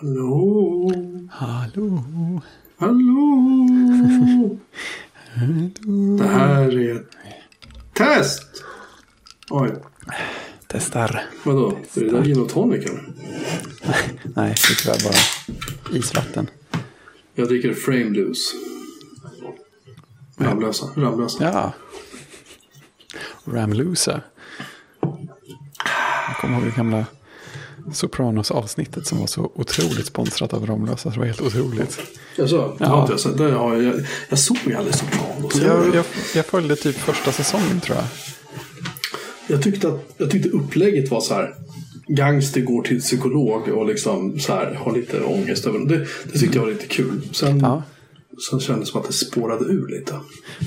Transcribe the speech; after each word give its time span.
Hallå? 0.00 0.90
Hallå? 1.30 2.04
Hallå? 2.78 3.66
Det 6.18 6.24
här 6.24 6.78
är 6.78 6.96
ett 6.96 7.16
test. 7.92 8.64
Oj, 9.50 9.70
Testar. 10.66 11.22
vadå? 11.44 11.78
Är 11.94 12.00
det 12.00 12.10
där 12.10 12.24
gin 12.24 12.40
och 12.40 12.48
tonicen? 12.48 13.14
Nej, 13.82 13.94
det 14.34 14.50
är 14.50 14.56
tyvärr 14.82 15.04
bara 15.04 15.96
isvatten. 15.98 16.50
Jag 17.34 17.48
dricker 17.48 17.74
Frame 17.74 18.10
Blues. 18.10 18.52
Ramlösa. 20.36 20.86
Ramlösa. 20.96 21.44
Ja. 21.44 21.72
Ramlusa. 23.44 24.22
Jag 26.28 26.36
kommer 26.40 26.54
ihåg 26.56 26.64
det 26.64 26.76
gamla 26.76 27.04
Sopranos-avsnittet 27.92 29.06
som 29.06 29.18
var 29.20 29.26
så 29.26 29.52
otroligt 29.54 30.06
sponsrat 30.06 30.52
av 30.52 30.66
Ramlösa. 30.66 30.96
Så 30.96 31.10
det 31.10 31.18
var 31.18 31.26
helt 31.26 31.40
otroligt. 31.40 31.98
Alltså, 32.38 32.74
det 32.78 32.84
Ja. 32.84 32.86
har 32.86 33.00
inte 33.00 33.12
jag 33.12 33.20
sett. 33.20 33.38
Det 33.38 33.50
har 33.52 33.76
jag, 33.76 33.94
jag 34.28 34.38
såg 34.38 34.56
aldrig 34.78 34.94
Sopranos. 34.94 35.54
Jag, 35.56 35.86
Jag, 35.86 35.94
jag, 35.94 36.04
jag 36.34 36.46
följde 36.46 36.76
typ 36.76 36.96
första 36.96 37.32
säsongen 37.32 37.80
tror 37.80 37.96
jag. 37.96 38.06
jag, 39.46 39.62
tyckte 39.62 39.88
att, 39.88 40.14
jag 40.18 40.30
tyckte 40.30 40.48
upplägget 40.48 41.10
var 41.10 41.20
så 41.20 41.34
här. 41.34 41.54
Gangster 42.06 42.60
går 42.60 42.82
till 42.82 43.00
psykolog 43.00 43.68
och 43.68 43.86
liksom 43.86 44.40
så 44.40 44.52
här, 44.52 44.74
har 44.74 44.92
lite 44.96 45.20
ångest. 45.24 45.66
över 45.66 45.78
det. 45.78 46.06
Det 46.32 46.38
tyckte 46.38 46.56
jag 46.58 46.64
var 46.64 46.70
lite 46.72 46.86
kul. 46.86 47.20
Sen, 47.32 47.58
Ja. 47.60 47.82
sen 48.50 48.60
kändes 48.60 48.88
det 48.88 48.92
som 48.92 49.00
att 49.00 49.06
det 49.06 49.12
spårade 49.12 49.64
ur 49.64 49.88
lite. 49.88 50.14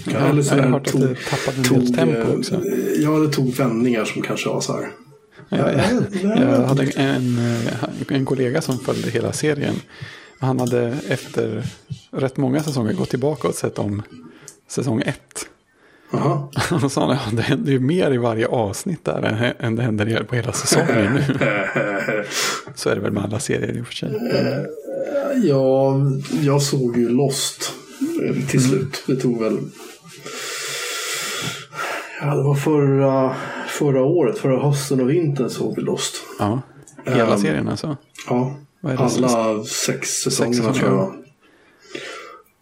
Ja, 0.06 0.18
Eller 0.20 0.42
så 0.42 0.56
jag 0.56 0.64
har 0.64 0.70
hört 0.70 0.88
att 0.88 1.02
det 1.02 1.16
tappade 1.30 1.58
en 1.58 1.64
del 1.82 1.94
tempo 1.96 2.38
också. 2.38 2.56
eh, 2.56 3.02
Ja, 3.04 3.10
det 3.10 3.34
tog 3.34 3.54
vändningar 3.56 4.06
som 4.06 4.22
kanske 4.22 4.50
var 4.50 4.62
så 4.62 4.74
här. 4.74 4.90
Jag, 5.50 5.74
jag, 6.24 6.66
hade 6.66 6.84
en, 6.84 7.38
eh, 7.38 8.16
en 8.18 8.26
kollega 8.26 8.62
som 8.62 8.80
följde 8.80 9.10
hela 9.10 9.32
serien. 9.32 9.76
Han 10.40 10.60
hade 10.60 10.98
efter 11.08 11.64
rätt 12.12 12.38
många 12.38 12.64
säsonger 12.64 12.94
gått 12.94 13.10
tillbaka 13.10 13.48
och 13.48 13.56
sett 13.56 13.80
om 13.80 14.02
säsong 14.68 15.02
ett. 15.02 15.48
Och 16.72 16.82
då 16.82 16.90
sa 16.90 17.02
han 17.02 17.12
att 17.12 17.36
det 17.36 17.42
händer 17.42 17.72
ju 17.72 17.80
mer 17.80 18.14
i 18.14 18.18
varje 18.18 18.48
avsnitt 18.48 19.06
där 19.06 19.54
än, 19.60 19.76
det 19.76 19.84
händer 19.84 20.24
på 20.24 20.36
hela 20.36 20.52
säsongen 20.52 21.14
nu. 21.14 21.22
Så 22.76 22.90
är 22.90 22.96
det 22.96 23.02
väl 23.02 23.12
med 23.12 23.24
alla 23.24 23.40
serier 23.40 23.78
i 23.78 23.82
och 23.82 23.88
för 23.88 23.94
sig. 23.94 24.12
Ja, 25.44 25.96
jag 26.42 26.62
såg 26.62 26.98
ju 26.98 27.10
Lost 27.10 27.72
eh, 28.22 28.30
Mm. 28.30 28.48
till 28.48 28.64
slut. 28.64 29.04
Det 29.08 29.16
tog 29.16 29.40
väl... 29.44 29.58
Ja, 32.22 32.36
det 32.36 32.44
var 32.44 32.56
förra, 32.56 33.36
förra 33.80 34.04
året, 34.04 34.38
förra 34.38 34.60
hösten 34.64 35.02
och 35.02 35.10
vintern 35.10 35.50
såg 35.50 35.76
vi 35.76 35.82
Lost. 35.82 36.16
Ja, 36.40 36.62
hela 37.06 37.34
Ehm, 37.34 37.40
serien 37.40 37.68
alltså. 37.70 37.98
Ja, 38.30 38.56
alla 38.82 39.64
sex 39.64 40.10
säsongerna 40.10 40.54
säsonger, 40.74 40.74
tror 40.80 40.98
jag. 40.98 41.14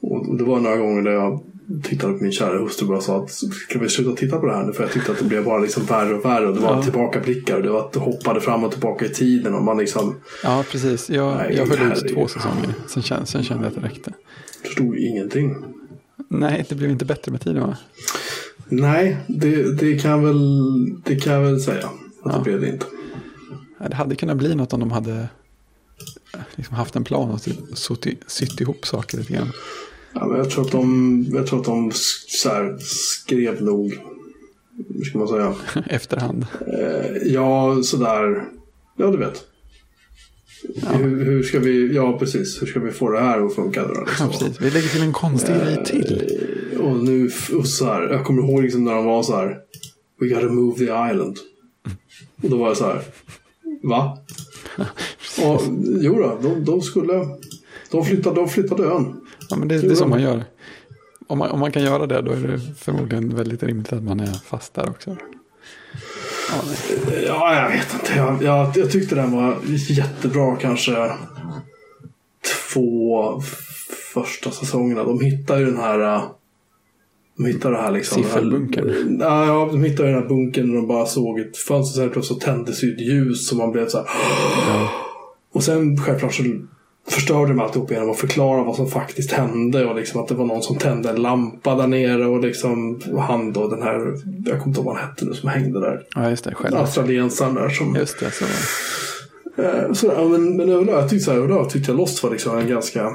Och 0.01 0.37
det 0.37 0.43
var 0.43 0.59
några 0.59 0.77
gånger 0.77 1.01
där 1.01 1.11
jag 1.11 1.39
tittade 1.83 2.13
på 2.13 2.23
min 2.23 2.31
kära 2.31 2.59
hustru 2.59 2.85
och 2.85 2.91
bara 2.91 3.01
sa 3.01 3.23
att 3.23 3.31
ska 3.31 3.79
vi 3.79 3.89
sluta 3.89 4.15
titta 4.15 4.37
på 4.39 4.45
det 4.45 4.53
här 4.55 4.63
nu? 4.63 4.73
För 4.73 4.83
jag 4.83 4.91
tyckte 4.91 5.11
att 5.11 5.17
det 5.19 5.25
blev 5.25 5.43
bara 5.45 5.59
liksom 5.59 5.83
värre 5.85 6.13
och 6.13 6.25
värre. 6.25 6.47
Och 6.47 6.53
det 6.55 6.59
var 6.61 6.75
Ja. 6.75 6.83
tillbakablickar 6.83 7.55
och 7.57 7.63
det 7.63 7.69
var 7.69 7.79
att 7.79 7.95
hoppade 7.95 8.41
fram 8.41 8.63
och 8.63 8.71
tillbaka 8.71 9.05
i 9.05 9.09
tiden. 9.09 9.55
Och 9.55 9.63
man 9.63 9.77
liksom 9.77 10.15
Ja, 10.43 10.63
precis. 10.71 11.09
Jag, 11.09 11.37
Nej, 11.37 11.55
jag 11.57 11.65
höll 11.65 11.91
ut 11.91 12.13
två 12.13 12.27
säsonger. 12.27 12.73
Sen, 12.87 13.03
kände- 13.03 13.25
sen 13.25 13.43
kände 13.43 13.63
jag 13.63 13.69
att 13.69 13.81
det 13.81 13.87
räckte. 13.87 14.13
förstod 14.65 14.95
ingenting. 14.97 15.55
Nej, 16.29 16.65
det 16.69 16.75
blev 16.75 16.89
inte 16.91 17.05
bättre 17.05 17.31
med 17.31 17.41
tiden 17.41 17.61
va? 17.61 17.77
Nej, 18.71 19.17
det, 19.27 19.73
det, 19.73 19.97
kan, 19.99 20.23
väl, 20.23 20.39
det 21.03 21.15
kan 21.15 21.33
jag 21.33 21.41
väl 21.41 21.61
säga. 21.61 21.89
Att 22.23 22.33
det 22.33 22.41
blev 22.43 22.61
det 22.61 22.69
inte. 22.69 22.85
Ja, 23.79 23.87
Det 23.89 23.95
hade 23.95 24.15
kunnat 24.15 24.37
bli 24.37 24.55
något 24.55 24.73
om 24.73 24.79
de 24.79 24.91
hade 24.91 25.13
eh, 26.33 26.39
liksom 26.55 26.75
haft 26.75 26.95
en 26.95 27.03
plan 27.03 27.29
och 27.31 27.41
sytt 28.27 28.61
ihop 28.61 28.87
saker 28.87 29.17
lite 29.17 29.33
grann. 29.33 29.51
Ja, 30.13 30.27
men 30.27 30.37
jag 30.37 30.49
tror 30.49 30.65
att 30.65 30.71
de, 30.71 31.25
jag 31.33 31.47
tror 31.47 31.59
att 31.59 31.65
de 31.65 31.91
här, 32.45 32.77
skrev 32.79 33.61
nog, 33.63 33.93
hur 34.95 35.03
ska 35.05 35.17
man 35.17 35.27
säga, 35.27 35.55
Efterhand. 35.89 36.45
eh, 36.67 37.15
ja 37.33 37.83
sådär, 37.83 38.43
ja 38.97 39.07
du 39.11 39.17
vet. 39.17 39.43
Hur, 40.87 41.25
hur 41.25 41.43
ska 41.43 41.59
vi, 41.59 41.95
ja 41.95 42.19
precis, 42.19 42.61
hur 42.61 42.67
ska 42.67 42.79
vi 42.79 42.91
få 42.91 43.09
det 43.11 43.19
här 43.19 43.45
att 43.45 43.55
funka? 43.55 43.87
Då, 43.87 43.93
Ja, 43.95 44.03
liksom? 44.07 44.29
precis. 44.29 44.61
Vi 44.61 44.71
lägger 44.71 44.87
till 44.87 45.01
en 45.01 45.13
konstig 45.13 45.55
grej 45.55 45.83
till. 45.85 46.37
Och 46.81 47.03
nu, 47.03 47.29
här, 47.81 48.09
jag 48.09 48.25
kommer 48.25 48.43
ihåg 48.43 48.63
liksom 48.63 48.83
när 48.83 48.95
de 48.95 49.05
var 49.05 49.23
så 49.23 49.35
här, 49.35 49.59
we 50.19 50.27
gotta 50.27 50.47
move 50.47 50.77
the 50.77 50.83
island. 50.83 51.37
Och 52.43 52.49
då 52.49 52.57
var 52.57 52.67
jag 52.67 52.77
så 52.77 52.85
här, 52.85 53.01
va? 53.83 54.17
Och, 55.45 55.61
jo 56.01 56.19
då, 56.19 56.39
de, 56.41 56.65
de 56.65 56.81
skulle, 56.81 57.27
de 57.91 58.05
flyttade, 58.05 58.35
de 58.35 58.49
flyttade 58.49 58.83
ön. 58.83 59.21
Ja, 59.49 59.55
men 59.55 59.67
det, 59.67 59.81
det 59.81 59.87
är 59.91 59.95
så 59.95 60.07
man 60.07 60.21
gör. 60.21 60.43
Om 61.27 61.37
man, 61.37 61.51
om 61.51 61.59
man 61.59 61.71
kan 61.71 61.83
göra 61.83 62.07
det 62.07 62.21
då 62.21 62.31
är 62.31 62.47
det 62.47 62.59
förmodligen 62.77 63.35
väldigt 63.35 63.63
rimligt 63.63 63.93
att 63.93 64.03
man 64.03 64.19
är 64.19 64.33
fast 64.45 64.73
där 64.73 64.89
också. 64.89 65.09
Ja. 65.09 65.15
Ja, 67.27 67.55
jag 67.55 67.69
vet 67.69 67.93
inte. 67.93 68.13
Jag, 68.15 68.43
jag, 68.43 68.77
jag 68.77 68.91
tyckte 68.91 69.15
den 69.15 69.31
var 69.31 69.57
jättebra 69.89 70.55
kanske 70.55 71.11
två 72.73 73.41
första 74.13 74.51
säsongerna. 74.51 75.03
De 75.03 75.21
hittar 75.21 75.57
ju 75.57 75.65
den 75.65 75.77
här... 75.77 76.21
De 77.41 77.47
hittar 77.47 77.71
det 77.71 77.77
här 77.77 77.91
liksom... 77.91 78.23
Siffelbunkern. 78.23 79.17
Ja, 79.19 79.45
ja, 79.45 79.69
de 79.71 79.83
hittar 79.83 80.03
den 80.03 80.13
här 80.13 80.27
bunkern 80.27 80.69
och 80.69 80.75
de 80.75 80.87
bara 80.87 81.05
såg 81.05 81.39
ett 81.39 81.57
fönster. 81.57 82.01
Sen 82.01 82.09
plötsligt 82.09 82.41
så 82.41 82.45
tändes 82.45 82.83
ju 82.83 82.93
ett 82.93 83.01
ljus 83.01 83.47
så 83.47 83.55
man 83.55 83.71
blev 83.71 83.87
så 83.87 83.97
här... 83.97 84.07
Och 85.53 85.63
sen 85.63 85.97
självklart 85.97 86.33
så 86.33 86.43
förstörde 87.09 87.51
de 87.51 87.59
alltihop 87.59 87.91
genom 87.91 88.09
att 88.09 88.17
förklara 88.17 88.63
vad 88.63 88.75
som 88.75 88.87
faktiskt 88.87 89.31
hände. 89.31 89.85
Och 89.85 89.95
liksom 89.95 90.21
att 90.21 90.27
det 90.27 90.35
var 90.35 90.45
någon 90.45 90.61
som 90.61 90.77
tände 90.77 91.09
en 91.09 91.21
lampa 91.21 91.75
där 91.75 91.87
nere. 91.87 92.25
Och 92.25 92.41
liksom 92.41 93.01
han 93.17 93.53
då 93.53 93.67
den 93.67 93.81
här... 93.81 93.97
Jag 94.45 94.59
kommer 94.59 94.67
inte 94.67 94.79
ihåg 94.79 94.85
vad 94.85 94.95
han 94.95 95.09
hette 95.09 95.25
nu 95.25 95.33
som 95.33 95.49
hängde 95.49 95.79
där. 95.79 96.01
ja, 96.15 96.29
just 96.29 96.43
det. 96.43 96.55
Själv. 96.55 96.77
Australiensaren 96.77 97.55
där 97.55 97.69
som... 97.69 97.95
Just 97.95 98.19
det. 98.19 98.31
Så. 98.31 98.45
Eh, 99.61 99.93
så, 99.93 100.07
ja, 100.15 100.27
men, 100.27 100.57
men 100.57 100.69
överlag, 100.69 100.95
jag 100.95 101.09
tyckte, 101.09 101.25
så 101.25 101.31
här, 101.31 101.37
överlag 101.37 101.69
tyckte 101.69 101.91
jag 101.91 101.97
Lost 101.97 102.23
var 102.23 102.31
liksom 102.31 102.57
en 102.57 102.67
ganska... 102.67 103.11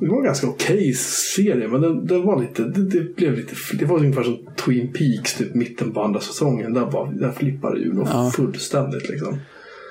Det 0.00 0.06
var 0.08 0.16
en 0.18 0.24
ganska 0.24 0.46
okej 0.46 0.94
serie, 0.94 1.68
men 1.68 1.80
den, 1.80 2.06
den 2.06 2.22
var 2.22 2.40
lite, 2.40 2.62
det, 2.64 2.82
det 2.84 3.16
blev 3.16 3.36
lite... 3.36 3.54
Det 3.78 3.84
var 3.84 3.98
ungefär 3.98 4.22
som 4.22 4.38
Twin 4.64 4.92
Peaks, 4.92 5.34
typ 5.34 5.54
mitten 5.54 5.92
på 5.92 6.02
andra 6.02 6.20
säsongen. 6.20 6.72
Där, 6.74 6.86
bara, 6.86 7.10
där 7.10 7.32
flippade 7.32 7.78
ju 7.80 7.92
Ja. 8.06 8.30
fullständigt 8.36 9.08
liksom. 9.08 9.38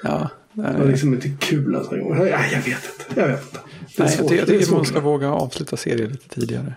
Ja, 0.04 0.30
det 0.54 0.76
var 0.80 0.86
liksom 0.86 1.14
inte 1.14 1.30
kul 1.40 1.74
ens 1.74 1.92
en 1.92 2.00
gång. 2.04 2.18
Nej, 2.18 2.30
jag 2.52 2.58
vet 2.60 2.68
inte. 2.68 3.22
Jag 3.22 3.28
vet 3.28 3.44
inte. 3.44 3.60
Det 3.96 4.02
är 4.02 4.06
nej, 4.06 4.16
svårt. 4.18 4.32
jag 4.32 4.48
tycker 4.48 4.72
man 4.72 4.86
ska 4.86 5.00
våga 5.00 5.30
avsluta 5.30 5.78
serier 5.78 6.08
lite 6.08 6.30
tidigare. 6.40 6.74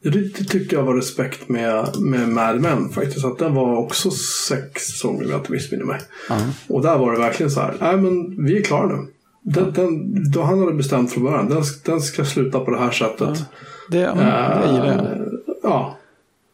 Ja, 0.00 0.10
Det, 0.10 0.20
det 0.38 0.44
tycker 0.44 0.76
jag 0.76 0.84
var 0.84 0.94
respekt 0.94 1.48
med, 1.48 1.88
med 2.00 2.28
Mad 2.28 2.60
Men 2.60 2.88
faktiskt. 2.88 3.24
Att 3.24 3.38
den 3.38 3.54
var 3.54 3.76
också 3.76 4.10
sex 4.48 4.82
säsonger 4.82 5.24
om 5.24 5.30
jag 5.30 5.40
inte 5.40 5.52
missminner 5.52 5.84
mig. 5.84 6.00
Ja. 6.28 6.38
Och 6.68 6.82
där 6.82 6.98
var 6.98 7.12
det 7.12 7.18
verkligen 7.18 7.50
så 7.50 7.60
här, 7.60 7.74
nej 7.80 7.96
men 7.96 8.44
vi 8.46 8.58
är 8.58 8.62
klara 8.62 8.86
nu. 8.96 9.06
Den, 9.46 9.72
den, 9.72 10.14
då 10.32 10.42
han 10.42 10.58
hade 10.58 10.72
bestämt 10.72 11.12
från 11.12 11.24
början, 11.24 11.48
den, 11.48 11.62
den 11.84 12.00
ska 12.00 12.24
sluta 12.24 12.60
på 12.60 12.70
det 12.70 12.78
här 12.78 12.90
sättet. 12.90 13.44
Det, 13.90 13.98
ja, 13.98 14.14
det 14.14 14.72
gillar 14.72 14.86
jag. 14.86 14.96
Eh, 15.04 15.22
ja. 15.62 15.96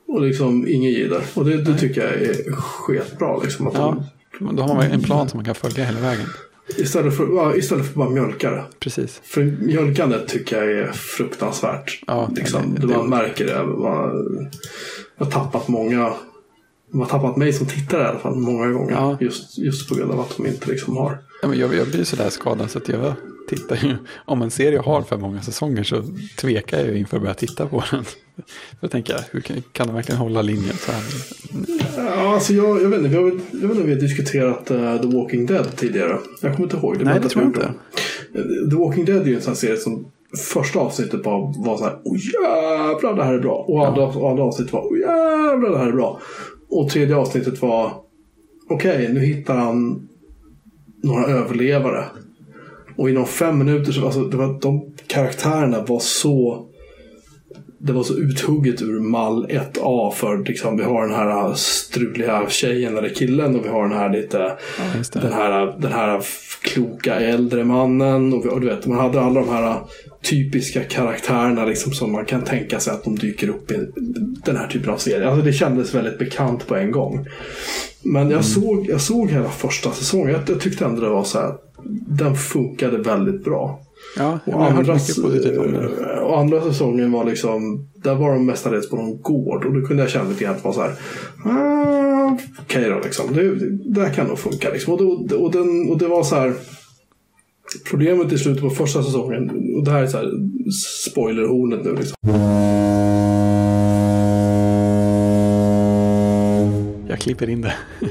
Och 0.09 0.21
liksom 0.21 0.69
inget 0.69 0.93
jidder. 0.99 1.21
Och 1.34 1.45
det, 1.45 1.62
det 1.65 1.79
tycker 1.79 2.00
jag 2.00 2.12
är 2.23 2.53
sketbra. 2.53 3.37
Liksom, 3.43 3.67
att 3.67 3.75
Ja, 3.75 4.05
men 4.41 4.56
då 4.56 4.62
har 4.62 4.75
man 4.75 4.87
en 4.87 5.03
plan 5.03 5.29
som 5.29 5.39
man 5.39 5.45
kan 5.45 5.55
följa 5.55 5.84
hela 5.84 6.00
vägen. 6.00 6.27
de, 6.77 6.83
istället, 6.83 7.17
för, 7.17 7.27
ja, 7.37 7.55
istället 7.55 7.87
för 7.87 7.99
bara 7.99 8.11
mjölka 8.11 8.50
det. 8.50 8.65
Precis. 8.81 9.21
För 9.25 9.43
mjölkandet 9.43 10.29
tycker 10.29 10.62
jag 10.65 10.73
är 10.89 10.93
fruktansvärt. 10.93 12.03
Ja, 12.06 12.31
liksom, 12.37 12.75
det- 12.75 12.81
det, 12.81 12.87
det- 12.87 12.97
man 12.97 13.09
märker 13.09 13.47
det. 13.47 13.65
Man, 13.67 14.49
jag 15.19 15.25
har 15.25 15.33
tappat 15.33 15.69
många. 15.69 16.12
Man 16.92 17.00
har 17.02 17.08
tappat 17.19 17.37
mig 17.37 17.52
som 17.52 17.66
tittare 17.66 18.02
i 18.02 18.06
alla 18.06 18.19
fall 18.19 18.34
många 18.37 18.69
gånger. 18.70 18.92
Ja. 18.92 19.16
Just, 19.20 19.58
just 19.58 19.88
på 19.88 19.94
grund 19.94 20.12
av 20.12 20.20
att 20.20 20.37
de 20.37 20.46
inte 20.46 20.70
liksom 20.70 20.96
har. 20.96 21.19
Ja, 21.42 21.48
men 21.48 21.58
jag, 21.58 21.75
jag 21.75 21.87
blir 21.88 22.04
sådär 22.04 22.28
skadad 22.31 22.70
så 22.70 22.78
att 22.78 22.88
jag 22.88 23.12
tittar 23.48 23.76
ju. 23.76 23.96
Om 24.25 24.42
en 24.42 24.50
serie 24.50 24.78
har 24.78 25.02
för 25.02 25.16
många 25.16 25.42
säsonger 25.42 25.82
så 25.82 26.02
tvekar 26.40 26.78
jag 26.78 26.96
inför 26.96 27.16
att 27.16 27.22
börja 27.22 27.34
titta 27.34 27.66
på 27.66 27.84
den. 27.90 28.04
Då 28.81 28.88
tänker 28.88 29.12
jag, 29.12 29.20
hur 29.31 29.40
kan, 29.40 29.56
kan 29.72 29.87
de 29.87 29.96
verkligen 29.96 30.20
hålla 30.20 30.42
linjen 30.42 30.76
så 30.76 30.92
här? 30.92 31.02
Ja, 31.96 32.34
alltså 32.34 32.52
jag, 32.52 32.82
jag, 32.82 32.88
vet 32.88 33.04
inte, 33.04 33.16
har, 33.16 33.25
väl- 33.25 33.40
jag 33.52 33.60
vet 33.60 33.70
inte 33.70 33.81
om 33.81 33.87
vi 33.87 33.94
har 33.94 34.00
diskuterat 34.00 34.70
eh, 34.70 34.96
The 35.00 35.06
Walking 35.16 35.46
Dead 35.46 35.76
tidigare. 35.76 36.19
Jag 36.40 36.56
kommer 36.56 36.66
inte 36.66 36.76
ihåg. 36.76 36.96
Nej, 37.02 37.14
var 37.14 37.20
det 37.20 37.28
tror 37.28 37.44
jag 37.44 37.72
det. 38.32 38.70
The 38.70 38.76
Walking 38.76 39.04
Dead 39.04 39.22
är 39.22 39.26
ju 39.26 39.34
en 39.34 39.42
sån 39.42 39.50
här 39.50 39.56
serie 39.58 39.76
som 39.76 40.06
första 40.52 40.78
avsnittet 40.78 41.22
bara 41.22 41.38
var 41.56 41.76
så 41.76 41.84
här, 41.84 41.98
åh 42.04 42.16
jävlar 42.16 43.16
det 43.16 43.25
här 43.25 43.34
är 43.34 43.38
bra. 43.38 43.64
Och 43.69 43.87
andra, 43.88 44.02
och 44.06 44.31
andra 44.31 44.44
avsnittet 44.44 44.72
var, 44.72 44.87
åh 44.92 44.98
jävlar 44.98 45.70
det 45.70 45.78
här 45.78 45.88
är 45.88 45.92
bra. 45.92 46.20
Och 46.70 46.88
tredje 46.88 47.17
avsnittet 47.17 47.62
var, 47.62 47.94
okej 48.69 49.12
nu 49.12 49.20
hittar 49.20 49.56
han 49.56 50.08
några 51.02 51.26
överlevare. 51.26 52.05
Och 52.96 53.11
inom 53.11 53.26
fem 53.26 53.58
minuter 53.58 53.93
så, 53.93 54.05
alltså 54.05 54.25
det 54.25 54.37
var, 54.37 54.61
de 54.61 54.93
karaktärerna 55.06 55.84
var 55.84 56.00
så 56.00 56.69
det 57.82 57.93
var 57.93 58.03
så 58.03 58.17
uthugget 58.17 58.82
ur 58.82 59.00
mall 59.00 59.47
1A 59.47 60.11
för 60.11 60.38
liksom, 60.38 60.77
vi 60.77 60.82
har 60.82 61.03
den 61.03 61.15
här 61.15 61.55
struliga 61.55 62.49
tjejen 62.49 62.99
eller 62.99 63.09
killen 63.09 63.56
och 63.56 63.65
vi 63.65 63.69
har 63.69 63.88
den 63.88 63.99
här 63.99 64.12
lite 64.12 64.38
Ja, 64.79 65.21
den 65.21 65.32
här, 65.32 65.77
den 65.79 65.93
här 65.93 66.23
kloka 66.62 67.15
äldre 67.15 67.65
mannen 67.65 68.32
och, 68.32 68.44
vi, 68.44 68.49
och 68.49 68.61
du 68.61 68.67
vet, 68.67 68.87
man 68.87 68.99
hade 68.99 69.21
alla 69.21 69.41
de 69.41 69.49
här 69.49 69.81
typiska 70.23 70.85
karaktärerna 70.85 71.65
liksom, 71.65 71.93
som 71.93 72.12
man 72.12 72.25
kan 72.25 72.43
tänka 72.43 72.81
sig 72.81 72.93
att 72.93 73.05
de 73.05 73.17
dyker 73.17 73.49
upp 73.49 73.71
i 73.71 73.88
den 74.44 74.56
här 74.56 74.67
typen 74.67 74.91
av 74.91 74.97
serie. 74.97 75.29
Alltså 75.29 75.44
det 75.44 75.53
kändes 75.53 75.94
väldigt 75.94 76.19
bekant 76.19 76.67
på 76.67 76.76
en 76.76 76.91
gång. 76.91 77.26
Men 78.03 78.23
jag, 78.23 78.33
mm. 78.33 78.43
såg, 78.43 78.87
jag 78.88 79.00
såg 79.00 79.31
hela 79.31 79.49
första 79.49 79.93
säsongen. 79.93 80.31
Jag, 80.31 80.41
jag 80.49 80.61
tyckte 80.61 80.85
ändå 80.85 81.03
det 81.03 81.09
var 81.09 81.25
så 81.25 81.38
här. 81.38 81.55
Den 82.09 82.37
funkade 82.37 82.99
väldigt 82.99 83.44
bra. 83.44 83.81
Ja, 84.17 84.39
och 84.45 84.65
andra, 84.65 84.95
det. 84.95 85.59
Och 86.21 86.39
andra 86.39 86.62
säsongen 86.62 87.12
var 87.12 87.25
liksom, 87.25 87.89
där 87.95 88.15
var 88.15 88.33
de 88.33 88.47
mestadels 88.47 88.91
på 88.91 88.97
någon 88.97 89.23
gård. 89.23 89.65
Och 89.65 89.75
då 89.75 89.87
kunde 89.87 90.03
jag 90.03 90.11
känna 90.11 90.29
lite 90.29 90.45
grann 90.45 90.55
att 90.55 90.62
det 90.62 90.69
var 90.69 90.75
så 90.75 90.81
här. 90.81 90.95
Ah, 91.45 92.37
Okej 92.61 92.81
okay 92.81 92.91
då, 92.91 93.01
liksom. 93.05 93.35
Det, 93.35 93.55
det, 93.55 94.01
där 94.01 94.15
kan 94.15 94.27
nog 94.27 94.39
funka. 94.39 94.71
Liksom. 94.71 94.93
Och, 94.93 94.99
då, 94.99 95.37
och, 95.37 95.53
den, 95.53 95.91
och 95.91 95.99
det 95.99 96.09
var 96.09 96.23
så 96.23 96.35
här. 96.35 96.55
Problemet 97.91 98.33
i 98.33 98.39
slutet 98.39 98.62
på 98.62 98.71
första 98.71 99.03
säsongen, 99.03 99.51
och 99.77 99.85
det 99.85 99.91
här 99.91 100.03
är 100.03 100.07
så 100.07 100.17
här 100.17 100.31
spoilerhornet 101.09 101.85
nu 101.85 101.97
liksom. 101.97 102.17
Jag 107.09 107.19
klipper 107.19 107.51
in 107.51 107.61
det. 107.61 107.75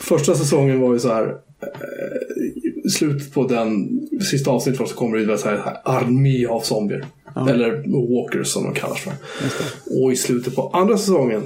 första 0.00 0.34
säsongen 0.34 0.80
var 0.80 0.92
ju 0.92 0.98
så 0.98 1.08
här 1.08 1.34
slutet 2.88 3.34
på 3.34 3.46
den 3.46 4.00
sista 4.20 4.50
avsnittet 4.50 4.88
så 4.88 4.94
kommer 4.94 5.18
det 5.18 5.44
en 5.44 5.58
armé 5.84 6.46
av 6.46 6.60
zombier. 6.60 7.04
Ja. 7.34 7.50
Eller 7.50 7.70
walkers 7.86 8.48
som 8.48 8.64
de 8.64 8.74
kallas 8.74 8.98
för. 9.00 9.12
Och 10.00 10.12
i 10.12 10.16
slutet 10.16 10.54
på 10.54 10.68
andra 10.68 10.98
säsongen, 10.98 11.42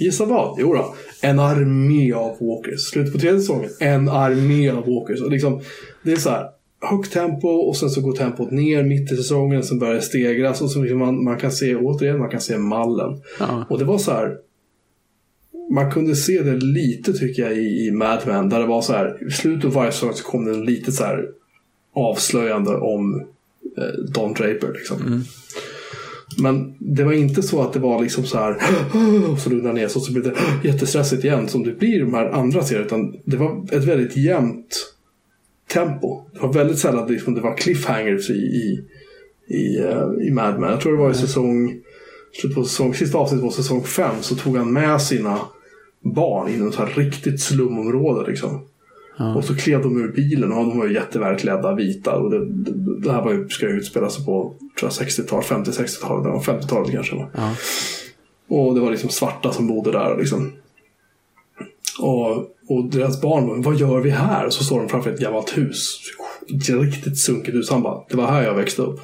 gissa 0.00 0.24
vad? 0.24 0.56
Jo 0.60 0.74
då, 0.74 0.94
en 1.22 1.38
armé 1.38 2.12
av 2.12 2.36
walkers. 2.40 2.80
Slutet 2.80 3.12
på 3.12 3.18
tredje 3.18 3.40
säsongen, 3.40 3.70
en 3.80 4.08
armé 4.08 4.70
av 4.70 4.86
walkers. 4.86 5.22
Och 5.22 5.30
liksom, 5.30 5.60
det 6.04 6.12
är 6.12 6.16
så 6.16 6.30
här 6.30 6.46
högt 6.82 7.12
tempo 7.12 7.48
och 7.48 7.76
sen 7.76 7.90
så 7.90 8.00
går 8.00 8.12
tempot 8.12 8.50
ner 8.50 8.82
mitt 8.82 9.12
i 9.12 9.16
säsongen. 9.16 9.62
Sen 9.62 9.78
börjar 9.78 9.94
det 9.94 10.02
stegras 10.02 10.60
och 10.62 10.70
så 10.70 10.82
liksom 10.82 10.98
man, 10.98 11.24
man 11.24 11.38
kan 11.38 11.52
se 11.52 11.76
återigen, 11.76 12.18
man 12.18 12.30
kan 12.30 12.40
se 12.40 12.58
mallen. 12.58 13.22
Ja. 13.38 13.66
Och 13.68 13.78
det 13.78 13.84
var 13.84 13.98
så 13.98 14.10
här 14.10 14.36
man 15.70 15.90
kunde 15.90 16.16
se 16.16 16.42
det 16.42 16.56
lite 16.56 17.12
tycker 17.12 17.42
jag 17.42 17.52
i, 17.52 17.86
i 17.86 17.90
Mad 17.90 18.22
Men. 18.26 18.48
Där 18.48 18.60
det 18.60 18.66
var 18.66 18.82
så 18.82 18.92
här, 18.92 19.26
i 19.28 19.30
slutet 19.30 19.64
av 19.64 19.72
varje 19.72 19.92
säsong 19.92 20.12
så 20.12 20.24
kom 20.24 20.44
det 20.44 20.54
lite 20.54 20.92
så 20.92 21.04
här 21.04 21.28
avslöjande 21.94 22.76
om 22.76 23.20
eh, 23.76 24.04
Don 24.14 24.32
Draper. 24.32 24.72
Liksom. 24.72 25.02
Mm. 25.02 25.22
Men 26.38 26.74
det 26.78 27.04
var 27.04 27.12
inte 27.12 27.42
så 27.42 27.62
att 27.62 27.72
det 27.72 27.78
var 27.78 28.02
liksom 28.02 28.24
så 28.24 28.38
här 28.38 28.56
och 29.32 29.38
så 29.38 29.50
lugnade 29.50 29.74
ner 29.74 29.88
sig 29.88 29.98
och 29.98 30.04
så 30.04 30.12
blev 30.12 30.24
det 30.24 30.34
jättestressigt 30.68 31.24
igen 31.24 31.48
som 31.48 31.64
det 31.64 31.72
blir 31.72 31.96
i 31.96 31.98
de 31.98 32.14
här 32.14 32.30
andra 32.30 32.62
serierna. 32.62 32.86
Utan 32.86 33.16
det 33.24 33.36
var 33.36 33.66
ett 33.72 33.84
väldigt 33.84 34.16
jämnt 34.16 34.94
tempo. 35.72 36.22
Det 36.32 36.40
var 36.40 36.52
väldigt 36.52 36.78
sällan 36.78 37.12
liksom 37.12 37.34
det 37.34 37.40
var 37.40 37.56
cliffhangers 37.56 38.30
i, 38.30 38.34
i, 38.34 38.84
i, 39.48 39.78
uh, 39.78 40.26
i 40.26 40.30
Mad 40.30 40.60
Men. 40.60 40.70
Jag 40.70 40.80
tror 40.80 40.92
det 40.92 40.98
var 40.98 41.10
i 41.10 41.14
säsong, 41.14 41.80
på 42.54 42.64
säsong, 42.64 42.94
sista 42.94 43.18
avsnittet 43.18 43.46
på 43.46 43.50
säsong 43.50 43.84
fem 43.84 44.14
så 44.20 44.34
tog 44.34 44.56
han 44.56 44.72
med 44.72 45.02
sina 45.02 45.38
barn 46.00 46.48
i 46.48 46.56
något 46.56 46.74
här 46.74 46.86
riktigt 46.86 47.40
slumområde. 47.40 48.30
Liksom. 48.30 48.60
Ja. 49.20 49.34
Och 49.34 49.44
så 49.44 49.56
klev 49.56 49.82
de 49.82 50.00
ur 50.00 50.12
bilen 50.12 50.52
och 50.52 50.66
de 50.66 50.78
var 50.78 50.86
ju 50.86 50.94
jätteverklädda 50.94 51.74
vita. 51.74 52.16
Och 52.16 52.30
det, 52.30 52.46
det, 52.46 53.00
det 53.00 53.12
här 53.12 53.22
var 53.22 53.32
ju, 53.32 53.48
ska 53.48 53.66
ju 53.66 53.72
utspela 53.72 54.10
sig 54.10 54.24
på 54.24 54.54
60-tal, 54.76 55.42
50-60-talet, 55.42 56.46
50-talet 56.46 56.92
kanske. 56.92 57.16
Ja. 57.16 57.54
Och 58.48 58.74
det 58.74 58.80
var 58.80 58.90
liksom 58.90 59.10
svarta 59.10 59.52
som 59.52 59.66
bodde 59.66 59.92
där. 59.92 60.16
Liksom. 60.18 60.52
Och, 62.00 62.36
och 62.68 62.84
deras 62.90 63.20
barn 63.20 63.46
bara, 63.46 63.60
vad 63.60 63.76
gör 63.76 64.00
vi 64.00 64.10
här? 64.10 64.46
Och 64.46 64.52
så 64.52 64.64
står 64.64 64.78
de 64.78 64.88
framför 64.88 65.10
ett 65.10 65.20
gammalt 65.20 65.58
hus. 65.58 66.00
Ett 66.54 66.68
riktigt 66.68 67.18
sunkigt 67.18 67.56
hus. 67.56 67.70
Han 67.70 67.82
bara, 67.82 68.04
det 68.08 68.16
var 68.16 68.26
här 68.26 68.42
jag 68.42 68.54
växte 68.54 68.82
upp. 68.82 69.00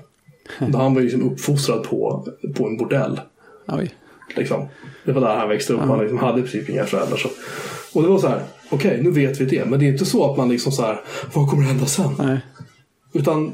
Han 0.59 0.95
var 0.95 1.01
ju 1.01 1.03
liksom 1.03 1.33
uppfostrad 1.33 1.83
på, 1.83 2.27
på 2.57 2.67
en 2.67 2.77
bordell. 2.77 3.21
Oj. 3.69 3.95
Liksom. 4.37 4.69
Det 5.05 5.13
var 5.13 5.21
där 5.21 5.37
han 5.37 5.49
växte 5.49 5.73
upp. 5.73 5.81
Ja. 5.83 5.87
Han 5.87 6.01
liksom 6.01 6.19
hade 6.19 6.43
princip 6.43 6.69
inga 6.69 6.85
föräldrar. 6.85 7.17
Så. 7.17 7.29
Och 7.93 8.03
det 8.03 8.09
var 8.09 8.19
så 8.19 8.29
här, 8.29 8.43
okej 8.71 8.91
okay, 8.91 9.03
nu 9.03 9.11
vet 9.11 9.41
vi 9.41 9.45
det. 9.45 9.65
Men 9.65 9.79
det 9.79 9.87
är 9.87 9.93
inte 9.93 10.05
så 10.05 10.31
att 10.31 10.37
man 10.37 10.49
liksom 10.49 10.73
så 10.73 10.83
här, 10.83 11.01
vad 11.35 11.51
kommer 11.51 11.63
att 11.63 11.69
hända 11.69 11.87
sen? 11.87 12.15
Nej. 12.19 12.41
Utan 13.13 13.53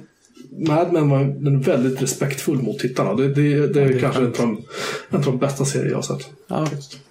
Mad 0.58 0.92
Men 0.92 1.08
var 1.08 1.24
väldigt 1.62 2.02
respektfull 2.02 2.62
mot 2.62 2.78
tittarna. 2.78 3.14
Det, 3.14 3.28
det, 3.28 3.66
det 3.66 3.80
är, 3.80 3.86
ja, 3.86 3.92
det 3.94 4.00
kanske 4.00 4.20
en 4.20 4.26
av, 4.26 4.32
de, 4.32 4.62
en 5.10 5.18
av 5.18 5.24
de 5.24 5.38
bästa 5.38 5.64
serier 5.64 5.90
jag 5.90 5.96
har 5.96 6.02
sett. 6.02 6.30
Ja, 6.46 6.66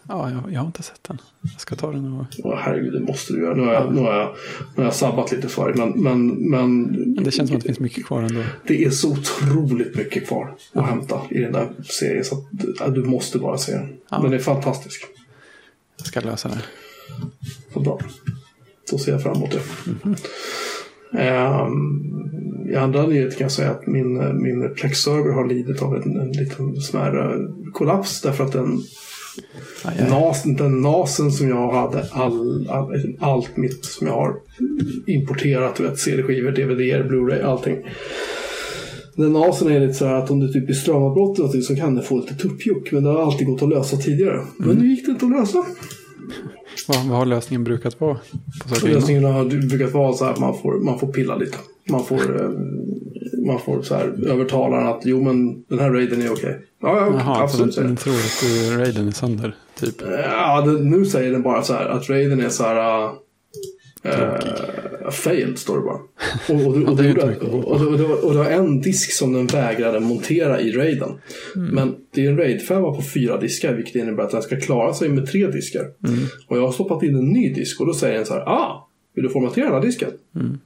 ja 0.08 0.30
jag, 0.32 0.54
jag, 0.54 0.60
har 0.60 0.68
inte 0.68 0.84
sett 0.84 1.04
den. 1.08 1.22
Jag 1.42 1.62
ska 1.62 1.76
ta 1.76 1.92
den 1.92 2.14
och... 2.14 2.26
Oh, 2.44 2.56
herregud, 2.58 2.94
det 2.94 3.00
måste 3.00 3.34
du 3.34 3.42
göra. 3.42 3.56
Nu 3.56 3.62
har 3.62 3.74
jag, 3.74 3.94
nu 3.96 4.02
har 4.02 4.14
jag, 4.14 4.36
nu 4.76 4.82
har 4.82 4.84
jag 4.84 4.94
sabbat 4.94 5.32
lite 5.32 5.48
för 5.48 5.68
dig. 5.68 5.78
Men, 5.78 6.04
men, 6.04 6.28
men, 6.28 6.84
men 6.84 7.24
det 7.24 7.32
känns 7.32 7.50
som 7.50 7.58
att 7.58 7.64
det 7.64 7.68
finns 7.68 7.80
mycket 7.80 8.06
kvar 8.06 8.22
ändå. 8.22 8.42
Det 8.68 8.86
är 8.86 8.90
så 8.90 9.12
otroligt 9.12 9.96
mycket 9.96 10.28
kvar 10.28 10.56
att 10.74 10.86
hämta 10.86 11.22
i 11.30 11.40
den 11.40 11.52
där 11.52 11.70
serien. 11.84 12.26
Så 12.26 12.46
att, 12.80 12.96
du 12.96 13.04
måste 13.04 13.38
bara 13.38 13.58
se 13.58 13.72
den. 13.72 13.98
Ja. 14.10 14.18
Den 14.18 14.34
är 14.34 14.40
fantastisk. 14.40 15.06
Jag 15.98 16.08
ska 16.08 16.20
lösa 16.20 16.50
det. 16.50 16.62
Så 17.74 17.80
bra. 17.80 18.00
Då 18.92 18.98
ser 18.98 19.12
jag 19.12 19.24
fram 19.24 19.36
emot 19.36 19.52
det. 19.52 19.62
Mm. 20.02 20.16
Um, 21.14 22.70
I 22.70 22.76
andra 22.76 23.08
nyheter 23.08 23.38
kan 23.38 23.46
jag 23.46 23.52
säga 23.52 23.72
att 23.72 23.88
min, 23.88 24.42
min 24.44 24.76
Plex-server 24.76 25.32
har 25.32 25.48
lidit 25.48 25.82
av 25.82 25.96
en, 25.96 26.20
en 26.20 26.32
liten 26.32 26.82
smärre 26.82 27.48
kollaps 27.74 28.22
därför 28.22 28.44
att 28.44 28.52
den 28.52 28.82
Nas, 30.10 30.44
den 30.44 30.82
NASen 30.82 31.32
som 31.32 31.50
jag 31.50 31.72
hade, 31.72 32.06
all, 32.12 32.70
all, 32.70 33.16
allt 33.20 33.58
mitt 33.58 33.86
som 33.86 34.08
jag 34.08 34.14
har 34.14 34.36
importerat, 35.08 35.80
vet, 35.80 36.00
CD-skivor, 36.00 36.52
DVD, 36.52 37.12
Blu-ray, 37.12 37.44
allting. 37.44 37.78
Den 39.16 39.34
NASen 39.34 39.72
är 39.72 39.80
lite 39.80 39.94
så 39.94 40.06
här 40.06 40.16
att 40.16 40.32
om 40.32 40.40
du 40.40 40.54
typ 40.54 40.70
är 40.70 40.74
strömavbrott 40.74 41.64
så 41.66 41.76
kan 41.76 41.96
den 41.96 42.04
få 42.04 42.18
lite 42.18 42.36
tuppjuck. 42.36 42.92
Men 42.92 43.04
det 43.04 43.10
har 43.10 43.22
alltid 43.22 43.48
gått 43.48 43.62
att 43.62 43.70
lösa 43.70 43.98
tidigare. 43.98 44.34
Mm. 44.34 44.48
Men 44.58 44.76
nu 44.76 44.88
gick 44.88 45.06
det 45.06 45.12
inte 45.12 45.26
att 45.26 45.32
lösa. 45.32 45.66
Vad, 46.92 47.06
vad 47.06 47.18
har 47.18 47.26
lösningen 47.26 47.64
brukat 47.64 48.02
vara? 48.02 48.18
Lösningen 48.84 49.24
har 49.24 49.46
brukat 49.46 49.94
vara 49.94 50.14
så 50.14 50.26
här 50.26 50.32
att 50.32 50.40
man 50.40 50.58
får, 50.58 50.80
man 50.80 51.00
får 51.00 51.08
pilla 51.08 51.36
lite. 51.36 51.58
Man 51.90 52.06
får, 52.06 52.42
eh, 52.42 52.50
man 53.46 53.60
får 53.60 53.82
så 53.82 53.96
här 53.96 54.28
övertala 54.28 54.78
att 54.78 55.02
jo 55.06 55.24
men 55.24 55.64
den 55.68 55.80
här 55.80 55.92
raiden 55.92 56.22
är 56.22 56.32
okej. 56.34 56.50
Okay. 56.50 56.62
Ja, 56.82 56.98
ja 56.98 57.14
Jaha, 57.14 57.44
absolut. 57.44 57.74
Så 57.74 57.80
den, 57.82 57.88
den 57.88 57.98
tror 57.98 58.14
att 58.14 58.80
raiden 58.80 59.08
är 59.08 59.12
sönder? 59.12 59.56
Typ. 59.80 59.96
Ja, 60.24 60.62
det, 60.62 60.72
nu 60.72 61.06
säger 61.06 61.32
den 61.32 61.42
bara 61.42 61.64
så 61.64 61.74
här 61.74 61.86
att 61.86 62.10
raiden 62.10 62.40
är 62.40 62.50
så 62.50 62.64
här. 62.64 63.12
Uh, 64.06 64.82
Uh, 65.02 65.10
failed 65.12 65.58
står 65.58 65.78
det 65.78 65.84
bara. 65.84 66.00
Och, 66.50 66.68
och, 66.68 66.78
och, 66.78 66.90
och, 67.72 68.24
och 68.24 68.34
det 68.34 68.40
var 68.40 68.50
en 68.50 68.82
disk 68.82 69.12
som 69.12 69.34
den 69.34 69.48
vägrade 69.48 70.00
montera 70.00 70.62
i 70.62 70.72
raiden. 70.72 71.10
Mm. 71.56 71.76
Men 71.76 71.96
det 72.14 72.26
är 72.26 72.30
en 72.30 72.38
raid 72.38 72.68
på 72.68 73.02
fyra 73.14 73.38
diskar 73.38 73.74
vilket 73.74 73.96
innebär 73.96 74.24
att 74.24 74.32
den 74.32 74.42
ska 74.42 74.60
klara 74.60 74.94
sig 74.94 75.10
med 75.10 75.28
tre 75.28 75.48
diskar. 75.48 75.82
Mm. 76.08 76.20
Och 76.48 76.58
jag 76.58 76.62
har 76.62 76.72
stoppat 76.72 77.04
in 77.04 77.16
en 77.16 77.28
ny 77.28 77.54
disk 77.54 77.82
och 77.82 77.88
då 77.88 77.94
säger 77.94 78.16
den 78.16 78.26
så 78.26 78.34
här. 78.34 78.42
Ah, 78.42 78.90
vill 79.16 79.24
du 79.24 79.30
formatera 79.30 79.66
den 79.66 79.74
här 79.74 79.82
disken? 79.82 80.10
Mm. 80.36 80.60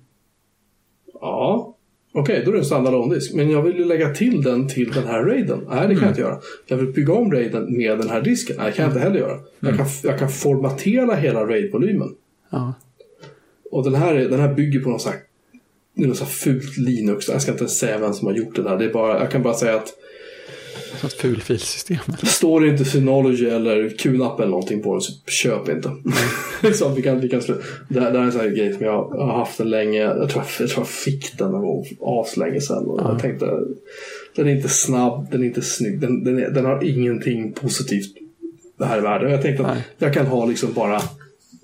Ja. 1.14 1.72
Okej, 2.14 2.34
okay, 2.34 2.46
då 2.46 2.52
är 2.52 2.54
det 2.54 2.60
en 2.60 2.66
standalone-disk. 2.66 3.34
Men 3.34 3.50
jag 3.50 3.62
vill 3.62 3.78
ju 3.78 3.86
lägga 3.86 4.14
till 4.14 4.42
den 4.42 4.68
till 4.68 4.92
den 4.92 5.04
här 5.04 5.24
raiden. 5.24 5.60
Nej, 5.70 5.88
det 5.88 5.88
kan 5.88 5.90
mm. 5.90 6.02
jag 6.02 6.10
inte 6.10 6.22
göra. 6.22 6.40
Jag 6.68 6.78
vill 6.78 6.88
bygga 6.88 7.14
om 7.14 7.32
raiden 7.32 7.78
med 7.78 7.98
den 7.98 8.10
här 8.10 8.22
disken. 8.22 8.56
Nej, 8.60 8.66
det 8.66 8.72
kan 8.72 8.84
jag 8.84 8.90
inte 8.90 9.00
heller 9.00 9.20
göra. 9.20 9.40
Jag 9.60 9.70
mm. 9.70 9.78
kan, 9.78 9.88
jag 10.04 10.20
kan 10.20 10.30
formatera 10.30 11.16
hela 11.16 11.46
raid-volymen. 11.46 12.10
Ja. 12.50 12.74
Och 13.76 13.84
den 13.84 13.96
här, 13.96 14.14
den 14.14 14.40
här 14.40 14.54
bygger 14.54 14.80
på 14.80 14.90
något 14.90 15.02
så 15.02 15.10
här, 15.10 15.20
något 15.94 16.18
så 16.18 16.24
här 16.24 16.32
fult 16.32 16.78
Linux. 16.78 17.28
Jag 17.30 17.42
ska 17.42 17.52
inte 17.52 17.68
säga 17.68 17.98
vem 17.98 18.14
som 18.14 18.28
har 18.28 18.34
gjort 18.34 18.56
det 18.56 18.64
där. 18.64 18.78
Det 18.78 18.86
är 18.86 18.94
bara, 18.94 19.20
jag 19.20 19.32
kan 19.32 19.44
bara 19.44 19.54
säga 19.54 19.76
att 19.76 19.94
ett 21.04 21.14
ful 21.14 21.42
filsystem. 21.42 21.98
Står 22.24 22.62
det 22.62 22.68
inte 22.68 22.86
Synology 22.86 23.46
eller 23.46 23.98
QNAP 23.98 24.40
eller 24.40 24.50
någonting 24.50 24.82
på 24.84 24.94
den 24.94 25.02
så 25.02 25.14
köp 25.28 25.70
inte. 25.70 25.92
så 26.74 26.90
vi 26.90 27.02
kan, 27.02 27.20
vi 27.20 27.30
kan 27.30 27.40
det, 27.40 27.54
här, 27.54 27.62
det 27.90 28.00
här 28.00 28.12
är 28.14 28.20
en 28.20 28.32
sån 28.32 28.42
här 28.42 28.50
grej 28.50 28.74
som 28.74 28.86
jag 28.86 29.04
har 29.04 29.38
haft 29.38 29.58
den 29.58 29.70
länge. 29.70 30.02
Jag 30.02 30.30
tror 30.30 30.44
jag, 30.44 30.66
jag, 30.66 30.70
tror 30.70 30.82
jag 30.82 30.88
fick 30.88 31.38
den 31.38 31.52
någon 31.52 31.62
gång 31.62 31.86
aslänge 32.02 32.62
sedan. 32.62 32.86
Och 32.86 33.02
ja. 33.02 33.12
Jag 33.12 33.22
tänkte, 33.22 33.46
den 34.36 34.48
är 34.48 34.56
inte 34.56 34.70
snabb, 34.70 35.28
den 35.32 35.42
är 35.42 35.46
inte 35.46 35.62
snygg, 35.62 36.00
den, 36.00 36.24
den, 36.24 36.40
är, 36.40 36.50
den 36.50 36.66
har 36.66 36.84
ingenting 36.84 37.54
positivt 37.54 38.16
det 38.78 38.86
här 38.86 38.98
i 38.98 39.02
världen. 39.02 39.32
Jag 39.32 39.42
tänkte 39.42 39.66
att 39.66 39.76
Nej. 39.76 39.84
jag 39.98 40.14
kan 40.14 40.26
ha 40.26 40.46
liksom 40.46 40.74
bara 40.74 41.02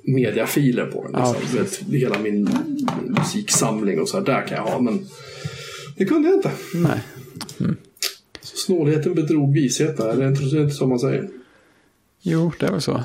mediafiler 0.03 0.86
på 0.86 1.03
den. 1.03 1.12
Liksom. 1.12 1.36
Ja, 1.58 1.62
vet, 1.63 1.84
hela 2.01 2.20
min 2.20 2.50
musiksamling 3.08 4.00
och 4.01 4.10
så 4.10 4.17
här, 4.17 4.25
där 4.25 4.48
kan 4.48 4.58
jag 4.58 4.63
ha. 4.63 4.79
Men 4.81 5.05
det 5.98 6.05
kunde 6.05 6.27
jag 6.29 6.38
inte. 6.38 6.51
Nej. 6.74 7.00
Mm. 7.60 7.75
snålheten 8.41 9.15
bedrog 9.15 9.53
visheten, 9.53 10.10
eller 10.10 10.25
är 10.25 10.31
det 10.55 10.62
inte 10.62 10.75
så 10.75 10.88
man 10.88 11.00
säger? 11.00 11.29
Jo, 12.22 12.51
det 12.60 12.65
är 12.65 12.72
väl 12.72 12.81
så. 12.81 13.03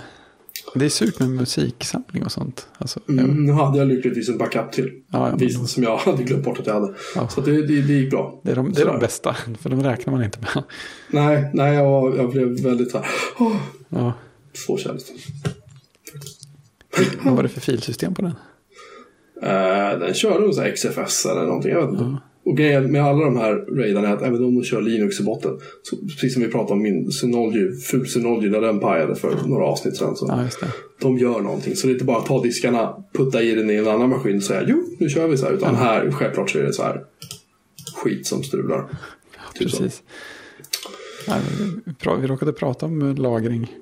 Det 0.75 0.85
är 0.85 0.89
surt 0.89 1.21
med 1.21 1.31
musiksamling 1.31 2.25
och 2.25 2.33
sånt. 2.33 2.69
Alltså, 2.79 3.01
Mm, 3.09 3.47
nu 3.47 3.53
hade 3.53 3.79
jag 3.79 3.89
lyckligtvis 3.89 4.29
en 4.29 4.39
backup 4.39 4.73
till. 4.73 5.03
Ja, 5.13 5.29
ja, 5.31 5.37
men 5.41 5.67
som 5.67 5.83
jag 5.83 5.97
hade 5.97 6.23
glömt 6.23 6.45
bort 6.45 6.59
att 6.59 6.67
jag 6.67 6.75
hade. 6.75 6.95
Ja. 7.15 7.29
Så 7.29 7.41
det, 7.41 7.53
det, 7.53 7.83
det 7.83 7.93
gick 7.93 8.11
bra. 8.11 8.41
Det 8.45 8.51
är 8.51 8.57
de, 8.57 8.73
det 8.73 8.83
är 8.83 8.87
de 8.87 8.99
bästa, 8.99 9.37
för 9.61 9.71
de 9.71 9.83
räknar 9.83 10.13
man 10.13 10.25
inte 10.25 10.39
med. 10.41 10.65
Nej, 11.11 11.51
nej 11.55 11.75
jag, 11.75 12.17
jag 12.17 12.31
blev 12.31 12.61
väldigt 12.63 12.91
så 12.91 12.99
här. 12.99 13.07
Oh, 13.39 13.57
Ja. 13.89 14.13
så 14.67 14.77
kändes 14.77 15.05
det. 15.07 15.13
Vad 17.25 17.37
var 17.37 17.43
det 17.43 17.49
för 17.49 17.61
filsystem 17.61 18.15
på 18.15 18.23
den? 18.23 18.35
Eh, 19.43 19.99
den 19.99 20.15
körde 20.15 20.63
här 20.63 20.71
XFS 20.71 21.27
eller 21.27 21.43
någonting. 21.43 21.71
Jag 21.71 21.81
vet 21.81 21.91
inte. 21.91 22.17
Och 22.45 22.57
grejen 22.57 22.93
med 22.93 23.05
alla 23.05 23.25
de 23.25 23.37
här 23.37 23.55
raidarna 23.55 24.09
är 24.09 24.13
att 24.13 24.23
även 24.23 24.45
om 24.45 24.55
de 24.55 24.65
kör 24.65 24.81
Linux 24.83 25.21
i 25.21 25.23
botten. 25.23 25.59
Så, 25.83 25.97
precis 25.97 26.33
som 26.33 26.43
vi 26.43 26.49
pratade 26.49 26.73
om 26.73 26.83
min 26.83 27.11
Synology, 27.11 27.73
ful 27.73 28.07
Synology 28.07 28.49
när 28.49 28.61
den 28.61 28.81
pajade 28.81 29.15
för 29.15 29.37
några 29.47 29.65
avsnitt 29.65 29.97
sedan. 29.97 30.17
Så 30.17 30.49
Ja. 30.61 30.67
De 31.01 31.19
gör 31.19 31.41
någonting. 31.41 31.77
Så 31.77 31.87
det 31.87 31.91
är 31.91 31.95
inte 31.95 32.05
bara 32.05 32.19
att 32.19 32.27
ta 32.27 32.43
diskarna, 32.43 33.05
putta 33.15 33.43
i 33.43 33.55
den 33.55 33.71
i 33.71 33.75
en 33.75 33.89
annan 33.89 34.09
maskin 34.11 34.37
och 34.37 34.43
säga 34.43 34.65
jo, 34.67 34.85
nu 34.99 35.09
kör 35.09 35.29
vi 35.29 35.37
så 35.37 35.47
här. 35.47 35.53
Utan 35.53 35.75
här, 35.75 36.11
självklart 36.11 36.51
så 36.51 36.59
är 36.59 36.63
det 36.63 36.73
så 36.73 36.83
här 36.83 37.05
skit 37.97 38.27
som 38.27 38.43
strular. 38.43 38.89
Typ 39.55 39.71
så. 39.71 39.83
Precis. 39.83 40.03
Ja, 41.27 41.35
vi, 42.21 42.27
råkade 42.27 42.53
prata 42.53 42.87
om 42.87 43.15
lagring 43.15 43.77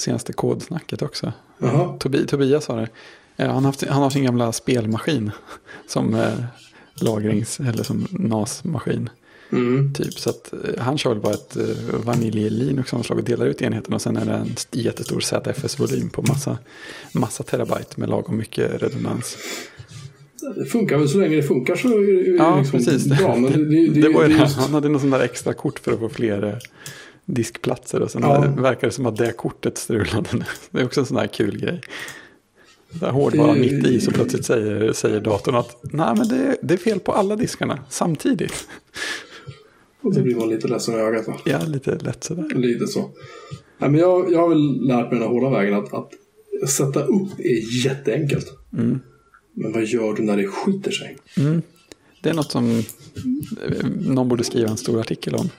senaste 0.00 0.32
kodsnacket 0.32 1.02
också. 1.02 1.32
Jaha. 1.58 1.96
Tobi, 1.98 2.26
Tobias 2.26 2.64
sa 2.64 2.76
det. 2.76 2.88
Eh, 3.36 3.52
Han, 3.52 3.64
haft, 3.64 3.84
han 3.88 4.02
har 4.02 4.10
sin 4.10 4.24
gamla 4.24 4.52
spelmaskin 4.52 5.30
som 5.86 6.14
eh, 6.14 6.32
lagrings 7.00 7.60
eller 7.60 7.82
som 7.82 8.06
NAS-maskin. 8.10 9.10
Mm. 9.52 9.94
Typ, 9.94 10.12
så 10.18 10.30
att, 10.30 10.52
eh, 10.52 10.58
han 10.82 10.98
kör 10.98 11.14
bara 11.14 11.34
ett 11.34 11.56
eh, 11.56 11.64
vanilj 12.04 12.50
Linux-omslag 12.50 13.18
och 13.18 13.24
delar 13.24 13.46
ut 13.46 13.62
enheten 13.62 13.94
och 13.94 14.02
sen 14.02 14.16
är 14.16 14.24
det 14.24 14.32
en 14.32 14.52
st- 14.56 14.80
jättestor 14.80 15.20
ZFS-volym 15.20 16.10
på 16.10 16.22
massa, 16.22 16.58
massa 17.12 17.42
terabyte 17.42 17.94
med 18.00 18.08
lagom 18.08 18.36
mycket 18.36 18.82
redundans. 18.82 19.36
Det 20.56 20.64
funkar 20.64 20.98
väl 20.98 21.08
så 21.08 21.18
länge 21.18 21.36
det 21.36 21.42
funkar 21.42 21.76
så 21.76 21.88
är 21.88 22.00
det 22.30 22.36
Ja, 22.36 22.58
liksom 22.58 22.78
precis. 22.78 23.04
bra. 23.18 23.36
Men 23.36 23.52
det, 23.52 23.64
det, 23.64 23.86
det, 23.94 24.00
Det 24.00 24.08
var 24.08 24.22
ju 24.26 24.28
det 24.34 24.46
Han 24.46 24.74
hade 24.74 24.88
någon 24.88 25.00
sån 25.00 25.10
där 25.10 25.20
extra 25.20 25.52
kort 25.52 25.78
för 25.78 25.92
att 25.92 25.98
få 25.98 26.08
fler 26.08 26.58
diskplatser 27.28 28.00
och 28.02 28.10
sen 28.10 28.22
Ja. 28.22 28.40
verkar 28.56 28.86
det 28.88 28.92
som 28.92 29.06
att 29.06 29.16
det 29.16 29.32
kortet 29.32 29.78
strulade. 29.78 30.28
Det 30.70 30.80
är 30.80 30.84
också 30.84 31.00
en 31.00 31.06
sån 31.06 31.16
där 31.16 31.26
kul 31.26 31.58
grej. 31.60 31.80
Där 32.92 33.10
hårdvaran 33.10 33.54
Det- 33.54 33.60
mitt 33.60 33.86
i 33.86 34.00
så 34.00 34.10
plötsligt 34.10 34.44
säger, 34.44 34.92
säger 34.92 35.20
datorn 35.20 35.54
att 35.54 35.76
nej 35.82 36.14
men 36.16 36.28
det, 36.28 36.56
det 36.62 36.74
är 36.74 36.78
fel 36.78 37.00
på 37.00 37.12
alla 37.12 37.36
diskarna 37.36 37.78
samtidigt. 37.88 38.68
och 40.02 40.14
så 40.14 40.20
blir 40.22 40.34
man 40.36 40.48
lite 40.48 40.68
ledsen 40.68 40.94
i 40.94 40.98
ögat. 40.98 41.26
Va? 41.26 41.34
Ja, 41.44 41.60
lite 41.66 41.94
lätt 41.98 42.24
sådär. 42.24 42.48
Lite 42.54 42.86
så. 42.86 43.10
Nej, 43.78 43.90
men 43.90 44.00
jag, 44.00 44.32
jag 44.32 44.38
har 44.38 44.48
väl 44.48 44.86
lärt 44.86 45.10
mig 45.10 45.10
den 45.10 45.22
här 45.22 45.28
hårda 45.28 45.50
vägen 45.50 45.74
att, 45.74 45.94
att 45.94 46.10
sätta 46.70 47.02
upp 47.04 47.38
är 47.38 47.86
jätteenkelt. 47.86 48.46
Mm. 48.72 48.98
Men 49.54 49.72
vad 49.72 49.84
gör 49.84 50.12
du 50.14 50.22
när 50.22 50.36
det 50.36 50.46
skiter 50.46 50.90
sig? 50.90 51.18
Det 52.22 52.30
är 52.30 52.34
något 52.34 52.50
som 52.50 52.78
eh, 53.68 53.86
någon 54.00 54.28
borde 54.28 54.44
skriva 54.44 54.70
en 54.70 54.76
stor 54.76 55.00
artikel 55.00 55.34
om. 55.34 55.50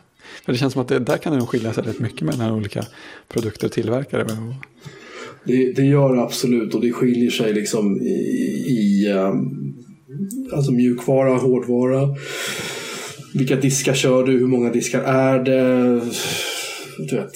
För 0.46 0.52
det 0.52 0.58
känns 0.58 0.74
som 0.74 0.82
att 0.82 0.88
det, 0.88 1.00
där 1.00 1.18
kan 1.18 1.34
det 1.34 1.40
nog 1.40 1.50
skilja 1.50 1.74
sig 1.74 1.84
rätt 1.84 2.00
mycket 2.00 2.22
mellan 2.22 2.52
olika 2.52 2.86
produkter 3.28 3.68
och 3.68 3.72
tillverkare. 3.72 4.28
Det, 5.44 5.74
det 5.74 5.86
gör 5.86 6.16
det 6.16 6.22
absolut 6.22 6.76
och 6.76 6.82
det 6.82 6.92
skiljer 6.92 7.32
sig 7.32 7.54
liksom 7.54 8.02
i, 8.02 8.14
i 8.68 9.12
um, 9.14 9.76
alltså 10.54 10.72
mjukvara, 10.72 11.38
hårdvara. 11.38 12.16
Vilka 13.34 13.56
diskar 13.56 13.94
kör 13.94 14.24
du? 14.24 14.32
Hur 14.40 14.48
många 14.48 14.72
diskar 14.72 15.02
är 15.02 15.44
det? 15.44 16.02
Du 16.98 17.16
vet, 17.16 17.32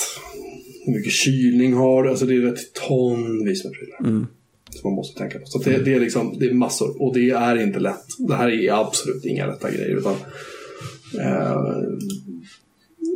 hur 0.86 0.94
mycket 0.94 1.12
kylning 1.12 1.74
har 1.74 2.04
du? 2.04 2.10
Alltså 2.10 2.26
det 2.26 2.36
är 2.36 2.40
rätt 2.40 2.74
tonvis 2.88 3.64
med 3.64 3.74
prylar. 3.74 4.00
Mm. 4.00 4.28
Som 4.70 4.90
man 4.90 4.96
måste 4.96 5.20
tänka 5.20 5.40
på. 5.40 5.46
Så 5.46 5.60
det, 5.60 5.78
det, 5.78 5.94
är 5.94 6.00
liksom, 6.00 6.36
det 6.40 6.46
är 6.46 6.54
massor 6.54 7.02
och 7.02 7.14
det 7.14 7.30
är 7.30 7.64
inte 7.64 7.80
lätt. 7.80 8.06
Det 8.18 8.36
här 8.36 8.50
är 8.50 8.82
absolut 8.82 9.26
inga 9.26 9.48
lätta 9.48 9.72
grejer. 9.72 9.98
Utan, 9.98 10.16
eh, 11.20 11.58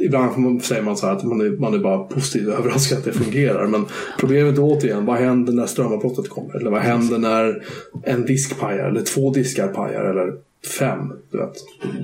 ibland 0.02 0.34
får 0.34 0.42
man, 0.42 0.62
säger 0.62 0.82
man 0.82 0.98
så 0.98 1.06
här 1.06 1.14
att 1.14 1.24
man 1.24 1.42
är, 1.42 1.50
man 1.50 1.74
är 1.74 1.80
bara 1.80 2.04
positivt 2.04 2.48
överraskad 2.48 2.98
att 2.98 3.06
det 3.06 3.12
fungerar. 3.12 3.68
Men 3.68 3.86
problemet 4.20 4.58
är 4.58 4.64
återigen, 4.64 5.06
vad 5.06 5.18
händer 5.18 5.54
när 5.54 5.66
strömavbrottet 5.66 6.30
kommer? 6.30 6.56
Eller 6.56 6.72
vad 6.72 6.82
händer 6.82 7.18
när 7.18 7.64
en 8.04 8.26
disk 8.26 8.60
pajar? 8.60 8.90
Eller 8.90 9.02
två 9.02 9.34
diskar 9.34 9.68
pajar? 9.68 10.06
Eller 10.06 10.34
fem? 10.80 11.14
Du 11.32 11.38
vet, 11.38 11.58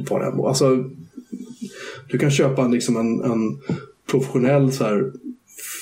vad 0.09 0.21
det 0.21 0.47
Alltså, 0.47 0.83
du 2.09 2.17
kan 2.17 2.31
köpa 2.31 2.61
en, 2.61 2.71
liksom 2.71 2.97
en, 2.97 3.31
en 3.31 3.57
professionell 4.11 4.71
så 4.71 4.83
här, 4.83 5.11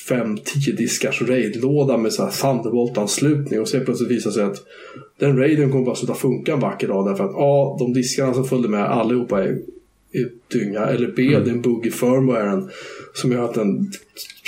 fem, 0.09 0.37
tio 0.37 0.73
diskars 0.73 1.21
raidlåda 1.21 1.97
med 1.97 2.13
så 2.13 2.23
här 2.23 2.31
Thunderbolt-anslutning 2.31 3.61
och 3.61 3.67
så 3.67 3.79
plötsligt 3.79 4.11
visar 4.11 4.31
sig 4.31 4.43
att 4.43 4.57
den 5.19 5.37
raiden 5.37 5.71
kommer 5.71 5.85
bara 5.85 5.95
sluta 5.95 6.13
funka 6.13 6.53
en 6.53 6.59
vacker 6.59 6.87
dag 6.87 7.05
därför 7.05 7.23
att 7.23 7.31
ja, 7.33 7.75
De 7.79 7.93
diskarna 7.93 8.33
som 8.33 8.45
följde 8.45 8.69
med 8.69 8.85
allihopa 8.85 9.43
är, 9.43 9.57
dynga 10.51 10.79
eller 10.79 11.07
B. 11.07 11.39
Det 11.39 11.49
är 11.49 11.53
en 11.53 11.61
bugg 11.61 11.85
i 11.85 11.91
firmwaren 11.91 12.69
som 13.13 13.31
gör 13.31 13.45
att 13.45 13.53
den 13.53 13.91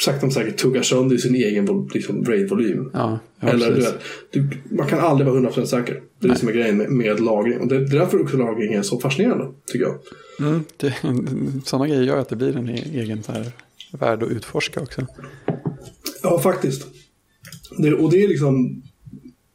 sakta 0.04 0.26
men 0.26 0.32
säkert 0.32 0.58
tuggar 0.58 0.82
sönder 0.82 1.16
i 1.16 1.20
sin 1.20 1.36
egen 1.36 1.90
liksom, 1.94 2.26
raid-volym. 2.26 2.90
Ja, 2.94 3.20
ja 3.40 3.50
Eller, 3.50 3.72
du 3.76 3.82
vet, 3.82 4.00
du, 4.32 4.48
man 4.70 4.88
kan 4.88 5.00
aldrig 5.00 5.30
vara 5.30 5.40
100% 5.40 5.66
säker. 5.66 6.02
Det 6.20 6.28
är 6.28 6.32
det 6.32 6.40
som 6.40 6.48
är 6.48 6.54
grejen 6.54 6.78
med, 6.78 6.90
med 6.90 7.20
lagring. 7.20 7.60
Och 7.60 7.68
det, 7.68 7.86
det 7.86 7.96
är 7.96 8.00
därför 8.00 8.22
också 8.22 8.38
lagring 8.38 8.74
är 8.74 8.82
så 8.82 9.00
fascinerande, 9.00 9.48
tycker 9.66 9.86
jag. 9.86 10.00
Mm, 10.40 10.64
det, 10.78 10.96
sådana 11.66 11.88
grejer 11.88 12.04
gör 12.04 12.18
att 12.18 12.30
det 12.30 12.36
blir 12.36 12.58
en 12.58 12.70
e- 12.70 12.88
egen 12.94 13.24
så 13.24 13.32
här, 13.32 13.52
värld 13.92 14.24
att 14.24 14.30
utforska 14.30 14.82
också. 14.82 15.08
Ja, 16.24 16.40
faktiskt. 16.40 16.88
Det, 17.78 17.94
och 17.94 18.12
det 18.12 18.24
är 18.24 18.28
liksom, 18.28 18.84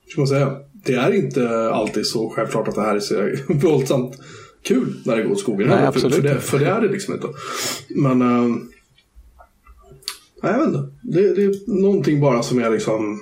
ska 0.08 0.20
man 0.20 0.28
säga, 0.28 0.56
det 0.72 0.94
är 0.94 1.14
inte 1.14 1.70
alltid 1.70 2.06
så 2.06 2.30
självklart 2.30 2.68
att 2.68 2.74
det 2.74 2.80
här 2.80 2.96
är 2.96 3.00
så 3.00 3.30
våldsamt 3.68 4.18
kul 4.62 5.00
när 5.04 5.16
det 5.16 5.22
går 5.22 5.32
åt 5.32 5.40
skogen. 5.40 5.68
Heller, 5.68 5.92
för, 5.92 6.10
för, 6.10 6.22
det, 6.22 6.40
för 6.40 6.58
det 6.58 6.66
är 6.66 6.80
det 6.80 6.88
liksom 6.88 7.14
inte. 7.14 7.28
Men, 7.88 8.22
äh, 8.22 8.56
jag 10.42 10.58
vet 10.58 10.66
inte. 10.66 10.88
Det, 11.02 11.34
det 11.34 11.44
är 11.44 11.80
någonting 11.82 12.20
bara 12.20 12.42
som 12.42 12.58
är 12.58 12.70
liksom, 12.70 13.20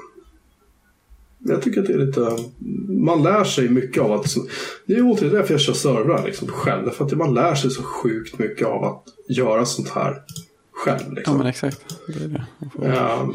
jag 1.39 1.63
tycker 1.63 1.81
att 1.81 1.87
det 1.87 1.93
är 1.93 2.07
lite, 2.07 2.37
man 2.89 3.23
lär 3.23 3.45
sig 3.45 3.69
mycket 3.69 4.03
av 4.03 4.13
att, 4.13 4.35
det 4.87 4.95
är 4.95 5.03
återigen 5.03 5.35
därför 5.35 5.55
jag 5.55 5.61
kör 5.61 5.73
servrar 5.73 6.27
liksom 6.27 6.49
själv. 6.49 6.85
Därför 6.85 7.05
att 7.05 7.13
man 7.13 7.35
lär 7.35 7.55
sig 7.55 7.71
så 7.71 7.83
sjukt 7.83 8.39
mycket 8.39 8.67
av 8.67 8.85
att 8.85 9.05
göra 9.29 9.65
sånt 9.65 9.89
här 9.89 10.23
själv. 10.73 11.13
Liksom. 11.13 11.35
Ja, 11.35 11.39
men 11.39 11.47
exakt. 11.47 11.97
Det 12.07 12.25
är 12.25 12.29
det. 12.29 12.87
Ehm, 12.87 13.33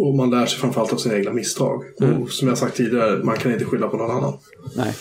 och 0.00 0.14
man 0.14 0.30
lär 0.30 0.46
sig 0.46 0.58
framförallt 0.58 0.92
av 0.92 0.96
sina 0.96 1.14
egna 1.14 1.32
misstag. 1.32 1.84
Mm. 2.00 2.22
Och 2.22 2.30
som 2.30 2.48
jag 2.48 2.58
sagt 2.58 2.76
tidigare, 2.76 3.24
man 3.24 3.36
kan 3.36 3.52
inte 3.52 3.64
skylla 3.64 3.88
på 3.88 3.96
någon 3.96 4.10
annan. 4.10 4.38
Nej, 4.76 4.94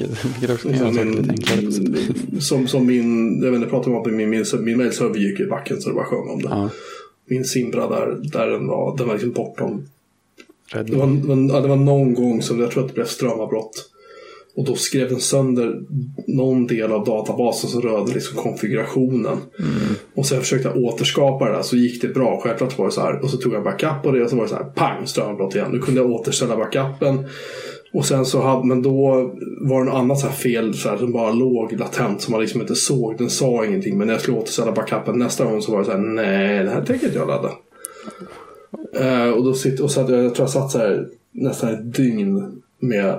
vilket, 0.00 0.24
vilket 0.24 0.50
också 0.50 0.68
kan 0.68 0.94
Som 0.94 1.92
min, 1.92 2.40
som, 2.40 2.68
som 2.68 2.86
min, 2.86 3.42
jag 3.42 3.50
vet 3.50 3.58
inte, 3.58 3.70
pratade 3.70 3.96
om 3.96 4.02
att 4.02 4.12
min, 4.12 4.30
min, 4.30 4.44
min 4.60 4.76
mailserver 4.76 5.18
gick 5.18 5.40
i 5.40 5.46
backen 5.46 5.80
så 5.80 5.88
det 5.88 5.94
bara 5.94 6.04
sjöng 6.04 6.28
om 6.28 6.42
det. 6.42 6.48
Ja, 6.48 6.70
Min 7.26 7.44
Simbra 7.44 7.88
där, 7.88 8.20
där 8.22 8.46
den 8.46 8.66
var, 8.66 8.96
den 8.96 9.06
var 9.06 9.14
liksom 9.14 9.32
bortom. 9.32 9.86
Det 10.72 10.78
var, 10.78 11.06
det 11.06 11.28
var, 11.28 11.54
ja, 11.54 11.60
det 11.60 11.68
var 11.68 11.76
någon 11.76 12.14
gång 12.14 12.42
som 12.42 12.60
jag 12.60 12.70
tror 12.70 12.82
att 12.82 12.88
det 12.88 12.94
blev 12.94 13.04
strömavbrott. 13.04 13.90
Och 14.54 14.64
då 14.64 14.74
skrev 14.74 15.08
den 15.08 15.20
sönder 15.20 15.80
någon 16.26 16.66
del 16.66 16.92
av 16.92 17.04
databasen 17.04 17.70
som 17.70 17.82
rörde 17.82 18.12
liksom 18.12 18.36
konfigurationen. 18.36 19.38
Och 20.14 20.26
sen 20.26 20.40
försökte 20.40 20.68
jag 20.68 20.76
återskapa 20.76 21.44
det 21.44 21.52
där 21.52 21.62
så 21.62 21.76
gick 21.76 22.02
det 22.02 22.08
bra. 22.08 22.40
Självklart 22.44 22.78
var 22.78 22.86
det 22.86 22.92
så 22.92 23.00
här. 23.00 23.20
Och 23.22 23.30
så 23.30 23.36
tog 23.36 23.54
jag 23.54 23.64
backup 23.64 24.02
på 24.02 24.10
det 24.10 24.24
och 24.24 24.30
så 24.30 24.36
var 24.36 24.42
det 24.42 24.48
så 24.48 24.54
här 24.54 24.64
pang 24.64 25.06
strömavbrott 25.06 25.54
igen. 25.54 25.70
Nu 25.72 25.78
kunde 25.78 26.00
jag 26.00 26.10
återställa 26.10 26.56
backupen. 26.56 27.26
Och 27.92 28.06
sen 28.06 28.26
så 28.26 28.40
hade, 28.40 28.66
men 28.66 28.82
då 28.82 29.30
var 29.60 29.78
det 29.78 29.90
något 29.90 29.94
annat 29.94 30.18
så 30.18 30.26
här 30.26 30.34
fel 30.34 30.74
så 30.74 30.88
här, 30.88 30.96
som 30.96 31.12
bara 31.12 31.32
låg 31.32 31.72
latent 31.72 32.22
som 32.22 32.32
man 32.32 32.40
liksom 32.40 32.60
inte 32.60 32.74
såg. 32.74 33.18
Den 33.18 33.30
sa 33.30 33.64
ingenting. 33.64 33.98
Men 33.98 34.06
när 34.06 34.14
jag 34.14 34.20
skulle 34.22 34.36
återställa 34.36 34.72
backupen 34.72 35.18
nästa 35.18 35.44
gång 35.44 35.62
så 35.62 35.72
var 35.72 35.78
det 35.78 35.84
så 35.84 35.90
här, 35.90 35.98
nej 35.98 36.64
det 36.64 36.70
här 36.70 36.84
tänker 36.84 37.06
inte 37.06 37.18
jag 37.18 37.28
ladda. 37.28 37.50
Eh, 38.92 39.30
och 39.30 39.44
då 39.44 39.54
sitter, 39.54 39.84
och 39.84 39.90
så 39.90 40.00
hade 40.00 40.16
jag, 40.16 40.24
jag 40.24 40.34
tror 40.34 40.44
jag 40.44 40.50
satt 40.50 40.70
så 40.70 40.78
här 40.78 41.08
nästan 41.32 41.70
ett 41.70 41.94
dygn 41.94 42.62
med 42.78 43.18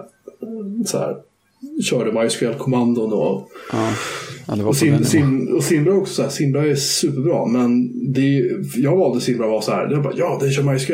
så 0.85 0.97
här, 0.97 1.17
körde 1.83 2.11
MySQL-kommandon 2.11 3.13
och, 3.13 3.49
Ja, 3.71 4.65
och, 4.65 4.75
sim, 4.75 5.03
sim, 5.03 5.55
och 5.55 5.63
Simbra 5.63 5.93
också 5.93 6.13
så 6.13 6.21
här, 6.21 6.29
Simbra 6.29 6.65
är 6.65 6.75
superbra 6.75 7.45
men 7.45 7.91
det, 8.13 8.51
jag 8.75 8.97
valde 8.97 9.21
Simbra 9.21 9.47
var 9.47 9.61
så 9.61 9.71
här, 9.71 9.95
var 9.95 10.03
bara, 10.03 10.13
ja 10.17 10.37
det 10.41 10.51
kör 10.51 10.63
MySQL. 10.63 10.93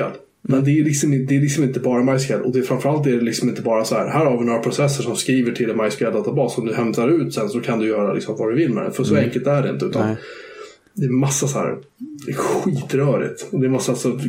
Men 0.49 0.63
det 0.63 0.79
är, 0.79 0.83
liksom, 0.83 1.25
det 1.25 1.35
är 1.35 1.41
liksom 1.41 1.63
inte 1.63 1.79
bara 1.79 2.03
MySQL 2.03 2.41
och 2.41 2.51
det 2.51 2.59
är 2.59 2.63
framförallt 2.63 3.07
är 3.07 3.11
det 3.11 3.21
liksom 3.21 3.49
inte 3.49 3.61
bara 3.61 3.85
så 3.85 3.95
här, 3.95 4.07
här 4.07 4.25
har 4.25 4.39
vi 4.39 4.45
några 4.45 4.59
processer 4.59 5.03
som 5.03 5.15
skriver 5.15 5.51
till 5.51 5.69
en 5.69 5.77
MySQL-databas 5.77 6.49
som 6.49 6.65
du 6.65 6.73
hämtar 6.73 7.09
ut 7.09 7.33
sen 7.33 7.49
så 7.49 7.59
kan 7.59 7.79
du 7.79 7.87
göra 7.87 8.13
liksom 8.13 8.35
vad 8.37 8.49
du 8.49 8.55
vill 8.55 8.73
med 8.73 8.83
den. 8.83 8.91
För 8.91 9.03
så 9.03 9.15
enkelt 9.15 9.47
är 9.47 9.63
det 9.63 9.69
inte. 9.69 9.85
Utan 9.85 10.07
Nej. 10.07 10.17
det 10.93 11.05
är 11.05 11.09
massa 11.09 11.47
så 11.47 11.59
här, 11.59 11.77
det 12.25 12.31
är 12.31 12.35
skitrörigt. 12.35 13.47
Och 13.51 13.59
det 13.59 13.65
är 13.65 13.69
massa 13.69 13.95
så, 13.95 14.19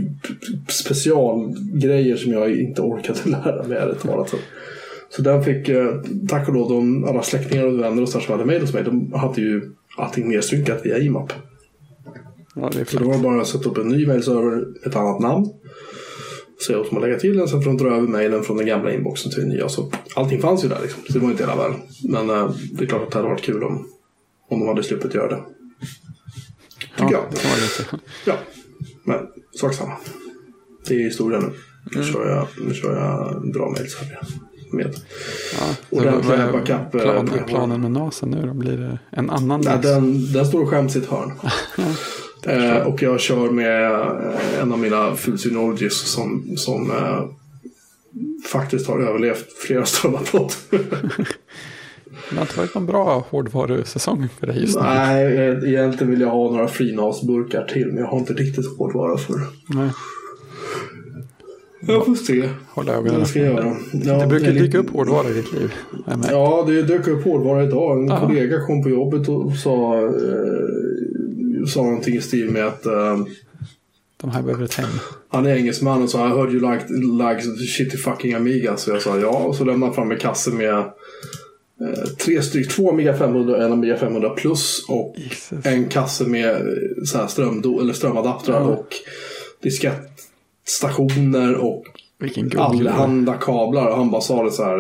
specialgrejer 0.69 2.17
som 2.17 2.33
jag 2.33 2.55
inte 2.55 2.83
orkade 2.83 3.19
lära 3.25 3.69
mig 3.69 3.79
ärligt 3.79 4.01
talat. 4.01 4.35
Så, 5.11 5.23
den 5.23 5.45
fick, 5.45 5.69
eh, 5.69 5.89
tack 6.29 6.49
och 6.49 6.55
lov, 6.55 6.69
de, 6.69 7.05
alla 7.05 7.23
släktingar 7.23 7.67
och 7.67 7.81
vänner 7.81 8.03
och 8.03 8.09
så 8.09 8.21
som 8.21 8.33
hade 8.33 8.45
mejl 8.45 8.61
hos 8.61 8.75
mig, 8.75 8.85
de 8.85 9.13
hade 9.13 9.41
ju 9.41 9.63
allting 9.97 10.29
nedsynkat 10.29 10.87
via 10.87 10.99
IMAP. 10.99 11.33
Ja, 12.55 12.71
Så 12.87 12.99
då 12.99 13.05
var 13.05 13.15
det 13.15 13.23
bara 13.23 13.41
att 13.41 13.47
sätta 13.47 13.71
upp 13.71 13.79
en 13.79 13.89
ny 13.89 14.07
mailserver, 14.07 14.65
ett 14.87 14.97
annat 14.97 15.21
namn. 15.21 15.49
Säga 16.67 16.79
åt 16.81 16.89
dem 16.91 16.97
att 16.99 17.03
lägga 17.05 17.19
till 17.19 17.37
den. 17.37 17.49
Sen 17.49 17.63
får 17.63 17.71
de 17.71 17.77
dra 17.77 17.89
över 17.97 18.09
mejlen 18.09 18.43
från 18.43 18.57
den 18.57 18.67
gamla 18.67 18.93
inboxen 18.93 19.31
till 19.33 19.41
den 19.41 19.49
nya. 19.49 19.69
Så 19.69 19.93
allting 20.17 20.41
fanns 20.41 20.65
ju 20.65 20.69
där 20.69 20.79
liksom. 20.83 21.03
Så 21.07 21.13
det 21.13 21.19
var 21.19 21.31
inte 21.31 21.43
hela 21.43 21.57
världen. 21.57 21.77
Men 22.05 22.31
eh, 22.31 22.51
det 22.73 22.85
är 22.85 22.89
klart 22.89 23.03
att 23.03 23.11
det 23.11 23.19
hade 23.19 23.29
varit 23.29 23.43
kul 23.43 23.65
om, 23.65 23.87
om 24.51 24.59
de 24.61 24.69
hade 24.69 24.83
sluppit 24.83 25.15
göra 25.15 25.29
det. 25.29 25.43
Tycker 26.81 27.05
Ja, 27.05 27.11
jag. 27.13 27.23
det. 27.31 27.99
Ja, 28.27 28.35
men 29.05 29.19
sak 29.61 29.75
samma. 29.75 29.93
Det 30.89 30.95
är 30.95 30.99
historia 31.05 31.41
nu. 31.41 31.47
Nu 31.93 32.01
Mm. 32.01 32.13
kör 32.13 32.29
jag, 32.31 32.47
nu 32.69 32.75
kör 32.75 32.97
jag 32.97 33.53
bra 33.53 33.71
mejlserver 33.71 34.19
med. 34.73 34.95
Ja, 35.61 35.67
Ordentliga 35.91 36.47
så 36.47 36.53
backup, 36.53 36.95
eh, 36.95 37.01
planen, 37.01 37.27
program. 37.27 37.47
planen 37.49 37.81
med 37.81 37.91
NASen 37.91 38.31
nu 38.31 38.47
då? 38.47 38.55
Blir 38.55 38.77
det 38.77 38.99
en 39.11 39.31
annan 39.31 39.61
Nej, 39.65 39.79
den, 39.83 40.33
den 40.33 40.47
står 40.47 40.63
och 40.63 40.69
skäms 40.69 40.97
i 40.97 40.99
ett 40.99 41.07
hörn. 41.07 41.33
eh, 42.47 42.77
och 42.87 43.03
jag 43.03 43.21
kör 43.21 43.51
med 43.51 43.93
eh, 43.93 44.63
en 44.63 44.73
av 44.73 44.79
mina 44.79 45.17
Synologies 45.17 45.99
som, 46.13 46.45
som 46.57 46.91
eh, 46.91 47.25
faktiskt 48.53 48.87
har 48.89 49.01
överlevt 49.01 49.53
flera 49.67 49.85
strömavbrott. 49.87 50.59
Det 52.31 52.37
har 52.37 52.43
inte 52.43 52.59
varit 52.59 52.75
någon 52.75 52.87
bra 52.87 53.27
hårdvarusäsong 53.31 54.29
för 54.41 54.47
dig 54.47 54.61
just 54.61 54.77
nu. 54.77 54.83
Nej, 54.85 55.37
eh, 55.37 55.69
egentligen 55.71 56.11
vill 56.11 56.21
jag 56.21 56.29
ha 56.31 56.51
några 56.51 56.69
FreeNAS-burkar 56.69 57.65
till, 57.73 57.87
men 57.87 57.97
jag 57.97 58.07
har 58.07 58.19
inte 58.19 58.33
riktigt 58.33 58.79
hårdvara 58.79 59.19
för 59.19 59.33
det. 59.35 59.47
Nej, 59.79 59.91
Jag 61.81 62.07
får 62.07 62.15
se. 62.15 62.49
hålla 62.69 62.93
ögonen 62.93 63.27
ska 63.27 63.39
göra. 63.39 63.77
Ja, 63.93 64.19
Det 64.21 64.27
brukar 64.27 64.47
lite- 64.53 64.65
dyka 64.65 64.79
upp 64.79 64.91
hårdvara 64.91 65.29
i 65.29 65.33
ditt 65.33 65.53
liv. 65.53 65.73
Ja, 66.31 66.65
det 66.67 66.83
dök 66.83 67.09
upp 67.09 67.25
hårdvara 67.25 67.65
idag. 67.65 67.99
En 67.99 68.09
Ja. 68.09 68.21
kollega 68.21 68.67
kom 68.67 68.83
på 68.83 68.89
jobbet 68.91 69.29
och 69.29 69.53
sa, 69.57 69.99
eh, 69.99 70.09
sa 71.67 71.83
någonting 71.83 72.15
i 72.15 72.21
stil 72.21 72.51
med 72.51 72.67
att 72.67 72.87
eh, 72.87 73.19
De 74.21 74.31
här 74.31 74.43
behöver 74.43 74.65
ett 74.65 74.75
hem. 74.75 74.89
han 75.29 75.47
är 75.47 75.57
engelsman 75.57 76.03
och 76.03 76.11
sa 76.11 76.27
I 76.27 76.31
heard 76.31 76.53
you 76.55 76.73
like, 76.73 76.85
like 77.29 77.43
shitty 77.67 77.97
fucking 77.97 78.35
Amiga. 78.35 78.77
Så 78.77 78.91
jag 78.91 79.03
sa 79.03 79.19
ja. 79.19 79.29
Och 79.29 79.57
så 79.57 79.65
lämnade 79.65 79.87
han 79.87 79.95
fram 79.95 80.11
en 80.11 80.19
kasse 80.19 80.51
med 80.51 80.75
eh, 80.75 80.85
tre 82.25 82.43
styck, 82.43 82.71
två 82.71 82.91
Amiga 82.91 83.17
500 83.19 83.57
och 83.57 83.63
en 83.63 83.73
Amiga 83.73 83.97
500 83.97 84.31
plus. 84.31 84.85
Och 84.89 85.15
Jesus. 85.19 85.67
en 85.67 85.89
kasse 85.89 86.25
med 86.25 86.51
eh, 86.51 86.61
så 87.05 87.19
här 87.19 87.27
strömdo, 87.27 87.81
eller 87.81 87.93
strömadaptrar 87.93 88.61
Ja. 88.61 88.67
och 88.67 88.95
diskettstationer 89.63 91.55
och 91.55 91.85
allehanda 92.57 93.35
kablar. 93.35 93.87
Och 93.91 93.97
han 93.97 94.11
bara 94.11 94.21
sa 94.21 94.43
det 94.43 94.51
så 94.53 94.63
här. 94.65 94.79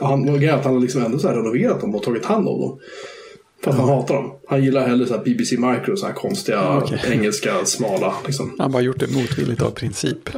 Han, 0.00 0.28
han 0.28 0.28
har 0.74 0.80
liksom 0.80 1.04
ändå 1.04 1.18
så 1.18 1.28
här 1.28 1.34
renoverat 1.34 1.80
dem 1.80 1.94
och 1.94 2.02
tagit 2.02 2.24
hand 2.24 2.48
om 2.48 2.60
dem. 2.60 2.78
För 3.64 3.70
att 3.70 3.76
han 3.76 3.88
hatar 3.88 4.14
dem. 4.14 4.32
Han 4.48 4.64
gillar 4.64 4.88
hellre 4.88 5.06
så 5.06 5.18
BBC 5.18 5.56
Micro, 5.56 5.96
så 5.96 6.06
här 6.06 6.12
konstiga 6.12 6.78
Okej. 6.78 7.00
engelska 7.12 7.64
smala. 7.64 8.14
Liksom. 8.26 8.54
Han 8.58 8.64
har 8.64 8.68
bara 8.72 8.82
gjort 8.82 8.98
det 9.00 9.10
motvilligt 9.14 9.62
av 9.62 9.70
princip. 9.70 10.28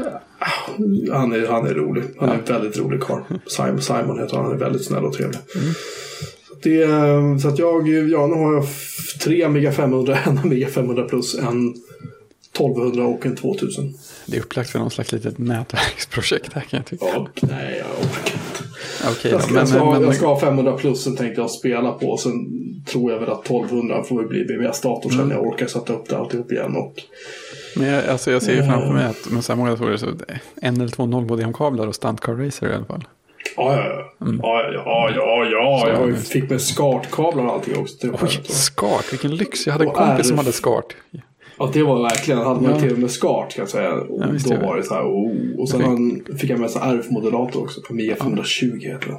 Han 1.12 1.32
är, 1.32 1.46
han 1.48 1.66
är 1.66 1.74
rolig. 1.74 2.04
Han 2.20 2.28
är 2.28 2.34
en 2.34 2.44
väldigt 2.44 2.78
rolig 2.78 3.00
karl. 3.00 3.22
Simon, 3.46 3.82
Simon 3.82 4.18
heter 4.18 4.36
han. 4.36 4.44
Han 4.44 4.54
är 4.54 4.58
väldigt 4.58 4.84
snäll 4.84 5.04
och 5.04 5.12
trevlig. 5.12 5.38
Så, 6.48 6.52
att 6.54 6.62
det, 6.62 6.82
är- 6.82 7.38
så 7.38 7.48
att 7.48 7.58
jag, 7.58 7.88
ja 7.88 8.26
nu 8.26 8.34
har 8.34 8.54
jag 8.54 8.64
tre 9.22 9.42
Amiga 9.44 9.72
500, 9.72 10.18
en 10.26 10.38
Amiga 10.38 10.68
500 10.68 11.02
plus, 11.04 11.34
en 11.38 11.74
1200 12.54 13.04
och 13.04 13.26
en 13.26 13.36
2000. 13.36 13.94
Det 14.26 14.36
är 14.36 14.40
upplagt 14.40 14.70
för 14.70 14.78
någon 14.78 14.90
slags 14.90 15.12
litet 15.12 15.38
nätverksprojekt 15.38 16.52
här 16.52 16.60
kan 16.60 16.76
jag 16.78 16.86
tycka. 16.86 17.04
Ja, 17.14 17.28
nej, 17.40 17.78
jag 17.78 18.06
orkar 18.10 18.39
Okej 19.12 19.30
Jag 19.30 19.42
ska, 19.42 19.52
men, 19.52 19.58
jag, 19.60 19.68
ska, 19.68 19.90
men, 19.90 20.02
jag 20.02 20.14
ska 20.14 20.26
ha 20.26 20.40
500 20.40 20.72
plus, 20.72 21.04
sen 21.04 21.16
tänkte 21.16 21.40
jag 21.40 21.50
spela 21.50 21.92
på. 21.92 22.16
Sen 22.16 22.32
tror 22.86 23.12
jag 23.12 23.20
väl 23.20 23.30
att 23.30 23.44
1200 23.44 24.02
får 24.04 24.24
bli 24.24 24.44
BBS-dator 24.44 25.10
sen 25.10 25.30
jag 25.30 25.46
orkar 25.46 25.66
sätta 25.66 25.92
upp 25.92 26.08
det 26.08 26.16
alltihop 26.18 26.52
igen. 26.52 26.76
Och, 26.76 26.94
men 27.76 27.88
jag, 27.88 28.06
alltså 28.06 28.30
jag 28.30 28.42
ser 28.42 28.54
ju 28.54 28.62
framför 28.62 28.92
mig 28.92 29.04
att 29.06 29.30
med 29.30 29.44
så 29.44 29.52
här 29.52 29.58
många 29.58 29.70
datorer 29.70 29.96
så 29.96 30.06
en 30.62 30.76
eller 30.80 30.88
två 30.88 31.06
nollmodemkablar 31.06 31.86
och 31.86 31.94
standcard 31.94 32.40
racer 32.46 32.70
i 32.70 32.74
alla 32.74 32.84
fall. 32.84 33.04
ja, 33.56 33.74
ja, 33.76 33.82
ja. 34.18 34.34
ja, 34.42 35.10
ja, 35.14 35.44
ja, 35.52 35.88
ja. 35.88 35.88
Jag 35.88 36.08
ju- 36.08 36.16
fick 36.16 36.50
med 36.50 36.60
SCART-kablar 36.60 37.44
och 37.44 37.52
allting 37.52 37.76
också. 37.78 37.96
till 37.98 38.10
Oj. 38.22 38.40
SCART, 38.44 39.12
vilken 39.12 39.36
lyx. 39.36 39.66
Jag 39.66 39.72
hade 39.72 39.84
en 39.84 39.90
kompis 39.90 40.28
som 40.28 40.34
RF. 40.36 40.44
hade 40.44 40.52
SCART. 40.52 40.96
Ja, 41.60 41.70
det 41.72 41.82
var 41.82 42.02
verkligen. 42.02 42.40
Hade 42.40 42.60
man 42.60 42.70
Ja. 42.70 42.80
till 42.80 42.92
och 42.92 42.98
med 42.98 43.10
SCART 43.10 43.54
kan 43.54 43.62
jag 43.62 43.68
säga. 43.68 43.92
Och 43.94 44.20
Ja, 44.22 44.26
då 44.26 44.50
det. 44.54 44.66
var 44.66 44.76
det 44.76 44.82
så 44.82 44.94
här, 44.94 45.02
oh. 45.02 45.60
Och 45.60 45.68
sen 45.68 45.80
Fick- 45.80 45.86
han, 46.28 46.38
fick 46.38 46.50
jag 46.50 46.60
med 46.60 46.70
sig 46.70 46.82
RF-modulator 46.84 47.60
också. 47.62 47.80
På 47.80 47.94
Mia 47.94 48.16
520 48.16 48.78
heter 48.80 49.08
den. 49.08 49.18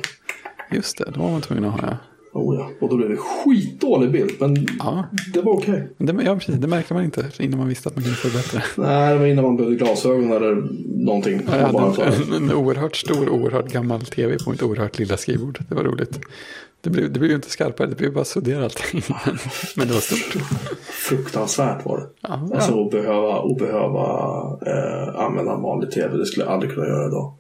Just 0.72 0.98
det, 0.98 1.12
då 1.16 1.22
var 1.22 1.32
man 1.32 1.42
tvungen 1.42 1.66
att 1.66 1.82
ha. 1.82 1.98
Oh, 2.34 2.56
ja. 2.56 2.70
Och 2.82 2.90
då 2.90 2.96
blev 2.98 3.10
det 3.10 3.18
skitdålig 3.18 4.12
bild. 4.12 4.32
Men 4.40 4.68
Ja, 4.80 5.06
det 5.34 5.42
var 5.42 5.54
okej. 5.54 5.88
men 5.98 6.18
det, 6.18 6.24
ja, 6.24 6.36
precis. 6.36 6.56
Det 6.56 6.68
märkte 6.68 6.94
man 6.94 7.04
inte 7.04 7.26
innan 7.40 7.60
man 7.60 7.68
visste 7.68 7.90
att 7.90 7.96
man 7.96 8.04
kunde 8.04 8.18
få 8.18 8.28
det 8.28 8.34
bättre. 8.34 8.64
Nej, 8.78 9.14
det 9.14 9.20
var 9.20 9.26
innan 9.26 9.44
man 9.46 9.58
behövde 9.58 9.78
glasögon 9.78 10.32
eller 10.32 10.56
någonting. 11.06 11.42
Ja, 11.52 11.58
Jag 11.58 11.68
hade 11.68 12.04
en, 12.06 12.34
en 12.34 12.52
oerhört 12.54 12.96
stor, 12.96 13.30
oerhört 13.30 13.72
gammal 13.72 14.02
tv 14.02 14.38
på 14.44 14.50
mitt 14.52 14.64
oerhört 14.64 15.00
lilla 15.00 15.18
skrivbord. 15.18 15.60
Det 15.70 15.76
var 15.76 15.84
roligt. 15.84 16.20
Det 16.84 16.90
blev, 16.90 17.12
det 17.14 17.20
blev 17.20 17.30
ju 17.32 17.36
inte 17.36 17.50
skarpare, 17.50 17.88
det 17.88 17.96
blev 17.96 18.14
bara 18.14 18.26
suddigare 18.26 18.64
allting. 18.64 19.02
Men, 19.08 19.38
men 19.76 19.88
det 19.88 19.94
var 19.94 20.02
stort. 20.02 20.44
Fruktansvärt 20.84 21.86
var 21.86 21.98
det. 21.98 22.08
Ja, 22.22 22.50
Alltså 22.56 22.72
ja. 22.72 22.86
att 22.86 22.92
behöva, 22.92 23.40
att 23.40 23.58
behöva 23.58 24.04
eh, 24.68 25.20
använda 25.26 25.52
en 25.54 25.62
vanlig 25.62 25.92
tv. 25.92 26.18
Det 26.18 26.26
skulle 26.26 26.46
jag 26.46 26.54
aldrig 26.54 26.74
kunna 26.74 26.88
göra 26.88 27.08
idag. 27.08 27.34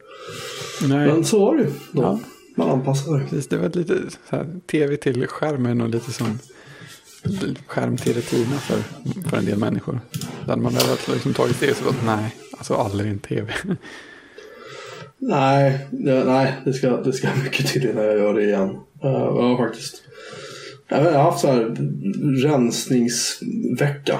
Nej, 0.88 1.08
Men 1.08 1.24
så 1.24 1.40
var 1.46 1.56
det 1.56 1.62
ju. 1.64 1.70
Då. 1.92 2.02
Ja. 2.02 2.20
Man 2.56 2.70
anpassade 2.70 3.20
sig. 3.20 3.30
precis, 3.30 3.48
det 3.48 3.58
var 3.58 3.70
lite 3.70 3.98
så 4.30 4.36
här, 4.36 4.48
tv 4.72 4.98
till 4.98 5.28
skärmen 5.28 5.82
och 5.82 5.90
lite 5.90 6.12
som 6.12 6.40
skärm 7.68 7.98
till 7.98 8.14
retina 8.14 8.58
för, 8.58 8.78
för 9.30 9.38
en 9.38 9.46
del 9.46 9.58
människor. 9.60 10.00
Så 10.46 10.50
hade 10.50 10.62
man 10.62 10.74
väl 10.74 10.84
liksom 11.14 11.34
tagit 11.34 11.60
det 11.60 11.78
så 11.78 11.86
var 11.86 11.92
det, 11.92 12.06
nej, 12.06 12.36
alltså 12.58 12.74
aldrig 12.74 13.12
en 13.12 13.20
tv. 13.20 13.54
Nej, 15.18 15.88
det, 15.92 16.24
nej 16.24 16.54
det, 16.66 16.74
ska, 16.74 16.90
det 17.02 17.14
ska 17.14 17.28
mycket 17.44 17.68
till 17.68 17.90
innan 17.90 18.06
jag 18.06 18.18
gör 18.18 18.34
det 18.34 18.44
igen. 18.44 18.70
Uh, 18.70 19.12
jag 19.12 19.42
har 19.42 19.58
faktiskt 19.68 20.04
jag 20.88 20.98
har 21.04 21.24
haft 21.24 21.40
så 21.40 21.48
här 21.48 21.76
rensningsvecka. 22.44 24.20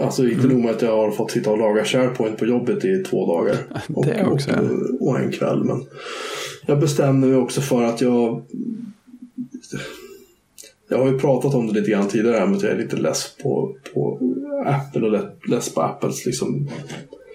Alltså 0.00 0.24
inte 0.24 0.44
Mm. 0.44 0.48
nog 0.48 0.64
med 0.64 0.70
att 0.74 0.82
jag 0.82 0.96
har 0.96 1.10
fått 1.10 1.30
sitta 1.30 1.50
och 1.50 1.58
laga 1.58 1.84
SharePoint 1.84 2.38
på 2.38 2.46
jobbet 2.46 2.84
i 2.84 3.02
två 3.02 3.26
dagar. 3.36 3.56
Och, 3.94 4.06
Det 4.06 4.24
också, 4.24 4.50
och, 4.50 5.08
och 5.08 5.20
en 5.20 5.32
kväll. 5.32 5.64
Men 5.64 5.84
jag 6.66 6.80
bestämde 6.80 7.26
mig 7.26 7.36
också 7.36 7.60
för 7.60 7.82
att 7.82 8.00
jag... 8.00 8.42
Jag 10.88 10.98
har 10.98 11.06
ju 11.06 11.18
pratat 11.18 11.54
om 11.54 11.66
det 11.66 11.72
lite 11.72 11.90
grann 11.90 12.08
tidigare, 12.08 12.46
men 12.46 12.60
jag 12.60 12.70
är 12.70 12.78
lite 12.78 12.96
less 12.96 13.36
på, 13.42 13.76
på 13.94 14.18
Apple 14.66 15.06
och 15.06 15.28
less- 15.48 15.74
på 15.74 15.80
Apples 15.82 16.26
liksom, 16.26 16.68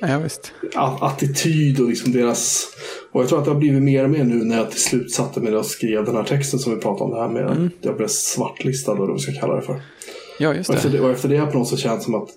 Ja, 0.01 0.19
visst. 0.19 0.51
attityd 0.99 1.79
och 1.79 1.89
liksom 1.89 2.11
deras... 2.11 2.67
Och 3.11 3.21
jag 3.21 3.29
tror 3.29 3.39
att 3.39 3.45
det 3.45 3.51
har 3.51 3.59
blivit 3.59 3.83
mer 3.83 4.03
och 4.03 4.09
mer 4.09 4.23
nu 4.23 4.35
när 4.43 4.57
jag 4.57 4.71
till 4.71 4.79
slut 4.81 5.11
satte 5.11 5.39
mig 5.39 5.55
och 5.55 5.65
skrev 5.65 6.05
den 6.05 6.15
här 6.15 6.23
texten 6.23 6.59
som 6.59 6.75
vi 6.75 6.81
pratade 6.81 7.03
om. 7.03 7.11
Det 7.11 7.21
här 7.21 7.29
med 7.29 7.51
Mm. 7.57 7.65
att 7.67 7.71
jag 7.85 7.97
blev 7.97 8.07
svartlistad 8.07 8.91
eller 8.91 9.05
vad 9.05 9.13
vi 9.13 9.19
ska 9.19 9.31
kalla 9.33 9.55
det 9.55 9.61
för. 9.61 9.81
Ja, 10.39 10.53
just 10.53 10.69
Och 10.69 10.75
efter 10.75 10.89
det. 10.89 10.97
det, 10.97 11.03
och 11.03 11.09
efter 11.11 11.29
det 11.29 11.37
har 11.37 11.47
på 11.51 11.57
något 11.57 11.67
sätt 11.69 11.79
känts 11.79 12.05
som 12.05 12.15
att 12.15 12.29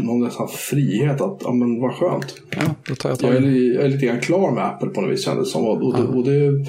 någon 0.00 0.20
nästan 0.20 0.48
frihet 0.48 1.20
att, 1.20 1.38
ja 1.44 1.52
men 1.52 1.80
vad 1.80 1.94
skönt. 1.94 2.34
Ja, 2.50 2.62
då 2.88 2.94
tar 2.94 3.08
jag 3.08 3.22
Jag 3.22 3.34
är, 3.36 3.74
jag 3.74 3.84
är 3.84 3.88
lite 3.88 4.06
grann 4.06 4.20
klar 4.20 4.50
med 4.50 4.64
Apple 4.66 4.88
på 4.88 5.00
något 5.00 5.12
vis 5.12 5.24
kändes 5.24 5.52
som. 5.52 5.64
Och, 5.64 5.82
och, 5.82 5.96
det, 5.96 6.02
och 6.08 6.24
det, 6.24 6.66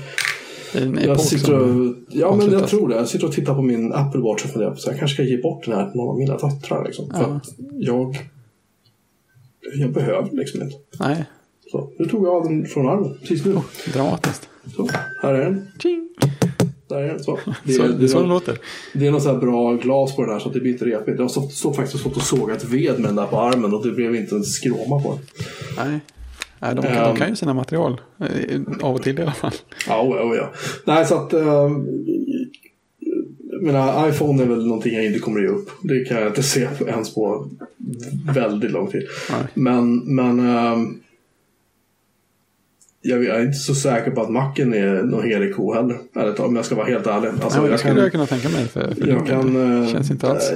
jag 1.05 1.19
sitter 1.19 1.53
och, 1.59 1.95
ja 2.09 2.35
men 2.35 2.51
jag 2.51 2.67
tror 2.67 2.89
det. 2.89 2.95
Jag 2.95 3.07
sitter 3.07 3.27
och 3.27 3.33
tittar 3.33 3.55
på 3.55 3.61
min 3.61 3.93
Apple 3.93 4.21
Watch 4.21 4.43
och 4.45 4.49
funderar 4.51 4.71
på 4.71 4.77
så 4.77 4.89
jag 4.89 4.99
kanske 4.99 5.15
ska 5.15 5.23
ge 5.23 5.41
bort 5.41 5.65
den 5.65 5.73
här 5.75 5.89
till 5.89 5.97
någon 5.97 6.09
av 6.09 6.17
mina 6.17 6.37
döttrar. 6.37 6.85
Liksom. 6.85 7.09
För 7.09 7.19
Ja. 7.21 7.25
att 7.35 7.49
jag, 7.73 8.17
jag 9.79 9.91
behöver 9.91 10.29
liksom 10.31 10.61
inte. 10.61 10.75
Nej, 10.99 11.25
Så, 11.71 11.89
nu 11.99 12.05
tog 12.05 12.25
jag 12.27 12.43
den 12.43 12.65
från 12.65 12.89
armen, 12.89 13.17
precis 13.21 13.45
nu. 13.45 13.57
dramatiskt. 13.93 14.49
Så, 14.75 14.89
här 15.21 15.33
är 15.33 15.43
den. 15.45 15.67
Tjing! 15.79 16.09
Där. 16.93 17.17
Så. 17.19 17.39
Det, 17.63 17.73
Så, 17.73 17.83
är- 17.83 17.87
det 17.99 18.03
är 18.03 18.07
så 18.07 18.17
det 18.17 18.23
det, 18.23 18.29
låter. 18.29 18.57
det 18.93 19.07
är 19.07 19.11
något 19.11 19.23
så 19.23 19.31
här 19.31 19.37
bra 19.39 19.73
glas 19.73 20.15
på 20.15 20.21
den 20.21 20.31
här 20.31 20.39
så 20.39 20.47
att 20.47 20.53
det 20.53 20.59
blir 20.59 20.71
inte 20.71 20.85
repigt. 20.85 21.19
Jag 21.19 21.31
stått, 21.31 21.53
stått 21.53 21.75
faktiskt 21.75 21.99
stått 21.99 22.15
och 22.15 22.21
sågat 22.21 22.63
ved 22.63 22.93
med 22.99 23.09
den 23.09 23.15
där 23.15 23.25
på 23.27 23.37
armen 23.39 23.73
och 23.73 23.85
det 23.87 23.91
blev 23.91 24.15
inte 24.15 24.35
en 24.35 24.43
skråma 24.43 25.01
på 25.01 25.09
den. 25.09 25.19
Nej. 25.89 25.99
Nej, 26.59 26.75
de, 26.75 26.81
kan- 26.81 26.91
Ehm. 26.91 27.03
de 27.03 27.15
kan 27.17 27.29
ju 27.29 27.35
sina 27.35 27.53
material. 27.53 28.01
eh, 28.19 28.61
Av 28.81 28.95
och 28.95 29.03
till 29.03 29.19
i 29.19 29.21
alla 29.21 29.31
fall. 29.31 29.51
Ja, 29.87 30.01
oh, 30.01 30.35
ja, 30.35 30.43
oh. 30.43 30.47
Nej, 30.85 31.05
så 31.05 31.15
att... 31.15 31.33
Äh, 31.33 31.69
mina 33.61 34.09
iPhone 34.09 34.43
är 34.43 34.47
väl 34.47 34.65
någonting 34.67 34.93
jag 34.93 35.05
inte 35.05 35.19
kommer 35.19 35.39
att 35.39 35.43
ge 35.45 35.49
upp. 35.51 35.69
Det 35.81 36.05
kan 36.07 36.17
jag 36.17 36.27
inte 36.27 36.43
se 36.43 36.67
ens 36.87 37.15
på 37.15 37.49
väldigt 38.33 38.71
lång 38.71 38.87
tid. 38.91 39.03
Nej. 39.31 39.39
Men, 39.53 39.97
men 40.15 40.39
ehm, 40.39 40.99
jag 43.05 43.25
är 43.25 43.41
inte 43.41 43.57
så 43.57 43.75
säker 43.75 44.11
på 44.11 44.21
att 44.21 44.29
macken 44.29 44.73
är 44.73 45.03
någon 45.03 45.23
helig 45.23 45.55
ko 45.55 45.73
heller. 45.73 45.97
Ärligt 46.15 46.39
om 46.39 46.55
jag 46.55 46.65
ska 46.65 46.75
vara 46.75 46.85
helt 46.87 47.07
ärlig. 47.07 47.27
Alltså, 47.29 47.47
Nej, 47.49 47.51
men 47.55 47.63
det 47.63 47.69
jag 47.69 47.79
skulle 47.79 47.93
kan, 47.93 48.03
jag 48.03 48.11
kunna 48.11 48.25
tänka 48.25 48.49
mig. 48.49 48.65
För, 48.67 48.95
för 48.95 49.07
jag 49.07 49.21
det 49.23 49.29
kan... 49.29 49.81
eh, 49.83 49.87
känns 49.91 50.11
inte 50.11 50.27
alls. 50.27 50.51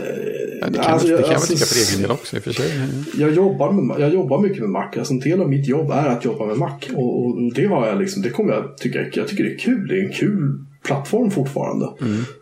Ja, 0.62 0.68
det 0.70 0.78
kan, 0.78 0.86
alltså, 0.94 1.08
det 1.08 1.14
jag- 1.14 1.20
kan 1.22 1.30
jag 1.30 1.36
alltså, 1.36 1.54
tycka 1.54 1.66
för 1.66 1.92
egen 1.94 2.02
del 2.02 2.12
också 2.12 2.36
i 2.36 2.40
och 2.40 2.44
för 2.44 2.52
sig. 2.52 2.72
jag 3.18 3.34
jobbar, 3.34 3.72
med, 3.72 4.00
jag 4.00 4.14
jobbar 4.14 4.42
mycket 4.42 4.60
med 4.60 4.70
Mac. 4.70 4.88
Alltså, 4.98 5.14
en 5.14 5.20
del 5.20 5.42
av 5.42 5.50
mitt 5.50 5.68
jobb 5.68 5.92
är 5.92 6.08
att 6.08 6.26
jobba 6.26 6.46
med 6.46 6.58
Mac. 6.58 6.72
Och, 6.96 7.26
och 7.26 7.54
det, 7.56 7.66
har 7.66 7.88
jag 7.88 8.00
liksom, 8.00 8.22
det 8.22 8.30
kommer 8.30 8.54
jag 8.54 8.78
tycka, 8.78 9.00
jag 9.14 9.28
tycker 9.28 9.44
det 9.44 9.54
är 9.54 9.58
kul. 9.58 9.88
Det 9.88 9.96
är 10.00 10.04
en 10.04 10.14
kul 10.14 10.58
plattform 10.84 11.32
fortfarande. 11.32 11.90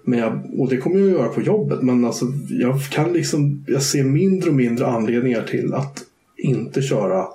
Men 0.03 0.19
jag, 0.19 0.41
och 0.59 0.69
det 0.69 0.77
kommer 0.77 0.99
jag 0.99 1.09
göra 1.09 1.27
på 1.27 1.41
jobbet. 1.41 1.81
Men 1.81 2.05
alltså, 2.05 2.25
jag 2.49 2.81
kan 2.83 3.13
liksom, 3.13 3.63
jag 3.67 3.81
ser 3.81 4.03
mindre 4.03 4.49
och 4.49 4.55
mindre 4.55 4.85
anledningar 4.87 5.41
till 5.41 5.73
att 5.73 5.99
inte 6.37 6.81
köra 6.81 7.25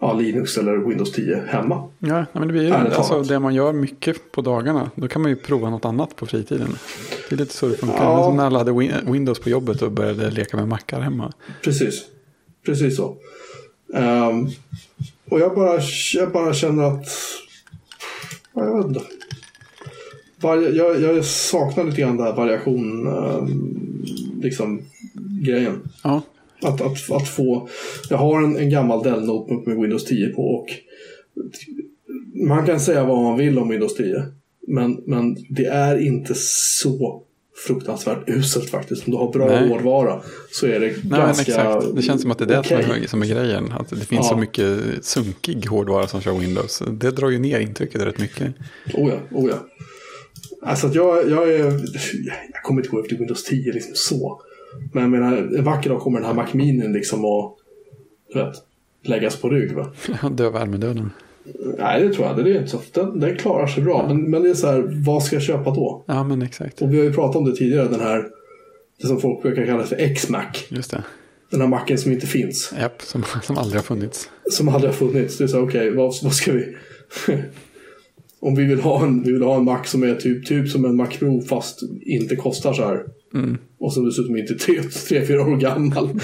ja, 0.00 0.12
Linux 0.12 0.58
eller 0.58 0.76
Windows 0.76 1.12
10 1.12 1.42
hemma. 1.48 1.88
Ja, 1.98 2.24
men 2.32 2.46
det 2.46 2.52
blir 2.52 2.62
ju 2.62 2.72
alltså, 2.72 3.22
det 3.22 3.38
man 3.38 3.54
gör 3.54 3.72
mycket 3.72 4.32
på 4.32 4.40
dagarna. 4.40 4.90
Då 4.94 5.08
kan 5.08 5.22
man 5.22 5.30
ju 5.30 5.36
prova 5.36 5.70
något 5.70 5.84
annat 5.84 6.16
på 6.16 6.26
fritiden. 6.26 6.68
Det 7.28 7.34
är 7.34 7.38
lite 7.38 7.54
så 7.54 7.68
det 7.68 7.74
funkar. 7.76 8.04
Ja. 8.04 8.24
Som 8.24 8.36
när 8.36 8.46
alla 8.46 8.58
hade 8.58 8.70
Win- 8.72 9.12
Windows 9.12 9.38
på 9.38 9.48
jobbet 9.50 9.82
och 9.82 9.92
började 9.92 10.30
leka 10.30 10.56
med 10.56 10.68
mackar 10.68 11.00
hemma. 11.00 11.32
Precis. 11.64 12.02
Precis 12.66 12.96
så. 12.96 13.16
Ehm, 13.94 14.48
och 15.30 15.40
jag 15.40 15.54
bara, 15.54 15.80
jag 16.14 16.32
bara 16.32 16.54
känner 16.54 16.82
att... 16.82 17.06
ja, 18.54 18.64
Jag 18.64 18.76
vet 18.76 18.86
inte. 18.86 19.00
Jag, 20.76 21.00
jag 21.00 21.24
saknar 21.24 21.84
lite 21.84 22.00
grann 22.00 22.16
den 22.16 22.26
här 22.26 22.32
variation, 22.34 23.06
ehm, 23.06 24.02
liksom, 24.42 24.82
grejen. 25.42 25.80
Ja, 26.04 26.22
Att, 26.62 26.80
att, 26.80 27.10
att 27.10 27.28
få... 27.28 27.68
Jag 28.10 28.16
har 28.16 28.42
en, 28.42 28.56
en 28.56 28.70
gammal 28.70 29.02
Dell 29.02 29.24
Notebook 29.24 29.66
med 29.66 29.76
Windows 29.76 30.04
10 30.04 30.28
på 30.28 30.42
och 30.42 30.66
man 32.34 32.66
kan 32.66 32.80
säga 32.80 33.04
vad 33.04 33.22
man 33.22 33.38
vill 33.38 33.58
om 33.58 33.68
Windows 33.68 33.96
10. 33.96 34.24
Men, 34.66 35.02
men 35.06 35.36
det 35.48 35.66
är 35.66 35.98
inte 36.06 36.34
så 36.34 37.22
fruktansvärt 37.66 38.28
uselt 38.28 38.70
faktiskt. 38.70 39.06
Om 39.06 39.10
du 39.10 39.18
har 39.18 39.32
bra 39.32 39.46
Nej. 39.46 39.68
hårdvara 39.68 40.22
så 40.50 40.66
är 40.66 40.80
det 40.80 40.86
Nej, 40.86 40.96
ganska 41.20 41.42
exakt. 41.42 41.86
Det 41.94 42.02
känns 42.02 42.22
som 42.22 42.30
att 42.30 42.38
det 42.38 42.44
är 42.44 42.48
det 42.48 42.58
okej. 42.58 42.84
som, 42.84 42.92
är, 42.92 43.06
som 43.06 43.22
är 43.22 43.26
grejen. 43.26 43.72
Att 43.72 43.90
det 43.90 43.96
finns 43.96 44.26
Ja. 44.26 44.28
så 44.28 44.36
mycket 44.36 44.78
sunkig 45.04 45.66
hårdvara 45.66 46.06
som 46.06 46.20
kör 46.20 46.32
Windows. 46.32 46.82
Det 46.90 47.10
drar 47.10 47.30
ju 47.30 47.38
ner 47.38 47.60
intrycket 47.60 48.02
rätt 48.02 48.18
mycket. 48.18 48.54
Oh 48.94 49.10
ja, 49.10 49.18
oh 49.30 49.50
ja. 49.50 49.66
Alltså 50.62 50.86
att 50.86 50.94
jag, 50.94 51.30
jag 51.30 51.52
är... 51.52 51.64
Jag 52.52 52.62
kommer 52.62 52.80
inte 52.80 52.90
gå 52.90 53.00
efter 53.00 53.16
Windows 53.16 53.44
10 53.44 53.72
liksom 53.72 53.92
så. 53.94 54.42
Men 54.92 55.02
jag 55.02 55.10
menar, 55.10 55.36
en 55.36 55.64
vacker 55.64 55.90
dag 55.90 56.00
kommer 56.00 56.18
den 56.18 56.26
här 56.26 56.34
Mac 56.34 56.48
Mini 56.52 56.88
liksom 56.88 57.24
att 57.24 57.54
du 58.32 58.38
vet, 58.38 58.54
läggas 59.02 59.36
på 59.36 59.48
rygg 59.48 59.72
va? 59.72 59.92
Dö 60.30 60.50
värmedöden. 60.50 61.10
Nej, 61.78 62.02
det 62.02 62.14
tror 62.14 62.26
jag. 62.26 62.44
Det 62.44 62.50
är 62.50 62.58
inte 62.58 62.70
så. 62.70 62.80
Den, 62.92 63.20
den 63.20 63.36
klarar 63.36 63.66
sig 63.66 63.82
bra. 63.82 64.06
Men, 64.08 64.30
men 64.30 64.42
det 64.42 64.50
är 64.50 64.54
så 64.54 64.66
här, 64.66 65.02
vad 65.06 65.22
ska 65.22 65.36
jag 65.36 65.42
köpa 65.42 65.70
då? 65.70 66.04
Ja, 66.06 66.24
men 66.24 66.42
exakt. 66.42 66.82
Och 66.82 66.94
vi 66.94 66.98
har 66.98 67.04
ju 67.04 67.12
pratat 67.12 67.36
om 67.36 67.44
det 67.44 67.56
tidigare, 67.56 67.88
den 67.88 68.00
här, 68.00 68.26
det 69.00 69.06
som 69.06 69.20
folk 69.20 69.42
brukar 69.42 69.66
kalla 69.66 69.84
för 69.84 69.96
X-Mac. 69.96 70.46
Just 70.68 70.90
det. 70.90 71.04
Den 71.50 71.60
här 71.60 71.68
macken 71.68 71.98
som 71.98 72.12
inte 72.12 72.26
finns. 72.26 72.74
Japp, 72.78 73.02
som, 73.02 73.24
som 73.42 73.58
aldrig 73.58 73.78
har 73.78 73.84
funnits. 73.84 74.30
Som 74.50 74.68
aldrig 74.68 74.90
har 74.90 74.96
funnits. 74.96 75.38
Det 75.38 75.44
är 75.44 75.48
så 75.48 75.56
här, 75.56 75.64
okej, 75.64 75.90
vad, 75.90 76.14
vad 76.22 76.34
ska 76.34 76.52
vi... 76.52 76.76
om 78.40 78.54
vi 78.54 78.64
vill, 78.64 78.80
ha 78.80 79.04
en, 79.04 79.22
vi 79.22 79.32
vill 79.32 79.42
ha 79.42 79.56
en 79.56 79.64
Mac 79.64 79.84
som 79.84 80.02
är 80.02 80.14
typ, 80.14 80.46
typ 80.46 80.68
som 80.68 80.84
en 80.84 80.96
Mac 80.96 81.06
Pro 81.18 81.42
fast 81.42 81.78
inte 82.02 82.36
kostar 82.36 82.72
så 82.72 82.84
här. 82.84 83.04
Mm. 83.34 83.58
Och 83.78 83.92
som 83.92 84.04
dessutom 84.04 84.36
inte 84.36 84.52
är 84.52 84.58
tre, 84.58 84.82
tre 84.82 85.26
fyra 85.26 85.42
år 85.42 85.56
gammal. 85.56 86.08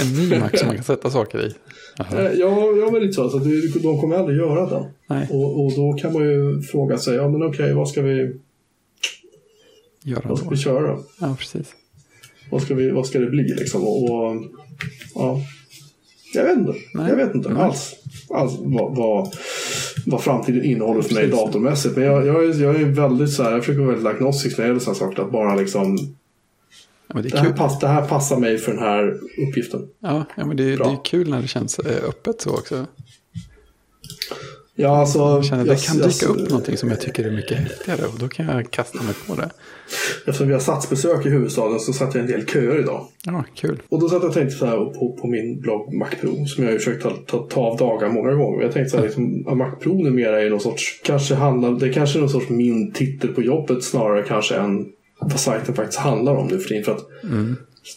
En 0.00 0.12
ny 0.12 0.38
Mac 0.38 0.50
som 0.54 0.66
man 0.66 0.76
kan 0.76 0.84
sätta 0.84 1.10
saker 1.10 1.46
i. 1.46 1.54
Ja, 1.98 2.32
ja, 2.78 2.90
men 2.92 3.02
lite 3.02 3.12
så. 3.12 3.30
så 3.30 3.38
det, 3.38 3.82
de 3.82 4.00
kommer 4.00 4.16
aldrig 4.16 4.38
göra 4.38 4.66
den. 4.66 4.84
Nej, 5.06 5.28
Och, 5.30 5.64
och 5.64 5.72
då 5.72 5.92
kan 5.92 6.12
man 6.12 6.22
ju 6.22 6.62
fråga 6.62 6.98
sig, 6.98 7.14
ja 7.16 7.28
men 7.28 7.42
okej, 7.42 7.74
vad 7.74 7.88
ska 7.88 8.02
vi, 8.02 8.36
göra 10.04 10.22
vad 10.28 10.38
ska 10.38 10.44
då. 10.44 10.50
vi 10.50 10.56
köra? 10.56 10.98
Ja, 11.20 11.36
precis. 11.38 11.74
Vad 12.50 12.62
ska, 12.62 12.74
vi, 12.74 12.90
vad 12.90 13.06
ska 13.06 13.18
det 13.18 13.26
bli 13.26 13.42
liksom? 13.42 13.82
Och, 13.82 14.04
och, 14.04 14.42
ja. 15.14 15.40
Jag 16.34 16.44
vet 16.44 16.58
inte. 16.58 16.74
Nej. 16.94 17.08
Jag 17.08 17.16
vet 17.16 17.34
inte 17.34 17.48
Nej. 17.48 17.62
alls, 17.62 17.94
alls 18.30 18.52
vad, 18.58 18.96
vad, 18.96 19.34
vad 20.06 20.22
framtiden 20.22 20.64
innehåller 20.64 21.02
för 21.02 21.14
mig 21.14 21.24
Precis. 21.30 21.40
datormässigt. 21.40 21.96
Men 21.96 22.04
jag, 22.04 22.26
jag, 22.26 22.44
är, 22.44 22.62
jag 22.62 22.80
är 22.80 22.84
väldigt 22.84 23.32
så 23.32 23.42
här, 23.42 23.50
jag 23.52 23.60
försöker 23.60 23.80
vara 23.80 23.90
väldigt 23.94 24.14
agnostisk 24.14 24.58
när 24.58 24.64
det 24.64 24.68
gäller 24.68 24.80
sådana 24.80 24.98
saker. 24.98 25.22
Att 25.22 25.32
bara 25.32 25.54
liksom, 25.54 25.98
Ja, 27.14 27.16
det 27.20 27.22
det 27.28 27.38
är 27.38 27.42
här, 27.42 27.52
pass, 27.52 27.78
det 27.78 27.88
här 27.88 28.06
passar 28.06 28.36
mig 28.36 28.58
för 28.58 28.72
den 28.72 28.80
här 28.82 29.18
uppgiften. 29.48 29.88
Ja, 30.00 30.24
ja 30.36 30.46
men 30.46 30.56
det, 30.56 30.62
är- 30.72 30.76
det 30.76 30.84
är 30.84 31.04
kul 31.04 31.30
när 31.30 31.42
det 31.42 31.48
känns 31.48 31.78
eh, 31.78 32.04
öppet 32.08 32.40
så 32.40 32.50
också. 32.50 32.86
Ja, 34.80 34.96
alltså, 34.96 35.18
Jag 35.18 35.44
känner 35.44 35.62
att 35.62 35.68
det 35.68 35.72
jag- 35.74 35.82
kan 35.82 35.98
jag- 35.98 36.08
dyka 36.10 36.26
upp 36.26 36.50
någonting 36.50 36.76
som 36.76 36.88
jag 36.90 37.00
tycker 37.00 37.24
är 37.24 37.30
mycket 37.30 37.58
häftigare 37.58 38.06
och 38.06 38.18
då 38.18 38.28
kan 38.28 38.46
jag 38.46 38.70
kasta 38.70 39.02
mig 39.02 39.14
på 39.26 39.34
det. 39.34 39.50
Eftersom 40.26 40.46
vi 40.46 40.52
har 40.52 40.60
statsbesök 40.60 41.26
i 41.26 41.28
huvudstaden 41.28 41.80
så 41.80 41.92
satt 41.92 42.14
jag 42.14 42.24
en 42.24 42.30
del 42.30 42.46
köer 42.46 42.80
idag. 42.80 43.06
Ja, 43.24 43.44
kul. 43.54 43.82
Och 43.88 44.00
då 44.00 44.08
satt 44.08 44.22
jag 44.22 44.28
och 44.28 44.34
tänkte 44.34 44.56
så 44.56 44.66
här 44.66 44.76
på, 44.76 45.18
på 45.20 45.26
min 45.26 45.60
blogg 45.60 45.94
Mac 45.94 46.08
Pro 46.20 46.46
som 46.46 46.64
jag 46.64 46.70
har 46.70 46.78
försökt 46.78 47.02
ta, 47.02 47.10
ta, 47.26 47.46
ta 47.50 47.60
av 47.60 47.76
dagar 47.76 48.08
många 48.08 48.32
gånger. 48.32 48.62
Jag 48.62 48.72
tänkte 48.72 48.90
så 48.90 48.96
här, 48.96 49.04
liksom, 49.04 49.44
att 49.48 49.56
Mac 49.56 49.70
Pro 49.80 50.02
numera 50.02 50.42
är 50.42 50.50
någon 50.50 50.60
sorts, 50.60 51.00
kanske 51.04 51.34
handlar, 51.34 51.70
det 51.72 51.88
kanske 51.92 52.18
är 52.18 52.20
någon 52.20 52.30
sorts 52.30 52.48
min 52.48 52.92
titel 52.92 53.30
på 53.34 53.42
jobbet 53.42 53.84
snarare 53.84 54.22
kanske 54.22 54.54
än 54.56 54.86
vad 55.20 55.40
sajten 55.40 55.74
faktiskt 55.74 55.98
handlar 56.00 56.34
om 56.34 56.46
nu 56.46 56.58
för 56.58 56.68
tiden. 56.68 56.84
För 56.84 56.92
att 56.92 57.04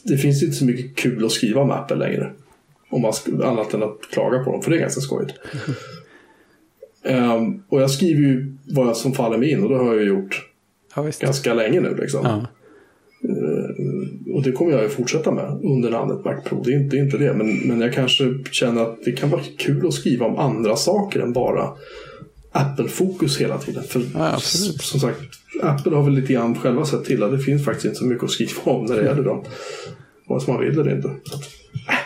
det 0.04 0.18
finns 0.18 0.44
inte 0.44 0.56
så 0.56 0.66
mycket 0.66 0.96
kul 0.96 1.26
att 1.26 1.32
skriva 1.32 1.62
om 1.62 1.72
Apple 1.72 1.98
längre. 1.98 2.32
Om 2.90 3.02
man 3.02 3.14
annat 3.44 3.74
än 3.74 3.84
att 3.84 3.98
klaga 4.12 4.44
på 4.44 4.52
dem, 4.52 4.62
för 4.62 4.72
det 4.72 4.78
är 4.78 4.82
ganska 4.82 5.02
skojigt. 5.02 5.34
Ehm, 7.04 7.64
och 7.70 7.82
jag 7.82 7.92
skriver 7.92 8.22
ju 8.22 8.56
vad 8.76 8.98
som 8.98 9.14
faller 9.14 9.38
mig 9.38 9.52
in 9.52 9.64
och 9.64 9.70
det 9.70 9.78
har 9.78 9.96
jag 9.96 10.04
gjort 10.04 10.48
Ja, 10.96 11.10
ganska 11.20 11.54
länge 11.54 11.82
nu. 11.82 11.96
Liksom. 11.96 12.22
Ja, 12.24 12.48
Och 14.34 14.44
det 14.44 14.52
kommer 14.52 14.72
jag 14.72 14.84
ju 14.84 14.90
fortsätta 14.90 15.32
med 15.32 15.60
under 15.64 15.92
namnet 15.92 16.26
Mac 16.26 16.42
Pro. 16.46 16.64
Det 16.64 16.72
är 16.74 16.80
inte, 16.80 16.96
det 16.96 17.00
är 17.02 17.06
inte 17.06 17.18
det. 17.18 17.34
Men, 17.34 17.68
men 17.68 17.82
jag 17.82 17.94
kanske 17.94 18.24
känner 18.52 18.82
att 18.82 18.98
det 19.06 19.12
kan 19.12 19.30
vara 19.30 19.42
kul 19.58 19.88
att 19.88 19.94
skriva 19.94 20.26
om 20.26 20.38
andra 20.38 20.76
saker 20.76 21.20
än 21.20 21.34
bara 21.34 21.70
Apple-fokus 22.52 23.42
hela 23.42 23.58
tiden. 23.58 23.84
För 23.84 24.02
Ja, 24.16 24.38
som 24.40 25.00
sagt, 25.00 25.20
Apple 25.62 25.96
har 25.96 26.04
väl 26.04 26.14
lite 26.14 26.34
grann 26.34 26.56
själva 26.56 26.86
sett 26.86 27.06
till 27.06 27.24
att 27.24 27.32
det 27.32 27.40
finns 27.40 27.66
faktiskt 27.66 27.86
inte 27.86 27.98
så 27.98 28.06
mycket 28.06 28.24
att 28.24 28.32
skriva 28.32 28.62
om 28.64 28.86
när 28.86 28.96
det 28.96 29.04
gäller 29.04 29.24
dem. 29.24 29.44
Vare 30.28 30.42
sig 30.42 30.54
man 30.54 30.64
vill 30.64 30.80
eller 30.80 30.96
inte. 30.96 31.10
Så 31.24 31.38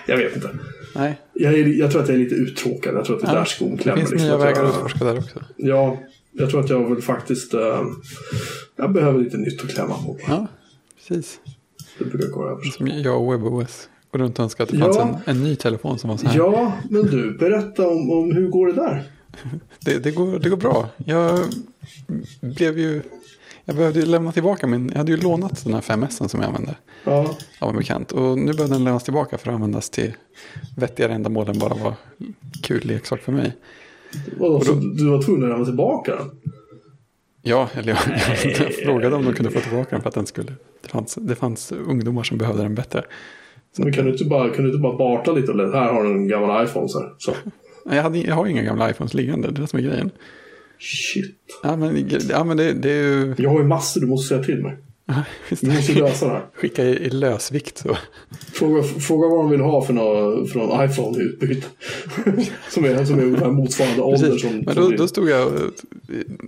jag 0.08 0.18
vet 0.18 0.36
inte. 0.36 0.50
Nej. 0.96 1.20
Jag, 1.34 1.54
är, 1.54 1.68
jag 1.68 1.92
tror 1.92 2.02
att 2.02 2.08
jag 2.08 2.16
är 2.16 2.20
lite 2.20 2.36
uttråkad. 2.36 2.96
Jag 2.96 3.06
tror 3.06 3.16
att 3.16 3.22
det 3.22 3.28
är 3.28 3.34
Ja, 3.34 3.40
där 3.40 3.46
skon 3.46 3.76
Det 3.76 3.84
klämmer. 3.84 3.98
finns 4.00 4.12
liksom. 4.12 4.28
nya 4.30 4.38
vägar 4.38 4.64
att 4.64 4.76
utforska 4.76 5.06
där 5.06 5.18
också. 5.18 5.44
Ja, 5.58 5.98
jag 6.32 6.50
tror 6.50 6.60
att 6.60 6.70
jag 6.70 6.90
vill 6.96 7.04
faktiskt... 7.04 7.54
eh, 7.54 7.82
jag 8.76 8.94
behöver 8.94 9.20
lite 9.20 9.38
nytt 9.38 9.64
att 9.64 9.70
klämma 9.70 9.94
på. 9.98 10.18
Ja, 10.28 10.48
precis. 10.98 11.40
Det 12.00 12.06
brukar 12.06 12.28
gå 12.28 12.50
över. 12.50 12.62
Som 12.64 12.88
jag 12.88 13.22
och 13.24 13.34
WebOS. 13.34 13.90
Går 14.12 14.20
runt 14.20 14.40
och 14.40 14.44
önskar 14.44 14.64
att 14.64 14.70
det 14.70 14.78
fanns 14.78 14.96
Ja. 14.98 15.20
en, 15.26 15.38
en 15.38 15.44
ny 15.44 15.56
telefon 15.56 16.00
som 16.00 16.10
var 16.10 16.18
så 16.18 16.28
här. 16.28 16.38
Ja, 16.38 16.74
men 16.90 17.02
du, 17.06 17.38
berätta 17.38 17.88
om, 17.88 18.12
om 18.12 18.32
hur 18.36 18.48
går 18.48 18.68
det 18.68 18.74
där? 18.74 19.04
Det, 19.86 20.04
det, 20.04 20.12
går, 20.12 20.40
det 20.40 20.50
går 20.50 20.58
bra. 20.58 20.90
Jag 21.06 21.40
blev 22.42 22.80
ju... 22.80 23.02
Jag 23.66 23.76
behövde 23.76 24.00
ju 24.00 24.06
lämna 24.06 24.32
tillbaka 24.32 24.68
min... 24.68 24.90
Jag 24.90 24.98
hade 24.98 25.12
ju 25.12 25.18
lånat 25.18 25.64
den 25.64 25.74
här 25.74 25.82
5S 25.82 26.28
som 26.28 26.42
jag 26.42 26.48
använde 26.48 26.76
Ja, 27.04 27.36
av 27.60 27.70
en 27.70 27.78
bekant. 27.78 28.12
Och 28.12 28.38
nu 28.38 28.54
behövde 28.54 28.76
den 28.76 28.84
lämnas 28.84 29.04
tillbaka 29.04 29.38
för 29.38 29.50
att 29.50 29.56
användas 29.56 29.90
till 29.90 30.14
vettigare 30.78 31.14
ändamål 31.14 31.50
än 31.50 31.60
bara 31.60 31.74
vara 31.74 31.96
kul 32.64 32.82
leksak 32.86 33.22
för 33.22 33.32
mig. 33.32 33.56
vadå, 34.38 34.62
så 34.62 34.74
du 34.74 35.10
var 35.10 35.22
tvungen 35.22 35.44
att 35.44 35.50
lämna 35.50 35.66
tillbaka 35.66 36.16
den? 36.16 36.30
Ja, 37.42 37.70
eller 37.74 37.90
jag, 37.90 38.00
jag 38.60 38.74
frågade 38.74 39.16
om 39.16 39.26
de 39.26 39.34
kunde 39.34 39.52
få 39.52 39.60
tillbaka 39.60 39.90
den 39.90 40.02
för 40.02 40.10
att 40.10 40.16
den 40.16 40.26
skulle... 40.26 40.52
Det 40.82 40.90
fanns, 40.90 41.16
det 41.16 41.36
fanns 41.36 41.72
ungdomar 41.72 42.24
som 42.24 42.38
behövde 42.38 42.64
den 42.64 42.76
bättre. 42.76 43.04
Men 43.78 43.94
kan 43.94 44.06
du 44.06 44.12
inte 44.12 44.26
bara, 44.26 44.50
kan 44.50 44.64
du 44.64 44.70
inte 44.70 44.82
bara 44.82 44.98
barta 44.98 45.32
lite 45.32 45.52
här 45.52 45.94
har 45.94 46.04
du 46.04 46.10
en 46.10 46.28
gammal 46.28 46.66
iPhone 46.66 46.90
så 46.90 47.00
här. 47.00 47.14
Så. 47.18 47.32
Jag, 47.90 48.04
hade, 48.04 48.18
jag 48.18 48.36
har 48.36 48.48
inga 48.48 48.62
gamla 48.62 48.90
iPhones 48.90 49.14
liggande, 49.14 49.48
det 49.48 49.60
är 49.60 49.62
det 49.62 49.68
som 49.68 49.80
är 49.80 49.84
grejen. 49.84 50.12
Shit. 50.80 51.36
Ja, 51.64 51.76
men, 51.76 52.10
ja, 52.30 52.44
men 52.44 52.58
det, 52.58 52.74
det 52.74 52.90
är 52.92 53.04
ju... 53.04 53.36
Jag 53.38 53.50
har 53.50 53.60
ju 53.60 53.66
massor 53.66 54.02
du 54.02 54.08
måste 54.08 54.28
säga 54.28 54.44
till 54.44 54.62
mig. 54.62 54.78
Vi 55.62 55.70
måste 55.70 55.94
lösa 55.94 56.26
det 56.26 56.32
här. 56.32 56.46
Skicka 56.54 56.84
i, 56.84 57.06
i 57.06 57.10
lösvikt 57.10 57.78
så. 57.78 57.98
Fråga, 58.54 58.84
fråga 58.84 59.28
vad 59.28 59.40
de 59.40 59.50
vill 59.50 59.60
ha 59.60 59.86
för 59.86 59.94
någon, 59.94 60.48
för 60.48 60.60
någon 60.60 60.90
iPhone 60.90 61.18
i 61.18 61.22
utbyte. 61.22 61.68
som, 62.70 62.86
är, 62.86 63.06
som 63.06 63.20
är 63.20 63.52
motsvarande 63.52 64.02
ålder 64.02 64.28
Precis. 64.28 64.42
som, 64.42 64.58
Men 64.58 64.74
som 64.74 64.84
då, 64.84 64.90
din. 64.90 64.98
då 64.98 65.08
stod 65.08 65.30
jag 65.30 65.48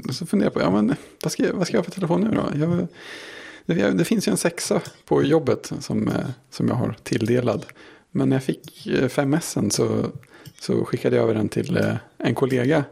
och 0.07 0.15
så 0.15 0.25
funderade 0.25 0.53
på, 0.53 0.61
ja, 0.61 0.71
men, 0.71 0.95
vad, 1.23 1.31
ska 1.31 1.43
jag, 1.43 1.53
vad 1.53 1.67
ska 1.67 1.77
jag 1.77 1.79
ha 1.79 1.85
för 1.85 1.91
telefon 1.91 2.21
nu 2.21 2.35
då? 2.35 2.59
Jag, 2.59 2.87
det, 3.65 3.91
det 3.91 4.05
finns 4.05 4.27
ju 4.27 4.31
en 4.31 4.37
sexa 4.37 4.81
på 5.05 5.23
jobbet 5.23 5.71
som, 5.79 6.07
eh, 6.07 6.13
som 6.51 6.67
jag 6.67 6.75
har 6.75 6.95
tilldelad. 7.03 7.65
Men 8.11 8.29
när 8.29 8.35
jag 8.35 8.43
fick 8.43 8.87
eh, 8.87 9.07
5S 9.07 9.69
så, 9.69 10.05
så 10.61 10.85
skickade 10.85 11.15
jag 11.15 11.23
över 11.23 11.33
den 11.33 11.49
till 11.49 11.77
eh, 11.77 11.95
en 12.17 12.35
kollega 12.35 12.83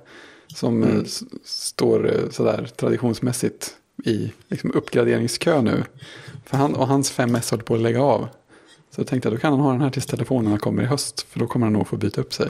som 0.47 0.83
eh, 0.83 0.95
s- 1.05 1.23
står 1.43 2.13
eh, 2.13 2.29
sådär 2.29 2.69
traditionsmässigt 2.75 3.75
i 4.05 4.31
liksom, 4.47 4.71
uppgraderingskö 4.71 5.61
nu. 5.61 5.83
För 6.45 6.57
han, 6.57 6.75
och 6.75 6.87
hans 6.87 7.13
5S 7.17 7.51
håller 7.51 7.63
på 7.63 7.75
att 7.75 7.81
lägga 7.81 8.01
av. 8.01 8.27
Så 8.91 9.01
jag 9.01 9.07
tänkte 9.07 9.29
att 9.29 9.35
då 9.35 9.39
kan 9.39 9.51
han 9.51 9.61
ha 9.61 9.71
den 9.71 9.81
här 9.81 9.89
tills 9.89 10.05
telefonerna 10.05 10.57
kommer 10.57 10.83
i 10.83 10.85
höst. 10.85 11.21
För 11.29 11.39
då 11.39 11.47
kommer 11.47 11.65
han 11.65 11.73
nog 11.73 11.87
få 11.87 11.97
byta 11.97 12.21
upp 12.21 12.33
sig. 12.33 12.49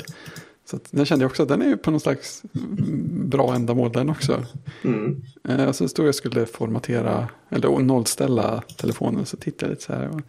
Så 0.65 0.75
att 0.75 0.88
den 0.91 1.05
kände 1.05 1.23
jag 1.23 1.29
också 1.29 1.43
att 1.43 1.49
den 1.49 1.62
är 1.62 1.65
ju 1.67 1.77
på 1.77 1.91
någon 1.91 1.99
slags 1.99 2.43
mm, 2.55 3.29
bra 3.29 3.55
ändamål 3.55 3.91
den 3.91 4.10
också. 4.10 4.45
Mm. 4.84 5.21
Eh, 5.49 5.65
och 5.65 5.75
så 5.75 5.88
stod 5.88 6.08
jag 6.08 6.15
skulle 6.15 6.45
formatera, 6.45 7.27
eller 7.49 7.79
nollställa 7.79 8.63
telefonen. 8.77 9.25
Så 9.25 9.38
tittade 9.38 9.65
jag 9.65 9.69
lite 9.75 9.84
så 9.84 9.93
här. 9.93 10.10
Och 10.10 10.21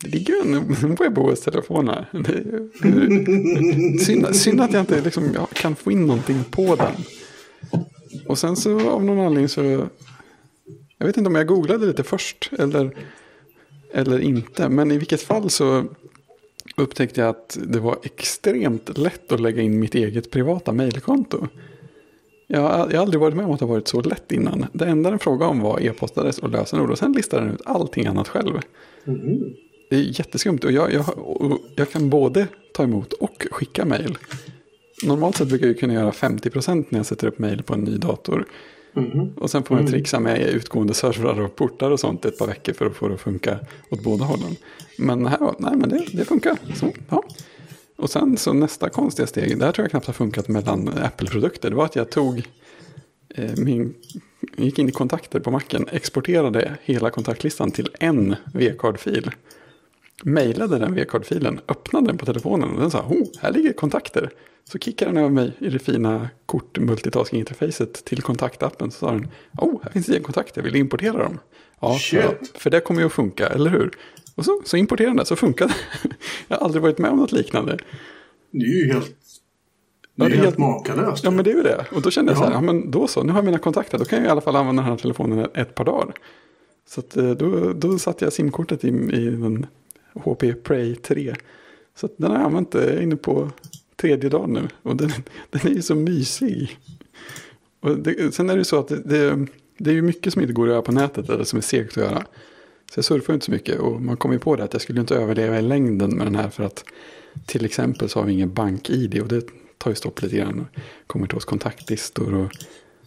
det 0.00 0.08
ligger 0.08 0.42
en 0.42 0.94
WebOS-telefon 0.94 1.88
här. 1.88 2.06
Det 2.12 2.32
är 2.32 3.98
synd, 3.98 4.36
synd 4.36 4.60
att 4.60 4.72
jag 4.72 4.82
inte 4.82 5.00
liksom, 5.00 5.30
jag 5.34 5.50
kan 5.50 5.76
få 5.76 5.92
in 5.92 6.06
någonting 6.06 6.44
på 6.50 6.76
den. 6.76 6.92
Och 8.26 8.38
sen 8.38 8.56
så 8.56 8.90
av 8.90 9.04
någon 9.04 9.26
anledning 9.26 9.48
så. 9.48 9.88
Jag 10.98 11.06
vet 11.06 11.16
inte 11.16 11.28
om 11.28 11.34
jag 11.34 11.46
googlade 11.46 11.86
lite 11.86 12.02
först 12.02 12.50
eller, 12.58 12.96
eller 13.92 14.18
inte. 14.18 14.68
Men 14.68 14.90
i 14.90 14.98
vilket 14.98 15.22
fall 15.22 15.50
så. 15.50 15.84
upptäckte 16.76 17.20
jag 17.20 17.30
att 17.30 17.58
det 17.66 17.80
var 17.80 17.98
extremt 18.02 18.98
lätt 18.98 19.32
att 19.32 19.40
lägga 19.40 19.62
in 19.62 19.80
mitt 19.80 19.94
eget 19.94 20.30
privata 20.30 20.72
mejlkonto. 20.72 21.46
Jag 22.46 22.60
har, 22.60 22.68
jag 22.90 22.96
har 22.96 23.02
aldrig 23.02 23.20
varit 23.20 23.36
med 23.36 23.44
om 23.44 23.52
att 23.52 23.58
det 23.58 23.64
har 23.64 23.74
varit 23.74 23.88
så 23.88 24.00
lätt 24.00 24.32
innan. 24.32 24.66
Det 24.72 24.84
enda 24.84 25.10
den 25.10 25.18
frågade 25.18 25.50
om 25.50 25.60
var 25.60 25.80
e-postadress 25.80 26.38
och 26.38 26.50
lösenord 26.50 26.90
och 26.90 26.98
sen 26.98 27.12
listade 27.12 27.42
den 27.42 27.54
ut 27.54 27.62
allting 27.64 28.06
annat 28.06 28.28
själv. 28.28 28.60
Mm. 29.06 29.54
Det 29.90 29.96
är 29.96 30.00
jätteskumt 30.00 30.58
och 30.64 30.72
jag, 30.72 30.92
jag, 30.92 31.18
och 31.18 31.58
jag 31.76 31.90
kan 31.90 32.10
både 32.10 32.46
ta 32.74 32.82
emot 32.82 33.12
och 33.12 33.46
skicka 33.50 33.84
mejl. 33.84 34.18
Normalt 35.04 35.36
sett 35.36 35.48
brukar 35.48 35.66
jag 35.66 35.78
kunna 35.78 35.94
göra 35.94 36.10
50% 36.10 36.84
när 36.88 36.98
jag 36.98 37.06
sätter 37.06 37.26
upp 37.26 37.38
mejl 37.38 37.62
på 37.62 37.74
en 37.74 37.80
ny 37.80 37.96
dator. 37.96 38.46
Mhm. 38.92 39.32
Och 39.36 39.50
sen 39.50 39.62
får 39.62 39.74
man 39.74 39.86
trixa 39.86 40.20
med 40.20 40.40
utgående 40.40 40.94
servrar 40.94 41.40
och 41.40 41.56
portar 41.56 41.90
och 41.90 42.00
sånt 42.00 42.24
ett 42.24 42.38
par 42.38 42.46
veckor 42.46 42.72
för 42.72 42.86
att 42.86 42.96
få 42.96 43.08
det 43.08 43.14
att 43.14 43.20
funka 43.20 43.58
åt 43.90 44.02
båda 44.02 44.24
hållen. 44.24 44.56
Men 44.98 45.26
här 45.26 45.54
nej 45.58 45.76
men 45.76 45.88
det, 45.88 46.04
det 46.12 46.24
funkar. 46.24 46.56
Så, 46.74 46.92
ja. 47.08 47.22
Och 47.96 48.10
sen 48.10 48.36
så 48.36 48.52
nästa 48.52 48.88
konstiga 48.88 49.26
steg, 49.26 49.58
det 49.58 49.64
här 49.64 49.72
tror 49.72 49.84
jag 49.84 49.90
knappt 49.90 50.06
har 50.06 50.14
funkat 50.14 50.48
mellan 50.48 50.88
Apple-produkter, 50.88 51.70
det 51.70 51.76
var 51.76 51.84
att 51.84 51.96
jag 51.96 52.10
tog 52.10 52.42
eh, 53.34 53.50
min, 53.56 53.94
gick 54.56 54.78
in 54.78 54.88
i 54.88 54.92
kontakter 54.92 55.40
på 55.40 55.50
macken, 55.50 55.86
exporterade 55.92 56.76
hela 56.82 57.10
kontaktlistan 57.10 57.70
till 57.70 57.88
en 58.00 58.36
V-card-fil. 58.54 59.30
Mejlade 60.24 60.78
den 60.78 60.94
V-card-filen, 60.94 61.60
öppnade 61.68 62.06
den 62.06 62.18
på 62.18 62.26
telefonen 62.26 62.70
och 62.74 62.80
den 62.80 62.90
sa, 62.90 63.00
oh, 63.00 63.26
här 63.40 63.52
ligger 63.52 63.72
kontakter. 63.72 64.30
Så 64.64 64.78
kickade 64.78 65.10
den 65.10 65.18
över 65.18 65.30
mig 65.30 65.52
i 65.58 65.68
det 65.68 65.78
fina 65.78 66.28
kort 66.46 66.78
multitasking-interfacet 66.78 68.04
till 68.04 68.22
kontaktappen. 68.22 68.90
Så 68.90 68.98
sa 68.98 69.10
den, 69.10 69.28
oh, 69.58 69.82
här 69.82 69.90
finns 69.90 70.06
det 70.06 70.16
en 70.16 70.22
kontakt, 70.22 70.56
jag 70.56 70.64
vill 70.64 70.76
importera 70.76 71.18
dem. 71.22 71.38
Ja, 71.80 71.98
ja, 72.12 72.34
för 72.54 72.70
det 72.70 72.80
kommer 72.80 73.00
ju 73.00 73.06
att 73.06 73.12
funka, 73.12 73.46
eller 73.46 73.70
hur? 73.70 73.90
Och 74.34 74.44
så, 74.44 74.62
så 74.64 74.76
importerade 74.76 75.10
den 75.10 75.16
det, 75.16 75.24
så 75.26 75.36
funkade 75.36 75.72
det. 76.02 76.08
Jag 76.48 76.56
har 76.56 76.64
aldrig 76.64 76.82
varit 76.82 76.98
med 76.98 77.10
om 77.10 77.18
något 77.18 77.32
liknande. 77.32 77.78
Det 78.50 78.64
är 78.64 78.84
ju 78.86 78.92
helt, 78.92 79.06
det 79.06 79.12
Ja, 80.14 80.24
är 80.24 80.30
det 80.30 80.36
är 80.36 80.40
helt 80.40 80.58
makalöst. 80.58 81.24
Ja 81.24 81.30
men 81.30 81.44
det 81.44 81.50
är 81.50 81.54
ju 81.54 81.62
det. 81.62 81.86
Och 81.92 82.02
då 82.02 82.10
kände 82.10 82.32
jag 82.32 82.38
så 82.38 82.44
här, 82.44 82.50
Ja. 82.50 82.56
ja 82.56 82.60
men 82.60 82.90
då 82.90 83.06
så, 83.06 83.22
nu 83.22 83.32
har 83.32 83.38
jag 83.38 83.44
mina 83.44 83.58
kontakter, 83.58 83.98
då 83.98 84.04
kan 84.04 84.18
jag 84.18 84.26
i 84.26 84.30
alla 84.30 84.40
fall 84.40 84.56
använda 84.56 84.82
den 84.82 84.90
här 84.90 84.98
telefonen 84.98 85.38
ett, 85.38 85.56
ett 85.56 85.74
par 85.74 85.84
dagar. 85.84 86.14
Så 86.88 87.00
att, 87.00 87.16
eh, 87.16 87.30
då, 87.30 87.72
då 87.72 87.98
satte 87.98 88.24
jag 88.24 88.32
simkortet 88.32 88.84
i, 88.84 88.88
i 88.88 89.30
den 89.30 89.66
HP 90.24 90.62
Prey 90.62 90.94
3. 90.94 91.34
Så 91.94 92.06
att 92.06 92.12
den 92.16 92.30
har 92.30 92.38
jag 92.38 92.46
använt 92.46 92.74
eh, 92.74 93.02
inne 93.02 93.16
på 93.16 93.50
tredje 93.96 94.30
dagen 94.30 94.52
nu. 94.52 94.68
Och 94.82 94.96
den, 94.96 95.10
den 95.50 95.60
är 95.72 95.74
ju 95.74 95.82
så 95.82 95.94
mysig. 95.94 96.78
Och 97.80 97.98
det, 97.98 98.34
sen 98.34 98.50
är 98.50 98.54
det 98.54 98.60
ju 98.60 98.64
så 98.64 98.78
att 98.78 98.88
det, 98.88 99.02
det, 99.02 99.46
det 99.78 99.90
är 99.90 99.94
ju 99.94 100.02
mycket 100.02 100.32
som 100.32 100.42
inte 100.42 100.54
går 100.54 100.66
att 100.66 100.72
göra 100.72 100.82
på 100.82 100.92
nätet 100.92 101.28
eller 101.28 101.44
som 101.44 101.56
är 101.56 101.60
segt 101.60 101.98
att 101.98 102.04
göra. 102.04 102.24
Så 102.92 102.98
jag 102.98 103.04
surfar 103.04 103.32
ju 103.32 103.34
inte 103.34 103.46
så 103.46 103.52
mycket 103.52 103.78
och 103.78 104.02
man 104.02 104.16
kom 104.16 104.32
ju 104.32 104.38
på 104.38 104.56
det 104.56 104.64
att 104.64 104.72
jag 104.72 104.82
skulle 104.82 105.00
inte 105.00 105.16
överleva 105.16 105.58
i 105.58 105.62
längden 105.62 106.10
med 106.16 106.26
den 106.26 106.34
här 106.34 106.50
för 106.50 106.64
att 106.64 106.84
till 107.46 107.64
exempel 107.64 108.08
så 108.08 108.18
har 108.18 108.26
vi 108.26 108.32
ingen 108.32 108.54
bank-id 108.54 109.20
och 109.20 109.28
det 109.28 109.46
tar 109.78 109.90
ju 109.90 109.94
stopp 109.94 110.22
lite 110.22 110.36
grann. 110.36 110.60
och 110.60 110.80
Kommer 111.06 111.26
till 111.26 111.36
oss 111.36 111.44
kontaktlistor 111.44 112.34
och 112.34 112.52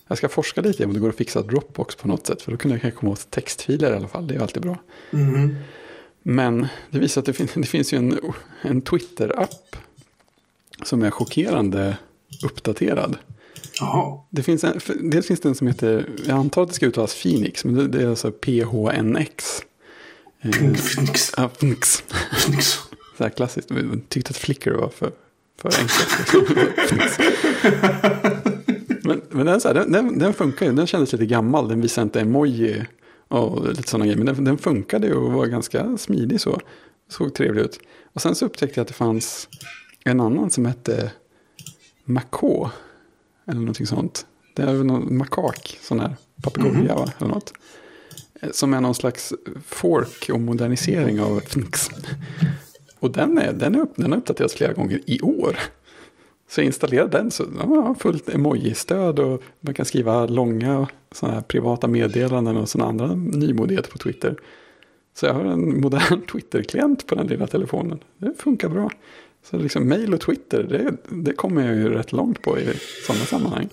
jag 0.08 0.18
ska 0.18 0.30
forska 0.30 0.62
lite 0.62 0.86
om 0.86 0.94
det 0.94 1.00
går 1.00 1.10
att 1.10 1.16
fixa 1.16 1.42
Dropbox 1.42 1.96
på 1.96 2.08
något 2.08 2.28
sätt 2.28 2.42
för 2.42 2.52
då 2.52 2.58
kunde 2.58 2.76
jag 2.76 2.82
kanske 2.82 3.00
komma 3.00 3.12
åt 3.12 3.32
textfiler 3.32 3.92
i 3.92 3.96
alla 3.96 4.08
fall, 4.08 4.28
det 4.28 4.34
är 4.34 4.36
ju 4.36 4.42
alltid 4.42 4.62
bra. 4.62 4.78
Mm. 5.12 5.56
Men 6.24 6.68
det 6.90 7.00
visar 7.00 7.22
att 7.22 7.26
det, 7.26 7.34
fin 7.34 7.48
det 7.56 7.68
finns 7.68 7.94
ju 7.94 7.98
en, 7.98 8.20
en 8.62 8.82
Twitter-app 8.82 9.76
som 10.84 11.04
är 11.04 11.12
chockerande 11.12 11.98
uppdaterad. 12.44 13.18
Jaha. 13.80 14.20
Det 14.30 14.44
finns 14.44 14.64
en, 14.64 14.80
dels 15.02 15.28
finns 15.28 15.40
det 15.40 15.50
en 15.50 15.56
som 15.56 15.68
heter, 15.68 16.10
jag 16.28 16.38
antar 16.38 16.64
att 16.64 16.70
det 16.70 16.76
ska 16.76 16.86
uttalas 16.86 17.24
Phoenix, 17.24 17.66
men 17.66 17.76
det, 17.76 17.88
det 17.88 18.04
är 18.04 18.10
alltså 18.10 18.32
PHNX. 18.32 19.62
Eh, 20.42 20.52
Phoenix. 20.52 21.32
ja, 21.38 21.50
Phoenix. 21.50 22.04
Phoenix. 22.32 22.68
Så 23.18 23.24
här 23.24 23.30
klassiskt. 23.30 23.72
Vi 23.72 24.02
tyckte 24.10 24.30
att 24.30 24.38
Flickr 24.38 24.72
var 24.72 24.90
för, 24.90 25.12
för 25.58 25.70
enkelt. 25.80 26.34
men 29.04 29.22
men 29.30 29.46
den, 29.46 29.62
så 29.62 29.68
här, 29.68 29.76
den, 29.76 29.92
den, 29.92 30.20
den 30.20 30.34
funkar 30.34 30.66
ju. 30.66 30.72
Den 30.72 30.88
kändes 30.88 31.12
lite 31.12 31.26
gammal. 31.26 31.68
Den 31.68 31.82
visar 31.82 32.02
inte 32.02 32.22
emoji 32.22 32.86
och 33.32 33.70
lite 33.70 33.90
sådana 33.90 34.06
grejer. 34.06 34.18
Men 34.18 34.36
den, 34.36 34.44
den 34.44 34.58
funkade 34.58 35.08
ju 35.08 35.14
och 35.14 35.32
var 35.32 35.46
ganska 35.46 35.98
smidig 35.98 36.42
så. 36.42 36.60
Såg 37.10 37.34
trevlig 37.34 37.62
ut. 37.62 37.80
Och 38.14 38.22
sen 38.22 38.36
så 38.36 38.46
upptäckte 38.46 38.80
jag 38.80 38.82
att 38.82 38.88
det 38.88 38.94
fanns 38.94 39.48
en 40.06 40.20
annan 40.20 40.50
som 40.50 40.66
hette 40.66 41.12
Macå. 42.06 42.72
Eller 43.48 43.60
någonting 43.60 43.88
sånt. 43.88 44.26
Det 44.56 44.62
är 44.62 44.74
väl 44.74 44.86
någon 44.86 45.18
makak, 45.18 45.78
sån 45.82 46.00
här 46.00 46.16
papegoja 46.44 46.96
va? 46.96 47.12
Eller 47.18 47.30
något. 47.30 47.54
Eh, 48.42 48.50
Som 48.52 48.74
är 48.74 48.82
någon 48.82 48.96
slags 48.96 49.34
fork 49.66 50.30
och 50.34 50.42
modernisering 50.42 51.22
av 51.22 51.40
Phoenix. 51.40 51.90
Och 53.00 53.12
den, 53.12 53.38
är, 53.38 53.54
den, 53.54 53.76
är 53.76 53.80
upp, 53.80 53.94
den 53.96 54.12
har 54.12 54.20
uppdaterats 54.20 54.54
flera 54.54 54.74
gånger 54.74 55.02
i 55.06 55.22
år. 55.22 55.58
Så 56.52 56.62
jag 56.62 56.66
installerade 56.66 57.18
den 57.18 57.32
så 57.32 57.44
ja, 57.60 57.66
har 57.66 57.96
fullt 57.96 58.30
emoji-stöd 58.30 59.20
och 59.20 59.42
man 59.60 59.74
kan 59.74 59.86
skriva 59.86 60.26
långa 60.26 60.88
såna 61.12 61.34
här 61.34 61.42
privata 61.42 61.88
meddelanden 61.88 62.58
och 62.58 62.70
sådana 62.70 62.90
andra 62.90 63.16
nymodigheter 63.16 63.92
på 63.92 63.98
Twitter. 63.98 64.36
Så 65.14 65.26
jag 65.26 65.34
har 65.34 65.46
en 65.46 65.82
modern 65.82 66.22
Twitter-klient 66.32 67.08
på 67.08 67.16
den 67.16 67.28
lilla 67.28 67.48
telefonen. 67.48 68.00
Det 68.18 68.34
funkar 68.38 68.70
bra. 68.70 68.90
Så 69.44 69.58
liksom 69.58 69.88
mail 69.90 70.14
och 70.14 70.22
Twitter, 70.22 70.64
det, 70.64 70.94
det 71.24 71.34
kommer 71.34 71.68
jag 71.68 71.76
ju 71.76 71.90
rätt 71.90 72.12
långt 72.12 72.42
på 72.42 72.60
i 72.60 72.68
sådana 73.08 73.26
sammanhang. 73.26 73.70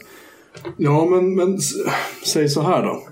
Ja, 0.77 1.07
men, 1.07 1.35
men 1.35 1.59
säg 2.27 2.49
så 2.49 2.61
här 2.61 2.83
då. 2.83 3.03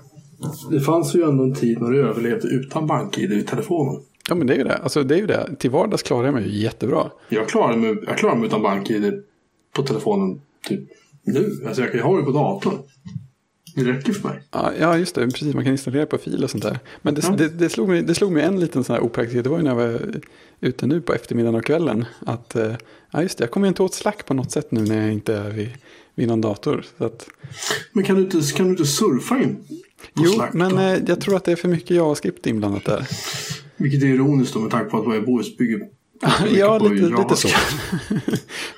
Det 0.71 0.79
fanns 0.79 1.15
ju 1.15 1.23
ändå 1.23 1.43
en 1.43 1.55
tid 1.55 1.81
när 1.81 1.91
du 1.91 2.09
överlevde 2.09 2.47
utan 2.47 2.87
bank-id 2.87 3.33
i 3.33 3.43
telefonen. 3.43 4.01
Ja 4.29 4.35
men 4.35 4.47
det 4.47 4.53
är 4.53 4.57
ju 4.57 4.63
det. 4.63 4.77
Alltså 4.77 5.03
det 5.03 5.15
är 5.15 5.19
ju 5.19 5.27
det. 5.27 5.55
Till 5.59 5.71
vardags 5.71 6.03
klarar 6.03 6.25
jag 6.25 6.33
mig 6.33 6.43
ju 6.43 6.63
jättebra. 6.63 7.11
Jag 7.29 7.49
klarar 7.49 7.75
mig, 7.75 7.97
jag 8.07 8.17
klarar 8.17 8.35
mig 8.35 8.47
utan 8.47 8.61
bank-id 8.61 9.23
på 9.81 9.83
telefonen 9.87 10.41
typ 10.67 10.79
nu. 11.23 11.63
Alltså 11.67 11.81
jag 11.81 11.91
kan 11.91 11.99
ju 11.99 12.03
ha 12.03 12.17
det 12.17 12.23
på 12.23 12.31
datorn. 12.31 12.77
Det 13.75 13.83
räcker 13.83 14.13
för 14.13 14.29
mig. 14.29 14.41
Ja, 14.79 14.97
just 14.97 15.15
det. 15.15 15.27
Precis, 15.27 15.53
man 15.55 15.63
kan 15.63 15.71
installera 15.71 16.05
på 16.05 16.17
fil 16.17 16.43
och 16.43 16.49
sånt 16.49 16.63
där. 16.63 16.79
Men 17.01 17.13
det, 17.15 17.21
Ja. 17.23 17.35
det, 17.37 17.47
det, 17.49 17.69
slog, 17.69 17.89
mig, 17.89 18.01
det 18.03 18.15
slog 18.15 18.31
mig 18.31 18.43
en 18.43 18.59
liten 18.59 18.83
sån 18.83 18.93
här 18.95 19.03
opraktikhet. 19.03 19.43
Det 19.43 19.49
var 19.49 19.57
ju 19.57 19.63
när 19.63 19.69
jag 19.71 19.75
var 19.75 20.01
ute 20.61 20.87
nu 20.87 21.01
på 21.01 21.13
eftermiddagen 21.13 21.55
och 21.55 21.65
kvällen. 21.65 22.05
Att, 22.25 22.55
eh, 22.55 22.73
ja 23.11 23.21
just 23.21 23.37
det, 23.37 23.43
jag 23.43 23.51
kommer 23.51 23.67
inte 23.67 23.83
åt 23.83 23.93
Slack 23.93 24.25
på 24.25 24.33
något 24.33 24.51
sätt 24.51 24.71
nu 24.71 24.81
när 24.81 25.01
jag 25.01 25.13
inte 25.13 25.35
är 25.35 25.49
vid, 25.49 25.69
vid 26.15 26.27
någon 26.27 26.41
dator. 26.41 26.85
Att, 26.97 27.27
Men 27.93 28.03
kan 28.03 28.15
du 28.15 28.21
inte, 28.21 28.41
kan 28.55 28.65
du 28.65 28.71
inte 28.71 28.85
surfa 28.85 29.41
in 29.43 29.55
på 30.13 30.23
jo, 30.25 30.31
Slack 30.31 30.53
men 30.53 30.71
då? 30.71 30.77
eh, 30.81 30.99
jag 31.07 31.21
tror 31.21 31.35
att 31.35 31.43
det 31.43 31.51
är 31.51 31.55
för 31.55 31.67
mycket 31.67 31.89
JavaScript 31.91 32.47
inblandat 32.47 32.85
där. 32.85 33.07
Vilket 33.77 34.03
är 34.03 34.07
ironiskt 34.07 34.53
då 34.53 34.59
med 34.59 34.71
tanke 34.71 34.89
på 34.91 34.97
att 34.97 35.13
Webos 35.15 35.57
bygger 35.57 35.81
ja, 36.51 36.77
lite, 36.77 37.05
lite 37.05 37.35
så. 37.35 37.47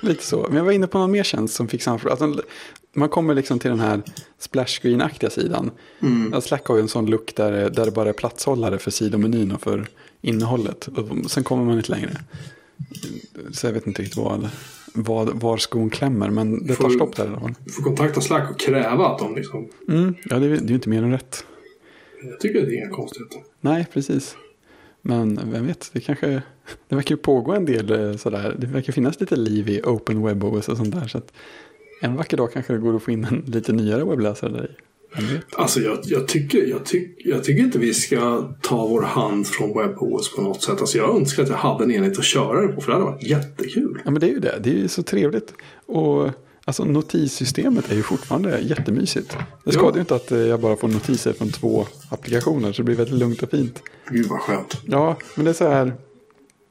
Lite 0.00 0.24
så. 0.24 0.46
Men 0.48 0.56
jag 0.56 0.64
var 0.64 0.72
inne 0.72 0.86
på 0.86 0.98
någon 0.98 1.10
mer 1.10 1.22
tjänst 1.22 1.54
som 1.54 1.68
fick 1.68 1.82
samma 1.82 1.98
alltså, 2.10 2.42
Man 2.92 3.08
kommer 3.08 3.34
liksom 3.34 3.58
till 3.58 3.70
den 3.70 3.80
här 3.80 4.02
splash 4.38 4.66
screen-aktiga 4.66 5.30
sidan. 5.30 5.70
Mm. 6.02 6.40
Slack 6.40 6.66
har 6.66 6.76
ju 6.76 6.82
en 6.82 6.88
sån 6.88 7.06
look 7.06 7.34
där, 7.36 7.70
där 7.70 7.84
det 7.84 7.90
bara 7.90 8.08
är 8.08 8.12
platshållare 8.12 8.78
för 8.78 8.90
sidomenyn 8.90 9.52
och 9.52 9.62
för 9.62 9.86
innehållet. 10.20 10.88
Och 10.88 11.30
sen 11.30 11.44
kommer 11.44 11.64
man 11.64 11.76
inte 11.76 11.92
längre. 11.92 12.10
Så 13.52 13.66
jag 13.66 13.72
vet 13.72 13.86
inte 13.86 14.02
riktigt 14.02 14.18
vad, 14.18 14.48
vad, 14.94 15.40
var 15.40 15.56
skon 15.56 15.90
klämmer. 15.90 16.30
Men 16.30 16.66
det 16.66 16.74
tar 16.74 16.84
Får- 16.84 16.90
stopp 16.90 17.16
där 17.16 17.24
i 17.24 17.28
alla 17.28 17.40
fall. 17.40 17.54
Du 17.64 17.72
får 17.72 17.82
kontakta 17.82 18.20
Slack 18.20 18.50
och 18.50 18.60
kräva 18.60 19.08
att 19.08 19.18
de 19.18 19.34
liksom... 19.34 19.68
Mm, 19.88 20.14
ja, 20.24 20.38
det 20.38 20.46
är, 20.46 20.50
det 20.50 20.56
är 20.56 20.68
ju 20.68 20.74
inte 20.74 20.88
mer 20.88 21.02
än 21.02 21.10
rätt. 21.10 21.44
Jag 22.22 22.40
tycker 22.40 22.60
det 22.66 22.66
är 22.66 22.84
inga 22.84 22.90
konstigheter. 22.90 23.40
Nej, 23.60 23.86
precis. 23.92 24.36
Men 25.02 25.40
vem 25.52 25.66
vet, 25.66 25.90
det 25.92 26.00
kanske... 26.00 26.42
Det 26.88 26.94
verkar 26.94 27.14
ju 27.14 27.20
pågå 27.20 27.52
en 27.52 27.64
del 27.64 27.90
eh, 27.90 28.16
sådär. 28.16 28.56
Det 28.58 28.66
verkar 28.66 28.92
finnas 28.92 29.20
lite 29.20 29.36
liv 29.36 29.68
i 29.68 29.82
Open 29.82 30.22
Web 30.22 30.44
OS 30.44 30.68
och 30.68 30.76
sånt 30.76 30.94
där. 30.94 31.06
Så 31.08 31.18
att 31.18 31.32
en 32.02 32.16
vacker 32.16 32.36
dag 32.36 32.52
kanske 32.52 32.72
det 32.72 32.78
går 32.78 32.96
att 32.96 33.02
få 33.02 33.10
in 33.10 33.24
en 33.24 33.44
lite 33.46 33.72
nyare 33.72 34.04
webbläsare 34.04 34.52
där 34.52 34.64
i. 34.64 34.68
Alltså 35.56 35.80
jag, 35.80 35.98
jag, 36.02 36.28
tycker, 36.28 36.66
jag, 36.66 36.84
tyck, 36.84 37.16
jag 37.18 37.44
tycker 37.44 37.62
inte 37.62 37.78
vi 37.78 37.94
ska 37.94 38.48
ta 38.60 38.86
vår 38.86 39.02
hand 39.02 39.46
från 39.46 39.78
WebOS 39.78 40.34
på 40.34 40.42
något 40.42 40.62
sätt. 40.62 40.80
Alltså 40.80 40.98
jag 40.98 41.16
önskar 41.16 41.42
att 41.42 41.48
jag 41.48 41.56
hade 41.56 41.84
en 41.84 41.90
enhet 41.90 42.18
att 42.18 42.24
köra 42.24 42.66
det 42.66 42.68
på 42.68 42.80
för 42.80 42.92
det 42.92 42.98
hade 42.98 43.10
varit 43.10 43.22
jättekul. 43.22 44.02
Ja 44.04 44.10
men 44.10 44.20
det 44.20 44.26
är 44.26 44.30
ju 44.30 44.40
det, 44.40 44.58
det 44.62 44.70
är 44.70 44.74
ju 44.74 44.88
så 44.88 45.02
trevligt. 45.02 45.54
Och 45.86 46.30
alltså 46.64 46.84
notissystemet 46.84 47.92
är 47.92 47.96
ju 47.96 48.02
fortfarande 48.02 48.60
jättemysigt. 48.60 49.36
Det 49.64 49.72
skadar 49.72 49.94
ju 49.94 50.00
inte 50.00 50.14
att 50.14 50.32
eh, 50.32 50.38
jag 50.38 50.60
bara 50.60 50.76
får 50.76 50.88
notiser 50.88 51.32
från 51.32 51.50
två 51.50 51.86
applikationer 52.08 52.72
så 52.72 52.82
det 52.82 52.86
blir 52.86 52.96
väldigt 52.96 53.18
lugnt 53.18 53.42
och 53.42 53.50
fint. 53.50 53.82
Gud 54.10 54.26
vad 54.26 54.40
skönt. 54.40 54.76
Ja, 54.86 55.16
men 55.34 55.44
det 55.44 55.50
är 55.50 55.54
så 55.54 55.68
här. 55.68 55.94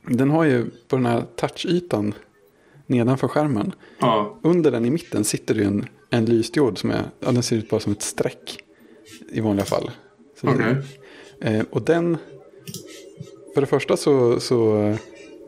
Den 0.07 0.29
har 0.29 0.43
ju 0.43 0.65
på 0.87 0.95
den 0.95 1.05
här 1.05 1.23
touchytan 1.35 2.13
nedanför 2.87 3.27
skärmen. 3.27 3.71
Ja, 3.99 4.37
Under 4.41 4.71
den 4.71 4.85
i 4.85 4.89
mitten 4.89 5.23
sitter 5.23 5.53
det 5.53 5.59
ju 5.61 5.67
en, 5.67 5.85
en 6.09 6.25
lysdiod 6.25 6.77
som 6.77 6.91
är, 6.91 7.03
ja, 7.19 7.31
den 7.31 7.43
ser 7.43 7.55
ut 7.55 7.69
bara 7.69 7.79
som 7.79 7.91
ett 7.91 8.01
streck 8.01 8.63
i 9.31 9.41
vanliga 9.41 9.65
fall. 9.65 9.91
Så 10.41 10.47
okej. 10.49 10.75
Eh, 11.41 11.65
och 11.69 11.81
den, 11.81 12.17
för 13.53 13.61
det 13.61 13.67
första 13.67 13.97
så, 13.97 14.39
så 14.39 14.95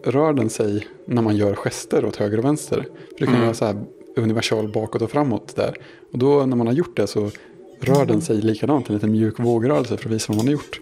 rör 0.03 0.33
den 0.33 0.49
sig 0.49 0.87
när 1.05 1.21
man 1.21 1.35
gör 1.35 1.55
gester 1.55 2.05
åt 2.05 2.15
höger 2.15 2.37
och 2.37 2.45
vänster. 2.45 2.77
För 3.09 3.17
du 3.19 3.25
kan 3.25 3.33
Mm. 3.35 3.43
göra 3.45 3.53
så 3.53 3.65
här 3.65 3.83
universal 4.15 4.71
bakåt 4.71 5.01
och 5.01 5.11
framåt 5.11 5.55
där. 5.55 5.77
Och 6.11 6.17
då 6.17 6.45
när 6.45 6.55
man 6.57 6.67
har 6.67 6.73
gjort 6.73 6.97
det 6.97 7.07
så 7.07 7.31
rör 7.79 8.05
den 8.05 8.21
sig 8.21 8.41
likadant, 8.41 8.89
en 8.89 8.95
liten 8.95 9.11
mjuk 9.11 9.39
vågrörelse 9.39 9.97
för 9.97 10.05
att 10.09 10.15
visa 10.15 10.25
vad 10.33 10.37
man 10.37 10.45
har 10.45 10.53
gjort. 10.53 10.79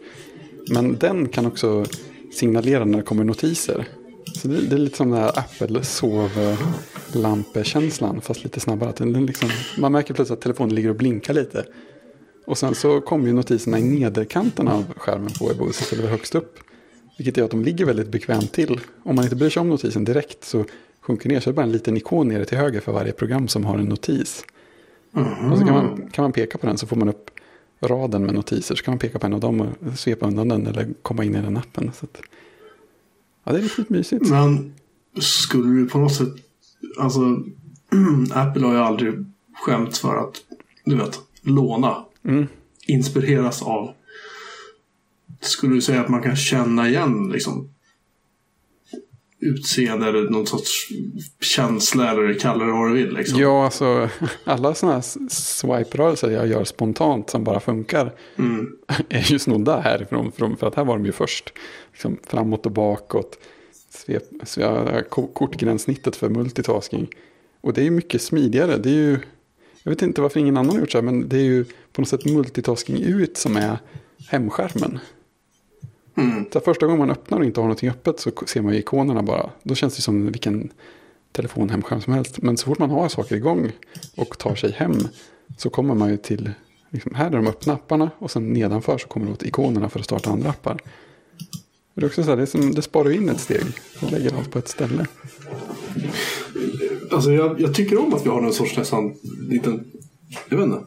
Men 0.71 0.97
den 0.97 1.27
kan 1.29 1.45
också 1.45 1.85
signalera 2.31 2.85
när 2.85 2.97
det 2.97 3.03
kommer 3.03 3.23
notiser. 3.23 3.87
Så 4.35 4.47
det, 4.47 4.61
det 4.61 4.75
är 4.75 4.79
lite 4.79 4.97
som 4.97 5.11
den 5.11 5.19
här 5.19 5.39
Apple 5.39 5.83
sovlampekänslan 5.83 8.21
fast 8.21 8.43
lite 8.43 8.59
snabbare. 8.59 8.89
Att 8.89 8.95
den 8.95 9.25
liksom, 9.25 9.49
man 9.77 9.91
märker 9.91 10.13
plötsligt 10.13 10.37
att 10.37 10.43
telefonen 10.43 10.75
ligger 10.75 10.89
och 10.89 10.95
blinkar 10.95 11.33
lite. 11.33 11.65
Och 12.45 12.57
sen 12.57 12.75
så 12.75 13.01
kommer 13.01 13.27
ju 13.27 13.33
notiserna 13.33 13.79
i 13.79 13.83
nederkanten 13.83 14.67
av 14.67 14.93
skärmen 14.97 15.29
på 15.39 15.47
WebOS 15.47 15.81
istället 15.81 16.05
för 16.05 16.11
högst 16.11 16.35
upp. 16.35 16.59
Vilket 17.17 17.37
gör 17.37 17.45
att 17.45 17.51
de 17.51 17.63
ligger 17.63 17.85
väldigt 17.85 18.07
bekvämt 18.07 18.51
till. 18.51 18.79
Om 19.03 19.15
man 19.15 19.25
inte 19.25 19.35
bryr 19.35 19.49
sig 19.49 19.61
om 19.61 19.69
notisen 19.69 20.05
direkt 20.05 20.43
så 20.43 20.65
sjunker 21.01 21.29
ner 21.29 21.39
så 21.39 21.49
är 21.49 21.51
det 21.51 21.55
bara 21.55 21.65
en 21.65 21.71
liten 21.71 21.97
ikon 21.97 22.27
nere 22.27 22.45
till 22.45 22.57
höger 22.57 22.79
för 22.79 22.91
varje 22.91 23.11
program 23.11 23.47
som 23.47 23.65
har 23.65 23.77
en 23.77 23.85
notis. 23.85 24.45
Och 25.51 25.57
så 25.57 25.65
kan 25.65 25.73
man, 25.73 26.09
kan 26.11 26.23
man 26.23 26.31
peka 26.31 26.57
på 26.57 26.67
den 26.67 26.77
så 26.77 26.87
får 26.87 26.95
man 26.95 27.09
upp 27.09 27.31
raden 27.81 28.25
med 28.25 28.35
notiser. 28.35 28.75
Så 28.75 28.83
kan 28.83 28.91
man 28.91 28.99
peka 28.99 29.19
på 29.19 29.25
en 29.25 29.33
av 29.33 29.39
dem 29.39 29.61
och 29.61 29.99
svepa 29.99 30.27
undan 30.27 30.47
den 30.47 30.67
eller 30.67 30.87
komma 31.01 31.23
in 31.23 31.35
i 31.35 31.41
den 31.41 31.57
appen. 31.57 31.91
Så 31.93 32.05
att, 32.05 32.21
ja, 33.43 33.51
det 33.51 33.57
är 33.57 33.61
riktigt 33.61 33.89
mysigt. 33.89 34.29
Men 34.29 34.73
skulle 35.19 35.79
du 35.79 35.89
på 35.89 35.97
något 35.97 36.15
sätt, 36.15 36.33
alltså 36.99 37.19
Apple 38.33 38.65
har 38.65 38.73
ju 38.73 38.79
aldrig 38.79 39.13
skämts 39.53 39.99
för 39.99 40.15
att, 40.15 40.35
du 40.85 40.95
vet, 40.95 41.19
låna. 41.41 42.05
Mm. 42.23 42.47
Inspireras 42.87 43.61
av. 43.61 43.93
Skulle 45.41 45.75
du 45.75 45.81
säga 45.81 46.01
att 46.01 46.09
man 46.09 46.21
kan 46.21 46.35
känna 46.35 46.89
igen 46.89 47.29
liksom 47.31 47.69
utseende 49.41 50.07
eller 50.07 50.29
någon 50.29 50.47
sorts 50.47 50.87
känsla 51.41 52.11
eller 52.11 52.33
kalla 52.39 52.65
det 52.65 52.71
vad 52.71 52.89
du 52.89 52.93
vill 52.93 53.13
liksom? 53.13 53.39
Ja, 53.39 53.65
alltså 53.65 54.09
alla 54.43 54.73
sådana 54.73 54.95
här 54.95 55.29
swipe-rörelser 55.29 56.31
jag 56.31 56.47
gör 56.47 56.63
spontant 56.63 57.29
som 57.29 57.43
bara 57.43 57.59
funkar 57.59 58.13
Mm. 58.37 58.67
är 59.09 59.31
ju 59.31 59.39
snodda 59.39 59.79
härifrån. 59.79 60.31
För 60.59 60.67
att 60.67 60.75
här 60.75 60.85
var 60.85 60.97
de 60.97 61.05
ju 61.05 61.11
först. 61.11 61.53
Liksom 61.91 62.17
framåt 62.27 62.65
och 62.65 62.71
bakåt. 62.71 63.37
Svep, 63.89 64.23
ko- 65.09 65.27
kortgränssnittet 65.33 66.15
för 66.15 66.29
multitasking. 66.29 67.07
Och 67.61 67.73
det 67.73 67.81
är 67.81 67.85
ju 67.85 67.91
mycket 67.91 68.21
smidigare. 68.21 68.77
Det 68.77 68.89
är 68.89 68.93
ju, 68.93 69.17
jag 69.83 69.91
vet 69.91 70.01
inte 70.01 70.21
varför 70.21 70.39
ingen 70.39 70.57
annan 70.57 70.71
har 70.71 70.79
gjort 70.79 70.91
så 70.91 70.97
här, 70.97 71.05
men 71.05 71.29
det 71.29 71.37
är 71.37 71.43
ju 71.43 71.65
på 71.91 72.01
något 72.01 72.07
sätt 72.09 72.25
multitasking 72.25 73.01
ut 73.03 73.37
som 73.37 73.57
är 73.57 73.77
hemskärmen. 74.27 74.99
Mm. 76.19 76.45
Så 76.53 76.59
första 76.59 76.85
gången 76.85 76.99
man 76.99 77.11
öppnar 77.11 77.39
och 77.39 77.45
inte 77.45 77.59
har 77.59 77.65
någonting 77.65 77.89
öppet 77.89 78.19
så 78.19 78.31
ser 78.45 78.61
man 78.61 78.73
ju 78.73 78.79
ikonerna 78.79 79.23
bara. 79.23 79.49
Då 79.63 79.75
känns 79.75 79.95
det 79.95 80.01
som 80.01 80.25
vilken 80.25 80.69
telefonhemskärm 81.31 82.01
som 82.01 82.13
helst. 82.13 82.41
Men 82.41 82.57
så 82.57 82.65
fort 82.65 82.79
man 82.79 82.89
har 82.89 83.09
saker 83.09 83.35
igång 83.35 83.71
och 84.15 84.37
tar 84.37 84.55
sig 84.55 84.71
hem 84.71 84.97
så 85.57 85.69
kommer 85.69 85.95
man 85.95 86.09
ju 86.09 86.17
till, 86.17 86.51
liksom, 86.89 87.15
här 87.15 87.27
är 87.27 87.35
de 87.35 87.47
öppna 87.47 87.73
apparna 87.73 88.11
och 88.19 88.31
sen 88.31 88.53
nedanför 88.53 88.97
så 88.97 89.07
kommer 89.07 89.25
det 89.25 89.31
åt 89.31 89.43
ikonerna 89.43 89.89
för 89.89 89.99
att 89.99 90.05
starta 90.05 90.29
andra 90.29 90.49
appar. 90.49 90.81
Det, 91.93 92.01
är 92.01 92.05
också 92.05 92.23
så 92.23 92.29
här, 92.29 92.37
det, 92.37 92.41
är 92.41 92.45
som, 92.45 92.73
det 92.73 92.81
sparar 92.81 93.11
in 93.11 93.29
ett 93.29 93.39
steg 93.39 93.63
och 94.01 94.11
lägger 94.11 94.37
allt 94.37 94.51
på 94.51 94.59
ett 94.59 94.67
ställe. 94.67 95.05
Alltså 97.11 97.31
jag, 97.31 97.61
jag 97.61 97.75
tycker 97.75 97.99
om 97.99 98.13
att 98.13 98.25
vi 98.25 98.29
har 98.29 98.43
en 98.43 98.53
sorts 98.53 98.77
nästan 98.77 99.15
liten, 99.49 99.91
jag 100.49 100.57
vet 100.57 100.65
inte. 100.65 100.79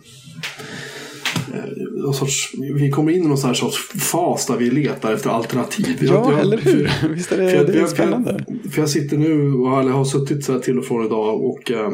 Eh, 1.52 1.64
Någon 1.92 2.14
sorts, 2.14 2.52
vi 2.74 2.90
kommer 2.90 3.12
in 3.12 3.24
i 3.24 3.26
någon 3.28 3.38
sån 3.38 3.48
här 3.48 3.54
sorts 3.54 3.78
fas 3.88 4.46
där 4.46 4.56
vi 4.56 4.70
letar 4.70 5.12
efter 5.14 5.30
alternativ. 5.30 5.98
Ja, 6.00 6.30
jag- 6.32 6.40
eller 6.40 6.58
hur? 6.58 7.08
Visst 7.14 7.32
är 7.32 7.36
det, 7.38 7.50
För 7.50 7.56
jag, 7.56 7.66
det 7.66 7.78
är 7.80 7.86
spännande? 7.86 8.44
För 8.46 8.52
jag, 8.64 8.72
för 8.72 8.80
jag 8.82 8.90
sitter 8.90 9.16
nu, 9.16 9.52
och 9.52 9.68
har 9.68 10.04
suttit 10.04 10.44
så 10.44 10.52
här 10.52 10.58
till 10.58 10.78
och 10.78 10.84
från 10.84 11.06
idag 11.06 11.44
och 11.44 11.70
eh, 11.70 11.92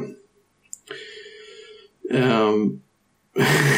ehm, 2.10 2.80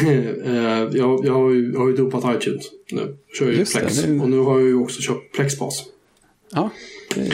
eh, 0.45 0.97
jag, 0.97 1.25
jag, 1.25 1.33
har 1.33 1.51
ju, 1.51 1.71
jag 1.73 1.79
har 1.79 1.87
ju 1.87 1.95
dopat 1.95 2.35
iTunes 2.41 2.65
nu. 2.91 3.17
Kör 3.39 3.51
ju 3.51 3.57
Just 3.57 3.73
det, 3.73 3.79
Plex. 3.79 4.01
det 4.01 4.11
är- 4.11 4.21
Och 4.21 4.29
nu 4.29 4.37
har 4.39 4.59
jag 4.59 4.67
ju 4.67 4.75
också 4.75 5.01
köpt 5.01 5.35
Plexbas. 5.35 5.83
Ja, 6.51 6.69
det 7.15 7.31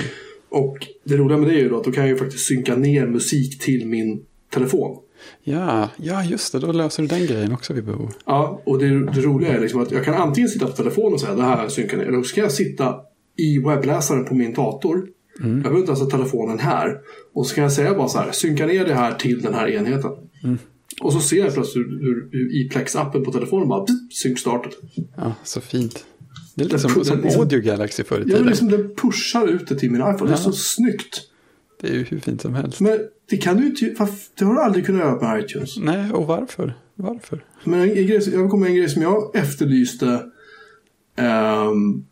Och 0.50 0.78
det 1.04 1.18
roliga 1.18 1.38
med 1.38 1.50
det 1.50 1.56
är 1.56 1.60
ju 1.60 1.70
då 1.70 1.78
att 1.78 1.84
då 1.84 1.92
kan 1.92 2.04
jag 2.04 2.10
ju 2.10 2.18
faktiskt 2.18 2.46
synka 2.46 2.76
ner 2.76 3.08
musik 3.08 3.60
till 3.60 3.86
min 3.88 4.26
telefon. 4.50 4.98
Ja, 5.44 5.90
ja, 5.98 6.24
just 6.24 6.52
det. 6.54 6.60
Då 6.60 6.72
löser 6.72 7.04
du 7.04 7.08
den 7.08 7.26
grejen 7.26 7.52
också 7.52 7.74
vid 7.74 7.84
behov. 7.86 8.14
Ja, 8.26 8.62
och 8.66 8.80
det, 8.80 8.86
det 9.12 9.22
roliga 9.22 9.54
är 9.54 9.60
liksom 9.62 9.82
att 9.82 9.92
jag 9.92 10.06
kan 10.06 10.14
antingen 10.14 10.50
sitta 10.50 10.66
på 10.66 10.72
telefonen 10.72 11.14
och 11.14 11.20
säga 11.22 11.36
det 11.36 11.44
här 11.44 11.68
synkar. 11.70 11.98
Eller 11.98 12.24
så 12.24 12.36
kan 12.36 12.44
jag 12.44 12.52
sitta 12.52 12.96
i 13.38 13.60
webbläsaren 13.60 14.26
på 14.26 14.36
min 14.36 14.54
dator. 14.54 15.08
Jag 15.40 15.50
behöver 15.50 15.78
inte 15.80 15.90
ens 15.92 16.02
ha 16.02 16.10
telefonen 16.10 16.60
här. 16.60 16.98
Och 17.34 17.48
så 17.48 17.56
kan 17.56 17.62
jag 17.64 17.74
säga 17.74 17.94
bara 17.94 18.08
så 18.08 18.18
här, 18.18 18.32
synka 18.32 18.66
ner 18.66 18.86
det 18.86 18.94
här 18.94 19.14
till 19.14 19.42
den 19.42 19.54
här 19.54 19.68
enheten. 19.68 20.12
Och 21.02 21.14
så 21.14 21.20
ser 21.20 21.38
jag 21.38 21.54
plötsligt 21.54 21.88
hur, 21.88 22.30
hur, 22.32 22.56
i 22.56 22.70
Plex-appen 22.74 23.24
på 23.26 23.32
telefonen 23.32 23.68
bara 23.68 23.86
pss, 23.86 24.20
synk 24.22 24.40
startet. 24.40 24.72
Ja, 25.18 25.34
så 25.44 25.62
fint. 25.62 26.06
Det 26.56 26.62
är 26.62 26.64
lite 26.66 26.78
Den 26.88 27.06
som, 27.06 27.22
liksom- 27.22 27.40
Audio 27.42 27.60
Galaxy 27.62 28.04
förr 28.04 28.16
i 28.16 28.20
Ja, 28.20 28.26
men 28.26 28.32
tiden. 28.34 28.48
liksom 28.48 28.70
den 28.70 28.96
pushar 28.96 29.48
ut 29.48 29.68
det 29.68 29.76
till 29.76 29.92
min 29.92 30.02
iPhone. 30.02 30.26
Det 30.26 30.34
är 30.34 30.36
så 30.38 30.52
snyggt. 30.52 31.22
Det 31.82 31.88
är 31.90 31.94
ju 31.94 32.04
hur 32.04 32.20
fint 32.20 32.42
som 32.42 32.54
helst. 32.54 32.80
Men 32.80 33.00
det 33.30 33.38
kan 33.38 33.58
du 33.58 33.66
inte, 33.66 33.96
det 34.40 34.46
har 34.46 34.54
du 34.54 34.62
aldrig 34.62 34.86
kunnat 34.86 35.02
göra 35.02 35.22
med 35.34 35.44
iTunes. 35.44 35.78
Nej, 35.78 36.12
och 36.12 36.28
varför? 36.28 36.74
Varför? 36.96 37.44
Men 37.64 37.82
en, 37.82 37.90
en 37.90 38.08
grej, 38.08 38.30
jag 38.34 38.50
kommer 38.50 38.68
en 38.68 38.76
grej 38.76 38.90
som 38.90 39.02
jag 39.02 39.36
efterlyste 39.36 40.24
ehm, 41.16 42.06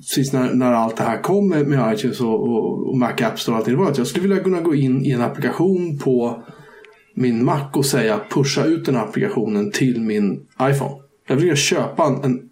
precis 0.00 0.32
när, 0.32 0.54
när 0.54 0.72
allt 0.72 0.96
det 0.96 1.02
här 1.02 1.22
kom 1.22 1.48
med, 1.48 1.66
med 1.66 1.94
iTunes 1.94 2.20
och, 2.20 2.48
och, 2.48 2.88
och 2.88 2.96
Mac 2.98 3.12
App 3.22 3.40
Store 3.40 3.54
och 3.54 3.58
allting. 3.58 3.74
Det 3.74 3.80
var 3.80 3.90
att 3.90 3.98
jag 3.98 4.06
skulle 4.06 4.28
vilja 4.28 4.42
kunna 4.44 4.60
gå 4.60 4.74
in 4.74 5.04
i 5.04 5.10
en 5.10 5.20
applikation 5.20 5.98
på 5.98 6.42
min 7.14 7.44
Mac 7.44 7.68
och 7.72 7.86
säga 7.86 8.20
pusha 8.30 8.64
ut 8.64 8.84
den 8.84 8.94
här 8.94 9.02
applikationen 9.04 9.70
till 9.70 10.00
min 10.00 10.46
iPhone. 10.62 10.94
Jag 11.28 11.36
vill 11.36 11.56
köpa 11.56 12.04
en, 12.06 12.24
en 12.24 12.50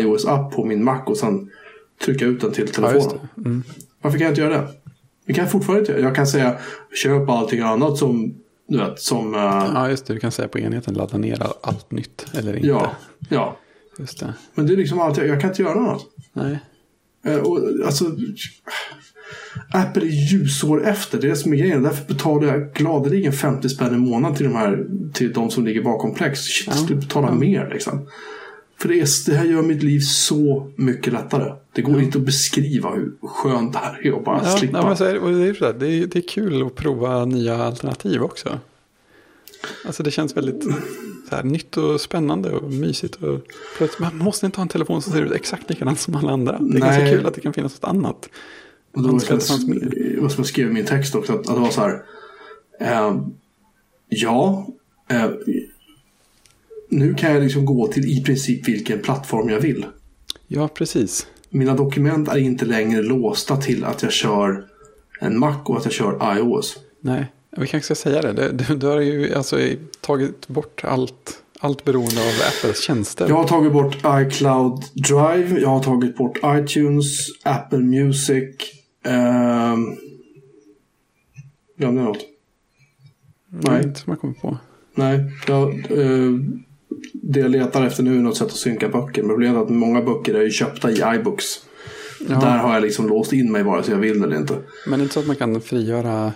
iOS-app 0.00 0.52
på 0.54 0.64
min 0.64 0.84
Mac 0.84 1.02
och 1.06 1.16
sen 1.16 1.50
trycka 2.04 2.24
ut 2.24 2.40
den 2.40 2.52
till 2.52 2.64
Ja, 2.66 2.72
telefonen. 2.90 3.18
det. 3.34 3.40
Mm. 3.48 3.62
Varför 4.02 4.18
kan 4.18 4.24
jag 4.24 4.32
inte 4.32 4.40
göra 4.40 4.54
det? 4.60 4.68
Det 5.26 5.32
kan 5.32 5.44
jag 5.44 5.52
fortfarande 5.52 5.80
inte. 5.80 6.00
Jag 6.02 6.14
kan 6.14 6.26
säga 6.26 6.56
köp 7.02 7.28
allting 7.28 7.60
annat 7.60 7.98
som 7.98 8.34
du 8.68 8.78
vet, 8.78 9.00
som... 9.00 9.34
eh, 9.34 9.40
Ja, 9.74 9.88
just 9.90 10.06
det. 10.06 10.14
Du 10.14 10.20
kan 10.20 10.32
säga 10.32 10.48
på 10.48 10.58
enheten 10.58 10.94
ladda 10.94 11.18
ner 11.18 11.42
all- 11.42 11.52
allt 11.62 11.90
nytt 11.90 12.26
eller 12.34 12.54
inte. 12.56 12.68
ja, 12.68 12.92
ja. 13.30 13.56
Just 13.98 14.20
det. 14.20 14.34
Men 14.54 14.66
det 14.66 14.72
är 14.72 14.76
liksom 14.76 15.00
allt 15.00 15.16
jag, 15.18 15.40
kan 15.40 15.50
inte 15.50 15.62
göra 15.62 15.80
något. 15.80 16.06
Nej. 16.32 16.58
Eh, 17.26 17.36
Och, 17.36 17.60
alltså, 17.86 18.04
Apple 19.72 20.02
är 20.02 20.32
ljusår 20.32 20.84
efter. 20.86 21.20
Det 21.20 21.26
är 21.26 21.28
det 21.30 21.36
som 21.36 21.52
är 21.52 21.56
grejen. 21.56 21.82
Därför 21.82 22.14
betalar 22.14 22.48
jag 22.48 22.72
gladeligen 22.72 23.32
50 23.32 23.68
spänn 23.68 23.94
i 23.94 23.98
månaden 23.98 24.36
till 24.36 24.46
de, 24.46 24.54
här, 24.56 24.86
till 25.12 25.32
de 25.32 25.50
som 25.50 25.64
ligger 25.64 25.82
bakom 25.82 26.14
Plex. 26.14 26.40
Shit, 26.40 26.66
jag 26.66 26.76
skulle 26.76 27.00
betala 27.00 27.32
mer 27.32 27.70
liksom. 27.72 28.08
För 28.78 28.88
det, 28.88 29.00
är, 29.00 29.30
det 29.30 29.36
här 29.36 29.44
gör 29.44 29.62
mitt 29.62 29.82
liv 29.82 30.00
så 30.00 30.70
mycket 30.76 31.12
lättare. 31.12 31.52
Det 31.72 31.82
går 31.82 32.00
inte 32.00 32.18
att 32.18 32.24
beskriva 32.24 32.90
hur 32.90 33.12
skönt 33.22 33.72
det 33.72 33.78
här 33.78 34.06
är 34.06 34.12
att 34.12 34.24
bara 34.24 34.40
Ja, 34.44 34.56
slippa. 34.56 34.78
ja, 34.78 34.86
men 34.86 34.96
så 34.96 35.04
är, 35.04 35.14
det- 35.14 35.38
det, 35.44 35.48
är 35.48 35.54
så 35.54 35.72
det, 35.72 35.86
är, 35.86 36.06
det 36.06 36.18
är 36.18 36.28
kul 36.28 36.66
att 36.66 36.74
prova 36.74 37.24
nya 37.24 37.56
alternativ 37.56 38.22
också. 38.22 38.58
Alltså 39.86 40.02
det 40.02 40.10
känns 40.10 40.36
väldigt 40.36 40.64
här, 41.30 41.42
nytt 41.42 41.76
och 41.76 42.00
spännande 42.00 42.50
och 42.52 42.72
mysigt. 42.72 43.16
Och, 43.16 43.40
man 44.00 44.16
måste 44.18 44.46
inte 44.46 44.58
ha 44.58 44.62
en 44.62 44.68
telefon 44.68 45.02
som 45.02 45.12
ser 45.12 45.22
ut 45.22 45.32
exakt 45.32 45.70
likadant 45.70 46.00
som 46.00 46.14
alla 46.14 46.32
andra. 46.32 46.58
Det 46.58 46.76
är 46.76 46.80
ganska 46.80 47.02
Nej. 47.02 47.12
kul 47.12 47.26
att 47.26 47.34
det 47.34 47.40
kan 47.40 47.52
finnas 47.52 47.82
något 47.82 47.90
annat. 47.90 48.28
Och 48.94 49.02
som 49.02 49.16
att 49.16 49.20
det 49.20 49.26
fanns 49.26 49.66
mer. 49.66 50.16
som 50.28 50.34
jag 50.36 50.46
skrev 50.46 50.70
i 50.70 50.72
min 50.72 50.84
text 50.86 51.14
också. 51.14 51.32
Att, 51.32 51.38
att 51.48 51.54
det 51.54 51.60
var 51.60 51.70
så 51.70 51.80
här. 51.80 52.02
Eh, 52.80 53.16
ja. 54.08 54.66
Eh, 55.10 55.24
nu 56.88 57.14
kan 57.14 57.32
jag 57.32 57.42
liksom 57.42 57.64
gå 57.64 57.86
till 57.86 58.04
i 58.18 58.22
princip 58.24 58.68
vilken 58.68 58.98
plattform 58.98 59.48
jag 59.48 59.60
vill. 59.60 59.86
Ja, 60.46 60.68
precis. 60.68 61.26
Mina 61.50 61.74
dokument 61.74 62.28
är 62.28 62.36
inte 62.36 62.64
längre 62.64 63.02
låsta 63.02 63.56
till 63.56 63.84
att 63.84 64.02
jag 64.02 64.12
kör 64.12 64.64
en 65.20 65.38
Mac 65.38 65.56
och 65.64 65.76
att 65.76 65.84
jag 65.84 65.92
kör 65.94 66.38
iOS. 66.38 66.76
Nej, 67.00 67.32
vi 67.56 67.66
kanske 67.66 67.94
ska 67.94 68.10
säga 68.10 68.32
det. 68.32 68.52
Du, 68.52 68.74
du, 68.76 68.86
har 68.86 69.00
ju 69.00 69.34
alltså 69.34 69.58
tagit 70.00 70.48
bort 70.48 70.84
allt, 70.84 71.42
allt 71.60 71.84
beroende 71.84 72.20
av 72.20 72.32
Apples 72.48 72.80
tjänster. 72.82 73.28
Jag 73.28 73.36
har 73.36 73.48
tagit 73.48 73.72
bort 73.72 73.96
iCloud 73.96 74.82
Drive, 74.94 75.60
jag 75.60 75.68
har 75.68 75.82
tagit 75.82 76.16
bort 76.16 76.38
iTunes, 76.44 77.06
Apple 77.42 77.78
Music. 77.78 78.56
ehm, 79.04 79.96
Glömde 81.78 82.00
jag 82.00 82.08
något? 82.08 82.24
Nej. 83.48 83.82
Inte 83.82 84.00
som 84.00 84.10
jag 84.10 84.20
kommer 84.20 84.34
på. 84.34 84.58
Nej, 84.94 85.20
jag, 85.46 85.68
eh, 85.90 86.32
det 87.12 87.40
jag 87.40 87.50
letar 87.50 87.86
efter 87.86 88.02
nu 88.02 88.16
är 88.16 88.20
något 88.20 88.36
sätt 88.36 88.46
att 88.46 88.52
synka 88.52 88.88
böcker. 88.88 89.22
Men 89.22 89.28
problemet 89.28 89.56
är 89.56 89.62
att 89.62 89.70
många 89.70 90.02
böcker 90.02 90.34
är 90.34 90.42
ju 90.42 90.50
köpta 90.50 90.90
i 90.90 91.02
iBooks. 91.16 91.44
Ja. 92.28 92.40
Där 92.40 92.56
har 92.58 92.74
jag 92.74 92.82
liksom 92.82 93.08
låst 93.08 93.32
in 93.32 93.52
mig 93.52 93.62
vare 93.62 93.82
sig 93.82 93.94
jag 93.94 94.00
vill 94.00 94.22
eller 94.22 94.36
inte. 94.36 94.54
Men 94.86 94.98
det 94.98 95.02
är 95.02 95.02
inte 95.02 95.14
så 95.14 95.20
att 95.20 95.26
man 95.26 95.36
kan 95.36 95.60
frigöra 95.60 96.32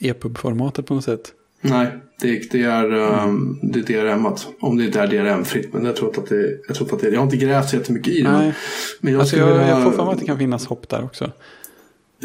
EPUB-formatet 0.00 0.86
på 0.86 0.94
något 0.94 1.04
sätt? 1.04 1.32
Nej, 1.60 1.86
det, 2.20 2.52
det 2.52 2.62
är, 2.62 2.92
um, 3.24 3.58
det 3.62 3.78
är 3.78 3.82
DRM-at. 3.82 4.46
Om 4.60 4.76
det 4.76 4.84
inte 4.84 5.00
är 5.00 5.06
DRM-fritt. 5.06 5.72
Men 5.72 5.84
jag 5.84 5.96
tror 5.96 6.18
att 6.18 6.26
det, 6.26 6.58
jag 6.68 6.76
tror 6.76 6.94
att 6.94 7.00
det 7.00 7.08
Jag 7.08 7.18
har 7.18 7.24
inte 7.24 7.36
grävt 7.36 7.68
så 7.68 7.76
jättemycket 7.76 8.14
i 8.14 8.22
det. 8.22 8.32
Nej. 8.32 8.54
Men 9.00 9.12
jag, 9.12 9.20
Alltså 9.20 9.36
jag, 9.36 9.46
vilja, 9.46 9.68
jag 9.68 9.82
får 9.82 9.90
för 9.90 10.04
mig 10.04 10.12
att 10.12 10.20
det 10.20 10.26
kan 10.26 10.38
finnas 10.38 10.66
hopp 10.66 10.88
där 10.88 11.04
också. 11.04 11.30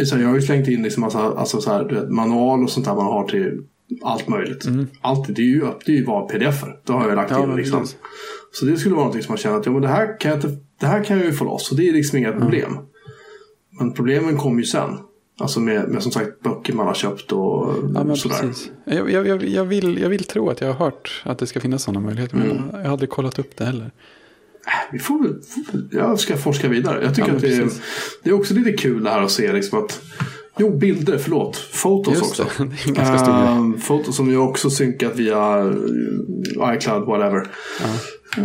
så 0.06 0.18
jag 0.18 0.28
har 0.28 0.36
ju 0.36 0.42
slängt 0.42 0.68
in 0.68 0.84
liksom 0.84 1.02
massa, 1.02 1.20
alltså 1.20 1.62
så 1.62 1.72
här, 1.72 1.84
vet, 1.84 2.10
manual 2.10 2.64
och 2.64 2.70
sånt 2.70 2.86
där 2.86 2.96
man 2.96 3.06
har 3.06 3.28
till 3.28 3.64
allt 4.04 4.28
möjligt. 4.28 4.66
Allt, 5.02 5.36
det 5.36 5.42
är 5.42 5.46
ju, 5.46 5.60
det 5.86 5.92
är 5.92 5.96
ju 5.96 6.06
bara 6.06 6.26
pdf-er. 6.28 6.80
Det 6.86 6.94
har 6.94 7.08
jag 7.10 7.16
lagt 7.16 7.32
Mm. 7.32 7.40
Ja, 7.42 7.44
in 7.44 7.50
men 7.50 7.58
liksom. 7.58 7.80
precis. 7.80 7.98
Så 8.52 8.66
det 8.66 8.78
skulle 8.78 8.96
vara 8.96 9.04
någonting 9.06 9.24
som 9.24 9.32
man 9.32 9.38
känner 9.38 9.58
att 9.58 9.66
ja, 9.66 9.72
men 9.72 9.82
det, 9.82 9.88
här 9.88 10.20
kan 10.20 10.32
jag 10.32 10.38
inte, 10.38 10.58
det 10.80 10.86
här 10.86 11.04
kan 11.04 11.18
jag 11.18 11.26
ju 11.26 11.34
få 11.34 11.46
loss. 11.46 11.72
Och 11.72 11.78
det 11.78 11.90
är 11.90 11.94
liksom 11.94 12.18
inga 12.18 12.28
Mm. 12.28 12.42
problem. 12.42 12.78
Men 13.80 13.94
problemen 13.94 14.38
kom 14.38 14.60
ju 14.60 14.66
sen. 14.66 14.90
Alltså 15.40 15.60
med, 15.60 15.90
med 15.90 16.04
som 16.04 16.12
sagt 16.12 16.42
böcker 16.44 16.74
man 16.74 16.88
har 16.88 16.94
köpt 16.94 17.32
och 17.32 17.74
Ja, 17.96 18.04
men 18.04 18.16
sådär. 18.18 18.36
precis. 18.42 18.72
Jag, 18.86 19.12
jag, 19.12 19.44
jag, 19.44 19.66
vill, 19.66 19.98
jag 20.02 20.10
vill 20.10 20.24
tro 20.24 20.50
att 20.50 20.62
jag 20.62 20.68
har 20.74 20.86
hört 20.86 21.22
att 21.26 21.40
det 21.40 21.48
ska 21.48 21.60
finnas 21.60 21.84
sådana 21.84 22.00
möjligheter. 22.00 22.38
Men 22.38 22.52
Mm. 22.52 22.64
jag 22.72 22.78
har 22.80 22.92
aldrig 22.92 23.10
kollat 23.10 23.40
upp 23.40 23.58
det 23.58 23.66
heller. 23.66 23.92
Vi 24.92 25.00
får 25.00 25.40
jag 25.92 26.20
ska 26.20 26.38
forska 26.38 26.68
vidare. 26.68 27.04
Jag 27.04 27.16
tycker 27.16 27.30
Ja, 27.30 27.36
att 27.36 27.42
men 27.42 27.52
det 27.52 27.58
är, 27.58 27.70
det 28.24 28.30
är 28.30 28.34
också 28.34 28.54
lite 28.54 28.72
kul 28.72 29.04
det 29.04 29.10
här 29.10 29.22
att 29.22 29.32
se 29.32 29.54
liksom 29.54 29.80
att 29.84 30.02
Jo, 30.60 30.78
bilder, 30.78 31.18
förlåt. 31.18 31.58
Fotos 31.58 32.22
också. 32.22 32.44
det, 32.44 32.64
det 32.64 32.84
är 32.84 32.88
en 32.88 32.94
ganska 32.94 33.18
stor 33.18 33.34
grej. 33.34 33.48
Ehm, 33.48 33.80
Fotos 33.80 34.16
som 34.16 34.30
ju 34.30 34.38
också 34.38 34.70
synkat 34.70 35.16
via 35.16 35.60
eh, 35.60 36.76
iCloud, 36.76 37.06
whatever. 37.06 37.48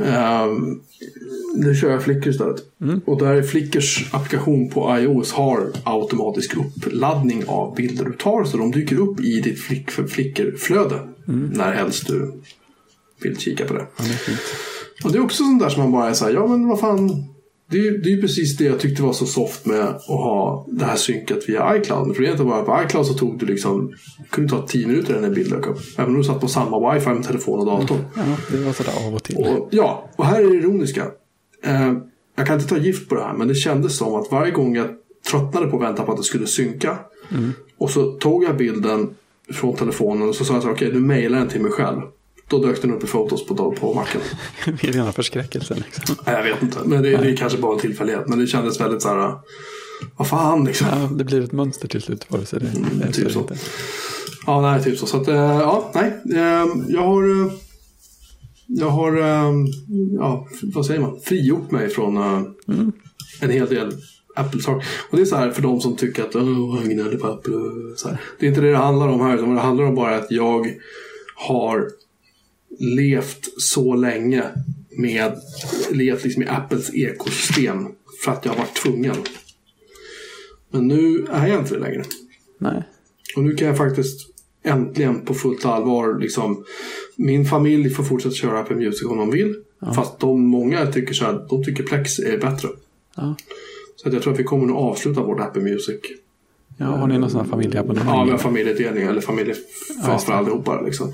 Ehm, 0.06 0.80
nu 1.56 1.74
kör 1.74 1.90
jag 1.90 2.02
Flickr 2.02 2.28
istället. 2.28 2.56
Mm. 2.80 3.00
Och 3.04 3.18
där 3.18 3.34
är 3.34 3.42
Flickrs 3.42 4.14
applikation 4.14 4.70
på 4.70 4.98
iOS 4.98 5.32
har 5.32 5.66
automatisk 5.84 6.56
uppladdning 6.56 7.44
av 7.46 7.74
bilder 7.74 8.04
du 8.04 8.12
tar. 8.12 8.44
Så 8.44 8.56
de 8.56 8.70
dyker 8.70 8.96
upp 8.96 9.20
i 9.20 9.40
ditt 9.40 9.60
Flick, 9.60 9.90
Flickr-flöde. 9.90 11.00
När 11.26 11.72
helst 11.72 12.06
du 12.06 12.32
vill 13.22 13.38
kika 13.38 13.64
på 13.64 13.74
det. 13.74 13.80
Mm. 13.80 13.90
Ja, 14.00 14.06
det. 14.26 15.06
Och 15.06 15.12
det 15.12 15.18
är 15.18 15.22
också 15.22 15.44
sånt 15.44 15.62
där 15.62 15.68
som 15.68 15.82
man 15.82 15.92
bara 15.92 16.10
är 16.10 16.14
så 16.14 16.24
här, 16.24 16.32
ja 16.32 16.46
men 16.46 16.68
vad 16.68 16.80
fan. 16.80 17.31
Det 17.72 17.86
är, 17.86 17.98
det 17.98 18.12
är 18.12 18.20
precis 18.20 18.56
det 18.56 18.64
jag 18.64 18.80
tyckte 18.80 19.02
var 19.02 19.12
så 19.12 19.26
soft 19.26 19.66
med 19.66 19.80
att 19.80 20.06
ha 20.06 20.66
det 20.70 20.84
här 20.84 20.96
synkat 20.96 21.38
via 21.48 21.76
iCloud. 21.76 22.16
För 22.16 22.22
det 22.22 22.28
är 22.28 22.32
inte 22.32 22.44
bara 22.44 22.62
på 22.62 22.84
iCloud 22.84 23.06
så 23.06 23.14
tog 23.14 23.38
du 23.38 23.46
liksom, 23.46 23.92
kunde 24.30 24.50
ta 24.50 24.66
10 24.66 24.86
minuter 24.86 25.12
innan 25.12 25.24
en 25.24 25.34
bild 25.34 25.50
dök 25.50 25.66
upp. 25.66 25.78
Även 25.96 26.10
om 26.10 26.16
du 26.16 26.24
satt 26.24 26.40
på 26.40 26.48
samma 26.48 26.94
wifi 26.94 27.08
med 27.08 27.24
telefon 27.24 27.58
och 27.58 27.66
dator. 27.66 27.96
Ja, 28.16 28.22
det 28.50 28.56
var 28.56 28.72
sådär 28.72 29.06
av 29.06 29.14
och 29.14 29.22
till. 29.22 29.36
Och, 29.36 29.68
ja, 29.70 30.10
och 30.16 30.26
här 30.26 30.40
är 30.40 30.50
det 30.50 30.56
ironiska. 30.56 31.06
Eh, 31.64 31.92
jag 32.36 32.46
kan 32.46 32.54
inte 32.60 32.68
ta 32.68 32.76
gift 32.76 33.08
på 33.08 33.14
det 33.14 33.22
här, 33.22 33.34
men 33.34 33.48
det 33.48 33.54
kändes 33.54 33.96
som 33.96 34.14
att 34.14 34.30
varje 34.30 34.52
gång 34.52 34.76
jag 34.76 34.86
tröttnade 35.30 35.66
på 35.66 35.76
att 35.76 35.82
vänta 35.82 36.02
på 36.02 36.12
att 36.12 36.18
det 36.18 36.24
skulle 36.24 36.46
synka. 36.46 36.98
Och 37.78 37.90
så 37.90 38.12
tog 38.12 38.44
jag 38.44 38.56
bilden 38.56 39.14
från 39.52 39.76
telefonen 39.76 40.28
och 40.28 40.34
så 40.34 40.44
sa 40.44 40.54
jag 40.54 40.62
så 40.62 40.70
okej, 40.70 40.90
du 40.92 41.00
mejlar 41.00 41.38
den 41.38 41.48
till 41.48 41.60
mig 41.60 41.70
själv. 41.70 42.00
Då 42.52 42.58
dök 42.58 42.82
den 42.82 42.92
upp 42.94 43.04
i 43.04 43.06
fotos 43.06 43.46
på, 43.46 43.72
på 43.72 43.94
macken. 43.94 44.20
Det 44.64 44.88
är 44.88 44.92
rena 44.92 45.12
förskräckelsen 45.12 45.82
liksom. 45.86 46.16
Nej, 46.26 46.34
jag 46.34 46.42
vet 46.44 46.62
inte. 46.62 46.78
Men 46.84 47.02
det, 47.02 47.10
det 47.16 47.30
är 47.30 47.36
kanske 47.36 47.58
bara 47.58 47.74
en 47.74 47.80
tillfällighet. 47.80 48.28
Men 48.28 48.38
det 48.38 48.46
kändes 48.46 48.80
väldigt 48.80 49.02
så 49.02 49.08
här. 49.08 49.34
Vad 50.16 50.28
fan 50.28 50.64
liksom. 50.64 50.86
Ja, 50.90 51.08
det 51.16 51.24
blir 51.24 51.40
ett 51.40 51.52
mönster 51.52 51.88
till 51.88 52.02
slut 52.02 52.26
vare 52.28 52.46
sig 52.46 52.60
det 52.60 53.06
är 53.08 53.12
typ 53.12 53.30
så 53.32 53.38
inte. 53.38 53.56
Ja, 54.46 54.60
nej, 54.60 54.82
typ 54.84 54.98
så. 54.98 55.06
Så 55.06 55.16
att, 55.20 55.28
eh, 55.28 55.34
ja, 55.36 55.90
nej. 55.94 56.12
Eh, 56.34 56.66
jag 56.88 57.02
har... 57.02 57.22
eh, 57.46 57.52
Jag 58.66 58.90
har, 58.90 59.16
eh, 59.18 59.52
ja, 60.18 60.48
vad 60.62 60.86
säger 60.86 61.00
man? 61.00 61.20
Frigjort 61.20 61.70
mig 61.70 61.88
från 61.88 62.16
eh, 62.16 62.42
en 63.40 63.50
hel 63.50 63.68
del 63.68 63.92
Apple-saker. 64.36 64.86
Och 65.10 65.16
det 65.16 65.22
är 65.22 65.26
så 65.26 65.36
här 65.36 65.50
för 65.50 65.62
de 65.62 65.80
som 65.80 65.96
tycker 65.96 66.22
att 66.22 66.36
Åh, 66.36 66.76
han 66.76 66.88
gnäller 66.88 67.16
på 67.16 67.26
Apple. 67.26 67.52
Så 67.96 68.08
här. 68.08 68.20
Det 68.38 68.46
är 68.46 68.48
inte 68.48 68.60
det 68.60 68.70
det 68.70 68.76
handlar 68.76 69.08
om 69.08 69.20
här. 69.20 69.34
Utan 69.34 69.54
det 69.54 69.60
handlar 69.60 69.84
om 69.84 69.94
bara 69.94 70.16
att 70.16 70.30
jag 70.30 70.66
har 71.36 71.88
levt 72.78 73.48
så 73.58 73.94
länge 73.94 74.44
med, 74.98 75.36
levt 75.90 76.24
liksom 76.24 76.42
i 76.42 76.46
Apples 76.46 76.94
ekosystem 76.94 77.88
för 78.24 78.32
att 78.32 78.44
jag 78.44 78.52
har 78.52 78.58
varit 78.58 78.74
tvungen. 78.74 79.16
Men 80.70 80.88
nu 80.88 81.26
är 81.32 81.46
jag 81.46 81.58
inte 81.58 81.74
det 81.74 81.80
längre. 81.80 82.04
Nej. 82.58 82.82
Och 83.36 83.42
nu 83.42 83.54
kan 83.54 83.68
jag 83.68 83.76
faktiskt 83.76 84.28
äntligen 84.62 85.20
på 85.20 85.34
fullt 85.34 85.64
allvar 85.64 86.18
liksom 86.20 86.64
Min 87.16 87.44
familj 87.46 87.90
får 87.90 88.04
fortsätta 88.04 88.34
köra 88.34 88.60
Apple 88.60 88.76
Music 88.76 89.04
om 89.04 89.18
de 89.18 89.30
vill. 89.30 89.54
Fast 89.94 90.18
de 90.20 90.44
många 90.46 90.86
tycker 90.86 91.14
så 91.14 91.24
här, 91.24 91.46
de 91.48 91.64
tycker 91.64 91.82
Plex 91.82 92.18
är 92.18 92.38
bättre. 92.38 92.68
Ja. 93.16 93.36
Så 93.96 94.08
att 94.08 94.14
jag 94.14 94.22
tror 94.22 94.32
att 94.32 94.38
vi 94.38 94.44
kommer 94.44 94.66
nog 94.66 94.76
avsluta 94.76 95.22
vårt 95.22 95.40
Apple 95.40 95.62
Music. 95.62 96.00
Ja, 96.76 96.86
har 96.86 97.06
ni 97.06 97.18
någon 97.18 97.30
sån 97.30 97.40
här 97.40 97.46
Ja, 97.46 97.50
familjeabonnemang? 97.50 98.24
vi 98.24 98.30
har 98.30 98.38
familjedelning 98.38 99.04
eller 99.04 99.20
familje 99.20 99.54
Ja, 100.02 100.18
för 100.18 100.32
allihopa. 100.32 100.80
Liksom. 100.80 101.08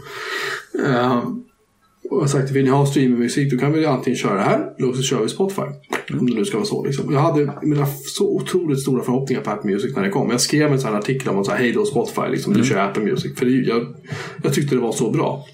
Uh, 0.87 1.23
och 2.11 2.17
jag 2.17 2.21
har 2.21 2.27
sagt, 2.27 2.51
vill 2.51 2.65
ni 2.65 2.71
ha 2.71 2.87
streamingmusik 2.87 3.53
då 3.53 3.59
kan 3.59 3.73
vi 3.73 3.87
antingen 3.87 4.17
köra 4.17 4.35
det 4.35 4.41
här 4.41 4.73
eller 4.79 4.93
så 4.93 5.03
kör 5.03 5.23
vi 5.23 5.29
Spotify. 5.29 5.63
Om 6.21 6.27
det 6.31 6.35
nu 6.35 6.45
ska 6.45 6.57
vara 6.57 6.67
så. 6.67 6.85
Liksom. 6.85 7.13
Jag 7.13 7.21
hade 7.21 7.53
mina 7.63 7.87
så 7.87 8.37
otroligt 8.37 8.81
stora 8.81 9.03
förhoppningar 9.03 9.43
på 9.43 9.51
Apple 9.51 9.71
Music 9.71 9.97
när 9.97 10.03
det 10.03 10.11
kom. 10.11 10.31
Jag 10.31 10.41
skrev 10.41 10.73
en 10.73 10.81
sån 10.81 10.93
här 10.93 10.99
artikel 10.99 11.29
om 11.29 11.39
att 11.39 11.49
hej 11.49 11.73
då 11.73 11.85
Spotify, 11.85 12.23
liksom, 12.31 12.53
Mm. 12.53 12.63
du 12.63 12.69
kör 12.69 12.79
Apple 12.79 13.03
Music. 13.05 13.39
För 13.39 13.47
det, 13.47 13.51
jag, 13.53 13.87
jag 14.43 14.53
tyckte 14.55 14.75
det 14.75 14.81
var 14.81 14.93
så 14.93 15.11
bra. 15.11 15.45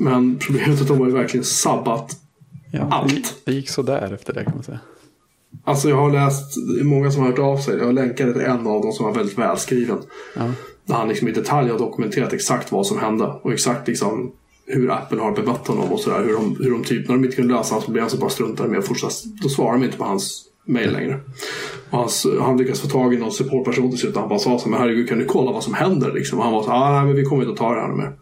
Men 0.00 0.38
problemet 0.38 0.78
är 0.78 0.82
att 0.82 0.88
de 0.88 0.98
har 0.98 1.06
ju 1.06 1.12
verkligen 1.12 1.44
sabbat. 1.44 2.12
Ja, 2.72 2.88
Allt. 2.90 3.34
det 3.44 3.52
gick 3.52 3.68
sådär 3.70 4.12
efter 4.14 4.32
det 4.32 4.44
kan 4.44 4.54
man 4.54 4.62
säga. 4.62 4.80
Alltså 5.64 5.88
jag 5.88 5.96
har 5.96 6.10
läst, 6.12 6.54
det 6.74 6.80
är 6.80 6.84
många 6.84 7.10
som 7.10 7.22
har 7.22 7.30
hört 7.30 7.38
av 7.38 7.56
sig. 7.58 7.78
Jag 7.78 7.94
länkade 7.94 8.32
till 8.32 8.42
en 8.42 8.66
av 8.66 8.82
dem 8.82 8.92
som 8.92 9.06
var 9.06 9.14
väldigt 9.14 9.38
välskriven. 9.38 9.98
Ja. 10.36 10.42
Där 10.86 10.94
han 10.94 11.08
liksom 11.08 11.28
i 11.28 11.32
detalj 11.32 11.70
har 11.70 11.78
dokumenterat 11.78 12.32
exakt 12.32 12.72
vad 12.72 12.86
som 12.86 12.98
hände. 12.98 13.24
Och 13.42 13.52
exakt 13.52 13.88
liksom 13.88 14.32
hur 14.66 14.90
Apple 14.90 15.20
har 15.20 15.32
bemött 15.32 15.66
honom 15.66 15.92
och 15.92 16.00
sådär. 16.00 16.24
Hur 16.24 16.32
de, 16.32 16.56
hur 16.60 16.70
de 16.70 16.84
typ, 16.84 17.08
när 17.08 17.14
de 17.14 17.24
inte 17.24 17.36
kunde 17.36 17.54
lösa 17.54 17.74
hans 17.74 17.84
problem 17.84 18.08
så 18.08 18.16
bara 18.16 18.30
struntade 18.30 18.68
de 18.68 18.70
med 18.70 18.78
att 18.78 18.86
fortsätta. 18.86 19.14
Då 19.42 19.48
svarar 19.48 19.72
de 19.72 19.84
inte 19.84 19.96
på 19.96 20.04
hans 20.04 20.44
mail 20.64 20.92
längre. 20.92 21.20
Och 21.90 21.98
hans, 21.98 22.26
han 22.40 22.56
lyckas 22.56 22.80
få 22.80 22.88
tag 22.88 23.14
i 23.14 23.16
någon 23.16 23.32
supportperson 23.32 23.90
till 23.90 23.98
slut. 23.98 24.14
och 24.14 24.20
Han 24.20 24.28
bara 24.28 24.38
sa 24.38 24.58
så 24.58 24.64
här, 24.64 24.70
men 24.70 24.80
herregud 24.80 25.08
kan 25.08 25.18
du 25.18 25.24
kolla 25.24 25.52
vad 25.52 25.64
som 25.64 25.74
händer 25.74 26.12
liksom? 26.12 26.38
Och 26.38 26.44
han 26.44 26.52
var 26.52 26.62
så 26.62 26.70
ah, 26.70 26.92
nej 26.92 27.06
men 27.06 27.16
vi 27.16 27.24
kommer 27.24 27.42
inte 27.42 27.52
att 27.52 27.58
ta 27.58 27.74
det 27.74 27.80
här 27.80 27.88
mer. 27.88 28.12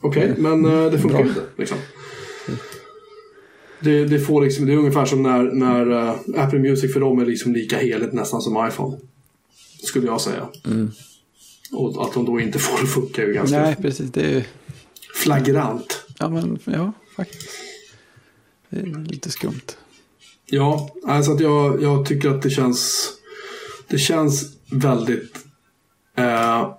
Okej, 0.00 0.34
men 0.38 0.64
eh, 0.64 0.90
det 0.90 0.98
funkar 0.98 1.18
Bra. 1.18 1.28
inte. 1.28 1.40
Liksom. 1.56 1.78
Det, 3.80 4.04
det, 4.04 4.18
får 4.18 4.42
liksom, 4.42 4.66
det 4.66 4.72
är 4.72 4.76
ungefär 4.76 5.04
som 5.04 5.22
när, 5.22 5.42
när 5.42 5.90
eh, 5.90 6.44
Apple 6.44 6.58
Music 6.58 6.92
för 6.92 7.00
dem 7.00 7.18
är 7.18 7.26
liksom 7.26 7.52
lika 7.52 7.76
heligt 7.76 8.12
nästan 8.12 8.40
som 8.40 8.68
iPhone. 8.68 8.96
Skulle 9.82 10.06
jag 10.06 10.20
säga. 10.20 10.48
Och 11.72 12.06
att 12.06 12.14
de 12.14 12.24
då 12.24 12.40
inte 12.40 12.58
får 12.58 12.80
det 12.80 12.86
funka 12.86 13.22
är 13.22 13.26
ju 13.26 13.32
ganska 13.32 13.62
Nej, 13.62 13.76
precis. 13.76 14.12
Det 14.12 14.36
är, 14.36 14.44
flagrant. 15.22 16.04
ja, 16.18 16.28
men 16.28 16.58
ja, 16.64 16.92
faktiskt. 17.16 17.50
Det 18.68 18.80
är 18.80 19.04
lite 19.10 19.30
skumt. 19.30 19.76
Ja, 20.46 20.90
alltså 21.06 21.32
att 21.32 21.40
jag, 21.40 21.82
jag 21.82 22.06
tycker 22.06 22.30
att 22.30 22.42
det 22.42 22.50
känns 22.50 23.12
Det 23.88 23.98
känns 23.98 24.56
väldigt 24.70 25.38
eh, 26.16 26.75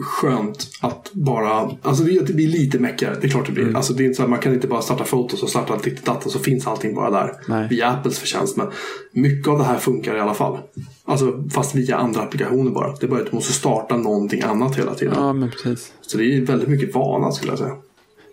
skönt 0.00 0.70
att 0.80 1.10
bara 1.12 1.70
Alltså 1.82 2.04
det, 2.04 2.34
blir 2.34 2.48
lite 2.48 2.78
meckigare, 2.78 3.16
det 3.20 3.26
är 3.26 3.30
klart 3.30 3.46
det 3.46 3.52
blir. 3.52 3.64
Mm. 3.64 3.76
Alltså 3.76 3.92
det 3.92 4.02
är 4.02 4.04
inte 4.04 4.16
så 4.16 4.22
att 4.22 4.30
man 4.30 4.38
kan 4.38 4.54
inte 4.54 4.66
bara 4.66 4.82
starta 4.82 5.04
fotos 5.04 5.42
och 5.42 5.48
starta 5.48 5.78
data 6.04 6.30
så 6.30 6.38
finns 6.38 6.66
allting 6.66 6.94
bara 6.94 7.10
där. 7.10 7.32
Nej. 7.48 7.68
Via 7.68 7.88
Apples 7.88 8.18
förtjänst. 8.18 8.56
Men 8.56 8.70
mycket 9.12 9.48
av 9.48 9.58
det 9.58 9.64
här 9.64 9.78
funkar 9.78 10.16
i 10.16 10.20
alla 10.20 10.34
fall. 10.34 10.58
Alltså 11.04 11.44
fast 11.50 11.74
via 11.74 11.96
andra 11.96 12.20
applikationer 12.20 12.70
bara. 12.70 12.96
Det 12.96 13.06
är 13.06 13.10
bara 13.10 13.20
att 13.20 13.30
du 13.30 13.34
måste 13.36 13.52
starta 13.52 13.96
någonting 13.96 14.42
annat 14.42 14.78
hela 14.78 14.94
tiden. 14.94 15.14
Ja, 15.16 15.32
men 15.32 15.50
precis. 15.50 15.92
Så 16.00 16.18
det 16.18 16.24
är 16.24 16.40
väldigt 16.40 16.68
mycket 16.68 16.94
vana 16.94 17.32
skulle 17.32 17.52
jag 17.52 17.58
säga. 17.58 17.76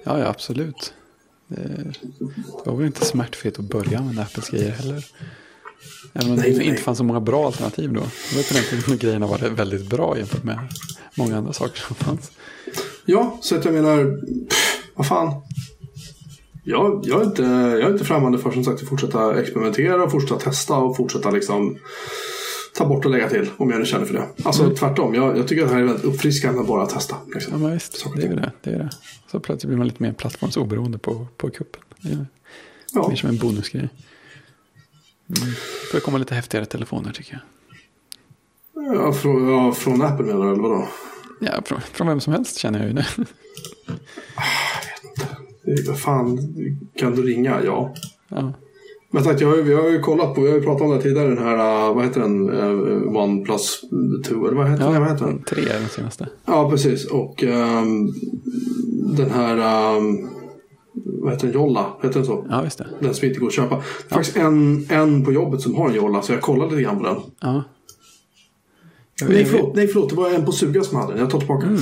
Ja, 0.03 0.19
ja 0.19 0.27
absolut. 0.27 0.93
Det, 1.47 1.93
det 2.63 2.69
var 2.69 2.75
väl 2.75 2.85
inte 2.85 3.05
smärtfritt 3.05 3.59
att 3.59 3.65
börja 3.65 3.99
använda 3.99 4.21
Apples 4.21 4.49
grejer 4.49 4.71
heller. 4.71 5.05
Även 6.13 6.29
om 6.31 6.35
Nej, 6.37 6.51
det 6.51 6.57
nej. 6.57 6.67
inte 6.67 6.81
fanns 6.81 6.97
så 6.97 7.03
många 7.03 7.19
bra 7.19 7.45
alternativ 7.45 7.93
då. 7.93 7.99
Det 7.99 8.35
var 8.35 8.43
på 8.43 8.53
den 8.53 8.63
tiden 8.83 8.97
grejerna 8.97 9.27
var 9.27 9.37
väldigt 9.49 9.89
bra 9.89 10.17
jämfört 10.17 10.43
med 10.43 10.59
många 11.15 11.37
andra 11.37 11.53
saker 11.53 11.79
som 11.81 11.95
fanns. 11.95 12.31
Ja, 13.05 13.37
så 13.41 13.55
att 13.55 13.65
jag 13.65 13.73
menar, 13.73 14.03
pff, 14.49 14.81
vad 14.95 15.07
fan. 15.07 15.41
Jag, 16.63 17.03
jag, 17.07 17.21
är 17.21 17.25
inte, 17.25 17.41
jag 17.43 17.81
är 17.81 17.91
inte 17.91 18.05
främmande 18.05 18.37
för 18.39 18.51
som 18.51 18.63
sagt 18.63 18.81
att 18.83 18.89
fortsätta 18.89 19.39
experimentera 19.41 20.03
och 20.03 20.11
fortsätta 20.11 20.39
testa 20.39 20.75
och 20.75 20.97
fortsätta 20.97 21.31
liksom 21.31 21.77
ta 22.77 22.85
bort 22.85 23.05
och 23.05 23.11
lägga 23.11 23.29
till 23.29 23.49
om 23.57 23.69
jag 23.71 23.79
nu 23.79 23.85
känner 23.85 24.05
för 24.05 24.13
det. 24.13 24.25
Alltså 24.43 24.69
tvärtom, 24.75 25.15
jag, 25.15 25.37
jag 25.37 25.47
tycker 25.47 25.63
att 25.63 25.69
det 25.69 25.75
här 25.75 25.81
är 25.81 25.87
väldigt 25.87 26.05
uppfriskande 26.05 26.59
att 26.61 26.67
bara 26.67 26.85
testa. 26.85 27.15
Liksom. 27.33 27.53
Ja, 27.53 27.59
men 27.59 27.73
visst. 27.73 27.97
Saker 27.97 28.21
Det 28.21 28.27
är 28.27 28.35
det. 28.35 28.51
det, 28.63 28.69
är 28.69 28.79
det. 28.79 28.89
Så 29.31 29.39
plötsligt 29.39 29.67
blir 29.69 29.77
man 29.77 29.87
lite 29.87 30.03
mer 30.03 30.13
plattformsoberoende 30.13 30.97
på, 30.97 31.27
på 31.37 31.49
kuppen. 31.49 31.81
Det 32.01 32.09
är 32.09 32.25
Ja. 32.93 33.07
mer 33.09 33.15
som 33.15 33.29
en 33.29 33.37
bonusgrej. 33.37 33.89
Mm. 35.27 35.53
Det 35.93 35.99
komma 35.99 36.17
lite 36.17 36.35
häftigare 36.35 36.65
telefoner 36.65 37.11
tycker 37.11 37.33
jag. 37.33 37.41
Ja, 38.95 39.13
från, 39.13 39.47
ja, 39.49 39.71
från 39.71 40.01
Apple 40.01 40.25
menar 40.25 40.45
du 40.45 40.51
eller 40.51 40.61
vadå? 40.61 40.87
Ja, 41.39 41.61
från, 41.65 41.81
från 41.81 42.07
vem 42.07 42.21
som 42.21 42.33
helst 42.33 42.57
känner 42.57 42.79
jag 42.79 42.87
ju 42.87 42.93
det. 42.93 43.05
Det 45.63 45.71
är- 45.71 45.87
Vad 45.87 45.99
fan, 45.99 46.39
kan 46.97 47.15
du 47.15 47.21
ringa? 47.21 47.63
Ja. 47.63 47.93
Ja, 48.27 48.53
Men 49.11 49.23
sagt, 49.23 49.41
jag 49.41 49.47
har, 49.49 49.55
vi 49.57 49.73
har 49.73 49.89
ju 49.89 49.99
kollat 49.99 50.35
på, 50.35 50.41
vi 50.41 50.47
har 50.49 50.55
ju 50.57 50.63
pratat 50.63 50.81
om 50.81 50.91
det 50.91 51.01
tidigare, 51.01 51.27
den 51.27 51.37
här, 51.37 51.87
uh, 51.89 51.95
vad 51.95 52.03
heter 52.05 52.21
den, 52.21 52.49
uh, 52.49 53.17
OnePlus 53.17 53.81
2, 54.27 54.47
eller 54.47 54.57
vad 54.57 54.69
heter, 54.71 54.91
den? 54.91 55.01
vad 55.01 55.11
heter 55.11 55.25
den? 55.25 55.43
tre 55.43 55.61
är 55.63 55.79
den 55.79 55.89
senaste. 55.89 56.29
Ja, 56.45 56.69
precis. 56.69 57.05
Och 57.05 57.43
ehm, 57.43 58.07
den 59.17 59.31
här, 59.31 59.57
ehm, 59.97 60.29
vad 61.05 61.33
heter 61.33 61.47
den, 61.47 61.55
Jolla? 61.55 61.85
Heter 62.01 62.19
den 62.19 62.25
så? 62.25 62.45
Ja, 62.49 62.61
visst 62.61 62.77
det. 62.77 62.87
Den 62.99 63.13
som 63.13 63.27
inte 63.27 63.39
går 63.39 63.47
att 63.47 63.53
köpa. 63.53 63.81
Faktiskt 64.09 64.37
en, 64.37 64.85
en 64.89 65.25
på 65.25 65.31
jobbet 65.31 65.61
som 65.61 65.75
har 65.75 65.89
en 65.89 65.95
Jolla, 65.95 66.21
så 66.21 66.33
jag 66.33 66.41
kollade 66.41 66.71
lite 66.71 66.83
grann 66.83 66.97
på 66.97 67.03
den. 67.03 67.17
Ja. 67.39 67.63
Nej 69.29 69.45
förlåt, 69.45 69.75
nej, 69.75 69.87
förlåt, 69.87 70.09
det 70.09 70.15
var 70.15 70.29
en 70.29 70.45
på 70.45 70.51
Suga 70.51 70.83
som 70.83 70.97
hade 70.97 71.11
den. 71.11 71.21
Jag 71.21 71.29
tar 71.29 71.39
tillbaka. 71.39 71.67
Mm, 71.67 71.79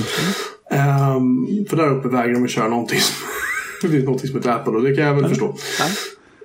Ehm, 0.70 1.46
för 1.68 1.76
där 1.76 1.90
uppe 1.90 2.08
vägrar 2.08 2.34
de 2.34 2.44
att 2.44 2.50
köra 2.50 2.68
någonting 2.68 2.98
som, 2.98 3.16
det 3.90 3.96
är 3.96 4.02
någonting 4.02 4.28
som 4.28 4.36
heter 4.36 4.50
Apple 4.50 4.72
och 4.72 4.82
det 4.82 4.96
kan 4.96 5.04
jag 5.04 5.14
väl 5.14 5.28
förstå. 5.28 5.54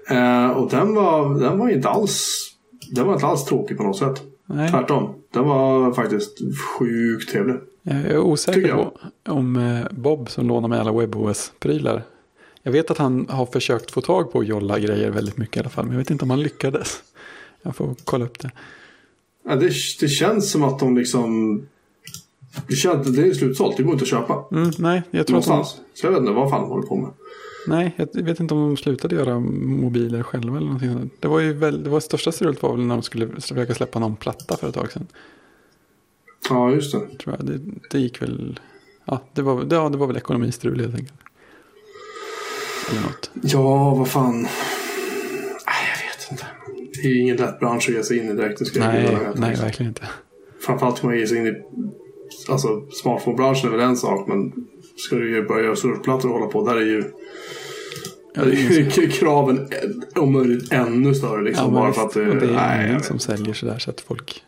Ja. 0.09 0.45
Eh, 0.47 0.51
och 0.51 0.70
den 0.70 0.95
var, 0.95 1.39
den 1.39 1.59
var 1.59 1.70
inte 1.70 1.89
alls 1.89 2.45
Den 2.91 3.07
var 3.07 3.13
inte 3.13 3.26
alls 3.26 3.45
tråkig 3.45 3.78
på 3.78 3.84
något 3.84 3.97
sätt. 3.97 4.22
Nej, 4.45 4.70
Tvärtom. 4.70 5.13
Den 5.34 5.43
var 5.43 5.93
faktiskt 5.93 6.38
sjukt 6.80 7.30
trevlig. 7.30 7.55
jag 7.84 7.95
är 7.95 8.20
osäker 8.20 8.67
jag. 8.67 8.78
på 8.78 8.91
om 9.32 9.55
eh, 9.55 9.86
Bob 9.91 10.30
som 10.30 10.47
lånar 10.47 10.67
med 10.67 10.80
alla 10.80 10.91
WebOS-prylar. 10.91 12.03
Jag 12.64 12.72
vet 12.72 12.91
att 12.91 12.97
han 12.97 13.30
har 13.30 13.45
försökt 13.45 13.91
få 13.91 14.01
tag 14.01 14.32
på 14.32 14.43
jolla 14.43 14.80
grejer 14.80 15.12
väldigt 15.12 15.38
mycket 15.38 15.57
i 15.57 15.60
alla 15.60 15.70
fall. 15.70 15.86
Men 15.86 15.93
jag 15.93 15.99
vet 15.99 16.10
inte 16.12 16.26
om 16.26 16.30
han 16.30 16.41
lyckades. 16.43 17.03
Jag 17.62 17.76
får 17.76 17.95
kolla 18.03 18.26
upp 18.26 18.39
det. 18.39 18.51
Ja, 19.45 19.55
det, 19.55 19.72
det 19.99 20.07
känns 20.07 20.51
som 20.51 20.64
att 20.64 20.80
de 20.80 20.97
liksom... 20.97 21.62
Det, 22.68 22.76
känns, 22.76 23.16
det 23.16 23.28
är 23.28 23.34
slutsålt. 23.34 23.78
Det 23.78 23.84
går 23.84 23.93
inte 23.93 24.03
att 24.03 24.10
köpa. 24.10 24.45
Mm, 24.51 24.72
nej, 24.78 25.01
jag 25.12 25.28
tror 25.28 25.38
att 25.38 25.45
de, 25.45 25.49
Någonstans. 25.49 25.82
Så 25.93 26.05
jag 26.05 26.12
vet 26.12 26.20
inte 26.20 26.32
vad 26.32 26.49
fan 26.49 26.62
de 26.62 26.70
håller 26.70 26.88
på 26.88 26.95
med. 26.95 27.12
nej, 27.68 27.93
jag 27.97 28.24
vet 28.24 28.39
inte 28.39 28.53
om 28.53 28.60
de 28.60 28.78
slutade 28.78 29.16
göra 29.16 29.39
mobiler 29.39 30.24
själva 30.24 30.57
eller 30.57 30.66
någonting 30.68 30.93
sånt. 30.93 31.14
Det 31.20 31.28
var 31.28 31.39
ju 31.39 31.53
väl, 31.53 31.84
det 31.84 31.89
var 31.89 31.99
största 31.99 32.32
strulet 32.32 32.62
var 32.62 32.76
väl 32.76 32.86
när 32.86 32.95
de 32.95 33.01
skulle 33.01 33.28
försöka 33.28 33.74
släppa 33.74 33.99
någon 33.99 34.16
platta 34.16 34.57
för 34.57 34.70
ett 34.70 34.76
tag 34.76 34.91
sedan. 34.91 35.07
Ja, 36.49 36.72
just 36.72 36.91
det. 36.91 36.99
Tror 36.99 37.36
jag. 37.39 37.45
Det, 37.45 37.60
det 37.91 37.99
gick 37.99 38.22
väl, 38.22 38.60
ja 39.05 39.22
det, 39.34 39.41
var, 39.41 39.68
ja, 39.70 39.89
det 39.89 39.97
var 39.97 40.07
väl 40.07 40.18
ekonomistrul 40.18 40.80
helt 40.80 40.95
enkelt. 40.95 41.20
Eller 42.90 43.02
något. 43.02 43.32
Ja, 43.42 43.96
vad 43.96 44.08
fan. 44.08 44.48
Jag 45.66 46.08
vet 46.08 46.32
inte. 46.32 46.46
Det 46.94 47.08
är 47.08 47.12
ju 47.12 47.22
ingen 47.22 47.38
lätt 47.38 47.60
bransch 47.60 47.90
att 47.90 47.96
ge 47.96 48.04
sig 48.04 48.18
in 48.18 48.30
i 48.30 48.34
direkt. 48.34 48.68
Ska 48.68 48.80
jag 48.80 48.88
Nej, 48.88 49.02
veta, 49.02 49.34
nej 49.36 49.50
liksom. 49.50 49.66
verkligen 49.66 49.90
inte. 49.90 50.10
Framförallt 50.62 50.98
ska 50.98 51.08
man 51.08 51.18
ge 51.18 51.28
sig 51.28 51.38
in 51.38 51.48
i... 51.48 51.54
Alltså, 52.50 52.68
smartphone-branschen 52.92 53.68
är 53.68 53.78
väl 53.78 53.88
en 53.90 53.98
sak, 53.98 54.28
men 54.28 54.54
ska 54.96 55.16
du 55.16 55.36
ju 55.36 55.48
börja 55.48 55.64
göra 55.66 55.76
surfplattor 55.76 56.30
och 56.30 56.40
hålla 56.40 56.52
på, 56.52 56.66
där 56.66 56.76
är 56.76 56.86
ju... 56.86 57.04
Ja, 58.34 58.46
det 58.46 58.52
är 58.52 59.00
ju 59.00 59.10
kraven 59.12 59.70
om 60.16 60.34
möjligt 60.34 60.74
ännu 60.74 61.16
större 61.16 61.44
liksom. 61.44 61.74
Ja, 61.74 61.82
bara 61.82 61.94
för 61.94 62.02
att 62.02 62.14
det... 62.14 62.40
det 62.40 62.46
är 62.46 62.52
nej, 62.52 62.82
jag 62.82 62.90
ingen 62.90 63.04
som 63.04 63.20
säljer 63.20 63.54
sådär 63.54 63.80
så 63.80 63.90
att 63.90 64.02
folk 64.02 64.44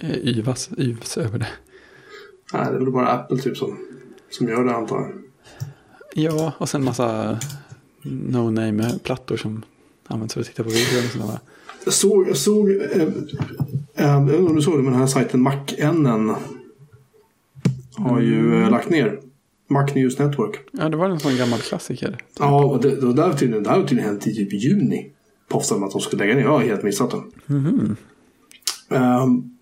eh, 0.00 0.18
yvas, 0.18 0.70
yvs 0.78 1.18
över 1.18 1.38
det. 1.38 1.48
Nej, 2.52 2.66
det 2.70 2.76
är 2.76 2.80
väl 2.80 2.90
bara 2.90 3.08
Apple 3.08 3.38
typ 3.38 3.56
som, 3.56 3.78
som 4.30 4.48
gör 4.48 4.64
det 4.64 4.74
antar 4.74 4.96
jag. 4.96 5.23
Ja, 6.14 6.52
och 6.58 6.68
sen 6.68 6.84
massa 6.84 7.38
no-name-plattor 8.02 9.36
som 9.36 9.62
används 10.06 10.34
för 10.34 10.40
att 10.40 10.46
titta 10.46 10.64
på 10.64 10.70
video 10.70 10.98
och 10.98 11.12
sådär. 11.12 11.38
Jag 11.84 11.94
såg, 11.94 12.28
jag 12.28 12.36
såg, 12.36 12.70
eh, 12.70 12.76
eh, 12.76 13.08
jag 13.94 14.24
vet 14.24 14.34
inte 14.34 14.50
om 14.50 14.56
du 14.56 14.62
såg 14.62 14.78
det, 14.78 14.82
men 14.82 14.92
den 14.92 15.00
här 15.00 15.06
sajten 15.06 15.42
MacNN 15.42 16.34
har 17.96 18.20
ju 18.20 18.62
eh, 18.62 18.70
lagt 18.70 18.90
ner. 18.90 19.20
Mac 19.66 19.86
News 19.94 20.18
Network. 20.18 20.60
Ja, 20.72 20.88
det 20.88 20.96
var 20.96 21.10
en 21.10 21.20
sån 21.20 21.36
gammal 21.36 21.58
klassiker. 21.58 22.18
Ja, 22.38 22.64
och 22.64 22.82
det, 22.82 23.00
det, 23.00 23.06
var 23.06 23.14
där 23.14 23.32
tydligen, 23.32 23.62
det 23.62 23.70
här 23.70 23.76
har 23.76 23.86
tydligen 23.86 24.10
hänt 24.10 24.26
i 24.26 24.34
typ 24.34 24.52
juni. 24.52 25.10
Påstår 25.48 25.76
de 25.76 25.84
att 25.84 25.92
de 25.92 26.00
skulle 26.00 26.24
lägga 26.24 26.34
ner. 26.34 26.42
Jag 26.42 26.50
har 26.50 26.60
helt 26.60 26.82
missat 26.82 27.10
det. 27.10 27.22
Ehm, 28.96 29.56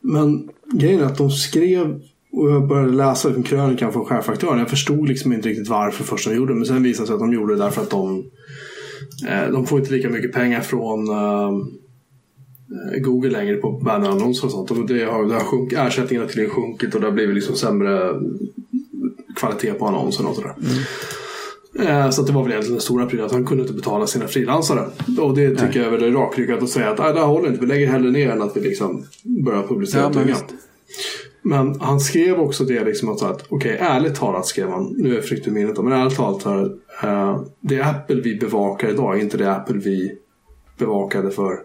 men 0.00 0.48
grejen 0.72 1.00
är 1.00 1.04
att 1.04 1.18
de 1.18 1.30
skrev 1.30 2.02
och 2.32 2.50
jag 2.50 2.68
började 2.68 2.92
läsa 2.92 3.28
liksom 3.28 3.42
krönikan 3.44 3.92
från 3.92 4.04
chefaktören. 4.04 4.58
Jag 4.58 4.70
förstod 4.70 5.08
liksom 5.08 5.32
inte 5.32 5.48
riktigt 5.48 5.68
varför 5.68 6.04
först 6.04 6.28
de 6.28 6.34
gjorde 6.36 6.52
det. 6.52 6.56
Men 6.56 6.66
sen 6.66 6.82
visade 6.82 7.02
det 7.02 7.06
sig 7.06 7.14
att 7.14 7.20
de 7.20 7.32
gjorde 7.32 7.54
det 7.56 7.62
därför 7.62 7.82
att 7.82 7.90
de 7.90 8.24
eh, 9.28 9.50
de 9.52 9.66
får 9.66 9.78
inte 9.80 9.92
lika 9.92 10.08
mycket 10.08 10.32
pengar 10.32 10.60
från 10.60 11.08
eh, 11.08 11.50
Google 13.00 13.30
längre 13.30 13.56
på 13.56 13.70
bannerannonser 13.72 14.44
och 14.46 14.52
sånt. 14.52 14.70
Och 14.70 14.86
det 14.86 15.04
har, 15.04 15.24
det 15.24 15.34
har 15.34 15.40
sjunk, 15.40 15.72
ersättningen 15.72 16.22
har 16.22 16.28
tydligen 16.28 16.50
sjunkit 16.50 16.94
och 16.94 17.00
det 17.00 17.06
har 17.06 17.12
blivit 17.14 17.34
liksom 17.34 17.56
sämre 17.56 18.14
kvalitet 19.36 19.72
på 19.72 19.86
annonserna 19.86 20.28
och 20.28 20.34
sådär. 20.36 20.54
Eh, 21.80 22.10
Så 22.10 22.20
att 22.20 22.26
det 22.26 22.32
var 22.32 22.42
väl 22.42 22.50
egentligen 22.52 22.74
den 22.74 22.80
stora 22.82 23.06
prylen 23.06 23.26
att 23.26 23.32
han 23.32 23.46
kunde 23.46 23.62
inte 23.62 23.74
betala 23.74 24.06
sina 24.06 24.26
frilansare. 24.28 24.84
Och 25.20 25.34
det 25.36 25.56
tycker 25.56 25.82
jag 25.82 25.94
är 25.94 25.98
väl 25.98 26.12
rakryggat 26.12 26.62
att 26.62 26.68
säga 26.68 26.90
att 26.90 26.98
"Nej, 26.98 27.12
det 27.12 27.20
här 27.20 27.26
håller 27.26 27.48
inte, 27.48 27.60
vi 27.60 27.66
lägger 27.66 27.86
hellre 27.86 28.10
ner 28.10 28.30
än 28.30 28.42
att 28.42 28.56
vi 28.56 28.60
liksom 28.60 29.04
börjar 29.44 29.62
publicera 29.62 30.00
Ja, 30.02 30.08
men 30.08 30.14
tungan." 30.14 30.26
visst. 30.28 30.54
Men 31.48 31.80
han 31.80 32.00
skrev 32.00 32.40
också 32.40 32.64
det 32.64 32.84
liksom 32.84 33.08
att, 33.08 33.22
att 33.22 33.44
okej, 33.48 33.76
ärligt 33.80 34.14
talat 34.14 34.46
skrev 34.46 34.68
han, 34.70 34.94
nu 34.96 35.10
är 35.10 35.14
jag 35.14 35.24
frykt 35.24 35.46
i 35.46 35.50
minnet 35.50 35.82
men 35.82 35.92
ärligt 35.92 36.16
talat 36.16 36.44
här, 36.44 36.72
eh, 37.02 37.42
det 37.60 37.82
Apple 37.82 38.20
vi 38.20 38.36
bevakar 38.38 38.88
idag 38.88 39.16
är 39.16 39.22
inte 39.22 39.36
det 39.36 39.52
Apple 39.52 39.78
vi 39.78 40.18
bevakade 40.78 41.30
för. 41.30 41.58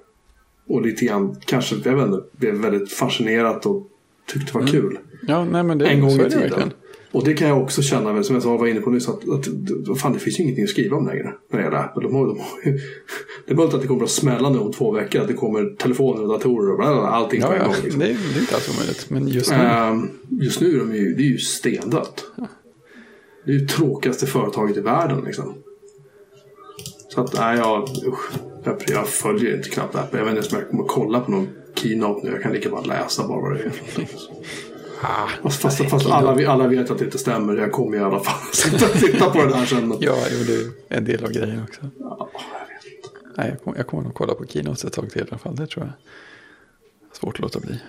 Och 0.68 0.82
lite 0.82 1.06
grann, 1.06 1.36
kanske, 1.46 1.76
jag 1.84 1.96
vet 1.96 2.06
inte, 2.06 2.24
blev 2.32 2.56
väldigt 2.56 2.92
fascinerat 2.92 3.66
och 3.66 3.88
tyckte 4.26 4.54
det 4.54 4.60
var 4.60 4.68
kul. 4.68 4.98
Ja, 5.28 5.46
nej 5.46 5.64
men 5.64 5.78
det 5.78 5.86
En 5.86 6.02
gång 6.02 6.12
i 6.12 6.30
tiden. 6.30 6.74
Och 7.14 7.24
det 7.26 7.34
kan 7.34 7.47
jag 7.47 7.61
också 7.61 7.82
känna, 7.82 8.24
som 8.24 8.36
jag 8.36 8.57
var 8.57 8.68
inne 8.68 8.82
på 8.82 8.89
nyss, 8.89 9.09
att, 9.09 9.30
att, 9.30 9.99
fan, 9.99 10.14
det 10.14 10.20
finns 10.20 10.39
ju 10.39 10.43
ingenting 10.43 10.64
att 10.64 10.70
skriva 10.70 10.97
om 10.97 11.07
längre 11.07 11.34
när 11.51 11.59
det 11.59 11.66
gäller 11.66 11.78
Apple. 11.78 12.03
De 12.03 12.16
har, 12.16 12.28
de 12.28 12.39
har, 12.39 12.47
det 13.45 13.51
är 13.51 13.55
möjligt 13.55 13.74
att 13.74 13.82
det 13.82 13.88
kommer 13.88 14.03
att 14.03 14.09
smälla 14.09 14.49
nu 14.49 14.59
om 14.59 14.72
två 14.72 14.91
veckor, 14.91 15.22
att 15.22 15.28
det 15.28 15.34
kommer 15.34 15.76
telefoner 15.78 16.22
och 16.22 16.30
datorer 16.30 16.72
och 16.72 16.78
bla, 16.78 16.86
bla, 16.86 17.01
bla, 17.01 17.09
allting 17.09 17.41
på 17.41 17.47
Ja, 17.47 17.53
en 17.53 17.59
ja. 17.61 17.68
gång. 17.68 17.76
Liksom. 17.84 17.99
Det, 17.99 18.05
är, 18.05 18.09
det 18.34 18.38
är 18.38 18.41
inte 18.41 18.55
alls 18.55 18.70
omöjligt. 18.76 19.09
Men 19.09 19.28
just 19.28 19.51
nu. 19.51 19.55
Ehm, 19.55 20.09
just 20.30 20.61
nu 20.61 20.76
är 20.76 20.80
de 20.80 20.95
ju, 20.95 21.16
det 21.16 21.24
är 21.24 21.28
ju 21.28 21.38
stendött. 21.38 22.26
Det 23.45 23.51
är 23.51 23.59
ju 23.59 23.68
tråkigaste 23.68 24.26
företaget 24.26 24.78
i 24.78 24.82
världen 24.82 25.24
liksom. 25.26 25.53
Så 27.09 27.22
att, 27.22 27.34
nej, 27.34 27.57
jag, 27.57 27.89
usch, 28.07 28.32
jag, 28.64 28.78
jag 28.88 29.07
följer 29.07 29.57
inte 29.57 29.70
knappt 29.70 29.95
Apple. 29.95 30.20
Jag 30.20 30.26
vet 30.26 30.32
inte 30.32 30.39
ens 30.39 30.53
om 30.53 30.59
jag 30.59 30.70
kommer 30.70 30.84
att 30.84 30.89
kolla 30.89 31.20
på 31.20 31.32
någon 31.32 31.47
keynote 31.76 32.28
nu. 32.28 32.32
Jag 32.34 32.41
kan 32.41 32.53
lika 32.53 32.70
bara 32.70 32.82
läsa 32.82 33.28
bara 33.28 33.41
vad 33.41 33.53
det 33.53 33.59
är. 33.59 33.72
ah, 35.04 35.49
Fast, 35.49 35.89
fast, 35.89 36.06
alla, 36.06 36.47
alla 36.51 36.68
vet 36.68 36.91
att 36.91 36.97
det 36.99 37.06
inte 37.06 37.18
stämmer. 37.18 37.56
Jag 37.58 37.72
kommer 37.72 37.97
i 37.97 37.99
alla 37.99 38.20
fall 38.20 38.41
sitta, 38.54 38.88
titta 38.88 39.30
på 39.30 39.45
det 39.45 39.56
här 39.56 39.66
sen. 39.66 39.89
Ja, 39.99 40.16
jo, 40.32 40.43
det 40.47 40.54
är 40.95 40.97
en 40.97 41.06
del 41.06 41.24
av 41.24 41.32
grejen 41.32 41.64
också. 41.64 41.82
ja, 41.99 42.30
jag 42.70 42.76
vet 42.76 42.86
inte. 42.86 43.10
Nej, 43.38 43.49
jag, 43.49 43.64
kommer, 43.64 43.78
jag 43.78 43.88
kommer 43.88 44.04
nog 44.04 44.14
kolla 44.14 44.34
på 44.34 44.45
Keynotes 44.47 44.86
ett 44.86 44.93
tag 44.93 45.10
till 45.10 45.22
i 45.22 45.26
alla 45.30 45.38
fall. 45.38 45.56
Det 45.56 45.68
tror 45.68 45.86
jag. 45.86 45.93
Svårt 47.18 47.36
att 47.36 47.39
låta 47.39 47.60
bli. 47.60 47.80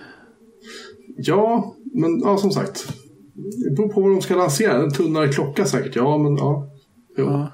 Ja, 1.17 1.75
men 1.93 2.19
ja, 2.19 2.37
som 2.37 2.51
sagt. 2.51 2.87
Det 3.33 3.75
beror 3.75 3.89
på 3.89 4.01
vad 4.01 4.11
de 4.11 4.21
ska 4.21 4.35
lansera. 4.35 4.73
En 4.83 4.93
tunnare 4.93 5.27
klocka 5.33 5.65
säkert. 5.65 5.95
Ja, 5.95 6.17
men 6.17 6.37
ja. 6.37 6.69
Jo, 7.17 7.25
Ja, 7.25 7.51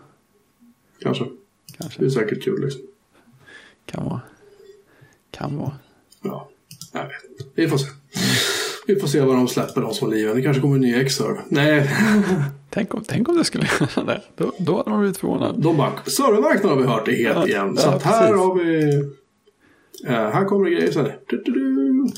kanske. 1.02 1.26
kanske. 1.78 2.00
Det 2.00 2.06
är 2.06 2.10
säkert 2.10 2.44
kul 2.44 2.62
liksom. 2.62 2.82
Kan 3.86 4.06
vara. 4.06 4.22
Kan 5.32 5.58
vara. 5.58 5.72
Ja, 6.22 6.50
jag 6.94 7.02
vet. 7.04 7.48
Vi 7.56 7.68
får 7.68 7.78
se. 7.78 7.88
Vi 8.88 8.96
får 9.00 9.08
se 9.08 9.22
vad 9.22 9.36
de 9.36 9.48
släpper, 9.48 9.90
som 9.92 10.08
har 10.08 10.16
liven. 10.16 10.36
Det 10.36 10.42
kanske 10.42 10.62
kommer 10.62 10.76
en 10.76 10.82
ny 10.82 10.96
X-serve. 10.96 11.40
Nej, 11.50 11.90
Tänk 12.70 12.94
om, 12.94 13.04
tänk 13.08 13.30
om 13.30 13.38
det 13.38 13.44
skulle 13.44 13.68
göra 13.80 14.04
det. 14.06 14.22
Då, 14.38 14.52
då 14.60 14.78
hade 14.78 14.90
man 14.90 15.00
blivit 15.00 15.18
förvånad. 15.18 15.62
de 15.62 15.78
bara, 15.78 15.92
servermarknaden 16.06 16.70
har 16.70 16.78
vi 16.86 16.90
hört 16.92 17.06
det 17.06 17.16
helt 17.16 17.38
Ja, 17.38 17.48
igen. 17.48 17.74
ja, 17.76 17.82
Så 17.82 17.90
att 17.90 18.04
här 18.04 18.20
precis. 18.28 18.36
har 18.38 18.56
vi... 18.56 18.96
eh, 20.08 20.14
här 20.14 20.46
kommer 20.46 20.66
det 20.66 20.72
grejer 20.76 20.92
så 20.92 21.00
här. 21.02 21.18
Du, 21.28 21.42
du, 21.46 21.52
du. 21.52 22.12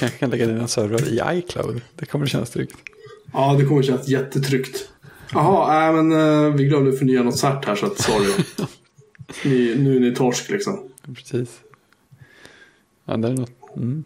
Kanske 0.00 0.18
kan 0.18 0.30
lägga 0.30 0.46
dina 0.46 0.68
servrar 0.68 1.08
i 1.34 1.38
iCloud. 1.38 1.80
Det 1.96 2.06
kommer 2.06 2.26
kännas 2.26 2.50
tryggt. 2.50 2.76
Ja, 3.32 3.54
det 3.58 3.64
kommer 3.64 3.82
kännas 3.82 4.08
jättetryggt. 4.08 4.88
Jaha, 5.32 5.80
nej 5.92 6.02
men 6.02 6.12
eh, 6.46 6.54
vi 6.54 6.64
glömde 6.64 6.92
förnya 6.92 7.22
något 7.22 7.38
cert 7.38 7.64
här 7.64 7.74
så 7.74 7.86
att 7.86 7.98
sorry. 7.98 8.32
ni, 9.44 9.74
nu 9.78 9.96
är 9.96 10.00
ni 10.00 10.14
torsk 10.14 10.50
liksom. 10.50 10.80
Precis. 11.14 11.60
Ja, 13.04 13.16
det 13.16 13.28
är 13.28 13.32
något. 13.32 13.50
Mm. 13.76 14.04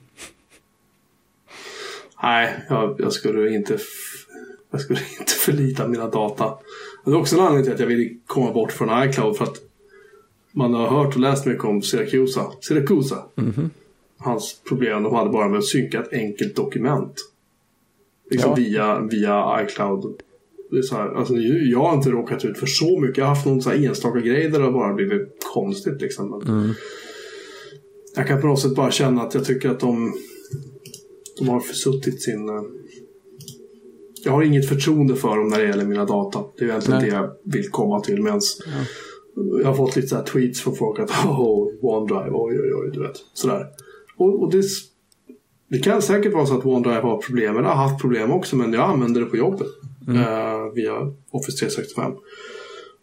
Nej, 2.23 2.65
jag, 2.69 2.97
jag 2.99 3.13
skulle 3.13 3.55
inte... 3.55 3.79
Jag 4.71 4.81
skulle 4.81 4.99
inte 5.21 5.33
förlita 5.33 5.89
mina 5.89 6.09
data. 6.09 6.55
Det 7.05 7.11
är 7.11 7.17
också 7.17 7.37
en 7.37 7.43
anledning 7.43 7.65
till 7.65 7.75
att 7.75 7.81
jag 7.81 7.87
vill 7.87 8.19
komma 8.27 8.53
bort 8.53 8.73
från 8.73 9.09
iCloud 9.09 9.37
för 9.37 9.45
att 9.45 9.57
man 10.53 10.75
har 10.75 10.87
hört 10.87 11.15
och 11.15 11.21
läst 11.21 11.47
mycket 11.47 11.65
om 11.65 11.83
Syracusa. 11.83 12.53
Syracusa. 12.61 13.25
Hans 14.19 14.61
problem, 14.69 15.03
de 15.03 15.15
hade 15.15 15.31
bara 15.31 15.49
med 15.49 15.59
att 15.59 15.65
synka 15.65 16.01
ett 16.03 16.13
enkelt 16.13 16.57
dokument. 16.57 17.15
Liksom 18.31 18.51
Ja. 18.51 18.55
via, 18.57 19.01
via 19.01 19.63
iCloud. 19.63 20.15
Det 20.71 20.79
är 20.79 20.83
så 20.83 20.95
här, 20.97 21.15
alltså, 21.15 21.35
jag 21.37 21.81
har 21.81 21.95
inte 21.95 22.11
råkat 22.11 22.45
ut 22.45 22.59
för 22.59 22.67
så 22.67 23.01
mycket. 23.01 23.17
Jag 23.19 23.25
har 23.25 23.35
haft 23.35 23.47
någon 23.47 23.63
så 23.63 23.71
enstaka 23.71 24.21
grej 24.21 24.49
där 24.49 24.59
det 24.59 24.65
har 24.65 24.73
bara 24.73 24.95
blivit 24.95 25.37
konstigt. 25.55 26.01
Liksom. 26.03 26.43
Men 26.47 26.75
Jag 28.17 28.27
kan 28.27 28.41
på 28.41 28.47
något 28.47 28.61
sätt 28.61 28.75
bara 28.77 28.91
känna 28.91 29.23
att 29.23 29.35
jag 29.35 29.45
tycker 29.45 29.71
att 29.71 29.81
de, 29.81 30.15
de 31.47 31.49
har 31.49 31.61
försuttit 31.61 32.23
sin... 32.23 32.49
eh, 32.49 32.63
Jag 34.25 34.33
har 34.33 34.43
inget 34.43 34.69
förtroende 34.69 35.17
för 35.17 35.37
dem 35.37 35.49
när 35.49 35.59
det 35.59 35.67
gäller 35.67 35.85
mina 35.85 36.05
data. 36.05 36.45
Det 36.59 36.65
är 36.65 36.69
egentligen 36.69 37.01
Nej. 37.01 37.11
det 37.11 37.17
jag 37.17 37.31
vill 37.45 37.69
komma 37.71 38.01
till. 38.01 38.23
Medans 38.23 38.59
Jag 39.63 39.69
har 39.69 39.75
fått 39.75 39.97
lite 39.97 40.09
så 40.09 40.23
tweets 40.23 40.61
från 40.61 40.77
folk 40.77 40.99
att 40.99 41.11
oh, 41.27 41.69
OneDrive, 41.81 42.31
oj 42.33 42.61
oj 42.61 42.75
oj, 42.75 42.91
du 42.93 43.01
vet. 43.03 43.17
Sådär. 43.33 43.67
Och, 44.17 44.43
och 44.43 44.53
det, 44.53 44.63
det 45.71 45.79
kan 45.79 46.03
säkert 46.03 46.33
vara 46.35 46.47
så 46.47 46.59
att 46.59 46.67
OneDrive 46.67 47.01
har 47.01 47.19
problem, 47.23 47.57
eller 47.57 47.69
har 47.69 47.89
haft 47.89 48.01
problem 48.01 48.33
också, 48.33 48.57
men 48.57 48.73
jag 48.73 48.91
använder 48.91 49.21
det 49.21 49.27
på 49.27 49.37
jobbet. 49.37 49.67
eh, 50.09 50.73
via 50.75 50.93
Office 51.31 51.59
365. 51.59 52.13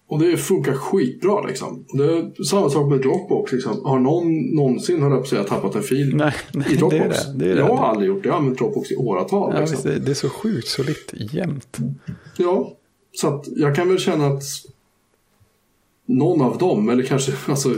Och 0.10 0.20
det 0.20 0.38
funkar 0.38 0.74
skitbra 0.74 1.42
liksom. 1.42 1.86
Det 1.94 2.04
är 2.04 2.44
samma 2.44 2.70
sak 2.70 2.90
med 2.92 3.00
Dropbox. 3.02 3.52
Liksom. 3.52 3.86
Har 3.86 4.00
någon 4.00 4.56
någonsin, 4.56 5.02
höll 5.04 5.24
jag 5.32 5.48
tappat 5.48 5.76
en 5.76 5.82
fil 5.84 6.16
Nej, 6.16 6.34
nej, 6.54 6.66
i 6.70 6.72
det 6.74 6.80
Dropbox? 6.80 7.02
är 7.26 7.34
det. 7.34 7.46
det, 7.46 7.52
är 7.52 7.56
det. 7.56 7.62
jag 7.62 7.76
har 7.76 7.88
aldrig 7.88 8.08
gjort 8.08 8.24
det. 8.24 8.28
Jag 8.30 8.34
har 8.34 8.40
använt 8.40 8.58
Dropbox 8.58 8.92
i 8.92 8.96
åratal. 8.96 9.52
Ja, 9.56 9.60
liksom. 9.60 9.80
det, 9.92 10.00
det 10.00 10.12
är 10.12 10.16
så 10.16 10.30
sjukt 10.30 10.68
solitt 10.68 11.14
jämt. 11.14 11.78
Ja, 12.38 12.74
så 13.16 13.28
att 13.28 13.46
jag 13.56 13.76
kan 13.76 13.90
väl 13.90 14.00
känna 14.00 14.28
att 14.28 14.44
någon 16.06 16.42
av 16.42 16.58
dem, 16.58 16.90
eller 16.90 17.04
kanske 17.04 17.32
alltså, 17.48 17.70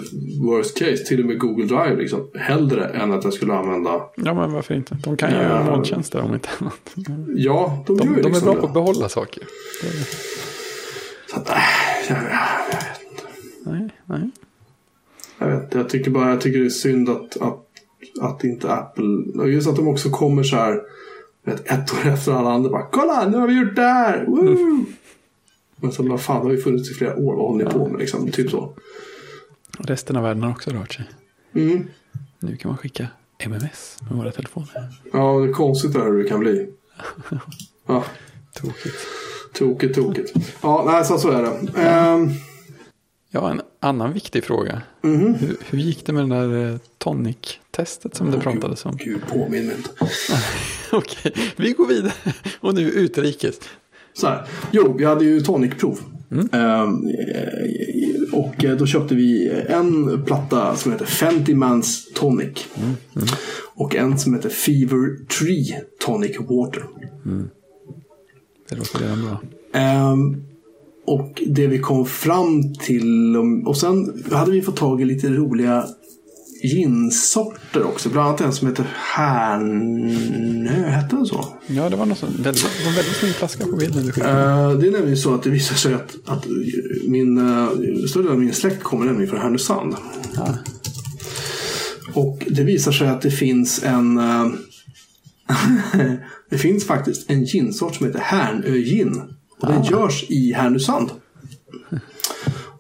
worst 0.42 0.78
case, 0.80 0.98
till 0.98 1.20
och 1.20 1.26
med 1.26 1.40
Google 1.40 1.66
Drive, 1.66 1.96
liksom, 1.96 2.28
hellre 2.36 2.86
än 2.86 3.12
att 3.12 3.24
jag 3.24 3.34
skulle 3.34 3.54
använda... 3.54 4.02
Ja, 4.16 4.34
men 4.34 4.54
varför 4.54 4.74
inte? 4.74 4.98
De 5.04 5.18
kan 5.18 5.30
ju 5.32 5.36
Ja. 5.36 5.42
göra 5.44 5.64
molntjänster 5.66 6.22
om 6.22 6.34
inte 6.34 6.50
annat. 6.60 6.96
Ja, 7.36 7.84
de, 7.88 7.98
De, 7.98 8.08
gör 8.08 8.16
ju 8.16 8.22
de 8.22 8.28
är 8.28 8.30
liksom 8.30 8.46
bra 8.46 8.54
det. 8.56 8.62
på 8.62 8.68
att 8.68 8.74
behålla 8.74 9.10
saker. 9.10 9.44
Så 11.34 11.38
att, 11.38 11.50
äh, 11.50 11.56
Nej, 14.12 14.30
jag 15.40 15.48
vet 15.48 15.64
inte, 15.64 15.78
jag 15.78 15.90
tycker 15.90 16.12
bara 16.12 16.30
jag 16.30 16.42
tycker 16.42 16.60
det 16.60 16.66
är 16.66 16.70
synd 16.70 17.10
att, 17.10 17.42
att, 17.42 17.66
att 18.22 18.44
inte 18.44 18.74
Apple... 18.74 19.48
Just 19.48 19.68
att 19.68 19.76
de 19.76 19.88
också 19.88 20.10
kommer 20.10 20.44
så 20.44 20.56
här 20.56 20.82
vet, 21.44 21.72
ett 21.72 21.94
år 21.94 22.08
efter 22.12 22.32
alla 22.32 22.52
andra. 22.52 22.70
Bara, 22.70 22.88
Kolla, 22.92 23.28
nu 23.28 23.38
har 23.38 23.48
vi 23.48 23.60
gjort 23.60 23.76
det 23.76 23.82
här! 23.82 24.26
Woo! 24.26 24.86
Men 25.76 25.92
så, 25.92 26.04
vad 26.04 26.22
fan, 26.22 26.40
det 26.40 26.46
har 26.46 26.52
ju 26.52 26.62
funnits 26.62 26.92
i 26.92 26.94
flera 26.94 27.16
år. 27.16 27.36
Vad 27.36 27.48
håller 27.48 27.66
ni 27.66 27.72
på 27.72 27.88
med? 27.88 28.00
Liksom, 28.00 28.32
typ 28.32 28.50
så. 28.52 28.74
Resten 29.80 30.16
av 30.16 30.24
världen 30.24 30.44
har 30.44 30.52
också 30.52 30.72
rört 30.72 30.94
sig. 30.94 31.10
Mm. 31.54 31.88
Nu 32.40 32.56
kan 32.58 32.70
man 32.70 32.78
skicka 32.78 33.08
MMS 33.38 33.98
med 34.10 34.18
våra 34.18 34.32
telefoner. 34.32 34.90
Ja, 35.14 35.40
det 35.40 35.50
är 35.50 35.54
konstigt 35.54 35.94
där 35.94 36.06
hur 36.06 36.24
det 36.24 36.30
kan 36.30 36.40
bli. 36.40 36.70
Ja, 37.88 38.04
Tokigt. 38.54 38.96
tokigt, 39.54 39.96
tokigt. 39.96 40.34
Ja, 40.62 40.84
nej, 40.92 41.06
så, 41.06 41.18
så 41.18 41.32
är 41.32 41.42
det. 41.42 41.82
Ehm, 41.82 42.30
Ja, 43.34 43.52
en 43.52 43.61
annan 43.84 44.14
viktig 44.14 44.44
fråga. 44.44 44.82
mhm. 45.02 45.34
Hur, 45.34 45.58
hur 45.70 45.80
gick 45.80 46.06
det 46.06 46.14
med 46.14 46.22
den 46.22 46.30
där 46.30 46.72
eh, 46.72 46.78
tonic-testet 46.98 48.16
som 48.16 48.32
det 48.32 48.40
pratades 48.40 48.86
om? 48.86 48.98
Gud, 48.98 49.22
påminn 49.30 49.68
mig 49.68 49.76
inte. 49.78 49.90
Okej, 50.92 51.34
vi 51.56 51.72
går 51.72 51.88
vidare. 51.88 52.14
Och 52.60 52.76
nu 52.76 52.90
utrikes. 52.90 53.60
Så 54.14 54.28
här. 54.28 54.48
Jo, 54.72 54.96
vi 54.98 55.06
hade 55.06 55.26
ju 55.26 55.42
tonicprov. 55.42 56.00
Ehm, 56.52 57.08
eh, 57.08 58.40
och 58.40 58.64
eh, 58.66 58.78
då 58.78 58.86
köpte 58.86 59.16
vi 59.16 59.50
en 59.68 60.24
platta 60.26 60.76
som 60.76 60.92
heter 60.92 61.06
50 61.06 61.54
Mans 61.54 62.14
Tonic. 62.14 62.66
Och 63.76 63.96
en 63.96 64.20
som 64.20 64.34
heter 64.34 64.50
Fever 64.50 65.26
Tree 65.26 65.82
Tonic 66.06 66.38
Water. 66.40 66.84
Det 68.70 68.76
låter 68.76 69.00
redan 69.00 69.22
bra. 69.26 69.42
Ehm, 69.74 70.44
och 71.06 71.44
det 71.48 71.68
vi 71.68 71.80
kom 71.80 72.06
fram 72.06 72.74
till. 72.74 73.38
Och 73.66 73.78
sen 73.78 74.24
hade 74.32 74.52
vi 74.52 74.62
fått 74.62 74.78
tag 74.78 75.02
i 75.02 75.06
lite 75.06 75.30
roliga 75.30 75.86
ginsorter 76.64 77.84
också. 77.84 78.10
Bland 78.10 78.28
annat 78.28 78.42
en 78.42 78.54
som 78.54 78.68
heter 78.68 78.88
Härnö. 79.16 80.90
Hette 80.90 81.16
den 81.16 81.26
så? 81.26 81.46
Ja, 81.68 81.90
det 81.90 81.96
var 81.96 82.06
något 82.06 82.18
sånt. 82.18 82.40
Väldigt, 82.40 82.68
en 82.88 82.96
väldigt 82.96 83.16
snygg 83.16 83.34
flaska 83.34 83.66
på 83.66 83.76
bilden. 83.76 84.08
Eh, 84.08 84.14
det 84.72 84.88
är 84.88 84.92
nämligen 84.92 85.18
så 85.18 85.34
att 85.34 85.44
det 85.44 85.50
visar 85.50 85.76
sig 85.76 85.94
att, 85.94 86.16
att 86.26 86.46
min, 87.08 87.38
uh, 87.38 87.70
större 88.10 88.24
delen 88.24 88.38
av 88.38 88.40
min 88.40 88.54
släkt 88.54 88.84
kommer 88.84 89.06
nämligen 89.06 89.30
från 89.30 89.42
Härnösand. 89.42 89.96
Ja. 90.36 90.58
Och 92.14 92.48
det 92.50 92.64
visar 92.64 92.92
sig 92.92 93.08
att 93.08 93.22
det 93.22 93.32
finns 93.32 93.84
en 93.84 94.18
eh, 94.18 94.46
Det 96.50 96.58
finns 96.58 96.86
faktiskt 96.86 97.30
en 97.30 97.44
ginsort 97.44 97.96
som 97.96 98.06
heter 98.06 98.20
Härnö 98.20 98.78
gin. 98.78 99.22
Och 99.62 99.68
den 99.68 99.84
görs 99.84 100.26
i 100.30 100.54
Härnösand. 100.54 101.12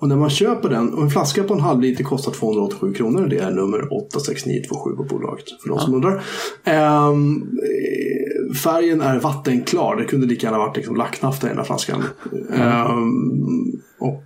Och 0.02 0.08
när 0.08 0.16
man 0.16 0.30
köper 0.30 0.70
den, 0.70 0.94
och 0.94 1.02
en 1.04 1.10
flaska 1.10 1.44
på 1.44 1.54
en 1.54 1.60
halv 1.60 1.82
liter 1.82 2.04
kostar 2.04 2.32
287 2.32 2.94
kronor. 2.94 3.28
Det 3.28 3.38
är 3.38 3.52
nummer 3.52 3.94
86927 3.94 4.96
på 4.96 5.04
bolaget. 5.04 5.46
För 5.62 5.70
de 5.70 5.80
som 5.80 5.94
undrar. 5.94 6.24
Ehm, 6.64 7.36
eh, 7.42 8.56
färgen 8.56 9.02
är 9.02 9.20
vattenklar. 9.20 9.96
Det 9.96 10.06
kunde 10.06 10.28
lika 10.28 10.48
gärna 10.48 10.58
varit 10.58 10.78
liksom 10.78 10.96
lacknafta 10.96 11.48
i 11.48 11.50
den 11.50 11.58
här 11.58 11.66
flaskan. 11.66 12.04
Ehm, 12.54 13.82
och 14.00 14.24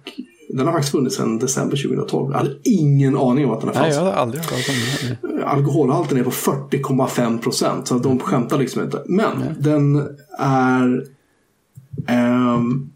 den 0.50 0.66
har 0.66 0.74
faktiskt 0.74 0.92
funnits 0.92 1.16
sedan 1.16 1.40
december 1.40 1.78
2012. 1.78 2.32
Jag 2.32 2.38
hade 2.38 2.56
ingen 2.64 3.18
aning 3.18 3.46
om 3.46 3.52
att 3.52 3.62
den 3.62 3.70
här 3.70 3.82
Nej, 3.82 3.84
fanns. 3.84 3.96
jag 3.96 4.04
hade 4.04 4.16
aldrig 4.18 4.44
hört 4.44 4.70
om 4.70 5.30
här. 5.30 5.44
Alkoholhalten 5.44 6.18
är 6.18 6.24
på 6.24 6.32
40,5 6.32 7.38
procent. 7.40 7.88
Så 7.88 7.98
de 7.98 8.20
skämtar 8.20 8.58
liksom 8.58 8.84
inte. 8.84 9.02
Men 9.06 9.32
den 9.60 10.08
är 10.40 11.15
ehm, 12.08 12.90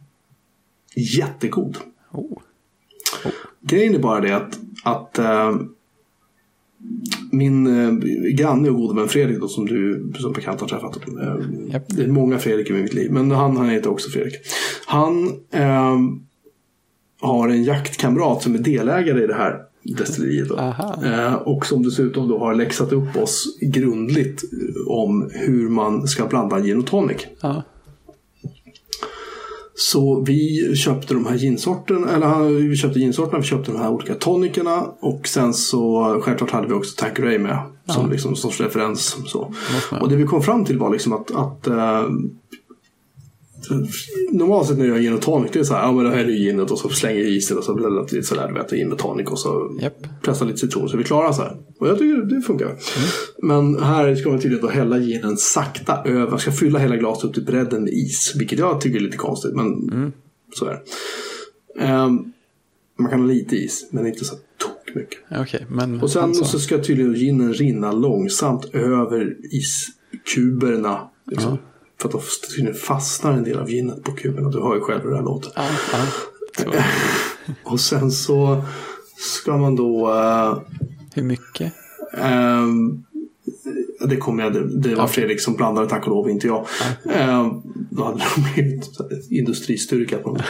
jättegod. 0.95 1.77
Oh. 2.11 2.37
Grejen 3.61 3.95
är 3.95 3.99
bara 3.99 4.21
det 4.21 4.35
att, 4.35 4.59
att 4.83 5.19
ehm, 5.19 5.69
min 7.31 7.67
eh, 7.67 7.93
granne 8.33 8.69
och 8.69 8.75
gode 8.75 8.99
vän 8.99 9.09
Fredrik 9.09 9.39
då, 9.39 9.47
som 9.47 9.65
du 9.65 10.11
som 10.19 10.33
bekant 10.33 10.61
har 10.61 10.67
träffat. 10.67 11.07
ehm, 11.07 11.69
Japp. 11.71 11.85
Det 11.87 12.03
är 12.03 12.07
många 12.07 12.39
Fredrik 12.39 12.69
i 12.69 12.73
mitt 12.73 12.93
liv. 12.93 13.11
Men 13.11 13.31
han, 13.31 13.57
han 13.57 13.69
heter 13.69 13.89
också 13.89 14.09
Fredrik. 14.09 14.35
Han 14.85 15.39
ehm, 15.51 16.25
har 17.21 17.49
en 17.49 17.63
jaktkamrat 17.63 18.43
som 18.43 18.55
är 18.55 18.59
delägare 18.59 19.23
i 19.23 19.27
det 19.27 19.33
här 19.33 19.59
destilleriet. 19.83 20.51
Aha. 20.51 21.05
Eh, 21.05 21.33
och 21.33 21.65
som 21.65 21.83
dessutom 21.83 22.27
då 22.27 22.39
har 22.39 22.55
läxat 22.55 22.91
upp 22.93 23.15
oss 23.15 23.57
grundligt 23.61 24.43
eh, 24.43 24.91
om 24.91 25.29
hur 25.33 25.69
man 25.69 26.07
ska 26.07 26.25
blanda 26.25 26.59
gin 26.59 26.79
och 26.79 26.87
tonic. 26.87 27.27
Ja. 27.41 27.63
Så 29.81 30.23
vi 30.27 30.75
köpte 30.75 31.13
de 31.13 31.25
här 31.25 31.35
ginsorterna, 31.35 32.15
eller 32.15 32.49
vi 32.69 32.75
köpte 32.75 32.99
ginsorterna, 32.99 33.39
vi 33.39 33.45
köpte 33.45 33.71
de 33.71 33.77
här 33.77 33.89
olika 33.89 34.15
tonikerna 34.15 34.81
och 34.99 35.27
sen 35.27 35.53
så 35.53 36.19
självklart 36.23 36.51
hade 36.51 36.67
vi 36.67 36.73
också 36.73 36.95
Tanqueray 36.97 37.39
med 37.39 37.59
som 37.85 38.11
liksom 38.11 38.35
sorts 38.35 38.61
referens. 38.61 39.17
Så. 39.25 39.53
Och 40.01 40.09
det 40.09 40.15
vi 40.15 40.23
kom 40.23 40.41
fram 40.41 40.65
till 40.65 40.79
var 40.79 40.91
liksom 40.91 41.13
att, 41.13 41.31
att 41.35 41.67
eh, 41.67 42.03
Normalt 44.31 44.67
sett 44.67 44.77
när 44.77 44.85
jag 44.85 44.95
gör 44.95 45.01
gin 45.03 45.13
och 45.13 45.21
tonic, 45.21 45.51
det 45.51 45.59
är 45.59 45.63
så 45.63 45.73
här, 45.73 45.81
ja 45.81 45.91
men 45.91 46.03
det 46.05 46.11
här 46.11 46.17
är 46.17 46.29
ginet 46.29 46.71
och 46.71 46.79
så 46.79 46.89
slänger 46.89 47.21
jag 47.21 47.29
isen 47.29 47.57
och 47.57 47.63
så 47.63 47.73
det 47.73 48.13
lite 48.15 48.27
sådär, 48.27 48.47
du 48.47 48.53
vet, 48.53 48.71
gin 48.71 48.91
och 48.91 48.97
tonic 48.97 49.27
och 49.27 49.39
så 49.39 49.77
Japp. 49.81 50.21
pressar 50.21 50.45
lite 50.45 50.57
citron 50.59 50.89
så 50.89 50.97
vi 50.97 51.03
klara 51.03 51.33
så 51.33 51.41
här. 51.41 51.57
Och 51.79 51.87
jag 51.87 51.97
tycker 51.99 52.35
det 52.35 52.41
funkar. 52.41 52.75
Men 53.41 53.83
här 53.83 54.15
ska 54.15 54.29
man 54.29 54.39
tydligen 54.39 54.65
då 54.65 54.71
hälla 54.71 54.97
ginen 54.97 55.37
sakta 55.37 56.03
över, 56.05 56.29
man 56.29 56.39
ska 56.39 56.51
fylla 56.51 56.79
hela 56.79 56.95
glaset 56.97 57.23
upp 57.23 57.33
till 57.33 57.45
bredden 57.45 57.83
med 57.83 57.93
is. 57.93 58.33
Vilket 58.39 58.59
jag 58.59 58.81
tycker 58.81 58.97
är 58.99 59.03
lite 59.03 59.17
konstigt, 59.17 59.55
men 59.55 59.73
så 60.55 60.65
är 60.65 60.71
det. 60.71 60.81
Ehm, 61.83 62.19
man 62.99 63.09
kan 63.09 63.19
ha 63.19 63.27
lite 63.27 63.55
is, 63.55 63.87
men 63.91 64.07
inte 64.07 64.25
så 64.25 64.35
tok 64.57 64.95
mycket. 64.95 65.19
Okej, 65.39 65.65
men 65.69 66.01
Och 66.01 66.09
sen 66.11 66.35
sa- 66.35 66.45
så 66.45 66.59
ska 66.59 66.77
tydligen 66.77 67.13
ginen 67.13 67.53
rinna 67.53 67.91
långsamt 67.91 68.65
över 68.73 69.35
iskuberna. 69.51 71.09
Liksom. 71.31 71.57
För 72.01 72.07
att 72.07 72.11
då 72.11 72.21
fastnar 72.73 73.33
en 73.33 73.43
del 73.43 73.59
av 73.59 73.69
ginet 73.69 74.03
på 74.03 74.11
kuberna. 74.11 74.49
Du 74.49 74.61
hör 74.61 74.75
ju 74.75 74.81
själv 74.81 75.01
hur 75.03 75.09
det 75.09 75.15
här 75.15 75.23
låter. 75.23 75.51
Ja, 75.55 75.65
ja. 76.65 76.83
Och 77.63 77.79
sen 77.79 78.11
så 78.11 78.63
ska 79.17 79.57
man 79.57 79.75
då... 79.75 80.09
eh, 80.13 80.57
hur 81.13 81.23
mycket? 81.23 81.73
ehm, 82.13 83.03
det 84.05 84.17
kommer 84.17 84.43
jag, 84.43 84.53
det, 84.53 84.79
det 84.79 84.95
var 84.95 85.07
Fredrik 85.07 85.41
som 85.41 85.53
blandade 85.53 85.89
tack 85.89 86.03
och 86.03 86.09
lov, 86.09 86.29
inte 86.29 86.47
jag. 86.47 86.65
Ehm, 87.13 87.49
då 87.89 88.03
hade 88.03 88.23
de 88.35 88.41
blivit 88.53 88.89
industristyrka 89.29 90.17
på 90.17 90.29
dem. 90.29 90.43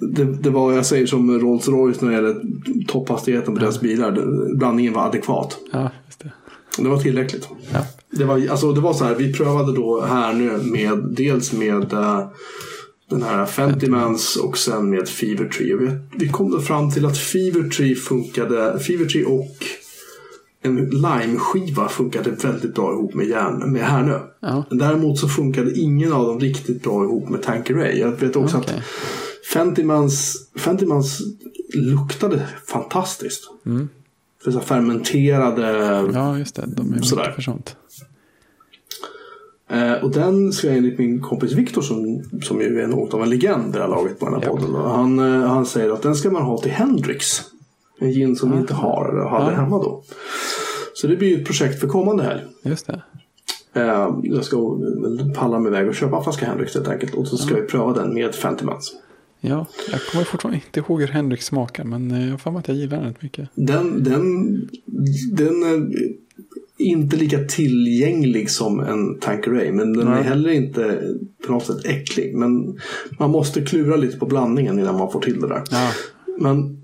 Det, 0.00 0.24
det 0.24 0.50
var, 0.50 0.72
jag 0.72 0.86
säger 0.86 1.06
som 1.06 1.40
Rolls 1.40 1.68
Royce 1.68 2.04
när 2.04 2.10
det 2.10 2.16
gäller 2.16 2.42
topphastigheten 2.86 3.54
på 3.54 3.60
deras 3.60 3.80
bilar. 3.80 4.12
Blandningen 4.56 4.92
var 4.92 5.06
adekvat. 5.06 5.58
Ja, 5.72 5.90
det. 6.18 6.32
Det 6.78 6.88
var 6.88 6.98
tillräckligt. 6.98 7.48
Ja. 7.72 7.86
Det 8.10 8.24
var, 8.24 8.48
alltså, 8.48 8.72
det 8.72 8.80
var 8.80 8.92
så 8.92 9.04
här, 9.04 9.14
vi 9.14 9.32
prövade 9.32 9.72
då 9.72 10.00
här 10.00 10.32
nu 10.32 10.58
med 10.62 10.98
dels 11.16 11.52
med 11.52 11.92
eh, 11.92 12.28
den 13.10 13.22
här 13.22 13.46
50 13.46 13.90
mans 13.90 14.36
och 14.36 14.58
sen 14.58 14.90
med 14.90 15.08
Fever 15.08 15.48
Tree. 15.48 15.74
Och 15.74 15.82
vi, 15.82 15.90
vi 16.16 16.28
kom 16.28 16.50
då 16.50 16.60
fram 16.60 16.90
till 16.90 17.06
att 17.06 17.18
Fever 17.18 17.68
Tree 17.68 17.94
funkade, 17.94 18.78
Fever 18.80 19.04
Tree 19.04 19.24
och 19.24 19.56
en 20.62 20.76
limeskiva 20.76 21.88
funkade 21.88 22.30
väldigt 22.30 22.74
bra 22.74 22.92
ihop 22.92 23.14
med, 23.14 23.26
järn, 23.26 23.72
med 23.72 23.82
Härnö. 23.82 24.18
Ja. 24.40 24.64
Däremot 24.70 25.18
så 25.18 25.28
funkade 25.28 25.78
ingen 25.78 26.12
av 26.12 26.26
dem 26.26 26.40
riktigt 26.40 26.82
bra 26.82 27.04
ihop 27.04 27.28
med 27.28 27.42
Tanqueray. 27.42 27.98
Jag 27.98 28.10
vet 28.10 28.36
också 28.36 28.56
Okej. 28.56 28.74
att 28.76 28.84
50 29.52 29.84
mans, 29.84 30.36
50 30.56 30.86
mans 30.86 31.20
luktade 31.74 32.48
fantastiskt. 32.66 33.50
För 34.44 34.50
så 34.50 34.60
fermenterade 34.60 35.62
Ja, 36.14 36.38
just 36.38 36.54
det. 36.54 36.64
De 36.66 36.94
är 36.94 37.02
Sådär. 37.02 37.32
för 37.34 37.42
sånt. 37.42 37.76
Eh, 39.70 39.92
och 39.92 40.10
den 40.10 40.52
ska 40.52 40.66
jag 40.66 40.76
enligt 40.76 40.98
min 40.98 41.20
kompis 41.20 41.52
Viktor 41.52 41.82
som, 41.82 42.22
som 42.42 42.60
ju 42.60 42.80
är 42.80 42.86
något 42.86 43.14
av 43.14 43.22
en 43.22 43.30
legend 43.30 43.68
i 43.68 43.72
det 43.78 43.82
här 43.84 43.88
laget 43.88 44.18
på 44.18 44.24
den 44.30 44.34
här 44.34 44.48
podden. 44.50 44.74
Och 44.74 44.90
Han, 44.90 45.18
eh, 45.18 45.48
han 45.48 45.66
säger 45.66 45.90
att 45.90 46.02
den 46.02 46.14
ska 46.14 46.30
man 46.30 46.42
ha 46.42 46.58
till 46.58 46.70
Hendrix. 46.72 47.26
En 48.00 48.10
gin 48.12 48.36
som 48.36 48.50
vi 48.52 48.58
inte 48.58 48.74
har 48.74 49.08
eller 49.12 49.28
hade 49.28 49.52
Ja. 49.52 49.56
hemma 49.60 49.78
då. 49.78 50.02
Så 50.94 51.06
det 51.06 51.16
blir 51.16 51.40
ett 51.40 51.46
projekt 51.46 51.80
för 51.80 51.88
kommande 51.88 52.22
helg. 52.22 52.40
Just 52.62 52.86
det. 52.86 53.02
Eh, 53.72 54.10
jag 54.22 54.44
ska 54.44 54.78
palla 55.36 55.58
mig 55.58 55.72
iväg 55.72 55.88
och 55.88 55.94
köpa 55.94 56.16
en 56.16 56.22
flaska 56.22 56.46
Hendrix 56.46 56.74
helt 56.74 56.88
enkelt. 56.88 57.14
Och 57.14 57.28
så 57.28 57.36
ska 57.36 57.54
vi 57.54 57.62
pröva 57.62 57.92
den 57.92 58.14
med 58.14 58.34
50 58.34 58.64
mans. 58.64 58.92
Ja, 59.40 59.66
jag 59.90 60.00
kommer 60.06 60.24
fortfarande 60.24 60.60
inte 60.66 60.80
ihåg 60.80 61.00
hur 61.00 61.08
Henrik 61.08 61.42
smakar, 61.42 61.84
men 61.84 62.10
eh, 62.10 62.28
jag 62.28 62.38
har 62.44 62.58
att 62.58 62.68
jag 62.68 62.76
gillar 62.76 62.96
den 62.96 63.06
rätt 63.06 63.22
mycket. 63.22 63.48
Den, 63.54 64.04
den, 64.04 64.54
den 65.32 65.62
eh, 65.62 65.90
inte 66.80 67.16
lika 67.16 67.38
tillgänglig 67.38 68.50
som 68.50 68.80
en 68.80 69.18
Tanqueray. 69.18 69.72
Men 69.72 69.92
den 69.92 70.08
är 70.08 70.14
Nej. 70.14 70.22
heller 70.22 70.50
inte 70.50 71.02
på 71.46 71.52
något 71.52 71.66
sätt 71.66 71.84
äcklig. 71.84 72.34
Men 72.34 72.78
man 73.18 73.30
måste 73.30 73.60
klura 73.62 73.96
lite 73.96 74.18
på 74.18 74.26
blandningen 74.26 74.78
innan 74.78 74.98
man 74.98 75.12
får 75.12 75.20
till 75.20 75.40
det 75.40 75.48
där. 75.48 75.62
Ja, 75.70 75.90
Men 76.38 76.80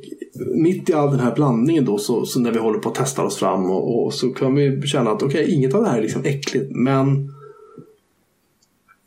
mitt 0.54 0.90
i 0.90 0.92
all 0.92 1.10
den 1.10 1.20
här 1.20 1.34
blandningen 1.34 1.84
då 1.84 1.98
så, 1.98 2.24
så 2.24 2.40
när 2.40 2.52
vi 2.52 2.58
håller 2.58 2.78
på 2.78 2.88
att 2.88 2.94
testa 2.94 3.22
oss 3.22 3.36
fram 3.36 3.70
och, 3.70 4.04
och 4.04 4.14
så 4.14 4.28
kan 4.28 4.54
vi 4.54 4.82
känna 4.82 5.10
att 5.10 5.22
okej, 5.22 5.54
inget 5.54 5.74
av 5.74 5.82
det 5.82 5.88
här 5.88 5.98
är 5.98 6.02
liksom 6.02 6.24
äckligt. 6.24 6.70
Men 6.70 7.32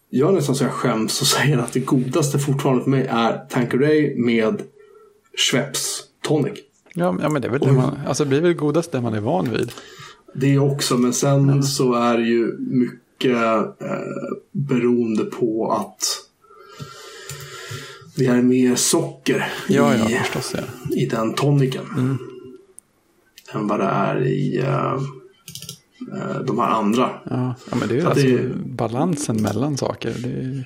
jag 0.10 0.30
är 0.30 0.34
nästan 0.34 0.56
så 0.56 0.64
jag 0.64 0.72
skäms 0.74 1.22
och 1.22 1.28
säger 1.38 1.58
att 1.58 1.74
det 1.74 1.80
godaste 1.80 2.40
fortfarande 2.40 2.84
för 2.84 2.90
mig 2.92 3.08
är 3.10 3.46
Tanqueray 3.50 4.16
med 4.16 4.62
Schweppes 5.38 6.02
tonic. 6.22 6.60
ja, 6.94 7.18
ja 7.22 7.30
men 7.30 7.42
det 7.42 7.48
är 7.48 7.52
väl 7.52 7.60
det 7.60 7.72
man, 7.72 8.00
alltså 8.08 8.24
det 8.24 8.30
blir 8.30 8.42
väl 8.42 8.54
godast 8.54 8.92
det 8.92 9.02
man 9.02 9.14
är 9.14 9.20
van 9.22 9.50
vid. 9.52 9.72
Det 10.34 10.60
också, 10.60 10.98
men 10.98 11.14
sen 11.14 11.64
så 11.64 11.94
är 11.94 12.18
det 12.18 12.24
ju 12.24 12.58
mycket 12.60 13.36
eh, 13.82 13.98
beroende 14.52 15.24
på 15.24 15.72
att 15.72 16.04
det 18.16 18.26
är 18.26 18.42
mer 18.42 18.76
socker 18.76 19.52
Ja, 19.68 19.96
i, 19.96 20.00
ja, 20.00 20.20
förstås 20.20 20.56
ja. 20.56 20.96
i 20.96 21.06
den 21.06 21.34
toniken. 21.34 21.86
Mm. 21.98 22.18
Än 23.54 23.68
vad 23.68 23.80
det 23.80 23.86
är 23.86 24.28
i 24.28 24.58
eh, 24.60 25.02
de 26.46 26.60
här 26.60 26.70
andra. 26.70 27.10
Ja, 27.24 27.56
ja 27.72 27.78
men 27.80 27.88
det 27.88 27.94
är 27.94 28.00
ju 28.00 28.06
alltså 28.06 28.28
det- 28.28 28.56
balansen 28.66 29.42
mellan 29.42 29.78
saker. 29.78 30.16
Det 30.18 30.66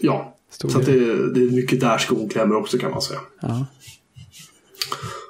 Ja, 0.00 0.36
så 0.50 0.66
det, 0.66 1.32
det 1.32 1.40
är 1.40 1.50
mycket 1.50 1.80
där 1.80 1.98
skon 1.98 2.28
klämmer 2.28 2.56
också 2.56 2.78
kan 2.78 2.90
man 2.90 3.02
säga. 3.02 3.20
Ja. 3.40 3.66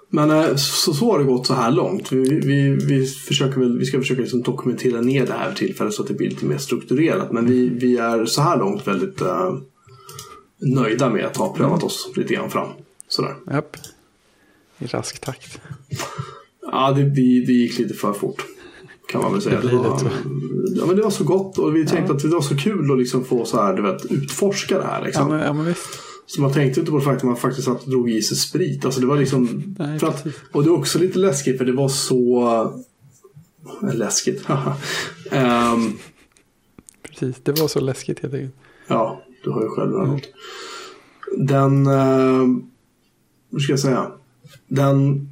Men 0.09 0.31
eh, 0.31 0.57
så, 0.57 0.95
så 0.95 1.13
har 1.13 1.19
det 1.19 1.25
gått 1.25 1.47
så 1.47 1.55
här 1.55 1.71
långt. 1.71 2.13
Vi, 2.13 2.41
vi, 2.41 2.71
vi, 2.87 3.07
försöker 3.07 3.61
väl, 3.61 3.79
vi 3.79 3.85
ska 3.85 3.99
försöka 3.99 4.21
liksom 4.21 4.43
dokumentera 4.43 5.01
ner 5.01 5.27
det 5.27 5.33
här 5.33 5.53
tillfället 5.53 5.95
så 5.95 6.03
att 6.03 6.09
det 6.09 6.15
blir 6.15 6.29
lite 6.29 6.47
mer 6.47 6.59
strukturerat. 6.59 7.33
Men 7.33 7.47
vi, 7.47 7.69
vi 7.69 7.97
är 7.97 8.27
så 8.27 8.43
här 8.43 8.59
långt 8.59 8.87
väldigt 8.87 9.21
eh, 9.21 9.55
nöjda 10.59 11.11
med 11.11 11.25
att 11.25 11.37
ha 11.37 11.55
prövat 11.55 11.83
oss 11.83 12.13
lite 12.17 12.35
grann 12.35 12.51
fram. 12.51 12.69
Sådär. 13.09 13.35
Japp. 13.51 13.77
I 14.79 14.87
rask 14.87 15.19
takt. 15.19 15.61
Ja, 16.73 16.93
det, 16.93 17.03
det, 17.03 17.45
det 17.47 17.53
gick 17.53 17.79
lite 17.79 17.95
för 17.95 18.13
fort. 18.13 18.45
Kan 19.11 19.23
man 19.23 19.33
väl 19.33 19.43
säga. 19.43 19.61
Det 19.61 19.77
var, 19.77 19.93
det, 19.93 19.99
tror 19.99 20.13
ja, 20.77 20.87
men 20.87 20.97
det 20.97 21.03
var 21.03 21.11
så 21.11 21.25
gott 21.25 21.59
och 21.59 21.77
vi 21.77 21.87
tänkte 21.87 22.13
att 22.13 22.23
det 22.23 22.29
var 22.29 22.41
så 22.41 22.57
kul 22.57 22.93
att 22.93 22.99
liksom 22.99 23.25
få 23.25 23.45
så 23.45 23.63
här, 23.63 23.75
du 23.75 23.83
vet, 23.83 24.05
utforska 24.05 24.79
det 24.79 24.85
här. 24.85 24.99
Ja 25.01 25.07
Liksom. 25.07 25.29
men, 25.29 25.41
ja, 25.41 25.53
men 25.53 25.65
visst. 25.65 25.89
Så 26.27 26.41
man 26.41 26.53
tänkte 26.53 26.81
inte 26.81 26.93
på 26.93 26.99
det 26.99 27.05
faktum 27.05 27.29
att 27.29 27.33
man 27.33 27.51
faktiskt 27.51 27.69
och 27.69 27.81
drog 27.87 28.11
i 28.11 28.23
sig 28.23 28.37
sprit. 28.37 28.85
Alltså 28.85 29.01
det 29.01 29.07
var 29.07 29.17
liksom... 29.17 29.75
Nej, 29.79 29.99
att, 30.03 30.27
och 30.53 30.65
det 30.65 30.71
var 30.71 30.79
också 30.79 30.99
lite 30.99 31.19
läskigt 31.19 31.59
för 31.59 31.65
det 31.65 31.73
var 31.73 31.89
så... 31.89 32.81
Läskigt. 33.93 34.45
Ehm, 35.31 35.93
Precis, 37.03 37.37
det 37.43 37.61
var 37.61 37.69
så 37.69 37.81
läskigt 37.81 38.21
helt 38.21 38.35
enkelt. 38.35 38.55
ja, 38.87 39.23
du 39.45 39.51
har 39.51 39.63
ju 39.63 39.69
själv 39.69 39.93
hört. 39.93 40.29
Den... 41.37 41.87
Uh, 41.87 42.59
hur 43.53 43.59
ska 43.59 43.73
jag 43.73 43.81
säga? 43.81 44.11
Den... 44.69 45.30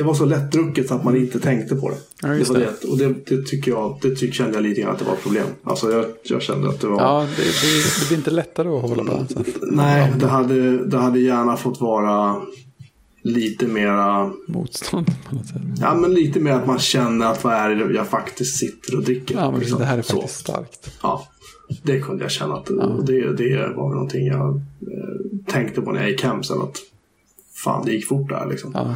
Det 0.00 0.04
var 0.04 0.14
så 0.14 0.24
lättdrucket 0.24 0.88
så 0.88 0.94
att 0.94 1.04
man 1.04 1.16
inte 1.16 1.40
tänkte 1.40 1.76
på 1.76 1.90
det. 1.90 1.96
Ja, 2.22 2.28
det 2.28 2.48
var 2.48 2.58
det. 2.58 2.88
Och 2.90 2.98
det, 2.98 3.14
det 3.26 3.46
tycker 3.46 3.70
jag, 3.70 3.98
det 4.02 4.16
tyck, 4.16 4.34
kände 4.34 4.54
jag 4.54 4.62
lite 4.62 4.80
grann 4.80 4.92
att 4.92 4.98
det 4.98 5.04
var 5.04 5.12
ett 5.12 5.22
problem. 5.22 5.46
Alltså 5.64 5.92
jag, 5.92 6.04
jag 6.22 6.42
kände 6.42 6.68
att 6.68 6.80
det 6.80 6.86
var... 6.86 7.00
Ja, 7.00 7.26
det, 7.36 7.42
det, 7.42 8.00
det 8.00 8.08
blir 8.08 8.18
inte 8.18 8.30
lättare 8.30 8.68
att 8.68 8.82
hålla 8.82 9.04
balansen. 9.04 9.44
Nej, 9.62 10.12
det 10.20 10.26
hade, 10.26 10.86
det 10.86 10.98
hade 10.98 11.20
gärna 11.20 11.56
fått 11.56 11.80
vara 11.80 12.42
lite 13.22 13.66
mera 13.66 14.32
Motstånd 14.46 15.06
på 15.28 15.34
något 15.34 15.46
sätt. 15.46 15.62
Ja, 15.80 15.94
men 15.94 16.14
lite 16.14 16.40
mer 16.40 16.52
att 16.52 16.66
man 16.66 16.78
känner 16.78 17.26
att 17.26 17.44
vad 17.44 17.54
är 17.54 17.70
det 17.70 17.94
jag 17.94 18.08
faktiskt 18.08 18.56
sitter 18.56 18.96
och 18.96 19.02
dricker. 19.02 19.34
Ja, 19.34 19.50
men 19.50 19.60
liksom. 19.60 19.78
det 19.78 19.84
här 19.84 19.98
är 19.98 20.02
Så. 20.02 20.16
faktiskt 20.16 20.40
starkt. 20.40 20.90
Ja, 21.02 21.28
det 21.82 22.00
kunde 22.00 22.24
jag 22.24 22.30
känna 22.30 22.54
att 22.54 22.70
och 22.70 23.04
det, 23.04 23.32
det 23.32 23.72
var 23.76 23.88
väl 23.88 23.94
någonting 23.94 24.26
jag 24.26 24.54
eh, 24.56 25.42
tänkte 25.46 25.80
på 25.80 25.92
när 25.92 26.00
jag 26.00 26.10
gick 26.10 26.22
hem 26.22 26.42
sen. 26.42 26.62
Att 26.62 26.76
fan, 27.64 27.84
det 27.86 27.92
gick 27.92 28.08
fort 28.08 28.28
där 28.28 28.46
liksom. 28.50 28.70
Ja, 28.74 28.94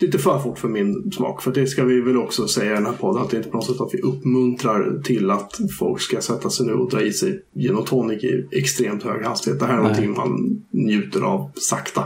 Lite 0.00 0.18
för 0.18 0.38
fort 0.38 0.58
för 0.58 0.68
min 0.68 1.12
smak. 1.12 1.42
För 1.42 1.52
det 1.52 1.66
ska 1.66 1.84
vi 1.84 2.00
väl 2.00 2.16
också 2.16 2.48
säga 2.48 2.70
i 2.72 2.74
den 2.74 2.86
här 2.86 2.92
podden. 2.92 3.22
Att 3.22 3.30
det 3.30 3.36
är 3.36 3.38
inte 3.38 3.50
på 3.50 3.56
något 3.56 3.66
sätt 3.66 3.80
att 3.80 3.94
vi 3.94 4.00
uppmuntrar 4.00 5.00
till 5.04 5.30
att 5.30 5.58
folk 5.78 6.00
ska 6.00 6.20
sätta 6.20 6.50
sig 6.50 6.66
nu 6.66 6.72
och 6.72 6.90
dra 6.90 7.02
i 7.02 7.12
sig 7.12 7.44
gin 7.54 7.76
och 7.76 7.86
tonic 7.86 8.24
i 8.24 8.48
extremt 8.52 9.02
hög 9.02 9.24
hastighet. 9.24 9.60
Det 9.60 9.66
här 9.66 9.72
är 9.72 9.82
Nej. 9.82 9.88
någonting 9.90 10.14
man 10.14 10.62
njuter 10.70 11.20
av 11.20 11.50
sakta. 11.54 12.04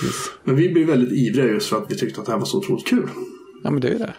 precis. 0.00 0.30
Men 0.44 0.56
vi 0.56 0.68
blev 0.68 0.86
väldigt 0.86 1.12
ivriga 1.12 1.46
just 1.46 1.68
för 1.68 1.76
att 1.76 1.90
vi 1.90 1.96
tyckte 1.96 2.20
att 2.20 2.26
det 2.26 2.32
här 2.32 2.38
var 2.38 2.46
så 2.46 2.58
otroligt 2.58 2.86
kul. 2.86 3.08
Ja, 3.64 3.70
men 3.70 3.80
det 3.80 3.88
är 3.88 3.98
det. 3.98 4.14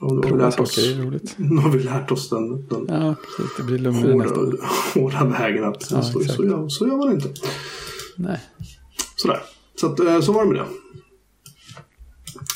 Och 0.00 0.22
då 0.22 0.28
har 0.28 0.36
vi 0.36 0.42
lärt 0.42 0.60
oss, 0.60 0.78
är 0.78 1.02
roligt. 1.04 1.34
nu 1.38 1.56
har 1.56 1.70
vi 1.70 1.82
lärt 1.82 2.10
oss 2.10 2.28
den, 2.30 2.66
den 2.66 2.86
Ja, 2.88 3.14
precis. 3.24 3.56
Det 3.56 3.62
blir 3.62 3.78
lugnare 3.78 4.12
hårda, 4.12 4.40
år. 4.40 4.60
hårda 4.94 5.24
vägen 5.24 5.64
att 5.64 5.90
Ja, 5.90 6.02
så, 6.02 6.20
exakt. 6.20 6.36
så, 6.36 6.44
gör, 6.44 6.68
så 6.68 6.86
gör 6.86 6.96
man 6.96 7.12
inte. 7.12 7.28
Nej. 8.16 8.40
Sådär. 9.16 9.40
Så, 9.80 9.86
att, 9.86 10.00
eh, 10.00 10.20
så 10.20 10.32
var 10.32 10.44
det 10.44 10.50
med 10.50 10.58
det. 10.60 10.66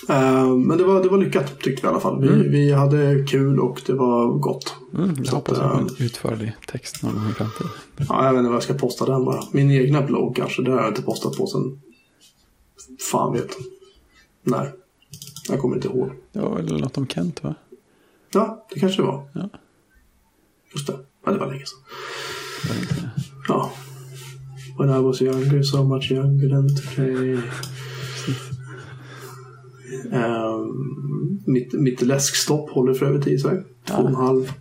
Eh, 0.09 0.55
Men 0.57 0.79
det 0.79 0.85
var, 0.85 1.03
det 1.03 1.09
var 1.09 1.19
lyckat 1.19 1.59
tyckte 1.61 1.83
vi 1.83 1.87
i 1.87 1.91
alla 1.91 2.01
fall. 2.01 2.21
Vi, 2.21 2.49
vi 2.49 2.73
hade 2.73 3.25
kul 3.29 3.61
och 3.61 3.83
det 3.87 3.93
var 3.93 4.27
gott. 4.39 4.75
Mm, 4.95 5.15
jag 5.17 5.27
Så 5.27 5.37
hoppas 5.37 5.59
att, 5.59 5.65
jag 5.65 5.71
får 5.73 5.81
eh, 5.81 5.87
en 5.99 6.07
utförlig 6.07 6.53
text 6.67 7.03
någon 7.03 7.15
gång 7.15 7.31
i 7.31 7.33
framtiden. 7.33 7.71
Ja, 7.97 8.25
jag 8.25 8.33
vet 8.33 8.39
inte 8.39 8.49
vad 8.49 8.57
jag 8.57 8.63
ska 8.63 8.75
posta 8.75 9.07
den 9.07 9.25
bara. 9.25 9.43
Min 9.53 9.71
egna 9.71 10.03
blogg 10.03 10.37
kanske. 10.37 10.63
Det 10.63 10.71
har 10.71 10.79
jag 10.79 10.89
inte 10.89 11.03
postat 11.03 11.37
på 11.37 11.47
sen 11.47 11.81
fan 13.11 13.33
vet. 13.33 13.51
När. 14.43 14.73
Jag 15.49 15.61
kommer 15.61 15.77
inte 15.77 15.89
ihåg. 15.89 16.11
Var 16.33 16.57
väl 16.57 16.81
något 16.81 16.99
om 16.99 17.07
Kent 17.07 17.43
va? 17.45 17.55
Ja, 18.33 18.67
det 18.75 18.81
kanske 18.81 19.03
det 19.03 19.07
var. 19.07 19.29
Ja. 19.35 19.49
Just 20.75 20.87
det. 20.87 20.99
Ja, 21.25 21.33
det 21.33 21.39
var 21.39 21.47
länge 21.47 21.65
sedan. 21.67 21.79
Var 22.69 22.81
inte 22.81 22.95
det. 22.95 23.11
Ja. 23.49 23.73
When 24.79 24.91
I 24.91 25.03
was 25.03 25.23
younger, 25.23 25.63
so 25.63 25.85
much 25.85 26.13
younger 26.13 26.49
than 26.49 26.69
today. 26.77 27.39
Ehm, 30.13 31.43
mitt, 31.47 31.73
mitt 31.73 32.03
läskstopp 32.03 32.71
håller 32.71 32.95
för 32.95 33.07
övrigt 33.07 33.27
i 33.27 33.39
sig. 33.39 33.63
Två 33.85 33.95
och 33.95 34.09
en 34.09 34.15
halv, 34.15 34.53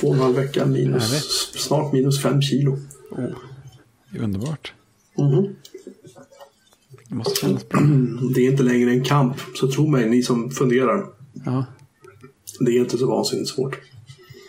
två 0.00 0.08
och 0.08 0.14
en 0.14 0.20
halv 0.20 0.36
vecka 0.36 0.66
minus, 0.66 1.52
snart 1.54 1.92
minus 1.92 2.22
fem 2.22 2.42
kilo. 2.42 2.72
Oh, 3.10 3.18
det 4.10 4.18
är 4.18 4.22
underbart. 4.22 4.72
Mhm. 5.18 5.48
Det 7.08 7.14
måste 7.14 7.40
kännas 7.40 7.68
bra. 7.68 7.80
Det 8.34 8.46
är 8.46 8.50
inte 8.50 8.62
längre 8.62 8.90
en 8.90 9.04
kamp, 9.04 9.36
så 9.54 9.70
tro 9.70 9.86
mig, 9.86 10.10
ni 10.10 10.22
som 10.22 10.50
funderar. 10.50 11.06
Ja. 11.44 11.64
Det 12.60 12.70
är 12.70 12.80
inte 12.80 12.98
så 12.98 13.06
vansinnigt 13.06 13.48
svårt. 13.48 13.78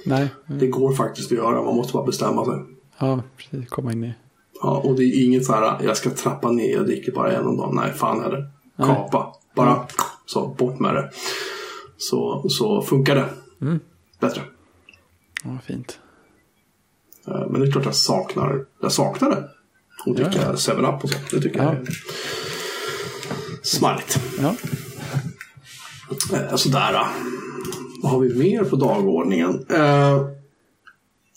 Nej. 0.05 0.29
Det 0.59 0.67
går 0.67 0.93
faktiskt 0.93 1.31
att 1.31 1.37
göra, 1.37 1.63
man 1.63 1.75
måste 1.75 1.93
bara 1.93 2.05
bestämma 2.05 2.45
sig. 2.45 2.53
Ja, 2.99 3.23
precis. 3.37 3.69
Komma 3.69 3.91
in 3.91 4.03
i... 4.03 4.13
Ja, 4.61 4.77
och 4.77 4.95
det 4.95 5.03
är 5.03 5.25
inget 5.25 5.45
så 5.45 5.53
här, 5.53 5.83
jag 5.83 5.97
ska 5.97 6.09
trappa 6.09 6.51
ner, 6.51 6.73
jag 6.73 6.85
dricker 6.85 7.11
bara 7.11 7.31
en 7.31 7.45
om 7.45 7.57
dagen. 7.57 7.75
Nej, 7.75 7.93
fan 7.93 8.21
heller. 8.21 8.49
Kapa. 8.77 9.33
Bara 9.55 9.87
så, 10.33 10.47
bort 10.47 10.79
med 10.79 10.95
det. 10.95 11.11
Så, 11.97 12.49
så 12.49 12.81
funkar 12.81 13.15
det. 13.15 13.29
Mm. 13.61 13.79
Bättre. 14.19 14.41
Ja, 15.43 15.57
fint. 15.65 15.99
Eh, 17.27 17.47
Men 17.49 17.61
det 17.61 17.67
är 17.67 17.71
klart 17.71 17.85
jag 17.85 17.95
saknar, 17.95 18.65
jag 18.81 18.91
saknar 18.91 19.29
det. 19.29 19.49
Och 20.05 20.15
dricka 20.15 20.41
Ja, 20.41 20.53
7-Up 20.53 21.03
och 21.03 21.09
så. 21.09 21.17
Det 21.31 21.41
tycker 21.41 21.63
jag 21.63 21.73
Ja. 21.75 21.77
är 21.79 21.85
smarrigt. 23.63 24.19
Ja. 24.41 24.55
Eh, 26.33 26.55
Sådär. 26.55 27.07
Vad 28.01 28.11
har 28.11 28.19
vi 28.19 28.35
mer 28.35 28.63
på 28.63 28.75
dagordningen? 28.75 29.65
Eh, 29.69 30.25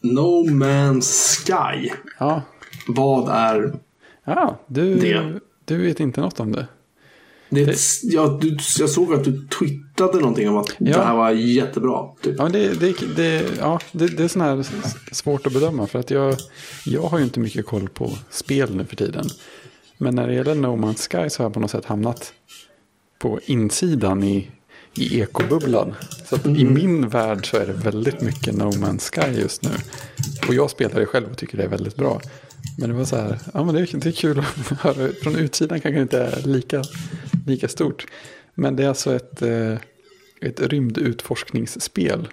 no 0.03 0.45
Man's 0.51 1.37
Sky. 1.47 1.91
Ja. 2.19 2.43
Vad 2.89 3.29
är 3.29 3.73
Ja, 4.25 4.59
du, 4.67 4.95
Det. 4.95 5.41
du 5.65 5.83
vet 5.87 6.01
inte 6.01 6.21
något 6.21 6.41
om 6.41 6.53
det. 6.53 6.67
Det? 7.55 7.77
Ja, 8.03 8.39
du, 8.41 8.57
jag 8.79 8.91
såg 8.91 9.15
att 9.15 9.25
du 9.25 9.49
twittrade 9.59 10.19
någonting 10.19 10.49
om 10.49 10.57
att 10.57 10.67
det 10.79 10.91
Ja. 10.91 11.03
här 11.03 11.17
var 11.17 11.31
jättebra. 11.31 12.09
Typ. 12.23 12.35
Ja, 12.39 12.49
det, 12.49 12.81
det, 12.81 12.95
det, 13.17 13.45
ja, 13.59 13.81
det, 13.93 14.07
det 14.07 14.25
är 14.25 14.29
sån 14.29 14.43
här 14.43 14.67
svårt 15.13 15.47
att 15.47 15.53
bedöma. 15.53 15.87
För 15.87 15.99
att 15.99 16.11
jag, 16.11 16.37
jag 16.87 17.03
har 17.03 17.19
ju 17.19 17.25
inte 17.25 17.41
mycket 17.41 17.67
koll 17.67 17.89
på 17.89 18.11
spel 18.31 18.75
nu 18.77 18.85
för 18.85 18.97
tiden. 18.97 19.27
Men 19.99 20.15
när 20.15 20.29
det 20.29 20.35
gäller 20.35 20.55
No 20.55 20.67
Man's 20.77 21.09
Sky 21.23 21.31
så 21.31 21.43
har 21.43 21.45
jag 21.45 21.55
på 21.55 21.61
något 21.61 21.71
sätt 21.71 21.85
hamnat 21.85 22.33
på 23.19 23.41
insidan 23.47 24.23
i, 24.25 24.51
i 24.95 25.21
ekobubblan. 25.21 25.95
Så 26.29 26.35
att 26.35 26.47
i 26.47 26.65
min 26.65 27.09
värld 27.09 27.51
så 27.51 27.57
är 27.57 27.67
det 27.67 27.73
väldigt 27.73 28.21
mycket 28.21 28.55
No 28.55 28.65
Man's 28.71 29.11
Sky 29.15 29.41
just 29.41 29.63
nu. 29.63 29.71
Och 30.49 30.55
jag 30.55 30.71
spelar 30.71 31.01
det 31.01 31.07
själv 31.07 31.31
och 31.31 31.37
tycker 31.39 31.57
det 31.59 31.65
är 31.65 31.69
väldigt 31.69 31.97
bra. 31.97 32.21
Men 32.79 32.89
det 32.91 32.95
var 32.97 33.05
så 33.05 33.17
här, 33.17 33.39
ja 33.55 33.65
men 33.65 33.75
det 33.75 33.81
är, 33.81 33.97
det 33.99 34.09
är 34.09 34.13
kul 34.13 34.39
att 34.39 34.47
höra. 34.81 35.09
Från 35.23 35.37
utsidan 35.37 35.81
kanske 35.81 35.97
det 35.99 36.03
inte 36.03 36.23
är 36.23 36.43
lika, 36.49 36.83
lika 37.47 37.69
stort. 37.69 38.07
Men 38.55 38.77
det 38.77 38.85
är 38.85 38.89
alltså 38.89 39.15
ett, 39.15 39.43
eh, 39.43 39.73
ett 40.41 40.61
rymdutforskningsspel 40.61 42.29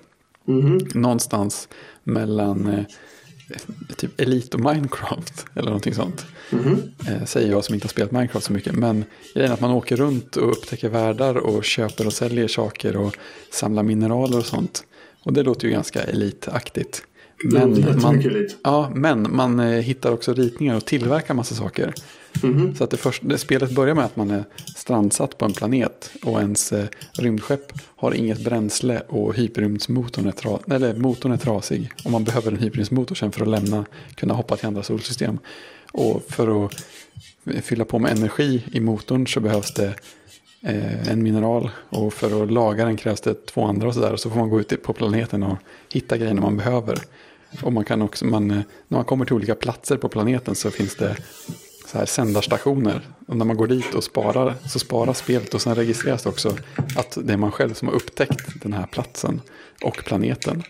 Mhm. 0.46 0.80
någonstans 0.94 1.68
mellan 2.04 2.68
eh, 2.68 2.84
typ 3.98 4.22
Elite 4.22 4.58
och 4.58 4.64
Minecraft 4.64 5.46
eller 5.54 5.66
någonting 5.66 5.94
sånt. 5.94 6.26
Eh, 7.08 7.26
säger 7.26 7.52
jag 7.52 7.66
som 7.66 7.76
inte 7.76 7.86
har 7.86 7.90
spelat 7.90 8.12
Minecraft 8.12 8.46
så 8.46 8.54
mycket. 8.54 8.74
Men 8.74 9.06
grejen 9.34 9.52
är 9.52 9.54
att 9.54 9.62
man 9.62 9.72
åker 9.72 9.96
runt 9.96 10.36
och 10.36 10.52
upptäcker 10.52 10.90
världar 10.90 11.36
och 11.36 11.64
köper 11.64 12.08
och 12.08 12.14
säljer 12.14 12.48
saker 12.48 12.96
och 12.98 13.16
samlar 13.52 13.84
mineraler 13.84 14.38
och 14.38 14.46
sånt. 14.46 14.84
Och 15.24 15.34
det 15.34 15.44
låter 15.44 15.68
ju 15.68 15.74
ganska 15.74 16.04
elitaktigt. 16.04 17.04
Jättemycket 17.94 18.32
elit. 18.32 18.58
Ja, 18.64 18.92
men 18.96 19.36
man 19.36 19.60
hittar 19.60 20.12
också 20.12 20.34
ritningar 20.34 20.76
och 20.76 20.86
tillverkar 20.86 21.34
massa 21.34 21.56
saker. 21.56 21.94
Mhm. 22.44 22.76
Så 22.76 22.84
att 22.84 22.90
det, 22.90 22.98
först, 22.98 23.22
det 23.26 23.38
spelet 23.38 23.72
börjar 23.72 23.96
med 23.96 24.06
att 24.06 24.16
man 24.16 24.32
är 24.32 24.44
strandsatt 24.76 25.38
på 25.38 25.46
en 25.46 25.54
planet 25.54 26.12
och 26.24 26.40
ens 26.40 26.74
eh, 26.74 26.86
rymdskepp 27.12 27.74
har 27.96 28.14
inget 28.14 28.44
bränsle 28.44 29.02
och 29.08 29.36
hyperrymdsmotorn 29.36 30.28
är, 30.28 30.32
tra, 30.32 30.60
eller 30.72 30.94
motorn 30.94 31.32
är 31.32 31.38
trasig. 31.38 31.92
Och 32.06 32.12
man 32.12 32.24
behöver 32.24 32.52
en 32.52 32.58
hyperrymdsmotor 32.58 33.16
sen 33.16 33.32
för 33.32 33.42
att 33.42 33.48
lämna, 33.48 33.86
kunna 34.16 34.34
hoppa 34.34 34.56
till 34.56 34.68
andra 34.68 34.84
solsystem. 34.84 35.40
Och 35.92 36.24
för 36.28 36.66
att 36.66 36.86
fylla 37.62 37.86
på 37.86 38.00
med 38.00 38.12
energi 38.12 38.64
i 38.72 38.80
motorn 38.80 39.28
så 39.28 39.40
behövs 39.40 39.74
det 39.74 39.94
eh, 40.62 41.12
en 41.12 41.24
mineral. 41.24 41.70
Och 41.90 42.14
för 42.14 42.44
att 42.44 42.52
laga 42.52 42.86
den 42.86 42.98
krävs 42.98 43.22
det 43.22 43.46
två 43.46 43.66
andra 43.66 43.88
och 43.88 43.94
sådär. 43.94 44.14
Och 44.14 44.20
så 44.20 44.30
får 44.30 44.40
man 44.40 44.50
gå 44.50 44.60
ut 44.60 44.84
på 44.84 44.94
planeten 44.94 45.44
och 45.44 45.58
hitta 45.94 46.18
grejerna 46.18 46.42
man 46.42 46.58
behöver. 46.58 47.00
Och 47.64 47.74
man 47.74 47.86
kan 47.86 48.02
också, 48.02 48.26
man, 48.26 48.52
eh, 48.52 48.58
när 48.88 48.98
man 48.98 49.06
kommer 49.06 49.26
till 49.26 49.36
olika 49.36 49.56
platser 49.56 49.98
på 49.98 50.10
planeten 50.10 50.56
så 50.56 50.72
finns 50.72 50.96
det 50.96 51.18
så 51.92 51.98
här 51.98 52.06
sändarstationer. 52.06 53.02
Och 53.28 53.38
när 53.38 53.46
man 53.46 53.58
går 53.58 53.68
dit 53.68 53.94
och 53.94 54.04
sparar 54.04 54.56
så 54.68 54.80
sparas 54.80 55.18
spelet 55.18 55.54
och 55.54 55.62
sen 55.62 55.76
registreras 55.76 56.24
det 56.24 56.30
också 56.30 56.58
att 56.96 57.18
det 57.24 57.34
är 57.34 57.38
man 57.38 57.52
själv 57.52 57.74
som 57.74 57.88
har 57.88 57.96
upptäckt 57.96 58.62
den 58.62 58.74
här 58.74 58.86
platsen 58.86 59.42
och 59.84 60.04
planeten. 60.06 60.64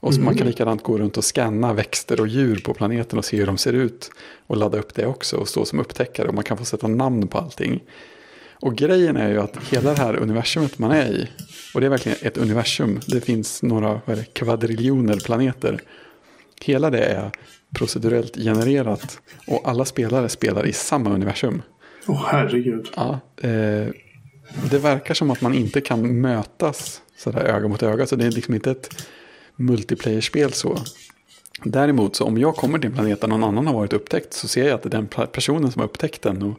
Och 0.00 0.14
så 0.14 0.20
man 0.20 0.36
kan 0.36 0.46
likadant 0.46 0.82
gå 0.82 0.98
runt 0.98 1.16
och 1.16 1.24
scanna 1.24 1.72
växter 1.72 2.20
och 2.20 2.28
djur 2.28 2.62
på 2.64 2.74
planeten 2.74 3.18
och 3.18 3.24
se 3.24 3.36
hur 3.36 3.46
de 3.46 3.58
ser 3.58 3.72
ut. 3.72 4.10
Och 4.46 4.56
ladda 4.56 4.78
upp 4.78 4.94
det 4.94 5.06
också 5.06 5.36
och 5.36 5.48
stå 5.48 5.64
som 5.64 5.80
upptäckare. 5.80 6.28
Och 6.28 6.34
man 6.34 6.44
kan 6.44 6.58
få 6.58 6.64
sätta 6.64 6.86
namn 6.86 7.28
på 7.28 7.38
allting. 7.38 7.82
Och 8.52 8.76
grejen 8.76 9.16
är 9.16 9.30
ju 9.30 9.40
att 9.40 9.56
hela 9.56 9.94
det 9.94 10.00
här 10.00 10.16
universumet 10.16 10.78
man 10.78 10.90
är 10.90 11.06
i. 11.06 11.28
Och 11.74 11.80
det 11.80 11.86
är 11.86 11.90
verkligen 11.90 12.18
ett 12.22 12.36
universum. 12.36 13.00
Det 13.06 13.20
finns 13.20 13.62
några 13.62 14.00
det, 14.06 14.24
kvadriljoner 14.32 15.16
planeter. 15.24 15.80
Hela 16.60 16.90
det 16.90 17.04
är 17.04 17.30
procedurellt 17.74 18.36
genererat. 18.36 19.20
Och 19.46 19.68
alla 19.68 19.84
spelare 19.84 20.28
spelar 20.28 20.66
i 20.66 20.72
samma 20.72 21.10
universum. 21.10 21.62
Åh 22.06 22.26
herregud. 22.26 22.88
Ja, 22.96 23.20
eh, 23.36 23.88
det 24.70 24.78
verkar 24.78 25.14
som 25.14 25.30
att 25.30 25.40
man 25.40 25.54
inte 25.54 25.80
kan 25.80 26.20
mötas 26.20 27.02
sådär 27.16 27.44
öga 27.44 27.68
mot 27.68 27.82
öga. 27.82 28.06
Så 28.06 28.16
det 28.16 28.26
är 28.26 28.30
liksom 28.30 28.54
inte 28.54 28.70
ett 28.70 29.06
multiplayer-spel 29.56 30.52
så. 30.52 30.78
Däremot 31.62 32.16
så 32.16 32.24
om 32.24 32.38
jag 32.38 32.56
kommer 32.56 32.78
till 32.78 32.90
en 32.90 32.94
planet 32.96 33.20
där 33.20 33.28
någon 33.28 33.44
annan 33.44 33.66
har 33.66 33.74
varit 33.74 33.92
upptäckt 33.92 34.32
så 34.32 34.48
ser 34.48 34.64
jag 34.64 34.74
att 34.74 34.82
det 34.82 34.88
är 34.88 34.90
den 34.90 35.06
personen 35.32 35.72
som 35.72 35.80
har 35.80 35.88
upptäckt 35.88 36.22
den 36.22 36.42
och 36.42 36.58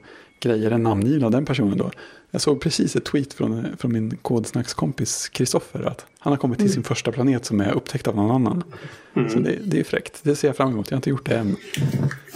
grejer 0.49 0.71
är 0.71 0.77
namngivna 0.77 1.25
av 1.25 1.31
den 1.31 1.45
personen 1.45 1.77
då. 1.77 1.91
Jag 2.31 2.41
såg 2.41 2.61
precis 2.61 2.95
ett 2.95 3.05
tweet 3.05 3.33
från, 3.33 3.65
från 3.77 3.93
min 3.93 4.17
kodsnackskompis 4.21 5.29
Kristoffer 5.29 5.83
att 5.83 6.05
han 6.19 6.33
har 6.33 6.37
kommit 6.37 6.59
till 6.59 6.73
sin 6.73 6.83
första 6.83 7.11
planet 7.11 7.45
som 7.45 7.61
är 7.61 7.71
upptäckt 7.71 8.07
av 8.07 8.15
någon 8.15 8.31
annan. 8.31 8.63
Så 9.29 9.39
det, 9.39 9.59
det 9.63 9.79
är 9.79 9.83
fräckt, 9.83 10.19
det 10.23 10.35
ser 10.35 10.47
jag 10.47 10.57
fram 10.57 10.71
emot, 10.71 10.91
jag 10.91 10.95
har 10.95 10.99
inte 10.99 11.09
gjort 11.09 11.25
det 11.25 11.37
än. 11.37 11.55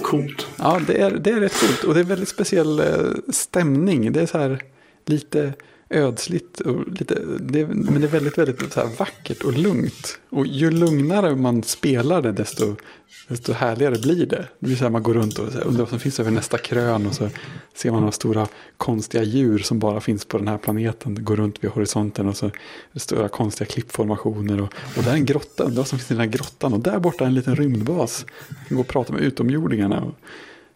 Coolt. 0.02 0.48
Ja, 0.58 0.82
det 0.88 1.02
är, 1.02 1.12
det 1.12 1.30
är 1.30 1.40
rätt 1.40 1.60
coolt 1.60 1.84
och 1.84 1.94
det 1.94 2.00
är 2.00 2.04
väldigt 2.04 2.30
speciell 2.30 2.80
eh, 2.80 2.86
stämning. 3.30 4.12
Det 4.12 4.22
är 4.22 4.26
så 4.26 4.38
här 4.38 4.62
lite 5.06 5.54
ödsligt 5.90 6.60
och 6.60 6.88
lite, 6.88 7.16
det, 7.40 7.68
men 7.68 8.02
det 8.02 8.08
är 8.08 8.12
väldigt, 8.12 8.38
väldigt 8.38 8.74
så 8.74 8.80
här 8.80 8.90
vackert 9.00 9.44
och 9.44 9.54
lugnt. 9.54 10.20
Och 10.30 10.48
ju 10.48 10.72
lugnare 10.72 11.36
man 11.36 11.64
spelar 11.64 12.22
det 12.22 12.32
desto, 12.32 12.76
desto 13.28 13.54
härligare 13.54 13.96
blir 14.02 14.26
det. 14.26 14.48
Det 14.60 14.66
blir 14.66 14.76
så 14.76 14.84
här 14.84 14.92
man 14.92 15.04
går 15.04 15.14
runt 15.14 15.40
och 15.40 15.52
så 15.52 15.58
här, 15.58 15.68
undrar 15.68 15.80
vad 15.80 15.90
som 15.90 16.00
finns 16.00 16.20
över 16.20 16.32
nästa 16.32 16.58
krön 16.58 17.08
och 17.08 17.14
så 17.14 17.30
ser 17.76 17.92
man 17.92 18.00
några 18.00 18.12
stora 18.12 18.48
konstiga 18.78 19.24
djur 19.24 19.60
som 19.60 19.80
bara 19.80 20.02
finns 20.02 20.26
på 20.26 20.38
den 20.38 20.48
här 20.48 20.58
planeten. 20.58 21.16
Det 21.16 21.22
går 21.22 21.36
runt 21.36 21.64
vid 21.64 21.72
horisonten 21.72 22.28
och 22.28 22.38
så 22.38 22.46
är 22.46 22.52
det 22.92 23.00
stora 23.00 23.28
konstiga 23.28 23.68
klippformationer 23.68 24.62
och, 24.62 24.74
och 24.98 25.04
där 25.04 25.12
är 25.12 25.16
en 25.16 25.26
grotta, 25.26 25.64
undrar 25.64 25.78
vad 25.78 25.88
som 25.88 26.00
finns 26.00 26.12
i 26.12 26.14
den 26.14 26.22
här 26.22 26.28
grottan 26.28 26.74
och 26.74 26.80
där 26.80 27.00
borta 27.00 27.24
är 27.24 27.28
en 27.28 27.36
liten 27.36 27.56
rymdbas. 27.56 28.26
Jag 28.50 28.68
kan 28.68 28.78
gå 28.78 28.82
och 28.82 28.88
prata 28.88 29.14
med 29.14 29.22
utomjordingarna. 29.22 30.02
Och, 30.02 30.14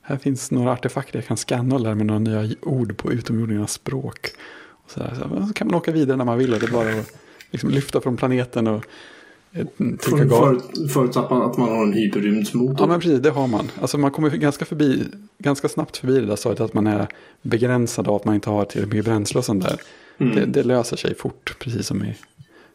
här 0.05 0.17
finns 0.17 0.51
några 0.51 0.71
artefakter 0.71 1.19
jag 1.19 1.25
kan 1.25 1.37
scanna 1.37 1.75
och 1.75 1.81
lära 1.81 1.95
mig 1.95 2.05
några 2.05 2.19
nya 2.19 2.55
ord 2.61 2.97
på 2.97 3.11
utomjordingarnas 3.11 3.71
språk. 3.71 4.31
Så, 4.87 4.99
där. 4.99 5.15
så 5.15 5.47
så 5.47 5.53
kan 5.53 5.67
man 5.67 5.75
åka 5.75 5.91
vidare 5.91 6.17
när 6.17 6.25
man 6.25 6.37
vill. 6.37 6.51
Det 6.51 6.63
är 6.65 6.71
bara 6.71 6.89
att 6.89 7.11
liksom 7.51 7.69
lyfta 7.69 8.01
från 8.01 8.17
planeten 8.17 8.67
och 8.67 8.85
eh, 9.51 9.65
trycka 9.77 10.17
För, 10.17 10.25
gas. 10.25 10.63
för, 10.63 10.87
förutsatt 10.87 11.31
att 11.31 11.57
man 11.57 11.69
har 11.69 11.83
en 11.83 11.93
hyperrymdsmotor. 11.93 12.75
Ja 12.79 12.87
men 12.87 12.99
precis, 12.99 13.19
det 13.19 13.29
har 13.29 13.47
man. 13.47 13.71
Alltså 13.81 13.97
man 13.97 14.11
kommer 14.11 14.29
ganska, 14.29 14.65
förbi, 14.65 15.03
ganska 15.37 15.69
snabbt 15.69 15.97
förbi 15.97 16.19
det 16.19 16.25
där 16.25 16.35
stadiet 16.35 16.61
att 16.61 16.73
man 16.73 16.87
är 16.87 17.07
begränsad 17.41 18.07
av 18.07 18.15
att 18.15 18.25
man 18.25 18.35
inte 18.35 18.49
har 18.49 18.65
tillräckligt 18.65 18.93
mycket 18.93 19.05
bränsle 19.05 19.37
och 19.37 19.45
sånt 19.45 19.63
där. 19.63 19.77
Det, 20.17 20.45
det 20.45 20.63
löser 20.63 20.97
sig 20.97 21.15
fort, 21.15 21.55
precis 21.59 21.87
som 21.87 22.03
i 22.05 22.15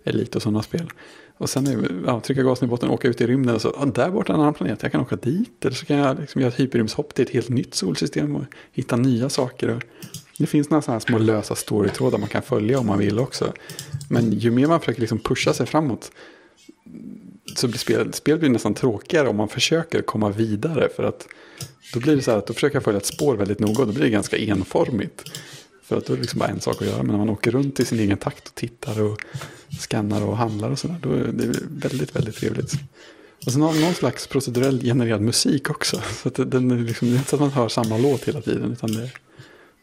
Elite 0.05 0.39
och 0.39 0.43
sådana 0.43 0.63
spel. 0.63 0.91
Och 1.39 1.51
sen 1.51 1.67
är, 1.67 1.91
ja, 2.07 2.21
trycka 2.21 2.43
gasen 2.43 2.69
i 2.69 2.71
botten 2.71 2.89
och 2.89 2.95
åka 2.95 3.09
ut 3.09 3.21
i 3.21 3.27
rymden 3.27 3.55
och 3.55 3.63
så, 3.63 3.75
ja, 3.79 3.85
där 3.85 4.11
borta 4.11 4.33
är 4.33 4.35
en 4.35 4.41
annan 4.41 4.55
planet, 4.55 4.83
jag 4.83 4.93
kan 4.93 5.01
åka 5.01 5.17
dit. 5.17 5.65
Eller 5.65 5.75
så 5.77 5.87
kan 5.87 5.97
jag 5.97 6.21
liksom 6.21 6.41
göra 6.41 6.53
ett 6.53 6.61
hyperrymdshopp 6.61 7.15
till 7.15 7.25
ett 7.25 7.31
helt 7.31 7.49
nytt 7.49 7.75
solsystem 7.75 8.37
och 8.37 8.45
hitta 8.73 8.97
nya 8.97 9.29
saker. 9.29 9.69
Och 9.71 9.83
det 10.39 10.47
finns 10.47 10.71
några 10.71 10.83
sådana 10.83 10.95
här 10.95 11.07
små 11.07 11.19
lösa 11.19 11.55
storytrådar 11.55 12.19
man 12.19 12.29
kan 12.29 12.43
följa 12.43 12.79
om 12.79 12.87
man 12.87 12.99
vill 12.99 13.19
också. 13.19 13.53
Men 14.11 14.33
ju 14.33 14.51
mer 14.51 14.67
man 14.67 14.81
försöker 14.81 15.01
liksom 15.01 15.19
pusha 15.19 15.53
sig 15.53 15.67
framåt 15.67 16.11
så 17.57 17.69
blir 17.69 17.79
spel, 17.79 18.13
spel 18.13 18.39
blir 18.39 18.49
nästan 18.51 18.75
tråkigare 18.75 19.29
om 19.29 19.37
man 19.37 19.49
försöker 19.49 20.03
komma 20.03 20.31
vidare. 20.31 20.89
För 20.97 21.03
att 21.03 21.29
då 21.95 22.01
blir 22.01 22.17
det 22.17 22.23
så 22.23 22.31
här 22.31 22.39
att 22.39 22.47
då 22.47 22.55
försöker 22.55 22.77
jag 22.77 22.85
följa 22.85 22.99
ett 22.99 23.07
spår 23.07 23.37
väldigt 23.37 23.59
noga 23.59 23.81
och 23.81 23.87
då 23.87 23.93
blir 23.93 24.05
det 24.05 24.11
ganska 24.11 24.37
enformigt. 24.37 25.23
För 25.83 25.97
att 25.97 26.07
då 26.07 26.13
är 26.13 26.17
det 26.17 26.23
liksom 26.23 26.39
bara 26.39 26.49
en 26.49 26.61
sak 26.61 26.83
att 26.83 26.89
göra. 26.89 27.03
Men 27.03 27.07
när 27.07 27.19
man 27.19 27.31
åker 27.31 27.51
runt 27.51 27.81
i 27.81 27.85
sin 27.85 27.99
egen 28.01 28.19
takt 28.19 28.49
och 28.49 28.55
tittar 28.55 29.03
och 29.03 29.21
skannar 29.81 30.25
och 30.25 30.37
handlar 30.37 30.71
och 30.71 30.79
sådär. 30.79 30.97
Då 31.03 31.13
är 31.13 31.25
det 31.33 31.59
väldigt, 31.69 32.17
väldigt 32.17 32.37
trevligt. 32.37 32.73
Och 33.47 33.53
sen 33.53 33.63
har 33.63 33.73
man 33.73 33.81
någon 33.81 33.95
slags 33.95 34.27
procedurell 34.27 34.81
genererad 34.83 35.21
musik 35.21 35.71
också. 35.71 36.01
Så 36.23 36.29
att 36.29 36.51
den 36.51 36.71
är 36.71 36.79
liksom, 36.79 37.09
det 37.09 37.15
är 37.15 37.19
inte 37.19 37.31
så 37.31 37.37
att 37.37 37.41
man 37.41 37.51
hör 37.51 37.69
samma 37.69 37.99
låt 37.99 38.25
hela 38.25 38.41
tiden. 38.41 38.73
Utan 38.73 38.93
det, 38.93 39.11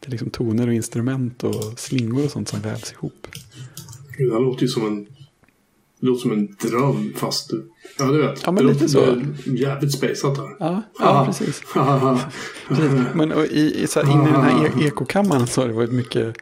det 0.05 0.09
är 0.09 0.11
liksom 0.11 0.29
toner 0.29 0.67
och 0.67 0.73
instrument 0.73 1.43
och 1.43 1.79
slingor 1.79 2.25
och 2.25 2.31
sånt 2.31 2.49
som 2.49 2.59
vävs 2.59 2.93
ihop. 2.93 3.27
Det 4.17 4.33
här 4.33 4.39
låter 4.39 4.61
ju 4.61 4.67
som 4.67 4.87
en... 4.87 5.05
Det 5.99 6.07
låter 6.07 6.21
som 6.21 6.31
en 6.31 6.55
dröm 6.61 7.13
fast... 7.15 7.51
Ja, 7.99 8.05
du 8.05 8.17
vet. 8.17 8.43
Ja, 8.45 8.51
men 8.51 8.65
det 8.65 8.73
lite 8.73 8.89
så. 8.89 9.21
jävligt 9.45 9.93
spaceat 9.93 10.37
här. 10.37 10.55
Ja, 10.59 10.81
ja 10.99 11.25
precis. 11.25 11.61
Precis. 12.67 12.91
Men 13.13 13.31
och 13.31 13.45
i, 13.45 13.83
i, 13.83 13.87
så 13.87 14.01
här, 14.01 14.11
inne 14.11 14.29
i 14.29 14.31
den 14.31 14.41
här 14.41 14.65
e- 14.65 14.87
ekokammaren 14.87 15.47
så 15.47 15.61
har 15.61 15.67
det 15.67 15.73
varit 15.73 15.91
mycket 15.91 16.35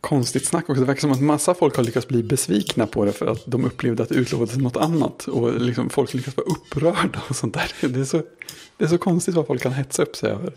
konstigt 0.00 0.46
snack 0.46 0.70
också. 0.70 0.80
Det 0.80 0.86
verkar 0.86 1.00
som 1.00 1.12
att 1.12 1.20
massa 1.20 1.54
folk 1.54 1.76
har 1.76 1.84
lyckats 1.84 2.08
bli 2.08 2.22
besvikna 2.22 2.86
på 2.86 3.04
det 3.04 3.12
för 3.12 3.26
att 3.26 3.42
de 3.46 3.64
upplevde 3.64 4.02
att 4.02 4.08
det 4.08 4.14
utlovades 4.14 4.56
något 4.56 4.76
annat. 4.76 5.28
Och 5.28 5.60
liksom 5.60 5.90
folk 5.90 6.14
lyckas 6.14 6.36
vara 6.36 6.46
upprörda 6.46 7.22
och 7.28 7.36
sånt 7.36 7.54
där. 7.54 7.72
Det 7.88 8.00
är 8.00 8.04
så, 8.04 8.22
det 8.76 8.84
är 8.84 8.88
så 8.88 8.98
konstigt 8.98 9.34
vad 9.34 9.46
folk 9.46 9.62
kan 9.62 9.72
hetsa 9.72 10.02
upp 10.02 10.16
sig 10.16 10.30
över. 10.30 10.52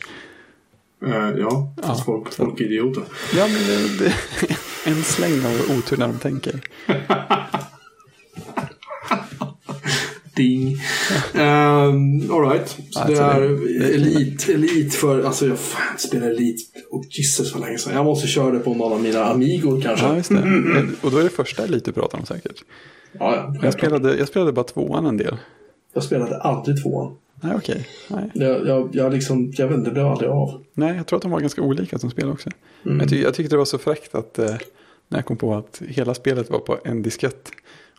Eh, 1.06 1.30
ja, 1.39 1.74
Ja. 1.82 2.02
folk, 2.06 2.34
folk 2.34 2.60
är 2.62 2.66
idioter. 2.66 3.04
Ja, 3.38 3.47
men 3.47 3.68
det, 3.68 4.00
det 4.06 4.14
en 4.89 5.04
släng 5.04 5.45
av 5.45 5.78
otur 5.78 5.97
när 5.97 6.08
de 6.08 6.18
tänker. 6.20 6.60
Ding. 10.36 10.68
Um, 11.34 12.32
Alright. 12.32 12.78
Så 12.89 13.00
Alltså, 13.00 13.14
det 13.14 13.20
är 13.24 13.41
det- 13.41 13.95
elit, 13.95 14.50
elit 14.50 14.93
för... 14.95 15.24
Alltså 15.24 15.47
jag 15.47 15.60
fan, 15.60 15.97
spelar 15.97 16.28
elit. 16.28 16.60
Och 16.91 17.06
Jesus 17.10 17.54
vad 17.54 17.62
länge 17.62 17.78
sedan. 17.78 17.93
Jag 17.95 18.06
måste 18.06 18.28
köra 18.28 18.52
det 18.52 18.60
på 18.60 18.74
någon 18.74 18.93
av 18.93 19.02
mina 19.02 19.24
Amigor 19.26 19.82
kanske. 19.82 20.06
Ja, 20.06 20.16
just 20.16 20.30
det. 20.30 20.88
Och 21.02 21.12
då 21.12 21.18
är 21.18 21.24
det 21.24 21.30
första 21.30 21.66
lite 21.66 21.91
du 21.91 21.93
pratar 21.93 22.20
om 22.20 22.26
säkert. 22.26 22.64
Ja, 23.20 23.36
ja. 23.36 23.56
Jag 23.64 23.74
spelade, 23.74 24.18
jag 24.18 24.28
spelade 24.28 24.52
bara 24.52 24.64
tvåan 24.66 25.06
en 25.06 25.18
del. 25.18 25.38
jag 25.93 26.04
spelade 26.04 26.38
aldrig 26.41 26.84
tvåan. 26.84 27.16
Nej, 27.42 27.54
okej. 27.56 27.88
Nej. 28.08 28.32
Jag, 28.34 28.68
jag, 28.68 28.90
jag, 28.94 29.14
liksom, 29.14 29.52
jag 29.56 29.68
vet 29.68 29.78
inte, 29.78 29.90
det 29.90 29.94
blev 29.94 30.06
aldrig 30.08 30.30
av. 30.30 30.64
Nej, 30.74 30.96
jag 30.98 31.08
tror 31.08 31.18
att 31.18 31.24
de 31.24 31.32
var 31.32 31.40
ganska 31.40 31.62
olika 31.62 32.00
som 32.00 32.10
spel 32.12 32.30
också. 32.30 32.50
Mm. 32.86 33.00
Jag, 33.00 33.10
ty 33.10 33.22
jag 33.22 33.34
tyckte 33.34 33.54
det 33.54 33.58
var 33.58 33.66
så 33.66 33.78
fräckt 33.78 34.16
att 34.16 34.40
eh, 34.40 34.56
när 35.08 35.18
jag 35.18 35.26
kom 35.26 35.38
på 35.38 35.56
att 35.56 35.82
hela 35.88 36.14
spelet 36.14 36.50
var 36.50 36.60
på 36.60 36.78
en 36.84 37.02
diskett. 37.02 37.50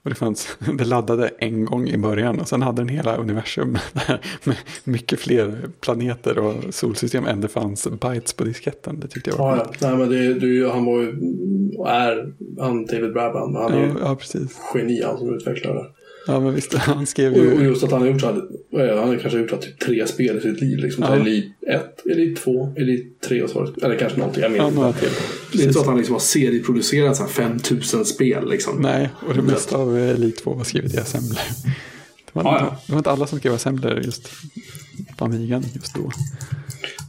Och 0.02 0.10
det, 0.10 0.16
fanns, 0.16 0.56
det 0.78 0.84
laddade 0.84 1.30
en 1.38 1.64
gång 1.64 1.88
i 1.88 1.98
början 1.98 2.40
och 2.40 2.48
sen 2.48 2.62
hade 2.62 2.80
den 2.82 2.88
hela 2.88 3.16
universum 3.16 3.78
med 4.44 4.56
mycket 4.84 5.20
fler 5.20 5.58
planeter 5.80 6.38
och 6.38 6.54
solsystem 6.70 7.26
än 7.26 7.40
det 7.40 7.48
fanns 7.48 7.88
bytes 8.00 8.32
på 8.32 8.44
disketten. 8.44 9.00
Det 9.00 9.08
tyckte 9.08 9.30
jag 9.30 9.36
var 9.36 9.56
Ja, 9.56 9.66
ja. 9.80 9.88
Nej, 9.88 9.96
men 9.98 10.08
det, 10.08 10.46
ju- 10.46 10.68
han 10.68 10.84
var 10.84 11.00
ju, 11.00 11.08
är 11.86 12.32
han 12.60 12.86
David 12.86 13.12
Brabham. 13.12 13.54
Han 13.54 13.72
är 13.72 13.86
ja, 13.86 13.94
ja, 14.02 14.16
precis. 14.16 14.60
geni 14.74 15.02
han 15.02 15.18
som 15.18 15.34
utvecklare. 15.34 15.84
Ja, 16.26 16.40
men 16.40 16.54
visst, 16.54 16.74
han 16.78 17.06
skrev 17.06 17.32
Och, 17.32 17.38
och 17.38 17.44
ju... 17.44 17.68
just 17.68 17.84
att 17.84 17.90
han 17.92 18.00
har 18.00 18.08
gjort 18.08 18.20
så 18.20 18.26
här, 18.26 18.42
det? 18.86 18.98
han 19.00 19.08
har 19.08 19.16
kanske 19.16 19.38
gjort 19.38 19.50
så 19.50 19.56
här 19.56 19.62
typ 19.62 19.78
tre 19.78 20.06
spel 20.06 20.38
i 20.38 20.40
sitt 20.40 20.60
liv. 20.60 20.78
Liksom. 20.78 21.04
Ja. 21.08 21.16
Elit 21.16 21.44
1, 21.68 22.06
Elit 22.12 22.36
2, 22.42 22.74
Elit 22.76 23.20
3 23.20 23.42
och 23.42 23.50
så 23.50 23.64
det, 23.64 23.84
Eller 23.86 23.96
kanske 23.98 24.18
någonting, 24.18 24.42
jag 24.42 24.52
minns 24.52 24.74
Ja, 24.76 24.88
inte. 24.88 25.00
till. 25.00 25.08
Det 25.52 25.58
är 25.58 25.62
inte 25.62 25.72
så 25.74 25.80
att 25.80 25.86
han 25.86 25.96
liksom 25.96 26.12
har 26.14 26.20
serieproducerat 26.20 27.16
så 27.16 27.22
här 27.22 27.30
5000 27.30 28.04
spel. 28.04 28.50
Liksom. 28.50 28.82
Nej, 28.82 29.08
och 29.28 29.34
det 29.34 29.42
mesta 29.42 29.76
av 29.76 29.96
Elite 29.98 30.42
2 30.42 30.54
var 30.54 30.64
skrivet 30.64 30.94
i 30.94 30.98
assembler. 30.98 31.40
var, 32.32 32.42
Ja, 32.44 32.58
ja. 32.60 32.76
det 32.86 32.92
var 32.92 32.98
inte 32.98 33.10
alla 33.10 33.26
som 33.26 33.38
skrev 33.38 33.52
assembler 33.54 34.00
just 34.04 34.30
på 35.16 35.24
Amigan 35.24 35.64
just 35.74 35.94
då. 35.94 36.10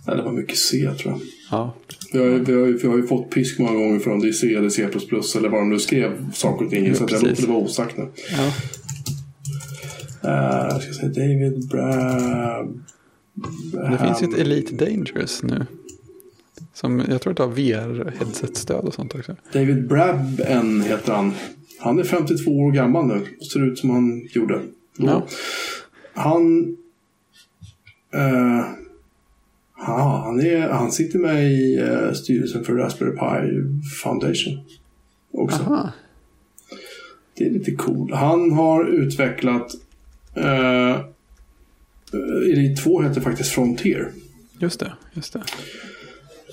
Nej, 0.07 0.15
det 0.17 0.23
var 0.23 0.31
mycket 0.31 0.57
C 0.57 0.89
tror 0.99 1.13
jag. 1.13 1.21
Ja, 1.51 1.75
Vi 2.13 2.19
har, 2.19 2.25
ju- 2.25 2.43
vi, 2.43 2.53
har, 2.53 2.67
ju- 2.67 2.77
vi 2.77 2.87
har 2.87 2.97
ju 2.97 3.07
fått 3.07 3.29
pisk 3.31 3.59
många 3.59 3.73
gånger 3.73 3.99
från 3.99 4.19
det 4.19 4.27
är 4.27 4.31
C 4.31 4.53
eller 4.55 4.69
C++ 4.69 4.83
eller 5.37 5.49
vad 5.49 5.61
de 5.61 5.69
nu 5.69 5.79
skrev 5.79 6.31
saker 6.33 6.65
och 6.65 6.71
ting. 6.71 6.87
Ja, 6.87 6.95
så 6.95 7.03
att 7.03 7.11
jag 7.11 7.23
låter 7.23 7.41
det 7.41 7.47
vara 7.47 7.57
osagt 7.59 7.97
nu. 7.97 8.07
ja. 8.37 8.53
Uh, 10.25 10.79
ska 10.79 10.93
säga 10.93 11.09
David 11.09 11.67
Brab... 11.69 12.79
Det 13.73 13.97
finns 13.97 14.21
ju 14.21 14.27
ett 14.27 14.39
Elite 14.39 14.85
Dangerous 14.85 15.43
nu. 15.43 15.65
Som 16.73 17.03
jag 17.09 17.21
tror 17.21 17.33
det 17.33 17.43
har 17.43 17.49
VR-headset-stöd 17.49 18.85
och 18.85 18.93
sånt 18.93 19.15
också. 19.15 19.35
David 19.53 19.87
Brabben 19.87 20.81
heter 20.81 21.13
han. 21.13 21.33
Han 21.79 21.99
är 21.99 22.03
52 22.03 22.51
år 22.51 22.71
gammal 22.71 23.07
nu. 23.07 23.25
Ser 23.53 23.67
ut 23.67 23.79
som 23.79 23.89
han 23.89 24.27
gjorde 24.31 24.59
då. 24.97 25.07
Ja. 25.07 25.25
Han... 26.13 26.63
eh, 28.13 28.65
ja, 29.77 30.21
han, 30.25 30.39
är, 30.39 30.69
han 30.69 30.91
sitter 30.91 31.19
med 31.19 31.51
i 31.51 31.77
eh, 31.79 32.13
styrelsen 32.13 32.63
för 32.63 32.73
Raspberry 32.73 33.11
Pi 33.11 33.63
Foundation. 34.03 34.59
Också. 35.31 35.63
Aha. 35.63 35.91
Det 37.37 37.45
är 37.45 37.49
lite 37.49 37.71
cool. 37.71 38.13
Han 38.13 38.51
har 38.51 38.85
utvecklat... 38.85 39.71
Uh, 40.37 40.99
Elite 42.51 42.81
2 42.81 43.01
heter 43.01 43.21
faktiskt 43.21 43.49
Frontier. 43.51 44.11
Just 44.59 44.79
det, 44.79 44.93
just 45.13 45.33
det. 45.33 45.43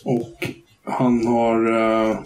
Och 0.04 0.50
han 0.84 1.26
har... 1.26 1.72
eh, 2.10 2.18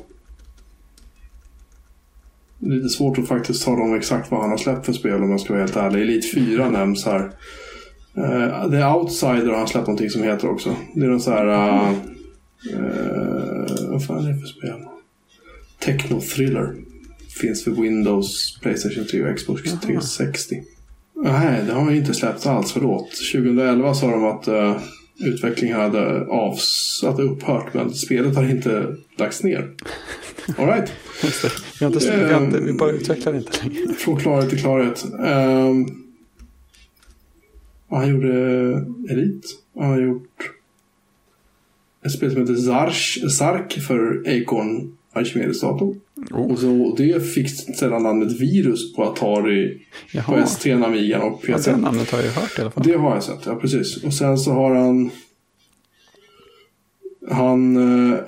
lite 2.58 2.88
svårt 2.88 3.18
att 3.18 3.28
faktiskt 3.28 3.64
tala 3.64 3.82
om 3.82 3.94
exakt 3.94 4.30
vad 4.30 4.40
han 4.40 4.50
har 4.50 4.56
släppt 4.56 4.86
för 4.86 4.92
spel 4.92 5.22
om 5.22 5.30
jag 5.30 5.40
ska 5.40 5.52
vara 5.52 5.62
helt 5.62 5.76
ärlig. 5.76 6.02
Elite 6.02 6.28
4 6.34 6.70
nämns 6.70 7.04
här. 7.04 7.30
Uh, 8.18 8.70
The 8.70 8.84
Outsider 8.84 9.46
har 9.46 9.58
han 9.58 9.68
släppt 9.68 9.86
någonting 9.86 10.10
som 10.10 10.22
heter 10.22 10.50
också. 10.50 10.76
Det 10.94 11.04
är 11.04 11.08
någon 11.08 11.20
så 11.20 11.30
här... 11.30 11.46
eh, 11.46 11.88
eh, 12.72 13.90
vad 13.90 14.06
fan 14.06 14.26
är 14.26 14.32
det 14.32 14.40
för 14.40 14.46
spel? 14.46 14.84
Techno 15.78 16.20
Thriller. 16.20 16.74
Finns 17.40 17.64
för 17.64 17.70
Windows, 17.70 18.58
Playstation 18.62 19.06
3 19.06 19.24
och 19.24 19.36
Xbox 19.36 19.62
Jaha. 19.64 19.76
360. 19.82 20.62
Nej, 21.24 21.64
det 21.66 21.72
har 21.72 21.90
inte 21.90 22.14
släppt 22.14 22.46
alls. 22.46 22.72
Förlåt. 22.72 23.10
2011 23.32 23.94
sa 23.94 24.10
de 24.10 24.24
att 24.24 24.48
uh, 24.48 24.82
utvecklingen 25.18 25.80
hade 25.80 26.26
avs 26.26 27.04
att 27.06 27.16
det 27.16 27.22
upphört, 27.22 27.74
men 27.74 27.90
spelet 27.90 28.36
har 28.36 28.50
inte 28.50 28.96
lagts 29.16 29.42
ner. 29.42 29.70
All 30.58 30.66
right. 30.66 30.92
Just 31.22 31.42
det. 31.42 31.48
Vi, 31.80 31.84
har 31.84 31.92
inte, 31.92 32.34
har 32.34 32.44
inte, 32.44 32.60
vi 32.60 32.72
bara 32.72 32.90
utvecklar 32.90 33.34
inte 33.34 33.58
längre. 33.62 33.92
Från 33.94 34.16
klarhet 34.16 34.50
till 34.50 34.60
klarhet. 34.60 35.04
Um, 35.04 36.04
han 37.90 38.08
gjorde 38.08 38.34
Elite. 39.10 39.48
Han 39.78 39.90
har 39.90 40.00
gjort 40.00 40.50
ett 42.04 42.12
spel 42.12 42.32
som 42.32 42.40
heter 42.40 43.28
Zark 43.28 43.72
för 43.72 44.22
Acorn 44.26 44.96
Archimedes-datorn. 45.12 46.00
Oh, 46.30 46.50
Och 46.52 46.58
så, 46.58 46.94
det 46.98 47.26
fick 47.26 47.50
sedan 47.50 48.02
namnet 48.02 48.40
Virus 48.40 48.94
på 48.94 49.02
Atari, 49.04 49.68
på 49.78 49.78
jaha. 50.12 50.44
S3, 50.44 50.84
Amiga 50.84 51.22
och 51.22 51.44
Ja, 51.48 51.54
PC. 51.56 51.70
det 51.70 51.76
namnet 51.76 52.10
har 52.10 52.18
jag 52.18 52.26
ju 52.26 52.32
hört 52.32 52.58
i 52.58 52.60
alla 52.62 52.70
fall. 52.70 52.84
Det 52.86 52.94
har 52.94 53.14
jag 53.14 53.22
sett, 53.22 53.46
ja 53.46 53.54
precis. 53.56 54.04
Och 54.04 54.14
sen 54.14 54.38
så 54.38 54.50
har 54.52 54.74
han... 54.74 55.10
Han 57.30 57.76
eh, 57.76 58.18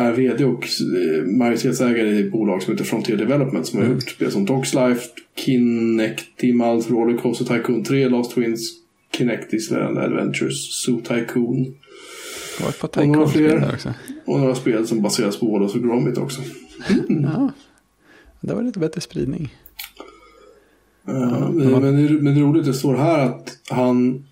är 0.00 0.12
vd 0.12 0.44
och 0.44 0.64
eh, 0.64 1.24
majoritetsägare 1.24 2.08
i 2.08 2.20
ett 2.20 2.32
bolag 2.32 2.62
som 2.62 2.72
heter 2.72 2.84
Frontier 2.84 3.16
Development 3.16 3.66
som 3.66 3.78
har 3.80 3.86
gjort 3.88 4.10
spel 4.10 4.30
som 4.32 4.44
Dogs 4.44 4.74
Life, 4.74 5.00
Kinectimals, 5.36 6.90
Rollercoaster 6.90 7.44
Tycoon 7.44 7.84
3, 7.84 8.08
Lost 8.08 8.34
Twins, 8.34 8.60
Kinectis 9.16 9.72
Adventures, 9.72 10.82
Zoo 10.84 11.00
Tycoon 11.00 11.64
Det 12.58 12.62
var 12.64 12.70
ett 12.70 12.78
par 12.80 12.88
Och 12.88 12.94
Tycoon-spel 12.94 13.60
där 13.60 13.72
också. 13.74 13.94
Och 14.26 14.40
några 14.40 14.54
spel 14.54 14.86
som 14.86 15.02
baseras 15.02 15.40
på 15.40 15.46
Wallace 15.46 15.78
och 15.78 15.84
Gromit 15.84 16.18
också. 16.18 16.40
Ja. 17.08 17.50
Det 18.40 18.54
var 18.54 18.62
lite 18.62 18.78
bättre 18.78 19.00
spridning. 19.00 19.54
Eh, 21.08 21.50
men, 21.50 21.70
men, 21.70 21.82
det, 21.82 22.22
men 22.22 22.34
det 22.34 22.40
är 22.40 22.44
roligt, 22.44 22.64
det 22.64 22.74
står 22.74 22.94
här 22.94 23.18
att 23.18 23.58
han 23.70 24.24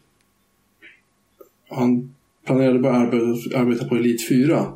han 1.68 2.14
planerade 2.46 2.78
bara 2.78 2.96
arbeta, 2.96 3.58
arbeta 3.58 3.84
på 3.84 3.94
Elite 3.94 4.24
4 4.28 4.66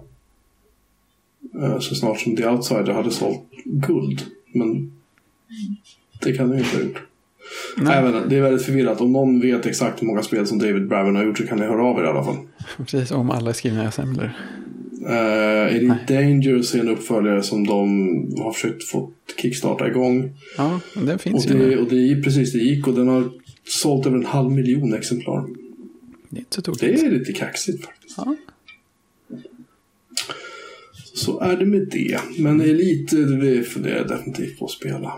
eh, 1.62 1.79
så 1.79 1.95
snart 1.95 2.21
som 2.21 2.37
The 2.37 2.49
Outsider 2.49 2.93
hade 2.93 3.11
sålt 3.11 3.43
guld. 3.64 4.23
Men 4.55 4.93
det 6.23 6.33
kan 6.33 6.51
det 6.51 6.59
inte 6.59 6.77
ha 6.77 6.83
gjort. 6.83 7.03
Nej. 7.77 7.99
Även, 7.99 8.29
det 8.29 8.37
är 8.37 8.43
väldigt 8.43 8.66
förvirrat. 8.66 9.01
Om 9.01 9.12
någon 9.12 9.41
vet 9.41 9.66
exakt 9.66 10.03
hur 10.03 10.07
många 10.07 10.23
spel 10.23 10.47
som 10.47 10.59
David 10.59 10.89
Braben 10.89 11.16
har 11.16 11.25
gjort 11.25 11.39
så 11.39 11.47
kan 11.47 11.59
ni 11.59 11.66
höra 11.66 11.85
av 11.85 11.99
er 11.99 12.05
i 12.05 12.07
alla 12.07 12.25
fall. 12.25 12.37
Precis, 12.77 13.11
om 13.11 13.31
alla 13.31 13.51
är 13.51 13.55
skrivna 13.55 13.85
i 13.85 13.87
assembler. 13.87 14.39
Uh, 15.09 15.76
Elite 15.76 15.98
Dangerous 16.09 16.74
är 16.74 16.78
en 16.80 16.88
uppföljare 16.88 17.42
som 17.42 17.66
de 17.66 17.88
har 18.42 18.52
försökt 18.52 18.84
få 18.84 19.11
kickstarta 19.42 19.88
igång. 19.88 20.30
Ja, 20.56 20.80
den 20.94 21.09
Och 21.14 21.20
finns 21.20 21.46
ju 21.46 21.50
det, 21.50 21.59
nu. 21.59 21.78
och 21.78 21.88
det, 21.88 22.22
precis, 22.22 22.52
det 22.52 22.59
gick 22.59 22.86
och 22.86 22.94
den 22.94 23.09
har 23.09 23.30
sålt 23.64 24.06
över 24.06 24.16
en 24.16 24.24
halv 24.26 24.50
miljon 24.52 24.94
exemplar. 24.94 25.46
Det 26.28 26.36
är 26.36 26.40
inte 26.40 26.54
så 26.54 26.61
Det 26.61 26.64
tokigt. 26.64 27.02
är 27.02 27.11
lite 27.11 27.32
kaxigt 27.32 27.84
faktiskt. 27.84 28.14
Ja. 28.16 28.36
Så 31.14 31.40
är 31.40 31.56
det 31.56 31.66
med 31.66 31.88
det. 31.90 32.20
Men 32.38 32.61
Elite, 32.61 33.16
det 33.16 33.62
funderar 33.62 33.96
jag 33.96 34.09
definitivt 34.09 34.59
på 34.59 34.64
att 34.64 34.70
spela. 34.70 35.12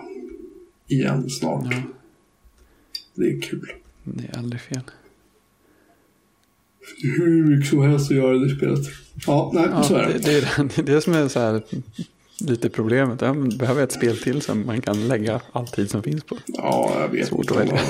Igen 0.89 1.31
snart. 1.31 1.67
Ja. 1.71 1.83
Det 3.15 3.25
är 3.31 3.41
kul. 3.41 3.73
Det 4.05 4.25
är 4.33 4.39
aldrig 4.39 4.61
fel. 4.61 4.81
Hur 7.03 7.45
mycket 7.45 7.71
som 7.71 7.83
helst 7.83 8.11
att 8.11 8.17
göra 8.17 8.39
det 8.39 8.57
spelet. 8.57 8.79
Ja, 9.27 9.51
nej, 9.55 9.67
Ja, 9.71 9.83
så 9.83 9.95
är 9.95 10.07
det, 10.09 10.19
det. 10.19 10.33
är, 10.79 10.83
det 10.83 11.01
som 11.05 11.13
är 11.15 11.29
så 11.29 11.41
här, 11.41 11.63
lite 12.41 12.69
problemet. 12.69 13.21
Jag 13.21 13.57
behöver 13.59 13.83
ett 13.85 13.93
spel 13.93 14.17
till 14.17 14.43
som 14.43 14.67
man 14.67 14.81
kan 14.81 15.09
lägga 15.09 15.41
all 15.53 15.67
tid 15.69 15.91
som 15.91 16.03
finns 16.03 16.25
på. 16.25 16.37
Ja, 16.47 16.93
jag 17.01 17.09
vet 17.09 17.29
Svårt 17.29 17.41
inte. 17.41 17.55
att 17.55 17.61
välja. 17.61 17.81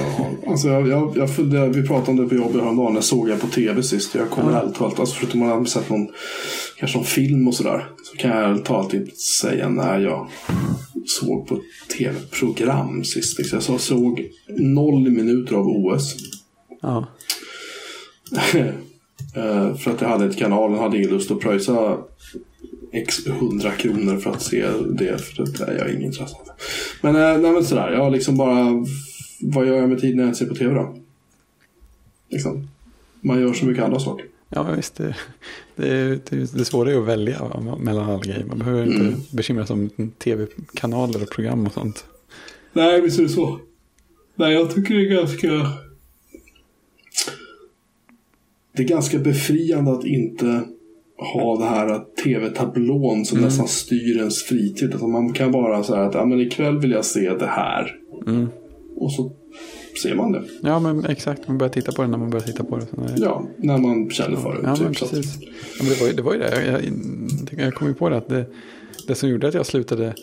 Alltså, 0.46 0.68
jag, 0.68 0.88
jag, 0.88 1.12
jag 1.16 1.36
funderar, 1.36 1.68
vi 1.68 1.86
pratade 1.86 2.10
om 2.10 2.16
det 2.16 2.28
på 2.28 2.34
jobbet 2.34 2.62
häromdagen. 2.62 2.94
Jag 2.94 3.04
såg 3.04 3.28
jag 3.28 3.40
på 3.40 3.46
tv 3.46 3.82
sist. 3.82 4.14
Jag 4.14 4.30
kommer 4.30 4.52
Ja. 4.52 4.60
ärligt 4.62 4.74
talat, 4.74 5.00
alltså, 5.00 5.14
förutom 5.14 5.42
att 5.42 5.48
man 5.48 5.58
har 5.58 5.64
sett 5.64 5.88
någon, 5.90 6.08
kanske 6.78 6.98
någon 6.98 7.06
film 7.06 7.48
och 7.48 7.54
sådär. 7.54 7.86
Så 8.04 8.16
kan 8.16 8.30
jag 8.30 8.50
ärligt 8.50 8.64
talat 8.64 8.94
inte 8.94 9.16
säga 9.16 9.68
när 9.68 10.00
jag 10.00 10.30
såg 11.06 11.48
på 11.48 11.60
tv-program 11.98 13.04
sist. 13.04 13.38
Liksom. 13.38 13.56
Jag 13.56 13.62
så- 13.62 13.78
såg 13.78 14.26
noll 14.58 15.10
minuter 15.10 15.54
av 15.54 15.66
OS. 15.66 16.16
Ja, 16.82 17.06
Eh, 19.36 19.74
för 19.76 19.90
att 19.90 20.00
jag 20.00 20.08
hade 20.08 20.24
ett 20.26 20.36
kanal 20.38 20.72
och 20.74 20.78
hade 20.78 20.96
ingen 20.96 21.10
lust 21.10 21.30
att 21.30 21.40
pröjsa 21.40 21.98
x 22.92 23.26
100 23.26 23.70
kronor 23.70 24.16
för 24.16 24.30
att 24.30 24.42
se 24.42 24.66
det. 24.90 25.18
För 25.20 25.44
det 25.58 25.72
är 25.72 25.78
jag 25.78 25.90
ingen 25.90 26.02
intresse 26.02 26.34
av. 26.36 26.48
Men, 27.00 27.16
eh, 27.16 27.38
nej, 27.42 27.52
men 27.52 27.64
sådär, 27.64 27.90
jag 27.92 28.12
liksom 28.12 28.36
bara... 28.36 28.84
Vad 29.42 29.66
gör 29.66 29.76
jag 29.76 29.88
med 29.88 30.00
tiden 30.00 30.16
när 30.16 30.26
jag 30.26 30.36
ser 30.36 30.46
på 30.46 30.54
tv 30.54 30.74
då? 30.74 30.96
Liksom. 32.28 32.68
Man 33.20 33.40
gör 33.40 33.52
så 33.52 33.66
mycket 33.66 33.84
andra 33.84 34.00
saker. 34.00 34.26
ja 34.48 34.62
visst. 34.76 34.94
Det, 34.96 35.14
det, 35.76 36.30
det, 36.30 36.52
det 36.58 36.64
svåra 36.64 36.92
är 36.92 36.98
att 36.98 37.06
välja 37.06 37.42
mellan 37.78 38.10
alla 38.10 38.18
grejer. 38.22 38.44
Man 38.44 38.58
behöver 38.58 38.82
inte 38.86 39.00
Mm. 39.00 39.20
bekymra 39.30 39.66
sig 39.66 39.74
om 39.74 40.10
tv-kanaler 40.18 41.22
och 41.22 41.30
program 41.30 41.66
och 41.66 41.72
sånt. 41.72 42.04
Nej, 42.72 43.00
visst 43.00 43.18
är 43.18 43.22
det 43.22 43.28
så. 43.28 43.60
Nej, 44.34 44.52
jag 44.54 44.74
tycker 44.74 44.94
det 44.94 45.00
är 45.06 45.14
ganska... 45.16 45.48
Det 48.76 48.82
är 48.82 48.86
ganska 48.88 49.18
befriande 49.18 49.92
att 49.92 50.04
inte 50.04 50.62
ha 51.34 51.58
det 51.58 51.64
här 51.64 52.00
tv-tablån 52.24 53.24
som 53.24 53.40
nästan 53.40 53.68
styr 53.68 54.16
ens 54.18 54.42
fritid. 54.42 54.94
Att 54.94 55.02
man 55.02 55.32
kan 55.32 55.52
bara 55.52 55.82
säga 55.84 56.00
att 56.00 56.14
ja, 56.14 56.24
men 56.24 56.40
ikväll 56.40 56.78
vill 56.78 56.90
jag 56.90 57.04
se 57.04 57.34
det 57.34 57.46
här. 57.46 57.96
Mm. 58.26 58.48
Och 58.96 59.12
så 59.12 59.32
ser 60.02 60.14
man 60.14 60.32
det. 60.32 60.42
Ja, 60.62 60.80
men 60.80 61.04
exakt. 61.04 61.48
Man 61.48 61.58
börjar 61.58 61.72
titta 61.72 61.92
på 61.92 62.02
det 62.02 62.08
när 62.08 62.18
man 62.18 62.30
börjar 62.30 62.46
titta 62.46 62.64
på 62.64 62.76
det. 62.78 62.86
Det 62.92 63.14
Ja, 63.16 63.44
när 63.56 63.78
man 63.78 64.10
känner 64.10 64.36
för 64.36 64.52
det. 64.52 64.60
Ja, 64.62 64.68
men 64.68 64.76
typ, 64.94 65.02
att- 65.02 65.10
precis. 65.10 65.38
Ja, 65.78 65.84
men 65.84 65.88
det, 65.88 66.00
var 66.00 66.06
ju, 66.06 66.12
det 66.12 66.22
var 66.22 66.32
ju 66.32 66.38
det. 66.38 66.64
Jag, 66.66 66.84
jag, 67.52 67.66
jag 67.66 67.74
kom 67.74 67.88
ju 67.88 67.94
på 67.94 68.08
det 68.08 68.16
att 68.16 68.28
det, 68.28 68.46
det 69.06 69.14
som 69.14 69.28
gjorde 69.28 69.48
att 69.48 69.54
jag 69.54 69.66
slutade 69.66 70.14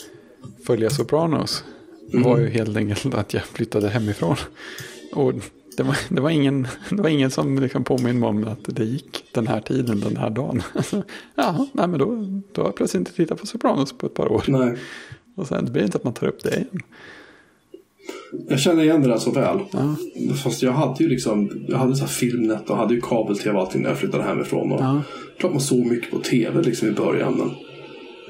följa 0.68 0.90
Sopranos 0.90 1.64
var 2.14 2.38
ju 2.38 2.50
helt 2.50 2.78
enkelt 2.78 3.16
att 3.16 3.34
jag 3.34 3.44
flyttade 3.44 3.90
hemifrån. 3.90 4.36
Och 5.14 5.34
det 5.78 5.84
var, 5.84 5.98
det 6.10 6.22
var, 6.22 6.30
ingen, 6.30 6.68
det 6.90 7.02
var 7.02 7.10
ingen 7.10 7.32
som 7.32 7.60
liksom 7.60 7.84
påminde 7.84 8.14
mig 8.14 8.30
om 8.30 8.48
att 8.48 8.76
det 8.76 8.84
gick 8.84 9.24
den 9.32 9.48
här 9.48 9.62
tiden, 9.62 10.00
den 10.00 10.18
här 10.18 10.30
dagen. 10.30 10.62
Jaha, 11.36 11.68
nej 11.72 11.88
men 11.88 12.00
då, 12.00 12.06
då 12.52 12.62
har 12.62 12.68
jag 12.68 12.76
plötsligt 12.76 13.00
inte 13.00 13.14
tittat 13.14 13.40
på 13.40 13.48
Sopranos 13.48 13.98
på 13.98 14.06
ett 14.06 14.14
par 14.14 14.32
år. 14.32 14.44
Nej, 14.48 14.78
Och 15.36 15.48
sen 15.48 15.66
det 15.66 15.72
blir 15.72 15.84
inte 15.84 15.98
att 15.98 16.04
man 16.04 16.14
tar 16.14 16.28
upp 16.28 16.44
det 16.44 16.56
igen. 16.56 16.82
jag 18.50 18.60
känner 18.60 18.84
igen 18.84 19.02
det 19.02 19.08
där 19.08 19.18
så 19.18 19.32
väl. 19.32 19.60
Ja, 19.72 19.96
Fast 20.44 20.62
jag 20.62 20.72
hade 20.72 21.04
ju 21.04 21.10
liksom, 21.10 21.66
jag 21.68 21.78
hade 21.78 21.96
så 21.96 22.02
här 22.02 22.12
filmnet 22.12 22.70
och 22.70 22.78
hade 22.78 22.94
ju 22.94 23.02
kabel-tv 23.02 23.56
och 23.56 23.62
allting 23.62 23.82
när 23.82 23.90
jag 23.90 24.00
flyttade 24.00 24.24
hemifrån. 24.24 24.72
Och 24.72 24.82
ja, 24.82 25.02
Klart 25.40 25.52
man 25.52 25.62
såg 25.62 25.86
mycket 25.86 26.12
på 26.12 26.20
tv 26.20 26.62
liksom 26.62 26.88
i 26.88 26.92
början 26.92 27.34
men 27.38 27.50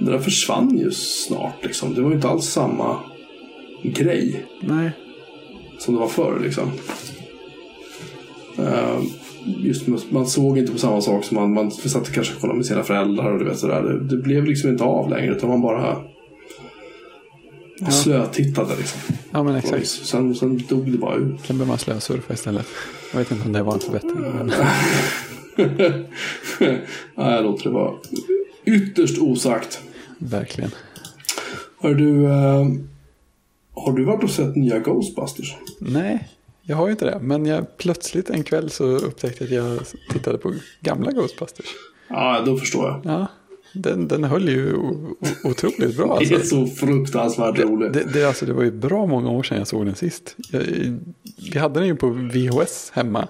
det 0.06 0.12
där 0.12 0.20
försvann 0.20 0.78
ju 0.78 0.92
snart 0.92 1.64
liksom. 1.64 1.94
Det 1.94 2.02
var 2.02 2.10
ju 2.10 2.16
inte 2.16 2.28
alls 2.28 2.46
samma 2.46 3.00
grej. 3.84 4.46
nej. 4.62 4.92
som 5.80 5.94
det 5.94 6.00
var 6.00 6.08
förr. 6.08 6.40
Liksom. 6.44 6.72
Eh, 8.60 9.00
just 9.46 9.88
man 10.12 10.28
såg 10.28 10.58
inte 10.58 10.72
på 10.72 10.78
samma 10.78 11.02
sak 11.02 11.24
som 11.24 11.36
man, 11.36 11.54
man 11.54 11.72
satt 11.72 12.12
kanske 12.12 12.34
och 12.36 12.42
kollade 12.42 12.58
med 12.58 12.66
sina 12.66 12.84
föräldrar 12.84 13.32
och 13.32 13.40
du 13.40 13.46
vet 13.46 13.60
sådär. 13.60 13.82
Det, 13.84 14.08
det 14.08 14.18
blev 14.24 14.46
liksom 14.46 14.70
inte 14.70 14.84
av 14.84 15.10
längre 15.10 15.32
utan 15.36 15.50
man 15.50 15.62
bara 15.62 15.98
Ja. 17.80 17.92
slötittade 17.92 18.76
liksom. 18.78 19.02
Ja, 19.32 19.44
men 19.44 19.56
exakt. 19.56 19.88
Sen, 19.88 20.36
sen 20.36 20.62
dog 20.70 20.92
det 20.92 20.98
bara 20.98 21.16
ut. 21.16 21.42
Sen 21.46 21.58
börjar 21.58 21.68
man 21.68 21.78
slösurfa 21.78 22.34
istället. 22.34 22.66
Jag 23.12 23.20
vet 23.20 23.32
inte 23.32 23.46
om 23.46 23.54
det 23.54 23.64
var 23.64 23.74
en 23.74 23.80
förbättring. 23.80 24.22
Men... 24.22 24.52
Nej, 27.16 27.34
jag 27.36 27.44
låter 27.44 27.64
det 27.64 27.70
vara 27.70 27.94
ytterst 28.66 29.22
osagt. 29.22 29.80
Verkligen. 30.20 30.72
Hör 31.80 31.94
du, 31.94 32.26
eh, 32.26 32.66
har 33.74 33.92
du 33.94 34.04
varit 34.06 34.24
och 34.24 34.30
sett 34.30 34.56
nya 34.56 34.80
Ghostbusters? 34.80 35.56
Nej, 35.80 36.28
jag 36.68 36.78
har 36.78 36.86
ju 36.88 36.92
inte 36.92 37.06
det. 37.06 37.20
Men 37.22 37.46
jag, 37.46 37.78
plötsligt 37.78 38.30
en 38.30 38.44
kväll 38.44 38.70
så 38.70 38.84
upptäckte 38.86 39.46
jag 39.46 39.66
att 39.68 39.94
jag 39.96 40.14
tittade 40.14 40.38
på 40.38 40.54
gamla 40.82 41.12
Ghostbusters. 41.12 41.66
Ja, 42.10 42.42
då 42.46 42.58
förstår 42.58 42.86
jag. 42.90 43.02
Ja, 43.04 43.28
den, 43.74 44.08
den 44.08 44.24
höll 44.24 44.50
ju 44.50 44.74
otroligt 45.44 45.98
bra. 45.98 46.20
Det 46.20 46.26
är 46.26 46.36
Alltså. 46.36 46.50
så 46.50 46.68
fruktansvärt 46.68 47.60
roligt. 47.60 47.94
Det, 47.94 48.04
det, 48.14 48.26
alltså, 48.28 48.46
det 48.46 48.54
var 48.54 48.64
ju 48.64 48.72
bra 48.72 49.06
många 49.06 49.30
år 49.30 49.44
sedan 49.44 49.58
jag 49.58 49.68
såg 49.68 49.86
den 49.86 49.96
sist. 49.96 50.36
Jag, 50.52 50.62
vi 51.54 51.60
hade 51.60 51.80
den 51.80 51.88
ju 51.88 51.96
på 51.96 52.10
VHS 52.10 52.92
hemma. 52.94 53.28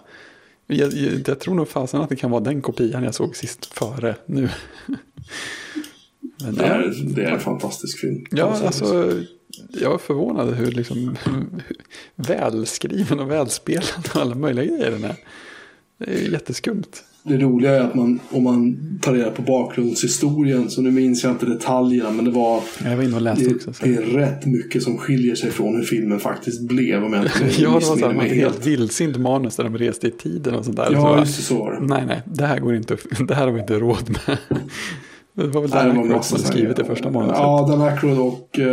Jag, 0.67 0.93
jag, 0.93 1.11
jag 1.27 1.39
tror 1.39 1.55
nog 1.55 1.67
fasen 1.67 2.01
att 2.01 2.09
det 2.09 2.15
kan 2.15 2.31
vara 2.31 2.41
den 2.41 2.61
kopian 2.61 3.03
jag 3.03 3.15
såg 3.15 3.35
sist 3.35 3.65
före 3.65 4.15
nu. 4.25 4.49
Men, 6.43 6.55
Det 6.55 6.63
är, 6.65 6.93
det 7.15 7.23
är 7.23 7.31
en 7.31 7.39
fantastisk 7.39 7.99
film. 7.99 8.25
Ja, 8.31 8.57
alltså 8.65 9.13
jag 9.81 9.89
var 9.89 9.97
förvånad 9.97 10.53
hur 10.53 10.71
liksom 10.71 11.15
välskriven 12.15 13.19
och 13.19 13.31
välspelad 13.31 14.09
och 14.13 14.21
alla 14.21 14.35
möjliga 14.35 14.65
grejer 14.65 14.91
den 14.91 15.03
är. 15.03 15.15
Det 15.97 16.25
är 16.25 16.31
jätteskumt. 16.31 17.03
Det 17.23 17.37
roliga 17.37 17.71
är 17.75 17.81
att 17.81 17.95
man, 17.95 18.19
om 18.29 18.43
man 18.43 18.77
tar 19.01 19.13
reda 19.13 19.31
på 19.31 19.41
bakgrundshistorien, 19.41 20.69
så 20.69 20.81
nu 20.81 20.91
minns 20.91 21.23
jag 21.23 21.31
inte 21.31 21.45
detaljerna, 21.45 22.11
men 22.11 22.25
det 22.25 22.31
var 22.31 22.61
Jag 22.83 22.97
var 22.97 23.03
inne 23.03 23.15
och 23.15 23.21
läste 23.21 23.45
det, 23.49 23.55
också. 23.55 23.73
Så. 23.73 23.85
det 23.85 23.95
är 23.95 24.01
rätt 24.01 24.45
mycket 24.45 24.83
som 24.83 24.97
skiljer 24.97 25.35
sig 25.35 25.51
från 25.51 25.75
hur 25.75 25.83
filmen 25.83 26.19
faktiskt 26.19 26.61
blev. 26.61 27.03
Om 27.03 27.13
jag 27.13 27.23
inte 27.23 27.39
Ja, 27.61 27.67
det 27.67 27.73
var 27.73 27.81
så 27.81 27.95
här, 27.95 28.13
helt 28.13 28.65
vildsint 28.65 29.17
manus 29.17 29.55
där 29.55 29.63
de 29.63 29.77
reste 29.77 30.07
i 30.07 30.11
tiden 30.11 30.55
och 30.55 30.65
sånt 30.65 30.77
där. 30.77 30.85
så 30.85 30.93
Ja, 30.93 31.01
bara, 31.01 31.19
just 31.19 31.37
det, 31.37 31.43
så 31.43 31.57
var 31.57 31.71
det. 31.71 31.87
Nej, 31.87 32.03
nej, 32.07 32.21
det 32.25 32.45
här 32.45 32.59
går 32.59 32.75
inte, 32.75 32.97
det 33.27 33.35
här 33.35 33.45
har 33.45 33.53
vi 33.53 33.59
inte 33.59 33.79
råd 33.79 34.09
med. 34.27 34.37
Det 35.37 35.47
var 35.47 35.61
väl 35.61 35.69
Nej, 35.73 35.83
det 35.83 35.89
Dan 35.89 35.97
var 35.97 36.03
Aykroyd 36.03 36.23
som 36.23 36.39
skrivit 36.39 36.77
det 36.77 36.85
första 36.85 37.11
manuset. 37.11 37.37
Ja, 37.37 37.67
Dan 37.69 37.81
Aykroyd 37.81 38.19
och 38.19 38.59
uh, 38.59 38.65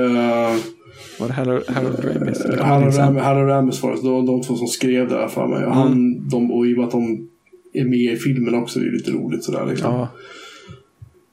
Var 1.21 1.27
det 1.27 1.33
Harold, 1.33 1.65
Harold 1.69 2.05
Ramis? 2.05 2.45
Harold, 2.61 2.99
Ram, 2.99 3.17
Harold 3.17 3.49
Ramis 3.49 3.83
var 3.83 3.91
det. 3.91 4.03
De, 4.03 4.27
de 4.27 4.43
två 4.43 4.55
som 4.57 4.67
skrev 4.67 5.09
det 5.09 5.15
här 5.15 5.29
för 5.29 5.47
mig. 5.47 5.65
Han, 5.69 6.29
de, 6.29 6.53
och 6.53 6.67
i 6.67 6.75
och 6.75 6.79
med 6.79 6.87
att 6.87 6.91
de 6.91 7.29
är 7.73 7.85
med 7.85 8.12
i 8.12 8.17
filmen 8.17 8.55
också, 8.55 8.79
det 8.79 8.87
är 8.87 8.93
lite 8.93 9.11
roligt 9.11 9.45
sådär 9.45 9.67
liksom. 9.67 9.95
Ja, 9.95 10.09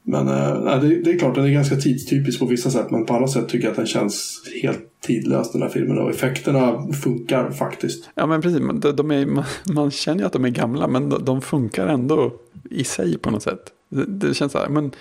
Men 0.04 0.28
eh, 0.28 0.62
nej, 0.64 0.80
det, 0.82 1.04
det 1.04 1.12
är 1.12 1.20
klart, 1.20 1.36
den 1.36 1.46
är 1.46 1.50
ganska 1.50 1.76
tidstypisk 1.76 2.40
på 2.40 2.46
vissa 2.46 2.70
sätt. 2.70 2.92
Men 2.92 3.06
på 3.06 3.14
andra 3.14 3.28
sätt 3.28 3.50
tycker 3.50 3.66
jag 3.66 3.72
att 3.72 3.78
den 3.78 3.86
känns 3.86 4.42
helt 4.64 4.82
tidlös 5.02 5.52
den 5.52 5.62
här 5.62 5.70
filmen. 5.70 5.98
Och 5.98 6.10
effekterna 6.10 6.94
funkar 7.04 7.52
faktiskt. 7.52 8.10
ja, 8.16 8.26
men 8.26 8.42
precis. 8.42 8.62
De, 8.74 8.96
de 8.96 9.12
är, 9.12 9.26
man, 9.26 9.44
man 9.74 9.92
känner 9.92 10.20
ju 10.20 10.26
att 10.26 10.34
de 10.34 10.46
är 10.46 10.50
gamla, 10.50 10.88
men 10.88 11.10
de, 11.10 11.26
de 11.26 11.42
funkar 11.42 11.88
ändå 11.88 12.34
i 12.70 12.84
sig 12.84 13.18
på 13.18 13.32
något 13.32 13.44
sätt. 13.44 13.62
Det, 13.90 14.06
det 14.06 14.34
känns 14.34 14.52
så 14.52 14.58
här, 14.58 14.70
men 14.70 14.92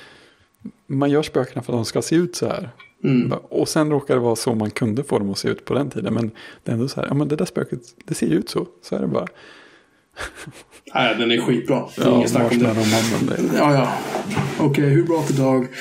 man 0.86 1.11
gör 1.11 1.22
spökena 1.22 1.62
för 1.62 1.72
att 1.72 1.78
de 1.78 1.84
ska 1.84 2.02
se 2.02 2.16
ut 2.16 2.36
så 2.36 2.46
här. 2.46 2.70
Mm. 3.04 3.32
Och 3.32 3.68
sen 3.68 3.90
råkar 3.90 4.14
det 4.14 4.20
vara 4.20 4.36
så 4.36 4.54
man 4.54 4.70
kunde 4.70 5.04
få 5.04 5.18
dem 5.18 5.30
att 5.30 5.38
se 5.38 5.48
ut 5.48 5.64
på 5.64 5.74
den 5.74 5.90
tiden. 5.90 6.14
Men 6.14 6.30
det 6.64 6.70
är 6.70 6.74
ändå 6.74 6.88
så 6.88 7.00
här, 7.00 7.08
ja 7.08 7.14
men 7.14 7.28
det 7.28 7.36
där 7.36 7.44
spöket, 7.44 7.80
det 8.04 8.14
ser 8.14 8.26
ju 8.26 8.34
ut 8.34 8.48
så. 8.48 8.66
Så 8.82 8.96
är 8.96 9.00
det 9.00 9.06
bara. 9.06 9.26
Nej, 10.94 11.16
den 11.18 11.30
är 11.30 11.40
skitbra. 11.40 11.88
Det 11.96 12.02
är 12.02 12.06
Ja, 12.06 12.16
inget 12.16 12.30
snack 12.30 12.52
om 12.52 12.58
det. 12.58 12.66
Det- 13.36 13.56
Ja, 13.56 13.74
ja. 13.74 13.92
Okej, 14.61 14.84
hur 14.88 15.02
bra 15.02 15.22
till 15.22 15.36
Dag? 15.36 15.66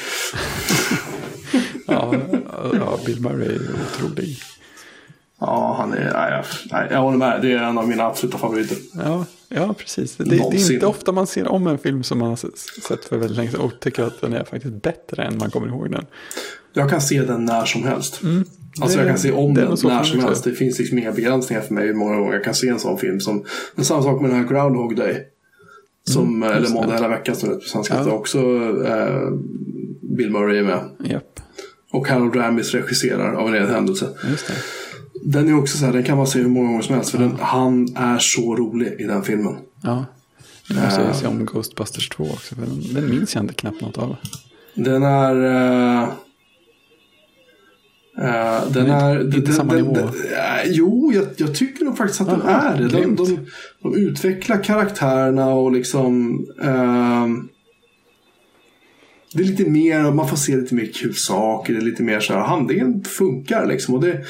Ja, 1.88 2.16
ja, 2.74 3.00
Bill 3.06 3.22
Murray 3.22 3.48
är 3.56 3.62
otrolig. 3.74 4.38
Ja, 5.40 5.76
han 5.80 5.94
är... 5.94 6.14
Nej, 6.14 6.32
jag, 6.32 6.46
nej, 6.72 6.88
jag 6.92 7.02
håller 7.02 7.18
med. 7.18 7.42
Det 7.42 7.52
är 7.54 7.58
en 7.58 7.78
av 7.78 7.88
mina 7.88 8.04
absoluta 8.06 8.38
favoriter. 8.38 8.78
Ja, 8.94 9.26
ja 9.50 9.74
precis. 9.78 10.16
Det, 10.16 10.24
det 10.24 10.36
är 10.38 10.72
inte 10.74 10.86
ofta 10.86 11.12
man 11.12 11.28
ser 11.28 11.48
om 11.48 11.68
en 11.68 11.78
film 11.78 12.04
som 12.04 12.20
man 12.20 12.30
har 12.30 12.36
sett 12.88 13.06
för 13.06 13.18
väldigt 13.18 13.38
länge 13.38 13.52
sedan 13.52 13.60
och 13.62 13.80
tycker 13.80 14.04
att 14.04 14.22
den 14.22 14.34
är 14.34 14.44
faktiskt 14.44 14.74
bättre 14.82 15.24
än 15.24 15.38
man 15.38 15.52
kommer 15.52 15.68
ihåg 15.68 15.92
den. 15.92 16.06
Jag 16.74 16.90
kan 16.90 17.02
se 17.02 17.22
den 17.22 17.46
när 17.46 17.66
som 17.66 17.84
helst. 17.84 18.22
Alltså 18.82 18.98
Det- 18.98 19.04
jag 19.04 19.10
kan 19.12 19.20
se 19.20 19.32
om 19.32 19.54
den 19.54 19.70
när 19.70 20.04
som 20.04 20.20
helst. 20.20 20.44
Det 20.44 20.52
finns 20.54 20.80
liksom 20.80 20.98
inga 20.98 21.12
begränsningar 21.12 21.62
för 21.62 21.74
mig 21.74 21.88
hur 21.88 21.94
många 21.94 22.16
gånger 22.18 22.34
jag 22.34 22.44
kan 22.44 22.54
se 22.54 22.68
en 22.68 22.80
sån 22.80 22.98
film. 22.98 23.20
Som, 23.20 23.46
men 23.76 23.86
samma 23.86 24.04
sak 24.04 24.22
med 24.22 24.30
den 24.30 24.40
här 24.40 24.48
Groundhog 24.48 24.96
Day. 24.96 25.28
Som, 26.08 26.44
eller 26.44 26.52
Mm, 26.52 26.64
just 26.64 26.74
Måndag 26.76 26.94
hela 26.94 27.08
veckan 27.08 27.36
som 27.36 27.50
det 27.50 27.56
på 27.56 27.62
svenska. 27.62 27.96
Ja. 28.06 28.12
Också 28.12 28.38
eh, 28.88 29.30
Bill 30.18 30.30
Murray 30.32 30.58
är 30.60 30.64
med. 30.64 30.80
Japp, 31.04 31.40
Och 31.92 32.08
Harold 32.08 32.36
Ramis 32.36 32.72
regisserar 32.74 33.34
av 33.34 33.48
en 33.48 33.54
ren 33.54 33.70
händelse. 33.70 34.10
just 34.30 34.48
det. 34.48 34.54
Den 35.24 35.50
är 35.50 35.58
också 35.60 35.78
så 35.78 35.86
här, 35.86 35.94
den 35.94 36.04
kan 36.04 36.18
man 36.18 36.28
se 36.28 36.40
hur 36.40 36.48
många 36.50 36.68
gånger 36.68 36.82
som 36.82 36.96
helst. 36.96 37.10
För 37.12 37.18
den, 37.18 37.38
han 37.40 37.96
är 37.98 38.18
så 38.20 38.56
rolig 38.56 38.96
i 39.00 39.04
den 39.04 39.24
filmen. 39.24 39.56
Ja. 39.84 40.06
Nu 40.70 40.76
måste 40.82 41.02
jag 41.02 41.16
se 41.16 41.28
om 41.28 41.46
Ghostbusters 41.46 42.10
2 42.10 42.24
också. 42.24 42.56
För 42.56 42.62
den, 42.62 42.94
den 42.94 43.10
minns 43.10 43.36
jag 43.36 43.44
inte 43.44 43.54
knappt 43.54 43.82
något 43.82 43.98
av. 43.98 44.16
Den 44.74 45.04
är... 45.04 45.36
eh, 45.46 46.04
eh, 48.18 48.64
den 48.64 48.74
Den 48.74 48.90
är 48.90 49.22
inte- 49.22 49.38
inte 49.38 49.54
samma 49.54 49.74
nivå. 49.74 49.96
eh, 49.98 50.08
jo, 50.66 51.12
jag, 51.16 51.26
jag 51.38 51.56
tycker 51.56 51.86
nog 51.86 51.98
faktiskt 51.98 52.22
att 52.22 52.28
den 52.30 52.42
Aha, 52.42 52.62
är 52.62 52.78
det. 52.78 52.88
De, 52.88 53.16
de, 53.16 53.38
de 53.84 53.96
utvecklar 53.96 54.64
karaktärerna 54.64 55.54
och 55.54 55.72
liksom... 55.72 56.40
ehm, 56.64 57.50
det 59.34 59.44
är 59.44 59.48
lite 59.48 59.70
mer, 59.70 60.12
man 60.12 60.28
får 60.28 60.38
se 60.38 60.56
lite 60.56 60.76
mer 60.76 60.86
kul 60.94 61.16
saker. 61.16 61.74
Det 61.74 61.80
är 61.80 61.86
lite 61.86 62.04
mer 62.04 62.20
så 62.20 62.34
här, 62.34 62.40
handlingen 62.40 63.04
funkar 63.04 63.66
liksom. 63.66 63.96
Och 63.96 64.02
det... 64.02 64.22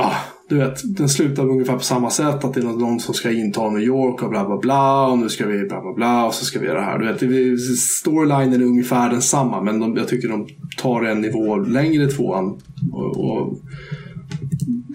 Ja, 0.00 0.12
du 0.48 0.56
vet, 0.58 0.96
den 0.96 1.08
slutar 1.08 1.48
ungefär 1.48 1.74
på 1.76 1.82
samma 1.84 2.10
sätt. 2.10 2.44
Att 2.44 2.54
det 2.54 2.60
är 2.60 2.64
någon 2.64 3.00
som 3.00 3.14
ska 3.14 3.30
inta 3.30 3.70
New 3.70 3.82
York 3.82 4.22
och 4.22 4.30
bla 4.30 4.46
bla 4.46 4.58
bla. 4.58 5.06
Och 5.06 5.18
nu 5.18 5.28
ska 5.28 5.46
vi 5.46 5.58
bla 5.68 5.80
bla 5.80 5.92
bla. 5.94 6.26
Och 6.26 6.34
så 6.34 6.44
ska 6.44 6.58
vi 6.58 6.66
göra 6.66 6.78
det 6.78 6.84
här. 6.84 6.98
Du 6.98 7.06
vet, 7.06 7.20
det- 7.20 7.58
storylinen 7.78 8.60
är 8.62 8.66
ungefär 8.66 9.10
densamma. 9.10 9.62
Men 9.62 9.80
de, 9.80 9.96
jag 9.96 10.08
tycker 10.08 10.28
de 10.28 10.48
tar 10.76 11.02
en 11.02 11.20
nivå 11.20 11.56
längre 11.56 12.06
tvåan. 12.10 12.60
Och, 12.92 13.16
och 13.24 13.58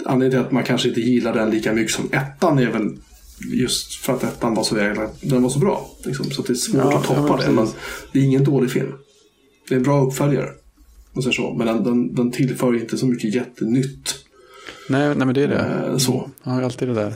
anledningen 0.05 0.31
till 0.31 0.47
att 0.47 0.51
man 0.51 0.63
kanske 0.63 0.87
inte 0.89 1.01
gillar 1.01 1.33
den 1.33 1.49
lika 1.49 1.73
mycket 1.73 1.91
som 1.95 2.05
ettan 2.11 2.59
är 2.59 2.71
väl 2.71 2.97
just 3.53 3.93
för 3.95 4.13
att 4.13 4.23
ettan 4.23 4.53
var 4.55 4.63
så 4.63 4.77
jävla, 4.77 5.07
den 5.21 5.43
var 5.43 5.49
så 5.49 5.59
bra. 5.59 5.89
Liksom, 6.05 6.25
så 6.31 6.41
det 6.41 6.53
är 6.53 6.55
svårt 6.55 6.81
Ja, 6.91 6.97
att 6.97 7.03
toppa 7.05 7.37
den. 7.37 7.55
Men 7.55 7.67
det 8.11 8.19
är 8.19 8.23
ingen 8.23 8.43
dålig 8.43 8.71
film. 8.71 8.91
Det 9.69 9.75
är 9.75 9.77
en 9.77 9.83
bra 9.83 10.05
uppföljare. 10.05 10.49
Och 11.13 11.23
så, 11.23 11.53
men 11.57 11.67
den, 11.67 11.83
den, 11.83 12.15
den 12.15 12.31
tillför 12.31 12.75
inte 12.75 12.97
så 12.97 13.05
mycket 13.05 13.35
jättenytt. 13.35 14.15
Nej, 14.89 15.07
nej 15.07 15.25
men 15.25 15.34
det 15.34 15.43
är 15.43 15.47
det. 15.47 15.86
Eh, 15.88 15.97
så. 15.97 16.29
Ja, 16.43 16.63
alltid 16.63 16.88
det 16.88 16.93
där. 16.93 17.13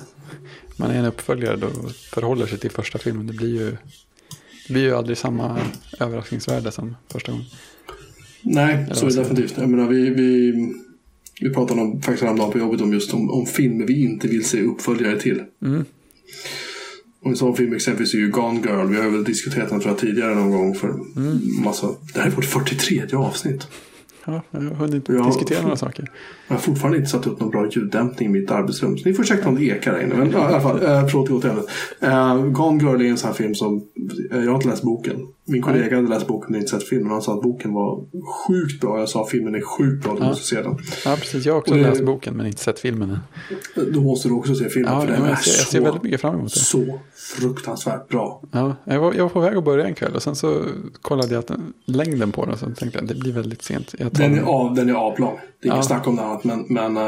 Man 0.75 0.91
är 0.91 0.99
en 0.99 1.05
uppföljare 1.05 1.55
då 1.55 1.67
och 1.67 1.91
förhåller 1.91 2.45
sig 2.45 2.59
till 2.59 2.71
första 2.71 2.97
filmen. 2.99 3.27
Det 3.27 3.33
blir 3.33 3.49
ju, 3.49 3.77
det 4.67 4.73
blir 4.73 4.83
ju 4.83 4.95
aldrig 4.95 5.17
samma 5.17 5.59
överraskningsvärde 5.99 6.71
som 6.71 6.95
första 7.11 7.31
gången. 7.31 7.45
Nej, 8.41 8.85
så 8.93 9.05
är 9.05 9.09
det 9.09 9.15
definitivt. 9.15 9.53
Jag 9.57 9.69
menar, 9.69 9.87
vi, 9.87 10.09
vi, 10.09 10.53
vi 11.41 11.49
pratade 11.53 11.81
om, 11.81 12.01
faktiskt 12.01 12.23
häromdagen 12.23 12.51
på 12.51 12.59
jobbet 12.59 12.81
om 12.81 12.93
just 12.93 13.13
om, 13.13 13.29
om 13.29 13.45
filmer 13.45 13.85
vi 13.85 14.03
inte 14.03 14.27
vill 14.27 14.45
se 14.45 14.61
uppföljare 14.61 15.19
till. 15.19 15.43
Mm. 15.61 15.85
Och 17.21 17.29
en 17.29 17.37
sån 17.37 17.55
film 17.55 17.73
exempelvis 17.73 18.13
är 18.13 18.17
ju 18.17 18.29
Gone 18.29 18.59
Girl. 18.59 18.87
Vi 18.87 18.97
har 18.97 19.09
väl 19.09 19.23
diskuterat 19.23 19.69
den 19.69 19.79
tror 19.79 19.91
jag 19.91 19.99
tidigare 19.99 20.35
någon 20.35 20.51
gång 20.51 20.75
för 20.75 20.89
Mm. 20.89 21.39
massa... 21.63 21.87
Det 22.13 22.19
här 22.19 22.27
är 22.27 22.31
vårt 22.31 22.45
43 22.45 23.03
avsnitt. 23.13 23.67
Ja, 24.27 24.41
jag 24.51 24.59
har 24.61 24.69
hunnit 24.75 25.09
Ja. 25.09 25.25
diskutera 25.25 25.61
några 25.61 25.75
saker. 25.75 26.11
Jag 26.47 26.55
har 26.55 26.61
fortfarande 26.61 26.97
inte 26.97 27.09
satt 27.09 27.27
upp 27.27 27.39
någon 27.39 27.49
bra 27.49 27.67
ljuddämpning 27.71 28.29
i 28.29 28.31
mitt 28.31 28.51
arbetsrum. 28.51 28.97
Så 28.97 29.09
ni 29.09 29.13
får 29.15 29.23
checka 29.23 29.49
om 29.49 29.55
det 29.55 29.63
ekar 29.63 29.91
där 29.91 30.03
inne. 30.03 30.15
Men 30.15 30.31
i 30.31 30.35
alla 30.35 30.61
fall, 30.61 30.75
eh, 30.83 31.07
förlåt, 31.07 31.29
gå 31.29 31.41
till 31.41 31.49
ämnet. 31.49 31.65
Eh, 31.99 32.35
Gone 32.45 32.83
Girl 32.83 33.01
är 33.01 33.05
en 33.05 33.17
sån 33.17 33.27
här 33.27 33.35
film 33.35 33.55
som... 33.55 33.75
Eh, 34.31 34.39
jag 34.39 34.47
har 34.47 34.55
inte 34.55 34.67
läst 34.69 34.83
boken. 34.83 35.27
Min 35.49 35.61
kollega 35.61 35.95
hade 35.95 36.07
läst 36.09 36.27
boken 36.27 36.51
men 36.51 36.59
inte 36.61 36.71
sett 36.71 36.83
filmen. 36.89 37.11
Han 37.11 37.21
sa 37.21 37.33
att 37.35 37.41
boken 37.41 37.73
var 37.73 38.03
sjukt 38.47 38.81
bra. 38.81 38.99
Jag 38.99 39.09
sa 39.09 39.25
filmen 39.31 39.55
är 39.55 39.61
sjukt 39.61 40.03
bra, 40.03 40.13
du 40.13 40.19
Ja. 40.19 40.27
måste 40.27 40.43
se 40.45 40.61
den. 40.61 40.77
Ja, 41.05 41.15
precis. 41.19 41.45
Jag 41.45 41.53
har 41.53 41.59
också 41.59 41.73
det- 41.73 41.81
läst 41.81 42.05
boken 42.05 42.33
men 42.37 42.45
inte 42.47 42.61
sett 42.63 42.79
filmen 42.79 43.09
än. 43.09 43.19
Då 43.93 44.01
måste 44.01 44.27
du 44.27 44.33
också 44.33 44.55
se 44.55 44.69
filmen. 44.69 44.93
Ja, 44.93 45.01
för 45.01 45.07
den 45.07 45.21
är 45.23 45.29
jag, 45.29 45.39
ser, 45.39 45.51
jag 45.51 45.67
ser 45.67 45.77
så, 45.77 45.83
väldigt 45.83 46.03
mycket 46.03 46.21
fram 46.21 46.35
emot 46.35 46.53
det. 46.53 46.59
så 46.59 46.99
fruktansvärt 47.39 48.07
bra. 48.07 48.41
Ja, 48.51 48.75
jag, 48.85 48.99
var, 48.99 49.13
jag 49.13 49.23
var 49.23 49.29
på 49.29 49.39
väg 49.39 49.57
att 49.57 49.63
börja 49.65 49.85
en 49.85 49.95
kväll 49.95 50.15
och 50.15 50.23
sen 50.23 50.35
så 50.35 50.61
kollade 51.01 51.33
jag 51.33 51.39
att 51.39 51.47
den, 51.47 51.73
längden 51.85 52.31
på 52.31 52.43
den 52.45 52.53
och 52.53 52.59
så 52.59 52.65
tänkte 52.65 52.89
jag 52.93 53.01
att 53.01 53.07
det 53.07 53.15
blir 53.15 53.33
väldigt 53.33 53.61
sent. 53.61 53.95
Jag 53.99 54.11
Den 54.13 54.37
är, 54.37 54.41
av, 54.41 54.75
den 54.75 54.89
är 54.89 54.93
avlång. 54.93 55.39
Det 55.61 55.67
är 55.67 55.71
inget 55.71 55.77
Ja. 55.77 55.83
snack 55.83 56.07
om 56.07 56.15
det 56.15 56.21
annat. 56.21 56.43
Men, 56.43 56.65
men 56.69 56.97
äh, 56.97 57.03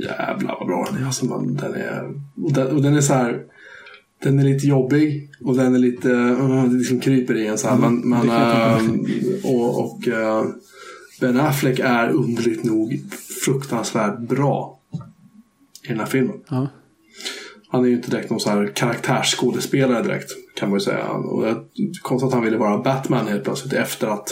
jävlar 0.00 0.56
vad 0.58 0.66
bra 0.66 0.86
den 0.90 1.02
är. 1.02 1.06
Alltså, 1.06 1.26
man, 1.26 1.54
den 1.54 1.74
är 1.74 2.10
och, 2.44 2.52
den, 2.52 2.66
och 2.76 2.82
den 2.82 2.96
är 2.96 3.00
så 3.00 3.14
här. 3.14 3.40
Den 4.24 4.38
är 4.38 4.44
lite 4.44 4.66
jobbig 4.66 5.30
och 5.40 5.56
den 5.56 5.74
är 5.74 5.78
lite, 5.78 6.08
uh, 6.08 6.64
det 6.64 6.76
liksom 6.76 7.00
kryper 7.00 7.34
i 7.34 7.46
en 7.46 7.58
så 7.58 7.68
här. 7.68 7.76
Men, 7.76 8.08
men, 8.08 8.28
jag 8.28 8.50
tänka 8.50 9.08
äh, 9.42 9.50
och 9.50 9.84
och 9.84 10.08
äh, 10.08 10.44
Ben 11.20 11.40
Affleck 11.40 11.78
är 11.78 12.10
underligt 12.10 12.64
nog 12.64 13.00
fruktansvärt 13.44 14.18
bra 14.18 14.80
i 15.82 15.88
den 15.88 15.98
här 15.98 16.06
filmen. 16.06 16.40
Ja. 16.48 16.68
Han 17.68 17.84
är 17.84 17.88
ju 17.88 17.94
inte 17.94 18.10
direkt 18.10 18.30
någon 18.30 18.40
så 18.40 18.50
här 18.50 18.72
karaktärsskådespelare 18.74 20.02
direkt, 20.02 20.30
kan 20.56 20.70
man 20.70 20.78
ju 20.78 20.84
säga. 20.84 21.08
Och 21.08 21.42
det 21.42 21.64
konstigt 22.02 22.26
att 22.26 22.34
han 22.34 22.44
ville 22.44 22.56
vara 22.56 22.78
Batman 22.78 23.28
helt 23.28 23.44
plötsligt 23.44 23.72
efter 23.72 24.06
att 24.06 24.28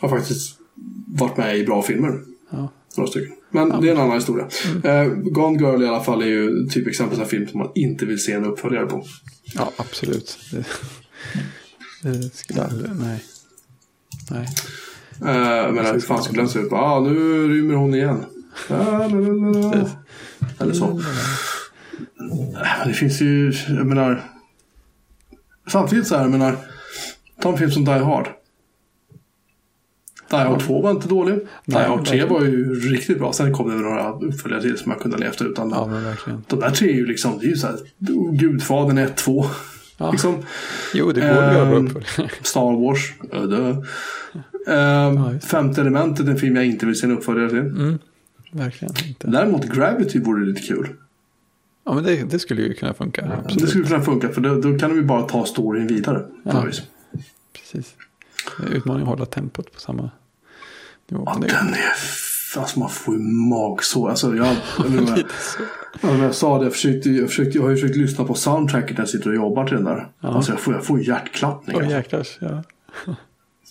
han 0.00 0.10
faktiskt 0.10 0.58
varit 1.06 1.36
med 1.36 1.58
i 1.58 1.64
bra 1.64 1.82
filmer. 1.82 2.20
Ja. 2.50 2.68
Några 2.96 3.10
stycken. 3.10 3.36
Men 3.52 3.80
det 3.80 3.88
är 3.88 3.92
en 3.92 4.00
annan 4.00 4.16
historia. 4.16 4.48
Eh, 4.84 5.04
Gone 5.06 5.58
Girl 5.58 5.82
i 5.82 5.88
alla 5.88 6.02
fall 6.04 6.22
är 6.22 6.26
ju 6.26 6.66
typ 6.68 6.86
exempel 6.86 7.16
på 7.18 7.22
en 7.24 7.28
film 7.28 7.48
som 7.48 7.58
man 7.58 7.70
inte 7.74 8.06
vill 8.06 8.22
se 8.24 8.32
en 8.32 8.44
uppföljare 8.44 8.86
på. 8.86 9.04
ja, 9.54 9.72
absolut. 9.76 10.38
Det, 10.52 10.64
det 12.02 12.30
skulle 12.34 12.62
aldrig, 12.64 12.90
nej. 13.00 13.24
Nej. 14.30 14.46
Eh, 15.20 15.72
men 15.72 15.86
hur 15.86 16.00
fan 16.00 16.22
skulle 16.22 16.40
den 16.40 16.48
se 16.48 16.58
ut? 16.58 16.68
Ja, 16.70 16.76
ah, 16.78 17.00
nu 17.00 17.48
rymmer 17.48 17.74
hon 17.74 17.94
igen. 17.94 18.24
Eller 20.58 20.74
så. 20.74 20.84
Eh, 20.84 21.00
Det 22.86 22.92
finns 22.94 23.20
ju, 23.20 23.52
jag 23.68 23.86
menar. 23.86 24.22
Samtidigt 25.68 26.06
så 26.06 26.14
här, 26.14 26.22
jag 26.22 26.30
menar. 26.30 26.56
Ta 27.40 27.52
en 27.52 27.58
film 27.58 27.70
som 27.70 27.84
Die 27.84 27.90
Hard. 27.90 28.28
Die 30.32 30.36
Hard 30.48 30.60
2 30.60 30.80
var 30.82 30.90
inte 30.90 31.08
dålig. 31.08 31.38
Die 31.64 31.74
Hard 31.78 31.88
3 32.06 32.18
verkligen. 32.18 32.28
var 32.28 32.40
ju 32.42 32.74
riktigt 32.74 33.18
bra. 33.18 33.32
Sen 33.32 33.52
kom 33.52 33.68
det 33.68 33.74
några 33.76 34.12
uppföljare 34.12 34.62
till 34.62 34.78
som 34.78 34.88
man 34.88 34.98
kunde 34.98 35.16
ha 35.16 35.24
levt 35.24 35.42
utan. 35.42 35.70
Ja. 35.70 35.90
De 36.48 36.60
där 36.60 36.70
tre 36.70 36.88
är 36.90 36.94
ju 36.94 37.06
liksom, 37.06 37.38
det 37.38 37.46
är 37.46 37.50
ju 37.50 37.56
så 37.56 37.66
här. 37.66 37.76
Gudfadern 38.32 38.98
1, 38.98 39.16
2. 39.16 39.44
Ja. 39.98 40.10
Liksom. 40.10 40.36
Jo, 40.94 41.12
det 41.12 41.20
går 41.20 41.28
att 41.28 41.54
göra 41.54 41.76
Ehm, 41.76 41.86
upp. 41.86 42.04
Star 42.46 42.80
Wars. 42.86 43.12
öde. 43.32 43.76
Just 43.76 44.66
det. 44.66 45.46
Femte 45.46 45.80
elementet, 45.80 46.26
en 46.28 46.36
film 46.38 46.56
jag 46.56 46.66
inte 46.66 46.86
vill 46.86 46.98
se 47.00 47.06
en 47.06 47.12
uppföljare 47.12 47.48
till. 47.48 47.58
Mm, 47.58 47.98
verkligen 48.52 48.94
inte. 49.08 49.26
Däremot 49.26 49.64
Gravity 49.64 50.20
vore 50.20 50.44
lite 50.46 50.60
kul. 50.62 50.88
Ja, 51.84 51.94
men 51.94 52.04
det, 52.04 52.30
det 52.30 52.38
skulle 52.38 52.62
ju 52.62 52.74
kunna 52.74 52.94
funka. 52.94 53.22
Det 53.26 53.36
Absolut. 53.44 53.68
skulle 53.68 53.84
kunna 53.84 54.00
funka 54.02 54.28
för 54.28 54.40
då, 54.40 54.54
då 54.60 54.78
kan 54.78 54.94
vi 54.94 55.02
bara 55.02 55.22
ta 55.22 55.44
storyn 55.46 55.86
vidare. 55.86 56.22
Ja. 56.42 56.64
Precis. 57.52 57.94
Det 58.60 58.74
utmaning 58.74 59.02
att 59.02 59.08
hålla 59.08 59.26
tempot 59.26 59.72
på 59.74 59.80
samma 59.80 60.10
nivå. 61.12 61.24
Ja, 61.26 61.38
den 61.40 61.74
är... 61.74 61.92
Alltså 62.56 62.78
man 62.78 62.90
får 62.90 63.14
ju 63.14 63.20
magsår. 63.20 64.10
Alltså 64.10 64.36
jag, 64.36 64.46
jag, 64.46 64.56
ja, 64.88 65.16
men 66.00 66.20
jag 66.20 66.34
sa 66.34 66.58
det, 66.58 66.64
jag, 66.64 66.72
försökte, 66.72 67.10
jag, 67.10 67.28
försökte, 67.28 67.58
jag 67.58 67.62
har 67.62 67.70
ju 67.70 67.76
försökt 67.76 67.96
lyssna 67.96 68.24
på 68.24 68.34
soundtracket 68.34 68.96
när 68.96 69.00
jag 69.00 69.08
sitter 69.08 69.30
och 69.30 69.36
jobbar 69.36 69.66
till 69.66 69.76
den 69.76 69.84
där. 69.84 70.08
Alltså 70.20 70.52
jag 70.52 70.60
får, 70.60 70.74
jag 70.74 70.84
får 70.84 71.00
hjärtklappning. 71.00 71.76
Alltså. 71.76 71.92
jäklars. 71.92 72.38
Ja. 72.40 72.62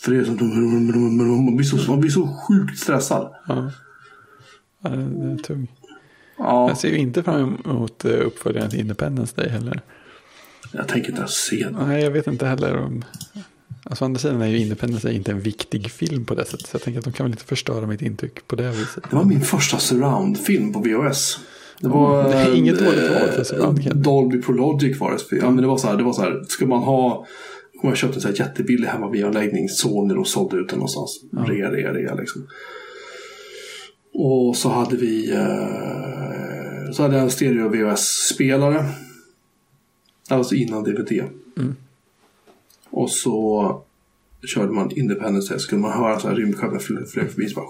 För 0.01 0.11
det 0.11 0.17
är 0.17 0.23
som, 0.23 1.45
man, 1.45 1.55
blir 1.55 1.65
så, 1.65 1.91
man 1.91 1.99
blir 1.99 2.11
så 2.11 2.27
sjukt 2.27 2.79
stressad. 2.79 3.35
Ja. 3.47 3.71
Ja, 4.83 4.89
den 4.89 5.39
är 5.39 5.43
tung. 5.43 5.67
Ja, 6.37 6.67
Jag 6.67 6.77
ser 6.77 6.89
ju 6.89 6.97
inte 6.97 7.23
fram 7.23 7.57
emot 7.65 8.05
eh, 8.05 8.11
uppföljaren 8.11 8.69
till 8.69 8.79
Independence 8.79 9.41
Day 9.41 9.49
heller. 9.49 9.81
jag 10.71 10.87
tänker 10.87 11.09
inte 11.09 11.19
ens 11.19 11.33
se 11.33 11.63
den. 11.63 11.87
Nej, 11.87 12.03
jag 12.03 12.11
vet 12.11 12.27
inte 12.27 12.45
heller 12.45 12.77
om... 12.77 13.05
Alltså 13.83 14.03
å 14.03 14.05
andra 14.05 14.19
sidan 14.19 14.41
är 14.41 14.47
ju 14.47 14.57
Independence 14.57 15.11
inte 15.13 15.31
en 15.31 15.39
viktig 15.41 15.91
film 15.91 16.25
på 16.25 16.35
det 16.35 16.45
sättet. 16.45 16.67
Så 16.67 16.75
jag 16.75 16.81
tänker 16.81 16.99
att 16.99 17.05
de 17.05 17.13
kan 17.13 17.25
väl 17.25 17.31
inte 17.33 17.43
förstöra 17.45 17.87
mitt 17.87 18.01
intryck 18.01 18.47
på 18.47 18.55
det 18.55 18.71
viset. 18.71 19.03
Det 19.09 19.15
var 19.15 19.23
min 19.23 19.41
första 19.41 19.77
surround-film 19.77 20.73
på 20.73 20.79
VHS. 20.79 21.37
Det 21.79 21.87
var... 21.87 22.23
det 22.23 22.33
är 22.35 22.55
inget 22.55 22.81
eh, 22.81 22.85
dåligt 22.87 23.09
val 23.11 23.29
för 23.35 23.43
surround, 23.43 23.79
jag- 23.83 23.97
Dolby 23.97 24.41
Prologic 24.41 24.99
var 24.99 25.11
det. 25.11 25.35
Ja, 25.37 25.49
men 25.49 25.61
det 25.61 25.67
var 25.67 25.77
så 25.77 25.87
här, 25.87 25.97
det 25.97 26.03
var 26.03 26.13
så 26.13 26.21
här, 26.21 26.43
ska 26.47 26.65
man 26.65 26.79
ha... 26.79 27.25
Om 27.83 27.89
jag 27.89 27.97
köpte 27.97 28.17
en 28.17 28.21
så 28.21 28.27
här 28.27 28.35
jättebillig 28.39 28.87
hemmabianläggning, 28.87 29.69
Sony 29.69 30.13
och 30.13 30.27
sålde 30.27 30.57
ut 30.57 30.69
den 30.69 30.77
någonstans. 30.79 31.19
Rea, 31.47 31.71
rea, 31.71 31.93
rea 31.93 32.15
liksom. 32.15 32.47
Och 34.13 34.55
så 34.55 34.69
hade 34.69 34.95
vi... 34.95 35.31
Eh, 35.31 36.91
så 36.93 37.01
hade 37.03 37.15
jag 37.15 37.23
en 37.23 37.31
stereo 37.31 37.69
VHS-spelare. 37.69 38.85
Alltså 40.29 40.55
innan 40.55 40.83
DVD. 40.83 41.11
Mm. 41.57 41.75
Och 42.91 43.09
så 43.09 43.81
körde 44.47 44.71
man 44.71 44.91
Independence 44.91 45.53
Day 45.53 45.59
så 45.59 45.69
kunde 45.69 45.87
man 45.87 46.03
höra 46.03 46.19
så 46.19 46.27
här 46.27 46.35
rymdskeppen 46.35 46.79
flög 46.79 47.31
förbi. 47.31 47.47
Så 47.47 47.55
bara, 47.55 47.65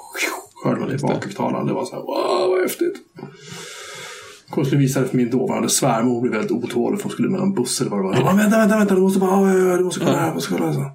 hörde 0.63 0.79
man 0.79 0.89
det 0.89 0.95
i 0.95 0.97
bakhögtalaren. 0.97 1.67
Det 1.67 1.73
var 1.73 1.85
så 1.85 1.95
här, 1.95 2.01
wow 2.01 2.49
vad 2.49 2.61
häftigt. 2.61 2.95
Jag 4.55 4.65
skulle 4.65 4.81
visa 4.81 5.01
det 5.01 5.07
för 5.07 5.17
min 5.17 5.29
dåvarande 5.29 5.69
svärmor. 5.69 6.11
Hon 6.11 6.21
blev 6.21 6.33
väldigt 6.33 6.51
otålig 6.51 6.99
för 6.99 7.03
hon 7.03 7.11
skulle 7.11 7.29
med 7.29 7.41
en 7.41 7.53
buss 7.53 7.81
eller 7.81 7.91
vad 7.91 7.99
det 7.99 8.03
var. 8.03 8.15
Jag 8.15 8.23
bara, 8.23 8.35
vänta, 8.35 8.57
vänta, 8.57 8.77
vänta, 8.77 8.95
du 8.95 9.01
måste 9.01 9.19
bara, 9.19 9.77
du 9.77 9.83
måste 9.83 9.99
kolla 9.99 10.17
här, 10.17 10.27
du 10.27 10.33
måste 10.33 10.53
kolla 10.53 10.71
här. 10.71 10.91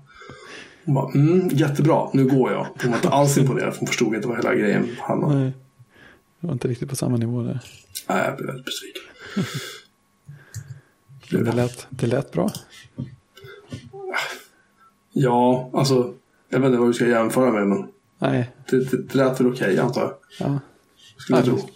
Hon 0.85 0.95
bara, 0.95 1.13
mm, 1.13 1.49
jättebra, 1.53 2.09
nu 2.13 2.25
går 2.25 2.53
jag. 2.53 2.67
Hon 2.83 2.91
var 2.91 2.97
inte 2.97 3.09
alls 3.09 3.39
imponerad 3.39 3.73
för 3.73 3.81
hon 3.81 3.87
förstod 3.87 4.15
inte 4.15 4.29
vad 4.29 4.37
hela 4.37 4.55
grejen 4.55 4.89
handlade 4.99 5.35
om. 5.35 5.41
Nej. 5.41 5.53
Det 6.41 6.47
var 6.47 6.53
inte 6.53 6.69
riktigt 6.69 6.89
på 6.89 6.97
samma 6.97 7.17
nivå 7.17 7.43
där. 7.43 7.61
Nej, 8.09 8.25
jag 8.27 8.37
blev 8.37 8.47
väldigt 8.47 8.65
besviken. 8.65 9.03
Det 11.31 11.53
lät, 11.53 11.87
det 11.91 12.07
lät 12.07 12.33
bra. 12.33 12.51
Ja, 15.13 15.71
alltså, 15.75 16.15
jag 16.49 16.61
vet 16.61 16.67
inte 16.67 16.79
vad 16.79 16.89
vi 16.89 16.95
ska 16.95 17.07
jämföra 17.07 17.53
med, 17.53 17.67
men 17.67 17.87
Nej. 18.19 18.51
det, 18.71 18.91
det, 18.91 18.97
det 18.97 19.15
lät 19.15 19.41
väl 19.41 19.47
okej 19.47 19.79
antar 19.79 20.01
jag. 20.01 20.13
Ja. 20.39 20.61
Skulle 21.19 21.39
jag 21.39 21.47
Ja, 21.47 21.51
tro. 21.51 21.69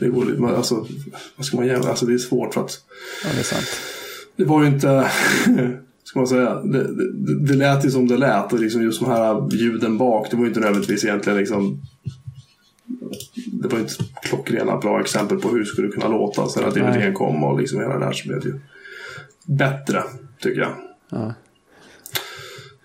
Det 0.00 0.08
går 0.08 0.54
alltså, 0.54 0.86
vad 1.36 1.46
ska 1.46 1.56
man 1.56 1.66
jämföra? 1.66 1.90
Alltså 1.90 2.06
det 2.06 2.14
är 2.14 2.18
svårt 2.18 2.54
för 2.54 2.60
att 2.60 2.80
ja, 3.24 3.30
det 3.32 3.38
är 3.38 3.42
sant. 3.42 3.66
det 4.36 4.44
var 4.44 4.62
ju 4.62 4.68
inte, 4.68 5.10
ska 6.04 6.18
man 6.18 6.28
säga, 6.28 6.54
det, 6.54 6.94
det, 6.94 7.46
det 7.46 7.54
lät 7.54 7.84
ju 7.84 7.90
som 7.90 8.08
det 8.08 8.16
lät 8.16 8.52
och 8.52 8.60
liksom 8.60 8.82
just 8.82 9.00
de 9.00 9.10
här 9.10 9.48
ljuden 9.52 9.98
bak, 9.98 10.30
det 10.30 10.36
var 10.36 10.42
ju 10.42 10.48
inte 10.48 10.60
nödvändigtvis 10.60 11.04
egentligen 11.04 11.38
liksom 11.38 11.80
det 13.46 13.68
var 13.68 13.78
ju 13.78 13.82
inte 13.82 13.94
klockrena 14.22 14.76
bra 14.76 15.00
exempel 15.00 15.38
på 15.38 15.48
hur 15.48 15.58
det 15.58 15.66
skulle 15.66 15.88
kunna 15.88 16.08
låta. 16.08 16.48
Sen 16.48 16.64
att. 16.64 16.74
DVDn 16.74 17.14
kom 17.14 17.44
och 17.44 17.60
liksom 17.60 17.80
hela 17.80 17.98
det 17.98 18.04
där 18.04 18.12
så 18.12 18.28
blev 18.28 18.40
det 18.40 18.48
ju 18.48 18.60
bättre, 19.44 20.02
tycker 20.40 20.60
jag. 20.60 20.74
Ja. 21.14 21.34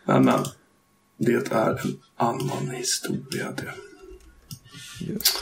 Men, 0.06 0.24
men 0.24 0.40
det 1.18 1.52
är 1.52 1.70
en 1.70 1.78
annan 2.18 2.70
historia 2.74 3.48
det. 3.58 3.74
Just. 5.06 5.36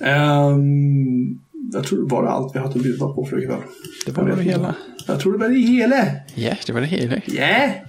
Ehm, 0.00 1.38
jag 1.72 1.84
tror 1.84 2.02
det 2.02 2.14
var 2.14 2.26
allt 2.26 2.54
vi 2.54 2.58
hade 2.58 2.74
att 2.74 2.82
bjuda 2.82 3.06
på 3.08 3.26
för 3.26 3.42
ikväll. 3.42 3.60
Det 4.06 4.12
var 4.12 4.24
det 4.24 4.42
hela. 4.42 4.74
Jag 5.06 5.20
tror 5.20 5.32
det 5.32 5.38
var 5.38 5.48
det 5.48 5.58
hela. 5.58 6.06
Ja, 6.34 6.56
det 6.66 6.72
var 6.72 6.80
det 6.80 6.86
hela. 6.86 7.14
Ja, 7.14 7.22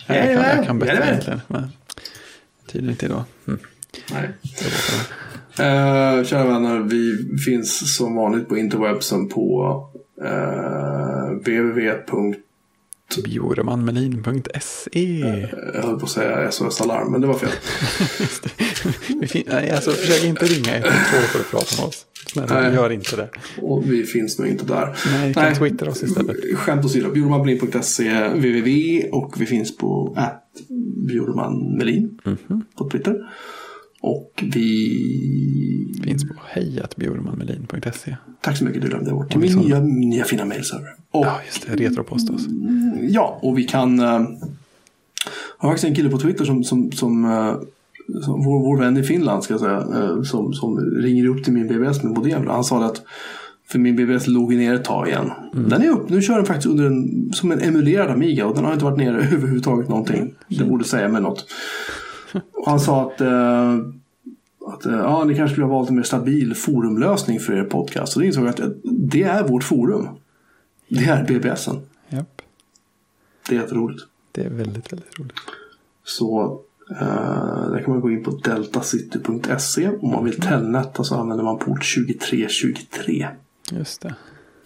Ja, 0.07 0.15
jag, 0.15 0.25
kan, 0.25 0.57
jag 0.57 0.65
kan 0.65 0.79
bättre 0.79 0.93
Jajamän. 0.93 1.09
egentligen. 1.09 1.41
Men 1.47 1.69
tydligen 2.71 2.91
inte 2.91 3.05
idag. 3.05 3.23
Mm. 3.47 3.59
Nej. 4.11 4.29
Eh, 5.59 6.23
kära 6.23 6.45
vänner, 6.45 6.79
vi 6.79 7.17
finns 7.45 7.95
som 7.97 8.15
vanligt 8.15 8.49
på 8.49 8.57
interwebsen 8.57 9.29
på 9.29 9.75
uh, 10.21 11.37
www. 11.37 11.93
Bjurmanmelin.se 13.25 15.19
Jag 15.73 15.81
höll 15.83 15.99
på 15.99 16.05
att 16.05 16.09
säga 16.11 16.51
SOS 16.51 16.81
Alarm, 16.81 17.11
men 17.11 17.21
det 17.21 17.27
var 17.27 17.33
fel. 17.33 17.49
Nej, 19.47 19.71
alltså 19.71 19.91
försök 19.91 20.23
inte 20.23 20.45
ringa 20.45 20.75
112 20.77 20.93
för 21.11 21.39
att 21.39 21.51
prata 21.51 21.75
med 21.81 21.87
oss. 21.87 22.05
Snälla, 22.27 22.61
Nej. 22.61 22.73
gör 22.73 22.89
inte 22.89 23.15
det. 23.15 23.29
Och 23.61 23.91
vi 23.91 24.03
finns 24.03 24.39
nog 24.39 24.47
inte 24.47 24.65
där. 24.65 24.97
Nej, 25.11 25.27
vi 25.27 25.33
kan 25.33 25.55
twittra 25.55 25.89
oss 25.89 26.03
istället. 26.03 26.37
Skämt 26.55 26.85
åsido, 26.85 27.11
bjurmanmelin.se 27.11 28.27
www 28.27 29.03
och 29.11 29.35
vi 29.41 29.45
finns 29.45 29.77
på 29.77 30.13
att 30.17 30.43
bjurmanmelin 31.07 32.19
Mhm. 32.23 32.63
på 32.77 32.89
Twitter. 32.89 33.15
Och 34.03 34.43
vi... 34.53 35.99
Finns 36.03 36.27
på 36.27 36.33
hejatbjurmanmelin.se. 36.49 38.15
Tack 38.41 38.57
så 38.57 38.65
mycket, 38.65 38.81
du 38.81 38.87
lämnade 38.87 39.11
bort 39.11 39.31
till 39.31 39.39
min 39.39 39.59
nya, 39.59 39.79
nya 39.79 40.23
fina 40.23 40.45
mailserver. 40.45 40.95
Och 41.11 41.25
Ja, 41.25 41.39
just 41.45 41.67
det. 41.67 41.75
Retropost 41.75 42.29
oss. 42.29 42.41
Ja, 43.01 43.39
och 43.41 43.57
vi 43.57 43.63
kan... 43.63 43.99
Uh, 43.99 44.21
har 45.57 45.69
faktiskt 45.69 45.85
en 45.89 45.95
kille 45.95 46.09
på 46.09 46.17
Twitter 46.17 46.45
som, 46.45 46.63
som, 46.63 46.91
som, 46.91 47.25
eh, 47.25 47.55
som 48.21 48.43
vår, 48.43 48.59
vår 48.59 48.77
vän 48.77 48.97
i 48.97 49.03
Finland 49.03 49.43
ska 49.43 49.53
jag 49.53 49.61
säga, 49.61 49.77
eh, 49.77 50.21
som, 50.21 50.53
som 50.53 50.79
ringer 50.79 51.27
upp 51.27 51.43
till 51.43 51.53
min 51.53 51.67
BBS 51.67 52.03
med 52.03 52.13
modem. 52.13 52.47
Han 52.47 52.63
sa 52.63 52.85
att 52.85 53.01
för 53.67 53.79
min 53.79 53.95
BBS 53.95 54.27
låg 54.27 54.53
ner 54.55 54.73
ett 54.73 54.83
tag 54.83 55.07
igen. 55.07 55.31
Den 55.53 55.81
är 55.81 55.89
upp, 55.89 56.09
nu 56.09 56.21
kör 56.21 56.35
den 56.35 56.45
faktiskt 56.45 56.67
under 56.67 56.85
en, 56.85 57.29
som 57.33 57.51
en 57.51 57.59
emulerad 57.59 58.11
Amiga 58.11 58.45
och 58.45 58.55
den 58.55 58.65
har 58.65 58.73
inte 58.73 58.85
varit 58.85 58.97
nere 58.97 59.17
överhuvudtaget 59.33 59.89
någonting. 59.89 60.33
Det 60.47 60.63
borde 60.63 60.83
säga 60.83 61.07
mig 61.07 61.21
något. 61.21 61.45
Och 62.33 62.65
han 62.65 62.79
sa 62.79 63.01
att, 63.01 63.21
eh, 63.21 63.77
att 64.67 64.85
eh, 64.85 64.93
ja, 64.93 65.23
ni 65.23 65.35
kanske 65.35 65.53
skulle 65.53 65.65
ha 65.65 65.73
valt 65.73 65.89
en 65.89 65.95
mer 65.95 66.03
stabil 66.03 66.55
forumlösning 66.55 67.39
för 67.39 67.53
er 67.53 67.63
podcast. 67.63 68.13
Så 68.13 68.19
det 68.19 68.25
insåg 68.25 68.43
jag 68.43 68.49
att 68.49 68.59
eh, 68.59 68.67
det 68.83 69.23
är 69.23 69.47
vårt 69.47 69.63
forum. 69.63 70.07
Det 70.87 71.03
är 71.03 71.23
BBSen. 71.23 71.81
Japp. 72.09 72.41
Det 73.49 73.55
är 73.55 73.59
jätteroligt. 73.59 74.03
Det 74.31 74.43
är 74.43 74.49
väldigt, 74.49 74.93
väldigt 74.93 75.19
roligt. 75.19 75.35
Så 76.03 76.59
eh, 76.89 77.69
där 77.71 77.81
kan 77.83 77.93
man 77.93 78.01
gå 78.01 78.11
in 78.11 78.23
på 78.23 78.31
deltacity.se. 78.31 79.89
Om 79.89 80.11
man 80.11 80.25
vill 80.25 80.41
telnetta 80.41 81.03
så 81.03 81.15
använder 81.15 81.43
man 81.43 81.59
port 81.59 81.95
2323. 81.95 83.27
Just 83.71 84.01
det. 84.01 84.15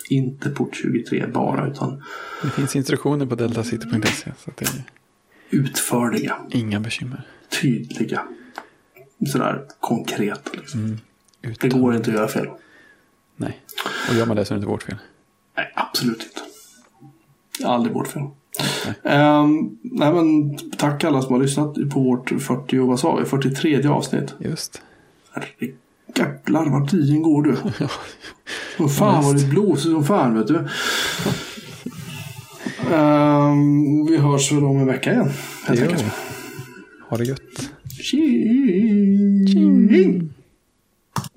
Inte 0.10 0.50
port 0.50 0.76
23 0.76 1.28
bara 1.34 1.68
utan 1.68 2.04
Det 2.44 2.50
finns 2.50 2.76
instruktioner 2.76 3.26
på 3.26 3.36
deltacity.se. 3.36 4.32
Så 4.38 4.52
det 4.56 4.66
är 4.66 4.84
utförliga, 5.50 6.36
inga 6.50 6.80
bekymmer. 6.80 7.28
Tydliga, 7.50 8.22
sådär 9.32 9.64
konkreta. 9.80 10.52
Liksom. 10.54 10.80
Mm. 10.80 10.98
Det 11.60 11.70
går 11.70 11.96
inte 11.96 12.10
att 12.10 12.18
göra 12.18 12.28
fel. 12.28 12.48
Nej. 13.36 13.62
Och 14.10 14.16
gör 14.16 14.26
man 14.26 14.36
det 14.38 14.46
så 14.46 14.54
är 14.54 14.56
det 14.56 14.60
inte 14.60 14.70
vårt 14.70 14.84
fel. 14.84 14.98
Nej, 15.58 15.72
absolut 15.76 16.24
inte. 16.24 17.68
Aldrig 17.68 17.94
vårt 17.96 18.08
fel. 18.08 18.22
Um, 19.04 19.78
nej, 19.82 20.14
men, 20.14 20.58
tack 20.78 21.04
alla 21.04 21.22
som 21.22 21.34
har 21.34 21.42
lyssnat 21.42 21.76
på 21.94 22.00
vårt 22.00 22.30
40, 22.30 22.78
vad 22.78 23.00
sa 23.00 23.16
vi, 23.16 23.26
43 23.26 23.88
avsnitt. 23.88 24.34
Just. 24.40 24.82
Jävlar 26.16 26.70
vad 26.70 26.90
tiden 26.90 27.22
går 27.22 27.42
du. 27.42 27.56
Vad 28.78 28.96
fan 28.96 29.24
vad 29.24 29.36
det 29.36 29.46
blåser 29.46 29.90
som 29.90 30.06
fan 30.06 30.38
vet 30.38 30.48
du. 30.48 30.56
Um, 32.96 34.06
vi 34.06 34.18
hörs 34.18 34.52
väl 34.52 34.64
om 34.64 34.78
en 34.78 34.86
vecka 34.86 35.14
igen. 35.14 35.30
Det 35.68 35.76
gör 35.76 35.88
vi. 35.88 36.04
Ha 37.10 37.18
det 37.18 37.26
gött. 37.26 37.72
Tjing. 38.04 39.48
Tjing. 39.48 40.37